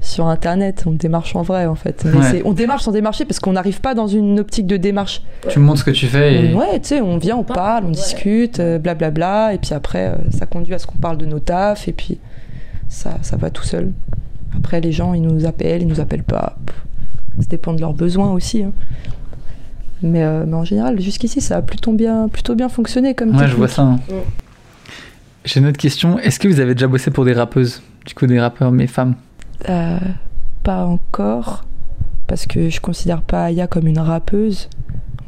sur 0.01 0.27
Internet, 0.29 0.85
on 0.87 0.93
démarche 0.93 1.35
en 1.37 1.43
vrai, 1.43 1.67
en 1.67 1.75
fait. 1.75 2.05
Mais 2.07 2.17
Ouais. 2.19 2.23
c'est- 2.31 2.43
on 2.47 2.53
démarche 2.53 2.85
sans 2.85 2.93
démarcher 2.93 3.25
parce 3.25 3.39
qu'on 3.41 3.53
n'arrive 3.53 3.81
pas 3.81 3.95
dans 3.95 4.07
une 4.07 4.39
optique 4.41 4.67
de 4.69 4.77
démarche. 4.77 5.23
Tu 5.49 5.59
me 5.59 5.65
montres 5.65 5.81
ce 5.81 5.85
que 5.85 5.91
tu 5.91 6.07
fais 6.07 6.47
et. 6.47 6.55
Ouais, 6.55 6.79
tu 6.81 6.89
sais, 6.89 7.01
on 7.01 7.19
vient, 7.19 7.37
on 7.37 7.43
parle, 7.43 7.85
on 7.85 7.89
Ouais. 7.89 7.93
discute, 7.95 8.61
euh, 8.61 8.79
blablabla, 8.79 9.55
et 9.55 9.59
puis 9.59 9.75
après, 9.75 10.07
euh, 10.09 10.17
ça 10.31 10.47
conduit 10.47 10.73
à 10.73 10.79
ce 10.79 10.87
qu'on 10.87 10.99
parle 10.99 11.19
de 11.19 11.27
nos 11.27 11.41
tafs, 11.41 11.89
et 11.89 11.93
puis 11.93 12.19
ça, 12.89 13.19
ça 13.23 13.37
va 13.37 13.51
tout 13.51 13.65
seul. 13.65 13.93
Après, 14.57 14.81
les 14.81 14.93
gens, 14.93 15.13
ils 15.13 15.21
nous 15.23 15.45
appellent, 15.45 15.83
ils 15.83 15.89
nous 15.89 16.01
appellent 16.01 16.23
pas. 16.23 16.57
Ça 17.41 17.47
dépend 17.51 17.75
de 17.75 17.81
leurs 17.81 17.93
besoins 17.93 18.31
aussi. 18.33 18.63
hein. 18.63 18.73
Mais, 20.03 20.23
euh, 20.23 20.45
mais 20.47 20.55
en 20.55 20.65
général, 20.65 21.01
jusqu'ici, 21.01 21.41
ça 21.41 21.57
a 21.59 21.63
plutôt 21.63 21.93
bien, 21.93 22.29
plutôt 22.29 22.55
bien 22.55 22.69
fonctionné 22.69 23.15
comme 23.15 23.31
Ouais, 23.31 23.35
je 23.39 23.41
technique. 23.43 23.57
vois 23.59 23.69
ça. 23.69 23.83
hein. 23.83 23.99
Mm. 24.09 24.15
J'ai 25.45 25.61
une 25.61 25.67
autre 25.67 25.79
question. 25.79 26.19
Est-ce 26.19 26.39
que 26.41 26.49
vous 26.49 26.61
avez 26.61 26.75
déjà 26.75 26.89
bossé 26.89 27.11
pour 27.11 27.25
des 27.25 27.33
rappeuses 27.33 27.83
Du 28.05 28.15
coup, 28.15 28.27
des 28.27 28.41
rappeurs, 28.41 28.73
mais 28.73 28.87
femmes? 28.87 29.15
Euh, 29.69 29.99
pas 30.63 30.85
encore, 30.85 31.65
parce 32.27 32.47
que 32.47 32.69
je 32.69 32.81
considère 32.81 33.23
pas 33.23 33.45
Aya 33.45 33.67
comme 33.69 33.87
une 33.87 33.99
rappeuse, 34.01 34.69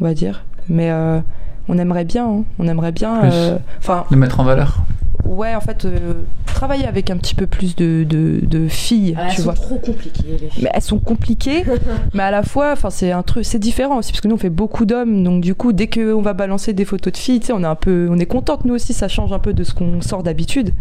on 0.01 0.05
va 0.05 0.14
dire. 0.14 0.45
Mais 0.69 0.91
euh, 0.91 1.21
on 1.69 1.79
aimerait 1.79 2.05
bien, 2.05 2.27
hein. 2.29 2.45
on 2.59 2.66
aimerait 2.69 2.93
bien. 2.93 3.25
Euh, 3.25 3.59
Enfin, 3.79 4.05
De 4.11 4.16
mettre 4.16 4.41
en 4.41 4.45
valeur 4.45 4.79
ouais, 5.29 5.55
en 5.55 5.61
fait, 5.61 5.85
euh, 5.85 6.14
travailler 6.47 6.87
avec 6.87 7.11
un 7.11 7.16
petit 7.16 7.35
peu 7.35 7.47
plus 7.47 7.76
de, 7.76 8.05
de, 8.05 8.41
de 8.45 8.66
filles, 8.68 9.14
Ah, 9.16 9.24
elles 9.26 9.31
tu 9.31 9.37
sont 9.37 9.43
vois. 9.45 9.55
trop 9.55 9.76
compliquées, 9.76 10.22
les 10.41 10.49
filles. 10.49 10.64
Mais 10.64 10.70
elles 10.74 10.83
sont 10.83 10.99
compliquées, 10.99 11.64
mais 12.14 12.22
à 12.24 12.31
la 12.31 12.43
fois, 12.43 12.72
enfin, 12.72 12.91
c'est 12.91 13.12
un 13.12 13.22
truc, 13.22 13.45
c'est 13.45 13.59
différent 13.59 13.99
aussi 13.99 14.12
parce 14.12 14.20
que 14.20 14.29
nous 14.29 14.35
on 14.35 14.39
fait 14.39 14.51
beaucoup 14.51 14.85
d'hommes, 14.87 15.22
donc 15.22 15.41
du 15.43 15.55
coup, 15.55 15.72
dès 15.72 15.87
qu'on 15.89 16.22
va 16.22 16.33
balancer 16.33 16.72
des 16.72 16.85
photos 16.85 17.12
de 17.12 17.18
filles, 17.18 17.41
tu 17.41 17.47
sais, 17.47 17.53
on 17.53 17.62
est 17.62 17.66
un 17.66 17.74
peu, 17.74 18.09
on 18.11 18.18
est 18.18 18.26
content 18.26 18.57
que 18.57 18.66
nous 18.66 18.74
aussi 18.74 18.93
ça 18.93 19.09
change 19.09 19.33
un 19.33 19.39
peu 19.39 19.53
de 19.53 19.62
ce 19.64 19.72
qu'on 19.74 20.01
sort 20.01 20.22
d'habitude. 20.22 20.72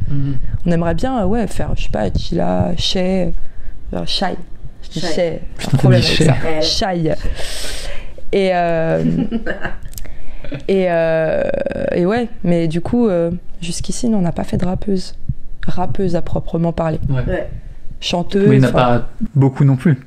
On 0.66 0.72
aimerait 0.72 0.96
bien, 0.96 1.26
ouais, 1.26 1.46
faire, 1.48 1.72
je 1.76 1.84
sais 1.84 1.90
pas, 1.90 2.10
Chila, 2.12 2.72
Shay, 2.78 3.34
euh, 3.94 4.02
Shy. 4.06 4.26
Je 4.84 4.90
dis 5.00 5.06
Shy. 5.06 5.68
Problème 5.78 6.02
avec 6.02 6.62
ça. 6.62 6.62
Shy. 6.62 7.10
Et 8.32 8.50
euh, 8.54 9.04
et 10.68 10.86
euh, 10.90 11.44
et 11.96 12.06
ouais, 12.06 12.30
mais 12.44 12.68
du 12.68 12.82
coup, 12.82 13.08
euh, 13.08 13.32
jusqu'ici, 13.62 14.10
non, 14.10 14.20
on 14.20 14.22
n'a 14.22 14.32
pas 14.32 14.44
fait 14.44 14.58
de 14.58 14.66
rappeuse, 14.66 15.16
rappeuse 15.68 16.16
à 16.16 16.22
proprement 16.22 16.72
parler. 16.74 17.00
Ouais. 17.10 17.24
Ouais. 17.28 17.50
chanteuses. 18.00 18.48
Mais 18.48 18.56
il 18.58 18.60
n'y 18.62 18.66
en 18.66 18.70
a 18.70 18.74
pas 18.74 19.08
beaucoup 19.36 19.64
non 19.64 19.76
plus. 19.76 19.98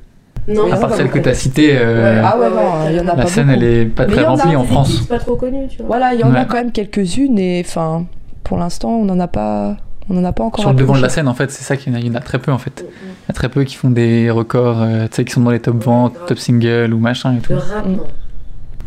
Non, 0.47 0.63
Oui, 0.65 0.71
À 0.71 0.77
part 0.77 0.93
celle 0.95 1.09
que 1.11 1.19
tu 1.19 1.29
as 1.29 1.33
citée, 1.35 1.77
euh, 1.77 2.21
Ah 2.25 2.37
ouais, 2.39 2.49
non, 2.49 2.89
il 2.89 2.95
y 2.95 2.99
en 2.99 3.03
a 3.07 3.15
la 3.15 3.23
pas 3.23 3.27
scène 3.27 3.47
beaucoup. 3.47 3.59
elle 3.59 3.63
est 3.63 3.85
pas 3.85 4.07
Mais 4.07 4.13
très 4.13 4.25
en 4.25 4.35
remplie 4.35 4.55
en 4.55 4.63
France. 4.63 4.97
C'est 5.01 5.07
pas 5.07 5.19
trop 5.19 5.35
connu, 5.35 5.67
tu 5.67 5.77
vois. 5.77 5.85
Voilà, 5.87 6.13
il 6.15 6.19
y 6.19 6.23
en 6.23 6.33
a 6.33 6.45
quand 6.45 6.55
même 6.57 6.71
quelques-unes 6.71 7.37
et 7.37 7.61
enfin, 7.65 8.05
pour 8.43 8.57
l'instant, 8.57 8.89
on 8.89 9.05
n'en 9.05 9.19
a 9.19 9.27
pas, 9.27 9.77
on 10.09 10.17
en 10.17 10.23
a 10.25 10.31
pas 10.31 10.43
encore. 10.43 10.61
Sur 10.61 10.71
le 10.71 10.75
devant 10.77 10.95
de 10.97 11.01
la 11.01 11.09
scène, 11.09 11.27
en 11.27 11.35
fait, 11.35 11.51
c'est 11.51 11.63
ça 11.63 11.77
qu'il 11.77 11.93
y 11.93 11.95
en 11.95 11.99
a, 11.99 12.01
il 12.01 12.07
y 12.07 12.09
en 12.09 12.15
a 12.15 12.21
très 12.21 12.39
peu 12.39 12.51
en 12.51 12.57
fait. 12.57 12.83
Il 12.87 13.27
y 13.27 13.31
a 13.31 13.33
très 13.33 13.49
peu 13.49 13.63
qui 13.65 13.75
font 13.75 13.91
des 13.91 14.31
records, 14.31 14.81
euh, 14.81 15.03
tu 15.07 15.17
sais, 15.17 15.25
qui 15.25 15.31
sont 15.31 15.41
dans 15.41 15.51
les 15.51 15.59
top 15.59 15.83
ventes, 15.83 16.15
top 16.25 16.39
singles 16.39 16.91
ou 16.91 16.97
machin 16.97 17.35
et 17.35 17.39
tout. 17.39 17.53
Le 17.53 17.59
rap, 17.59 17.85
Mm. 17.85 17.91
non. 17.97 18.03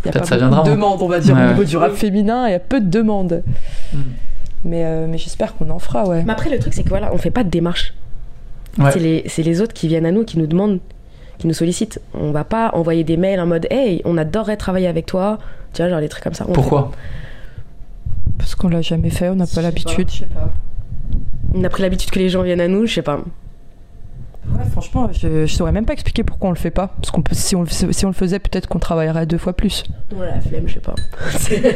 Il 0.04 0.08
y 0.08 0.10
a 0.10 0.12
pas 0.12 0.24
ça 0.24 0.36
beaucoup 0.36 0.38
viendra, 0.48 0.62
de 0.64 0.70
hein. 0.70 0.74
demandes, 0.74 1.02
on 1.02 1.08
va 1.08 1.18
dire, 1.20 1.34
Ouais, 1.34 1.44
au 1.44 1.48
niveau 1.48 1.64
du 1.64 1.76
rap 1.76 1.92
féminin, 1.92 2.46
il 2.48 2.52
y 2.52 2.54
a 2.54 2.58
peu 2.60 2.80
de 2.80 2.88
demandes. 2.88 3.42
Mm. 3.92 3.98
Mais, 4.66 4.84
euh, 4.84 5.06
mais 5.08 5.18
j'espère 5.18 5.54
qu'on 5.56 5.68
en 5.70 5.78
fera, 5.78 6.06
ouais. 6.08 6.22
Mais 6.24 6.32
après, 6.32 6.50
le 6.50 6.58
truc, 6.58 6.72
c'est 6.74 6.82
que 6.82 6.88
voilà, 6.88 7.12
on 7.12 7.18
fait 7.18 7.30
pas 7.30 7.44
de 7.44 7.50
démarche. 7.50 7.94
Ouais. 8.78 8.90
C'est 8.90 8.98
les, 8.98 9.24
c'est 9.28 9.42
les 9.42 9.60
autres 9.60 9.72
qui 9.74 9.88
viennent 9.88 10.06
à 10.06 10.10
nous, 10.10 10.24
qui 10.24 10.38
nous 10.38 10.46
demandent, 10.46 10.80
qui 11.38 11.46
nous 11.46 11.54
sollicitent. 11.54 12.00
On 12.14 12.30
va 12.32 12.44
pas 12.44 12.70
envoyer 12.74 13.04
des 13.04 13.16
mails 13.16 13.40
en 13.40 13.46
mode 13.46 13.66
Hey, 13.70 14.00
on 14.04 14.16
adorerait 14.16 14.56
travailler 14.56 14.86
avec 14.88 15.06
toi. 15.06 15.38
Tu 15.72 15.82
vois, 15.82 15.90
genre 15.90 16.00
des 16.00 16.08
trucs 16.08 16.24
comme 16.24 16.34
ça. 16.34 16.44
On 16.48 16.52
Pourquoi 16.52 16.92
Parce 18.38 18.54
qu'on 18.54 18.68
l'a 18.68 18.82
jamais 18.82 19.10
fait, 19.10 19.28
on 19.28 19.36
n'a 19.36 19.44
Je 19.44 19.50
sais 19.50 19.54
pas 19.56 19.60
pas. 19.60 19.66
l'habitude. 19.68 20.08
On 21.54 21.62
a 21.62 21.68
pris 21.68 21.82
l'habitude 21.82 22.10
que 22.10 22.18
les 22.18 22.28
gens 22.28 22.42
viennent 22.42 22.60
à 22.60 22.68
nous, 22.68 22.86
je 22.86 22.94
sais 22.94 23.02
pas. 23.02 23.20
Ouais, 24.56 24.64
franchement, 24.70 25.08
je, 25.12 25.46
je 25.46 25.54
saurais 25.54 25.72
même 25.72 25.84
pas 25.84 25.92
expliquer 25.94 26.22
pourquoi 26.24 26.48
on 26.48 26.52
le 26.52 26.58
fait 26.58 26.70
pas. 26.70 26.94
Parce 27.00 27.10
qu'on 27.10 27.22
peut, 27.22 27.34
si 27.34 27.56
on, 27.56 27.62
le- 27.62 27.68
si 27.68 28.04
on 28.04 28.08
le 28.08 28.14
faisait, 28.14 28.38
peut-être 28.38 28.68
qu'on 28.68 28.78
travaillerait 28.78 29.26
deux 29.26 29.38
fois 29.38 29.52
plus. 29.52 29.84
Ouais, 30.16 30.26
la 30.34 30.40
flemme, 30.40 30.64
je 30.66 30.74
sais 30.74 30.80
pas. 30.80 30.94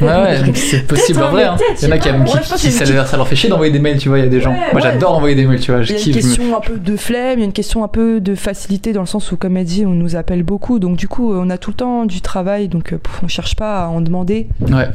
Ouais, 0.04 0.22
ouais, 0.22 0.42
donc 0.44 0.56
c'est 0.56 0.86
possible 0.86 1.22
en 1.22 1.30
vrai. 1.30 1.44
hein. 1.44 1.56
peut-être, 1.58 1.82
Il 1.82 1.88
y 1.88 1.92
en 1.92 1.94
a 1.94 1.96
je 1.96 2.00
qui, 2.00 2.08
sais 2.08 2.10
aiment- 2.14 2.18
pas. 2.20 2.24
qui, 2.26 2.34
Moi, 2.34 2.42
je 2.44 2.48
pense 2.50 2.60
qui- 2.60 2.66
que 2.66 2.72
c'est 2.72 2.84
ça, 2.84 2.90
une 2.90 2.96
leur- 2.96 3.06
ça 3.08 3.16
leur 3.16 3.26
fait 3.28 3.36
chier 3.36 3.48
d'envoyer 3.50 3.72
des 3.72 3.78
mails, 3.78 3.98
tu 3.98 4.08
vois. 4.08 4.18
Il 4.18 4.24
y 4.24 4.26
a 4.26 4.30
des 4.30 4.40
gens. 4.40 4.50
Ouais, 4.52 4.58
Moi, 4.72 4.74
ouais. 4.74 4.80
j'adore 4.82 5.16
envoyer 5.16 5.34
des 5.34 5.46
mails, 5.46 5.60
tu 5.60 5.72
vois. 5.72 5.82
Je 5.82 5.92
Il 5.92 5.96
y 5.96 5.98
a 5.98 5.98
une 5.98 6.04
kiffe. 6.04 6.14
je 6.22 6.28
me- 6.28 6.34
question 6.34 6.56
un 6.56 6.60
peu 6.60 6.76
de 6.78 6.96
flemme, 6.96 7.38
il 7.38 7.40
y 7.40 7.42
a 7.42 7.46
une 7.46 7.52
question 7.52 7.84
un 7.84 7.88
peu 7.88 8.20
de 8.20 8.34
facilité 8.34 8.92
dans 8.92 9.00
le 9.00 9.06
sens 9.06 9.32
où, 9.32 9.36
comme 9.36 9.56
elle 9.56 9.64
dit, 9.64 9.84
on 9.86 9.90
nous 9.90 10.14
appelle 10.16 10.42
beaucoup. 10.44 10.78
Donc, 10.78 10.96
du 10.96 11.08
coup, 11.08 11.32
on 11.34 11.50
a 11.50 11.58
tout 11.58 11.70
le 11.70 11.76
temps 11.76 12.04
du 12.06 12.20
travail. 12.20 12.68
Donc, 12.68 12.92
euh, 12.92 12.98
pff, 12.98 13.20
on 13.22 13.28
cherche 13.28 13.56
pas 13.56 13.84
à 13.84 13.88
en 13.88 14.00
demander. 14.00 14.48
Ouais. 14.60 14.88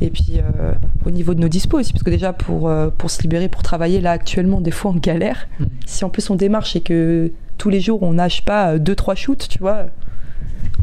Et 0.00 0.10
puis, 0.10 0.34
euh, 0.38 0.72
au 1.04 1.10
niveau 1.10 1.34
de 1.34 1.40
nos 1.40 1.48
dispos 1.48 1.78
aussi, 1.80 1.92
parce 1.92 2.04
que 2.04 2.10
déjà, 2.10 2.32
pour, 2.32 2.68
euh, 2.68 2.88
pour 2.96 3.10
se 3.10 3.20
libérer, 3.22 3.48
pour 3.48 3.62
travailler, 3.62 4.00
là, 4.00 4.12
actuellement, 4.12 4.60
des 4.60 4.70
fois, 4.70 4.92
on 4.92 4.98
galère. 4.98 5.48
Mm. 5.58 5.64
Si 5.86 6.04
en 6.04 6.08
plus 6.08 6.30
on 6.30 6.36
démarche 6.36 6.76
et 6.76 6.80
que 6.80 7.32
tous 7.56 7.68
les 7.68 7.80
jours, 7.80 8.02
on 8.04 8.12
nage 8.12 8.44
pas 8.44 8.74
euh, 8.74 8.78
deux, 8.78 8.94
trois 8.94 9.16
shoots, 9.16 9.48
tu 9.48 9.58
vois, 9.58 9.86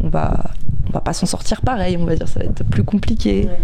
on 0.04 0.10
va, 0.10 0.52
on 0.90 0.92
va 0.92 1.00
pas 1.00 1.14
s'en 1.14 1.26
sortir 1.26 1.62
pareil, 1.62 1.98
on 1.98 2.04
va 2.06 2.16
dire. 2.16 2.28
Ça 2.28 2.40
va 2.42 2.46
être 2.46 2.64
plus 2.66 2.84
compliqué. 2.84 3.46
Ouais. 3.46 3.60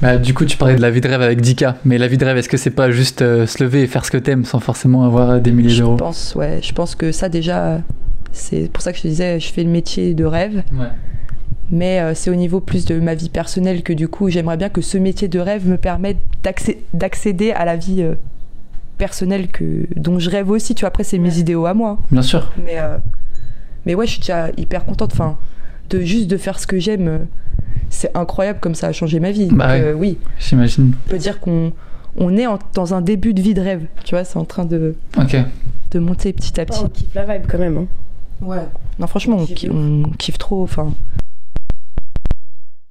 Bah, 0.00 0.16
du 0.16 0.32
coup, 0.32 0.44
tu 0.44 0.56
parlais 0.56 0.76
de 0.76 0.80
la 0.80 0.90
vie 0.90 1.00
de 1.00 1.08
rêve 1.08 1.22
avec 1.22 1.40
Dika. 1.40 1.76
Mais 1.84 1.98
la 1.98 2.06
vie 2.06 2.16
de 2.18 2.24
rêve, 2.24 2.36
est-ce 2.36 2.48
que 2.48 2.56
c'est 2.56 2.70
pas 2.70 2.92
juste 2.92 3.20
euh, 3.22 3.46
se 3.46 3.62
lever 3.64 3.82
et 3.82 3.86
faire 3.88 4.04
ce 4.04 4.12
que 4.12 4.16
t'aimes 4.18 4.44
sans 4.44 4.60
forcément 4.60 5.04
avoir 5.04 5.30
euh, 5.30 5.38
des 5.40 5.50
milliers 5.50 5.70
Je 5.70 5.80
d'euros? 5.82 5.96
pense, 5.96 6.36
ouais. 6.36 6.60
Je 6.62 6.72
pense 6.72 6.94
que 6.94 7.10
ça, 7.10 7.28
déjà, 7.28 7.80
c'est 8.30 8.70
pour 8.72 8.80
ça 8.80 8.92
que 8.92 8.98
je 8.98 9.02
te 9.02 9.08
disais, 9.08 9.40
je 9.40 9.52
fais 9.52 9.64
le 9.64 9.70
métier 9.70 10.14
de 10.14 10.24
rêve. 10.24 10.62
Ouais. 10.72 10.86
Mais 11.70 12.00
euh, 12.00 12.14
c'est 12.14 12.30
au 12.30 12.34
niveau 12.34 12.60
plus 12.60 12.84
de 12.86 12.98
ma 12.98 13.14
vie 13.14 13.28
personnelle 13.28 13.82
que 13.82 13.92
du 13.92 14.08
coup, 14.08 14.30
j'aimerais 14.30 14.56
bien 14.56 14.68
que 14.70 14.80
ce 14.80 14.96
métier 14.98 15.28
de 15.28 15.38
rêve 15.38 15.68
me 15.68 15.76
permette 15.76 16.16
d'accé- 16.42 16.78
d'accéder 16.94 17.50
à 17.52 17.64
la 17.64 17.76
vie 17.76 18.02
euh, 18.02 18.14
personnelle 18.96 19.48
que, 19.48 19.86
dont 19.96 20.18
je 20.18 20.30
rêve 20.30 20.50
aussi. 20.50 20.74
Tu 20.74 20.80
vois, 20.80 20.88
après, 20.88 21.04
c'est 21.04 21.18
mes 21.18 21.28
Ouais. 21.34 21.40
idéaux 21.40 21.66
à 21.66 21.74
moi. 21.74 21.98
Bien 22.10 22.22
sûr. 22.22 22.50
Mais, 22.64 22.78
euh, 22.78 22.96
mais 23.86 23.94
ouais, 23.94 24.06
je 24.06 24.12
suis 24.12 24.20
déjà 24.20 24.48
hyper 24.56 24.84
contente. 24.86 25.12
Enfin, 25.12 25.36
de 25.90 26.00
juste 26.00 26.26
de 26.28 26.36
faire 26.36 26.58
ce 26.58 26.66
que 26.66 26.78
j'aime, 26.78 27.26
c'est 27.90 28.16
incroyable 28.16 28.60
comme 28.60 28.74
ça 28.74 28.88
a 28.88 28.92
changé 28.92 29.20
ma 29.20 29.30
vie. 29.30 29.48
Bah 29.52 29.66
Donc, 29.66 29.84
ouais. 29.84 29.88
euh, 29.90 29.94
oui, 29.94 30.18
J'imagine. 30.38 30.92
on 31.06 31.10
peut 31.10 31.18
dire 31.18 31.38
qu'on 31.40 31.72
on 32.16 32.36
est 32.36 32.46
en- 32.46 32.58
dans 32.74 32.94
un 32.94 33.00
début 33.02 33.34
de 33.34 33.40
vie 33.42 33.54
de 33.54 33.60
rêve. 33.60 33.82
Tu 34.04 34.14
vois, 34.14 34.24
c'est 34.24 34.38
en 34.38 34.44
train 34.44 34.64
de, 34.64 34.96
de 35.92 35.98
monter 35.98 36.32
petit 36.32 36.58
à 36.60 36.64
petit. 36.64 36.80
Oh, 36.82 36.86
on 36.86 36.88
kiffe 36.88 37.14
la 37.14 37.24
vibe 37.24 37.46
quand 37.48 37.58
même. 37.58 37.76
Hein. 37.76 37.86
Ouais. 38.40 38.58
Non, 38.98 39.06
franchement, 39.06 39.36
on, 39.70 39.74
on 39.74 40.10
kiffe 40.18 40.38
trop. 40.38 40.62
Enfin, 40.62 40.92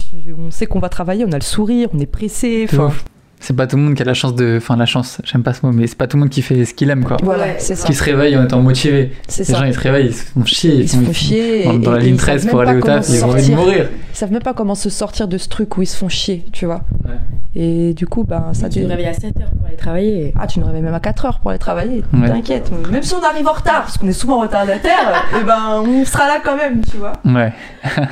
tu- 0.09 0.33
on 0.37 0.51
sait 0.51 0.65
qu'on 0.65 0.79
va 0.79 0.89
travailler, 0.89 1.25
on 1.25 1.31
a 1.31 1.35
le 1.37 1.41
sourire, 1.41 1.89
on 1.93 1.99
est 1.99 2.05
pressé. 2.05 2.65
C'est 2.69 2.75
Enfin, 2.77 2.87
ouf. 2.87 3.03
C'est 3.39 3.55
pas 3.55 3.67
tout 3.67 3.75
le 3.75 3.83
monde 3.83 3.93
qui 3.93 4.01
a 4.01 4.05
la 4.05 4.15
chance 4.15 4.33
de. 4.33 4.55
Enfin, 4.57 4.75
la 4.77 4.87
chance, 4.87 5.21
j'aime 5.23 5.43
pas 5.43 5.53
ce 5.53 5.63
mot, 5.63 5.71
mais 5.71 5.85
c'est 5.85 5.95
pas 5.95 6.07
tout 6.07 6.17
le 6.17 6.21
monde 6.21 6.29
qui 6.31 6.41
fait 6.41 6.65
ce 6.65 6.73
qu'il 6.73 6.89
aime, 6.89 7.05
quoi. 7.05 7.17
voilà, 7.21 7.43
Ouais, 7.43 7.55
c'est 7.59 7.75
ça. 7.75 7.85
Qui 7.87 7.93
se 7.93 8.03
réveille 8.03 8.35
en 8.35 8.43
étant 8.43 8.59
motivé. 8.61 9.11
C'est 9.27 9.47
Les 9.47 9.53
ça. 9.53 9.59
gens, 9.59 9.65
ils 9.65 9.75
se 9.75 9.79
réveillent, 9.79 10.07
ils 10.07 10.13
se 10.15 10.23
font 10.31 10.43
chier. 10.43 10.73
Ils 10.77 10.89
se 10.89 10.97
font 10.97 11.13
chier. 11.13 11.63
Dans, 11.65 11.73
et- 11.73 11.77
dans 11.77 11.91
la 11.91 11.99
ligne 11.99 12.15
ils 12.15 12.19
savent 12.19 12.25
13 12.29 12.45
même 12.45 12.51
pour 12.51 12.63
pas 12.63 12.69
aller 12.69 12.79
au 12.79 12.81
comment 12.81 12.95
taf, 12.95 13.09
ils 13.09 13.23
ont 13.23 13.29
envie 13.29 13.49
de 13.49 13.55
mourir. 13.55 13.89
Ils 14.11 14.17
savent 14.17 14.31
même 14.31 14.41
pas 14.41 14.55
comment 14.55 14.73
se 14.73 14.89
sortir 14.89 15.27
de 15.27 15.37
ce 15.37 15.49
truc 15.49 15.77
où 15.77 15.83
ils 15.83 15.87
se 15.87 15.95
font 15.95 16.09
chier, 16.09 16.45
tu 16.51 16.65
vois. 16.65 16.81
Ouais. 17.05 17.11
Et 17.55 17.93
du 17.93 18.07
coup, 18.07 18.23
ben, 18.23 18.53
ça 18.53 18.69
tu 18.69 18.81
te 18.81 18.87
réveilles 18.87 19.05
à 19.05 19.13
7h 19.13 19.33
pour 19.55 19.67
aller 19.67 19.75
travailler. 19.77 20.33
Ah, 20.39 20.47
tu 20.47 20.59
nous 20.59 20.65
réveilles 20.65 20.81
même 20.81 20.93
à 20.95 20.99
4 20.99 21.25
heures 21.25 21.39
pour 21.39 21.51
aller 21.51 21.59
travailler. 21.59 22.03
Ouais. 22.13 22.27
T'inquiète. 22.29 22.71
Même 22.91 23.03
si 23.03 23.13
on 23.13 23.21
arrive 23.23 23.47
en 23.47 23.53
retard, 23.53 23.81
parce 23.83 23.99
qu'on 23.99 24.07
est 24.07 24.13
souvent 24.13 24.41
retardataire, 24.41 25.25
et 25.39 25.43
ben, 25.43 25.83
on 25.85 26.03
sera 26.05 26.27
là 26.27 26.39
quand 26.43 26.57
même, 26.57 26.81
tu 26.83 26.97
vois. 26.97 27.13
Ouais. 27.23 27.53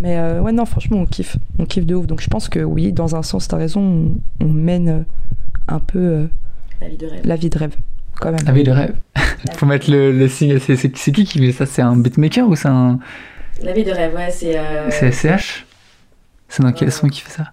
Mais 0.00 0.16
euh, 0.18 0.40
ouais, 0.40 0.52
non, 0.52 0.64
franchement, 0.64 0.96
on 0.98 1.06
kiffe. 1.06 1.36
On 1.58 1.66
kiffe 1.66 1.84
de 1.86 1.94
ouf. 1.94 2.06
Donc 2.06 2.20
je 2.22 2.28
pense 2.28 2.48
que 2.48 2.58
oui, 2.60 2.92
dans 2.92 3.14
un 3.16 3.22
sens, 3.22 3.46
t'as 3.48 3.58
raison, 3.58 3.80
on, 4.40 4.44
on 4.46 4.48
mène 4.48 4.88
euh, 4.88 5.02
un 5.68 5.78
peu 5.78 5.98
euh, 5.98 6.26
La 6.80 6.88
vie 6.88 6.96
de 6.96 7.06
rêve. 7.06 7.20
la 7.24 7.36
vie 7.36 7.50
de 7.50 7.58
rêve, 7.58 7.76
quand 8.18 8.32
même. 8.32 8.40
La 8.46 8.52
vie 8.52 8.64
de 8.64 8.70
rêve. 8.70 8.94
Faut 9.54 9.66
mettre 9.66 9.90
le, 9.90 10.10
le 10.12 10.28
signe. 10.28 10.58
C'est 10.58 10.76
c'est- 10.76 10.96
c'est 10.96 11.12
qui 11.12 11.24
qui 11.24 11.38
fait 11.38 11.52
ça? 11.52 11.66
C'est 11.66 11.82
un 11.82 11.96
beatmaker 11.96 12.48
ou 12.48 12.56
c'est 12.56 12.68
un. 12.68 12.98
La 13.62 13.72
vie 13.74 13.84
de 13.84 13.90
rêve, 13.92 14.14
ouais, 14.14 14.30
c'est. 14.30 14.58
Euh... 14.58 14.88
C'est 14.90 15.12
SCH 15.12 15.66
C'est 16.48 16.62
dans 16.62 16.72
quel 16.72 16.90
son 16.90 17.08
qui 17.08 17.20
fait 17.20 17.30
ça? 17.30 17.52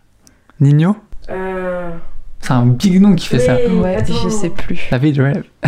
Nino? 0.62 0.96
Euh, 1.30 1.92
C'est 2.40 2.52
un 2.52 2.66
big 2.66 3.02
nom 3.02 3.14
qui 3.14 3.28
fait 3.28 3.40
ça. 3.40 3.56
Ouais, 3.70 3.96
attends. 3.98 4.14
je 4.24 4.30
sais 4.30 4.50
plus. 4.50 4.88
La 4.90 4.98
vie 4.98 5.12
de 5.12 5.22
rêve. 5.22 5.44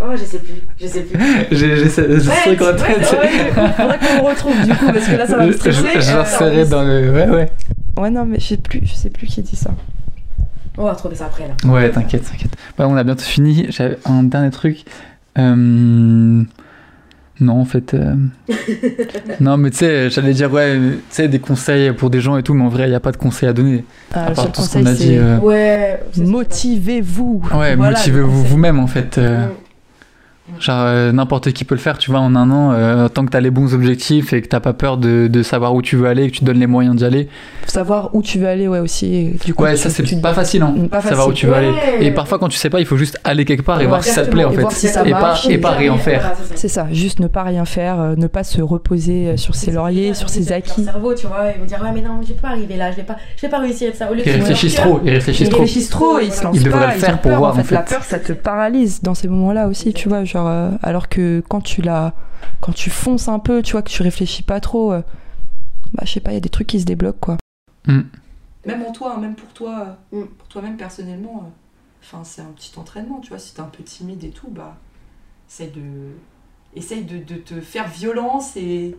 Oh, 0.00 0.12
je 0.14 0.24
sais 0.24 0.38
plus. 0.38 0.54
Je 0.80 0.86
sais 0.86 1.00
plus. 1.02 1.18
J'ai 1.50 1.88
ce 1.88 2.00
truc 2.00 2.60
en 2.62 2.76
tête. 2.76 3.04
Faudrait 3.06 3.98
qu'on 3.98 4.22
le 4.22 4.28
retrouve 4.28 4.60
du 4.66 4.74
coup, 4.74 4.86
parce 4.92 5.06
que 5.08 5.16
là, 5.16 5.26
ça 5.26 5.36
va 5.38 5.46
me 5.46 5.52
stresser. 5.52 5.78
je- 5.94 6.00
je 6.00 6.44
Euh, 6.44 6.64
dans 6.66 6.82
le. 6.82 7.10
Ouais, 7.12 7.28
ouais. 7.30 7.50
Ouais, 7.96 8.10
non, 8.10 8.26
mais 8.26 8.38
je 8.38 8.46
sais 8.48 8.56
plus, 8.58 8.80
je 8.84 8.94
sais 8.94 9.08
plus 9.10 9.26
qui 9.26 9.40
dit 9.42 9.56
ça. 9.56 9.70
On 10.76 10.84
va 10.84 10.92
retrouver 10.92 11.14
ça 11.16 11.24
après, 11.26 11.48
là. 11.48 11.70
Ouais, 11.72 11.90
t'inquiète, 11.90 12.30
t'inquiète. 12.30 12.52
Bah, 12.76 12.86
on 12.88 12.96
a 12.96 13.04
bientôt 13.04 13.22
fini. 13.24 13.66
J'avais 13.70 13.96
un 14.04 14.22
dernier 14.24 14.50
truc. 14.50 14.84
Euh, 15.38 16.42
Non, 17.40 17.60
en 17.60 17.64
fait. 17.64 17.94
euh, 17.94 18.14
non, 19.40 19.56
mais 19.56 19.70
tu 19.70 19.78
sais, 19.78 20.08
j'allais 20.10 20.32
dire, 20.34 20.52
ouais, 20.52 20.76
tu 20.78 20.98
sais, 21.10 21.28
des 21.28 21.38
conseils 21.38 21.92
pour 21.92 22.08
des 22.10 22.20
gens 22.20 22.36
et 22.36 22.42
tout, 22.42 22.52
mais 22.54 22.64
en 22.64 22.68
vrai, 22.68 22.84
il 22.86 22.90
n'y 22.90 22.94
a 22.94 23.00
pas 23.00 23.12
de 23.12 23.16
conseils 23.18 23.48
à 23.48 23.52
donner. 23.54 23.84
Ah, 24.12 24.26
à 24.26 24.30
part 24.32 24.52
tout 24.52 24.60
ce 24.62 24.72
qu'on 24.78 24.84
a 24.86 24.92
dit. 24.92 25.04
c'est 25.08 25.18
euh, 25.18 25.38
Ouais. 25.38 26.00
motivez-vous. 26.18 27.42
Ouais, 27.54 27.76
Voilà, 27.76 27.92
motivez-vous 27.96 28.44
vous-même, 28.44 28.78
en 28.78 28.86
fait. 28.86 29.16
euh, 29.18 29.46
Mm. 29.46 29.50
Genre, 30.60 30.76
euh, 30.78 31.12
n'importe 31.12 31.52
qui 31.52 31.64
peut 31.64 31.74
le 31.74 31.80
faire, 31.80 31.98
tu 31.98 32.10
vois, 32.10 32.20
en 32.20 32.36
un 32.36 32.50
an, 32.50 32.72
euh, 32.72 33.08
tant 33.08 33.24
que 33.26 33.30
tu 33.32 33.36
as 33.36 33.40
les 33.40 33.50
bons 33.50 33.74
objectifs 33.74 34.32
et 34.32 34.40
que 34.42 34.46
t'as 34.48 34.60
pas 34.60 34.72
peur 34.72 34.96
de, 34.96 35.26
de 35.26 35.42
savoir 35.42 35.74
où 35.74 35.82
tu 35.82 35.96
veux 35.96 36.06
aller 36.06 36.22
et 36.24 36.30
que 36.30 36.34
tu 36.34 36.40
te 36.40 36.44
donnes 36.44 36.60
les 36.60 36.68
moyens 36.68 36.94
d'y 36.96 37.04
aller. 37.04 37.28
Faut 37.64 37.70
savoir 37.72 38.14
où 38.14 38.22
tu 38.22 38.38
veux 38.38 38.46
aller, 38.46 38.68
ouais, 38.68 38.78
aussi. 38.78 39.32
Du 39.44 39.54
coup, 39.54 39.64
Ouais, 39.64 39.76
ça, 39.76 39.90
c'est 39.90 40.20
pas 40.22 40.32
facile, 40.34 40.62
hein. 40.62 40.72
Pas 40.90 41.00
Savoir 41.00 41.26
où 41.26 41.30
facile. 41.30 41.40
tu 41.40 41.46
veux 41.48 41.54
aller. 41.54 41.68
Ouais. 41.70 42.06
Et 42.06 42.10
parfois, 42.12 42.38
quand 42.38 42.48
tu 42.48 42.56
sais 42.56 42.70
pas, 42.70 42.78
il 42.78 42.86
faut 42.86 42.96
juste 42.96 43.18
aller 43.24 43.44
quelque 43.44 43.62
part 43.62 43.80
et 43.80 43.84
Ouais, 43.84 43.88
voir 43.88 44.04
si 44.04 44.10
ça 44.10 44.24
te 44.24 44.30
plaît, 44.30 44.44
en 44.44 44.52
fait. 44.52 44.70
si 44.70 44.86
ça 44.88 45.04
et, 45.06 45.10
pas, 45.10 45.20
marche, 45.20 45.48
et 45.48 45.58
pas 45.58 45.72
et 45.74 45.78
rien 45.78 45.96
faire. 45.98 46.32
C'est 46.54 46.68
ça. 46.68 46.76
Ça, 46.76 46.92
juste 46.92 47.20
ne 47.20 47.26
pas 47.26 47.42
rien 47.42 47.64
faire, 47.64 47.98
euh, 47.98 48.14
ne 48.18 48.26
pas 48.26 48.44
se 48.44 48.60
reposer 48.60 49.28
euh, 49.28 49.36
sur 49.38 49.54
ses 49.54 49.70
lauriers, 49.70 50.12
sur 50.12 50.28
ses 50.28 50.52
acquis. 50.52 50.84
cerveau, 50.84 51.14
tu 51.14 51.26
vois, 51.26 51.46
ils 51.56 51.58
vont 51.60 51.64
dire 51.66 51.80
ouais 51.82 51.90
mais 51.94 52.02
non, 52.02 52.20
je 52.22 52.28
vais 52.28 52.34
pas 52.34 52.48
arriver 52.48 52.76
là, 52.76 52.90
je 52.90 52.96
vais 52.96 53.02
pas, 53.02 53.16
pas 53.50 53.58
réussir 53.58 53.92
ça. 53.94 54.10
Au 54.10 54.14
lieu 54.14 54.20
Ils 54.26 54.32
réfléchissent 54.32 54.74
trop, 54.74 55.00
ils 55.02 55.10
réfléchissent 55.10 55.46
Ils 55.46 55.50
trop. 55.50 55.60
réfléchissent 55.62 55.88
trop 55.88 56.18
ils 56.20 56.30
se 56.30 56.44
lancent 56.44 56.56
Ils 56.56 56.62
devraient 56.64 56.86
pas, 56.88 56.92
le 56.94 57.00
faire 57.00 57.18
pour 57.22 57.32
voir, 57.32 57.56
En 57.56 57.60
en 57.60 57.64
fait, 57.64 57.74
la 57.74 57.80
peur, 57.80 58.04
ça 58.04 58.18
te 58.18 58.32
paralyse 58.34 59.00
dans 59.02 59.14
ces 59.14 59.26
moments-là 59.28 59.68
aussi, 59.68 59.94
tu 59.94 60.10
vois. 60.10 60.24
Genre, 60.36 60.48
euh, 60.48 60.70
alors 60.82 61.08
que 61.08 61.42
quand 61.48 61.62
tu 61.62 61.80
la, 61.80 62.12
quand 62.60 62.72
tu 62.72 62.90
fonces 62.90 63.26
un 63.28 63.38
peu, 63.38 63.62
tu 63.62 63.72
vois, 63.72 63.80
que 63.80 63.88
tu 63.88 64.02
réfléchis 64.02 64.42
pas 64.42 64.60
trop, 64.60 64.92
euh, 64.92 65.00
bah 65.94 66.02
je 66.04 66.12
sais 66.12 66.20
pas, 66.20 66.32
il 66.32 66.34
y 66.34 66.36
a 66.36 66.40
des 66.40 66.50
trucs 66.50 66.66
qui 66.66 66.78
se 66.78 66.84
débloquent 66.84 67.18
quoi. 67.18 67.36
Mm. 67.86 68.02
Même 68.66 68.82
en 68.82 68.92
toi, 68.92 69.16
même 69.16 69.34
pour 69.34 69.48
toi, 69.54 69.96
Mm. 70.12 70.24
pour 70.24 70.48
toi-même 70.48 70.76
personnellement, 70.76 71.44
euh, 71.44 71.48
enfin 72.02 72.22
c'est 72.22 72.42
un 72.42 72.52
petit 72.54 72.78
entraînement, 72.78 73.20
tu 73.20 73.30
vois. 73.30 73.38
Si 73.38 73.54
t'es 73.54 73.60
un 73.60 73.70
peu 73.74 73.82
timide 73.82 74.24
et 74.24 74.28
tout, 74.28 74.48
bah 74.50 74.76
essaye 75.48 75.70
de, 75.70 75.80
essaye 76.74 77.04
de, 77.04 77.16
de 77.16 77.36
te 77.40 77.58
faire 77.62 77.88
violence 77.88 78.58
et 78.58 78.94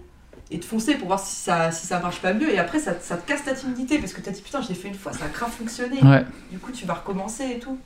et 0.50 0.58
de 0.58 0.66
foncer 0.66 0.96
pour 0.96 1.08
voir 1.08 1.20
si 1.20 1.36
ça, 1.36 1.72
si 1.72 1.86
ça 1.86 2.00
marche 2.00 2.20
pas 2.20 2.34
mieux. 2.34 2.50
Et 2.52 2.58
après, 2.58 2.80
ça, 2.80 3.00
ça 3.00 3.16
te 3.18 3.28
casse 3.28 3.44
ta 3.44 3.54
timidité 3.54 4.00
parce 4.00 4.14
que 4.14 4.22
t'as 4.22 4.32
dit 4.32 4.42
putain, 4.42 4.62
je 4.62 4.70
l'ai 4.70 4.76
fait 4.76 4.88
une 4.88 4.96
fois, 4.96 5.14
ça 5.14 5.26
a 5.26 5.28
grave 5.28 5.52
fonctionné. 5.52 6.02
Ouais. 6.02 6.26
Du 6.50 6.58
coup, 6.58 6.72
tu 6.72 6.88
vas 6.88 6.96
recommencer 6.96 7.44
et 7.58 7.60
tout. 7.60 7.78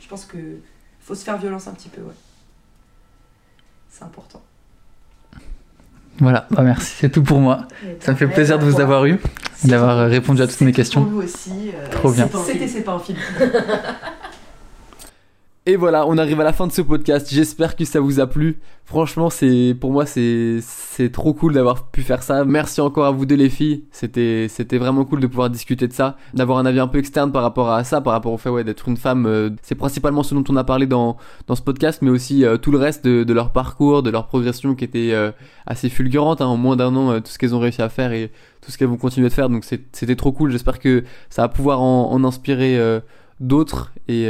Je 0.00 0.08
pense 0.08 0.24
que 0.24 0.38
faut 1.00 1.14
se 1.14 1.22
faire 1.22 1.38
violence 1.38 1.68
un 1.68 1.72
petit 1.72 1.88
peu, 1.90 2.00
ouais. 2.00 2.14
C'est 3.96 4.04
important. 4.04 4.42
Voilà, 6.18 6.46
bah 6.50 6.62
merci, 6.62 6.94
c'est 6.98 7.10
tout 7.10 7.22
pour 7.22 7.38
moi. 7.38 7.66
Ça 8.00 8.10
me 8.12 8.16
fait 8.16 8.26
plaisir 8.26 8.58
de 8.58 8.64
vous 8.64 8.80
avoir 8.80 9.04
eu, 9.06 9.18
d'avoir 9.64 10.08
répondu 10.08 10.42
à 10.42 10.48
toutes 10.48 10.60
mes 10.62 10.72
questions. 10.72 11.02
Pour 11.04 11.12
nous 11.12 11.22
aussi. 11.22 11.70
euh, 11.74 11.88
Trop 11.90 12.10
bien. 12.10 12.28
C'était 12.44 12.66
C'est 12.66 12.80
pas 12.82 12.92
un 12.94 12.98
film. 12.98 13.18
Et 15.66 15.76
voilà, 15.76 16.06
on 16.06 16.18
arrive 16.18 16.38
à 16.42 16.44
la 16.44 16.52
fin 16.52 16.66
de 16.66 16.72
ce 16.72 16.82
podcast. 16.82 17.26
J'espère 17.32 17.74
que 17.74 17.86
ça 17.86 17.98
vous 17.98 18.20
a 18.20 18.26
plu. 18.26 18.60
Franchement, 18.84 19.30
c'est 19.30 19.74
pour 19.80 19.92
moi 19.92 20.04
c'est 20.04 20.58
c'est 20.60 21.10
trop 21.10 21.32
cool 21.32 21.54
d'avoir 21.54 21.86
pu 21.90 22.02
faire 22.02 22.22
ça. 22.22 22.44
Merci 22.44 22.82
encore 22.82 23.06
à 23.06 23.10
vous 23.10 23.24
deux 23.24 23.34
les 23.34 23.48
filles. 23.48 23.84
C'était 23.90 24.44
c'était 24.50 24.76
vraiment 24.76 25.06
cool 25.06 25.20
de 25.20 25.26
pouvoir 25.26 25.48
discuter 25.48 25.88
de 25.88 25.94
ça, 25.94 26.18
d'avoir 26.34 26.58
un 26.58 26.66
avis 26.66 26.80
un 26.80 26.86
peu 26.86 26.98
externe 26.98 27.32
par 27.32 27.40
rapport 27.40 27.70
à 27.70 27.82
ça, 27.82 28.02
par 28.02 28.12
rapport 28.12 28.34
au 28.34 28.36
fait 28.36 28.50
ouais 28.50 28.62
d'être 28.62 28.90
une 28.90 28.98
femme. 28.98 29.24
Euh, 29.24 29.48
c'est 29.62 29.74
principalement 29.74 30.22
ce 30.22 30.34
dont 30.34 30.44
on 30.50 30.56
a 30.56 30.64
parlé 30.64 30.86
dans 30.86 31.16
dans 31.46 31.54
ce 31.54 31.62
podcast, 31.62 32.02
mais 32.02 32.10
aussi 32.10 32.44
euh, 32.44 32.58
tout 32.58 32.70
le 32.70 32.76
reste 32.76 33.02
de, 33.02 33.24
de, 33.24 33.32
leur 33.32 33.50
parcours, 33.50 34.02
de 34.02 34.10
leur 34.10 34.26
progression 34.26 34.74
qui 34.74 34.84
était 34.84 35.12
euh, 35.14 35.32
assez 35.64 35.88
fulgurante 35.88 36.42
hein, 36.42 36.46
en 36.46 36.58
moins 36.58 36.76
d'un 36.76 36.94
an, 36.94 37.22
tout 37.22 37.30
ce 37.32 37.38
qu'elles 37.38 37.54
ont 37.54 37.60
réussi 37.60 37.80
à 37.80 37.88
faire 37.88 38.12
et 38.12 38.30
tout 38.60 38.70
ce 38.70 38.76
qu'elles 38.76 38.88
vont 38.88 38.98
continuer 38.98 39.30
de 39.30 39.34
faire. 39.34 39.48
Donc 39.48 39.64
c'était 39.64 40.16
trop 40.16 40.32
cool. 40.32 40.50
J'espère 40.50 40.78
que 40.78 41.04
ça 41.30 41.40
va 41.40 41.48
pouvoir 41.48 41.80
en, 41.80 42.12
en 42.12 42.22
inspirer 42.22 42.78
d'autres 43.40 43.94
et 44.08 44.28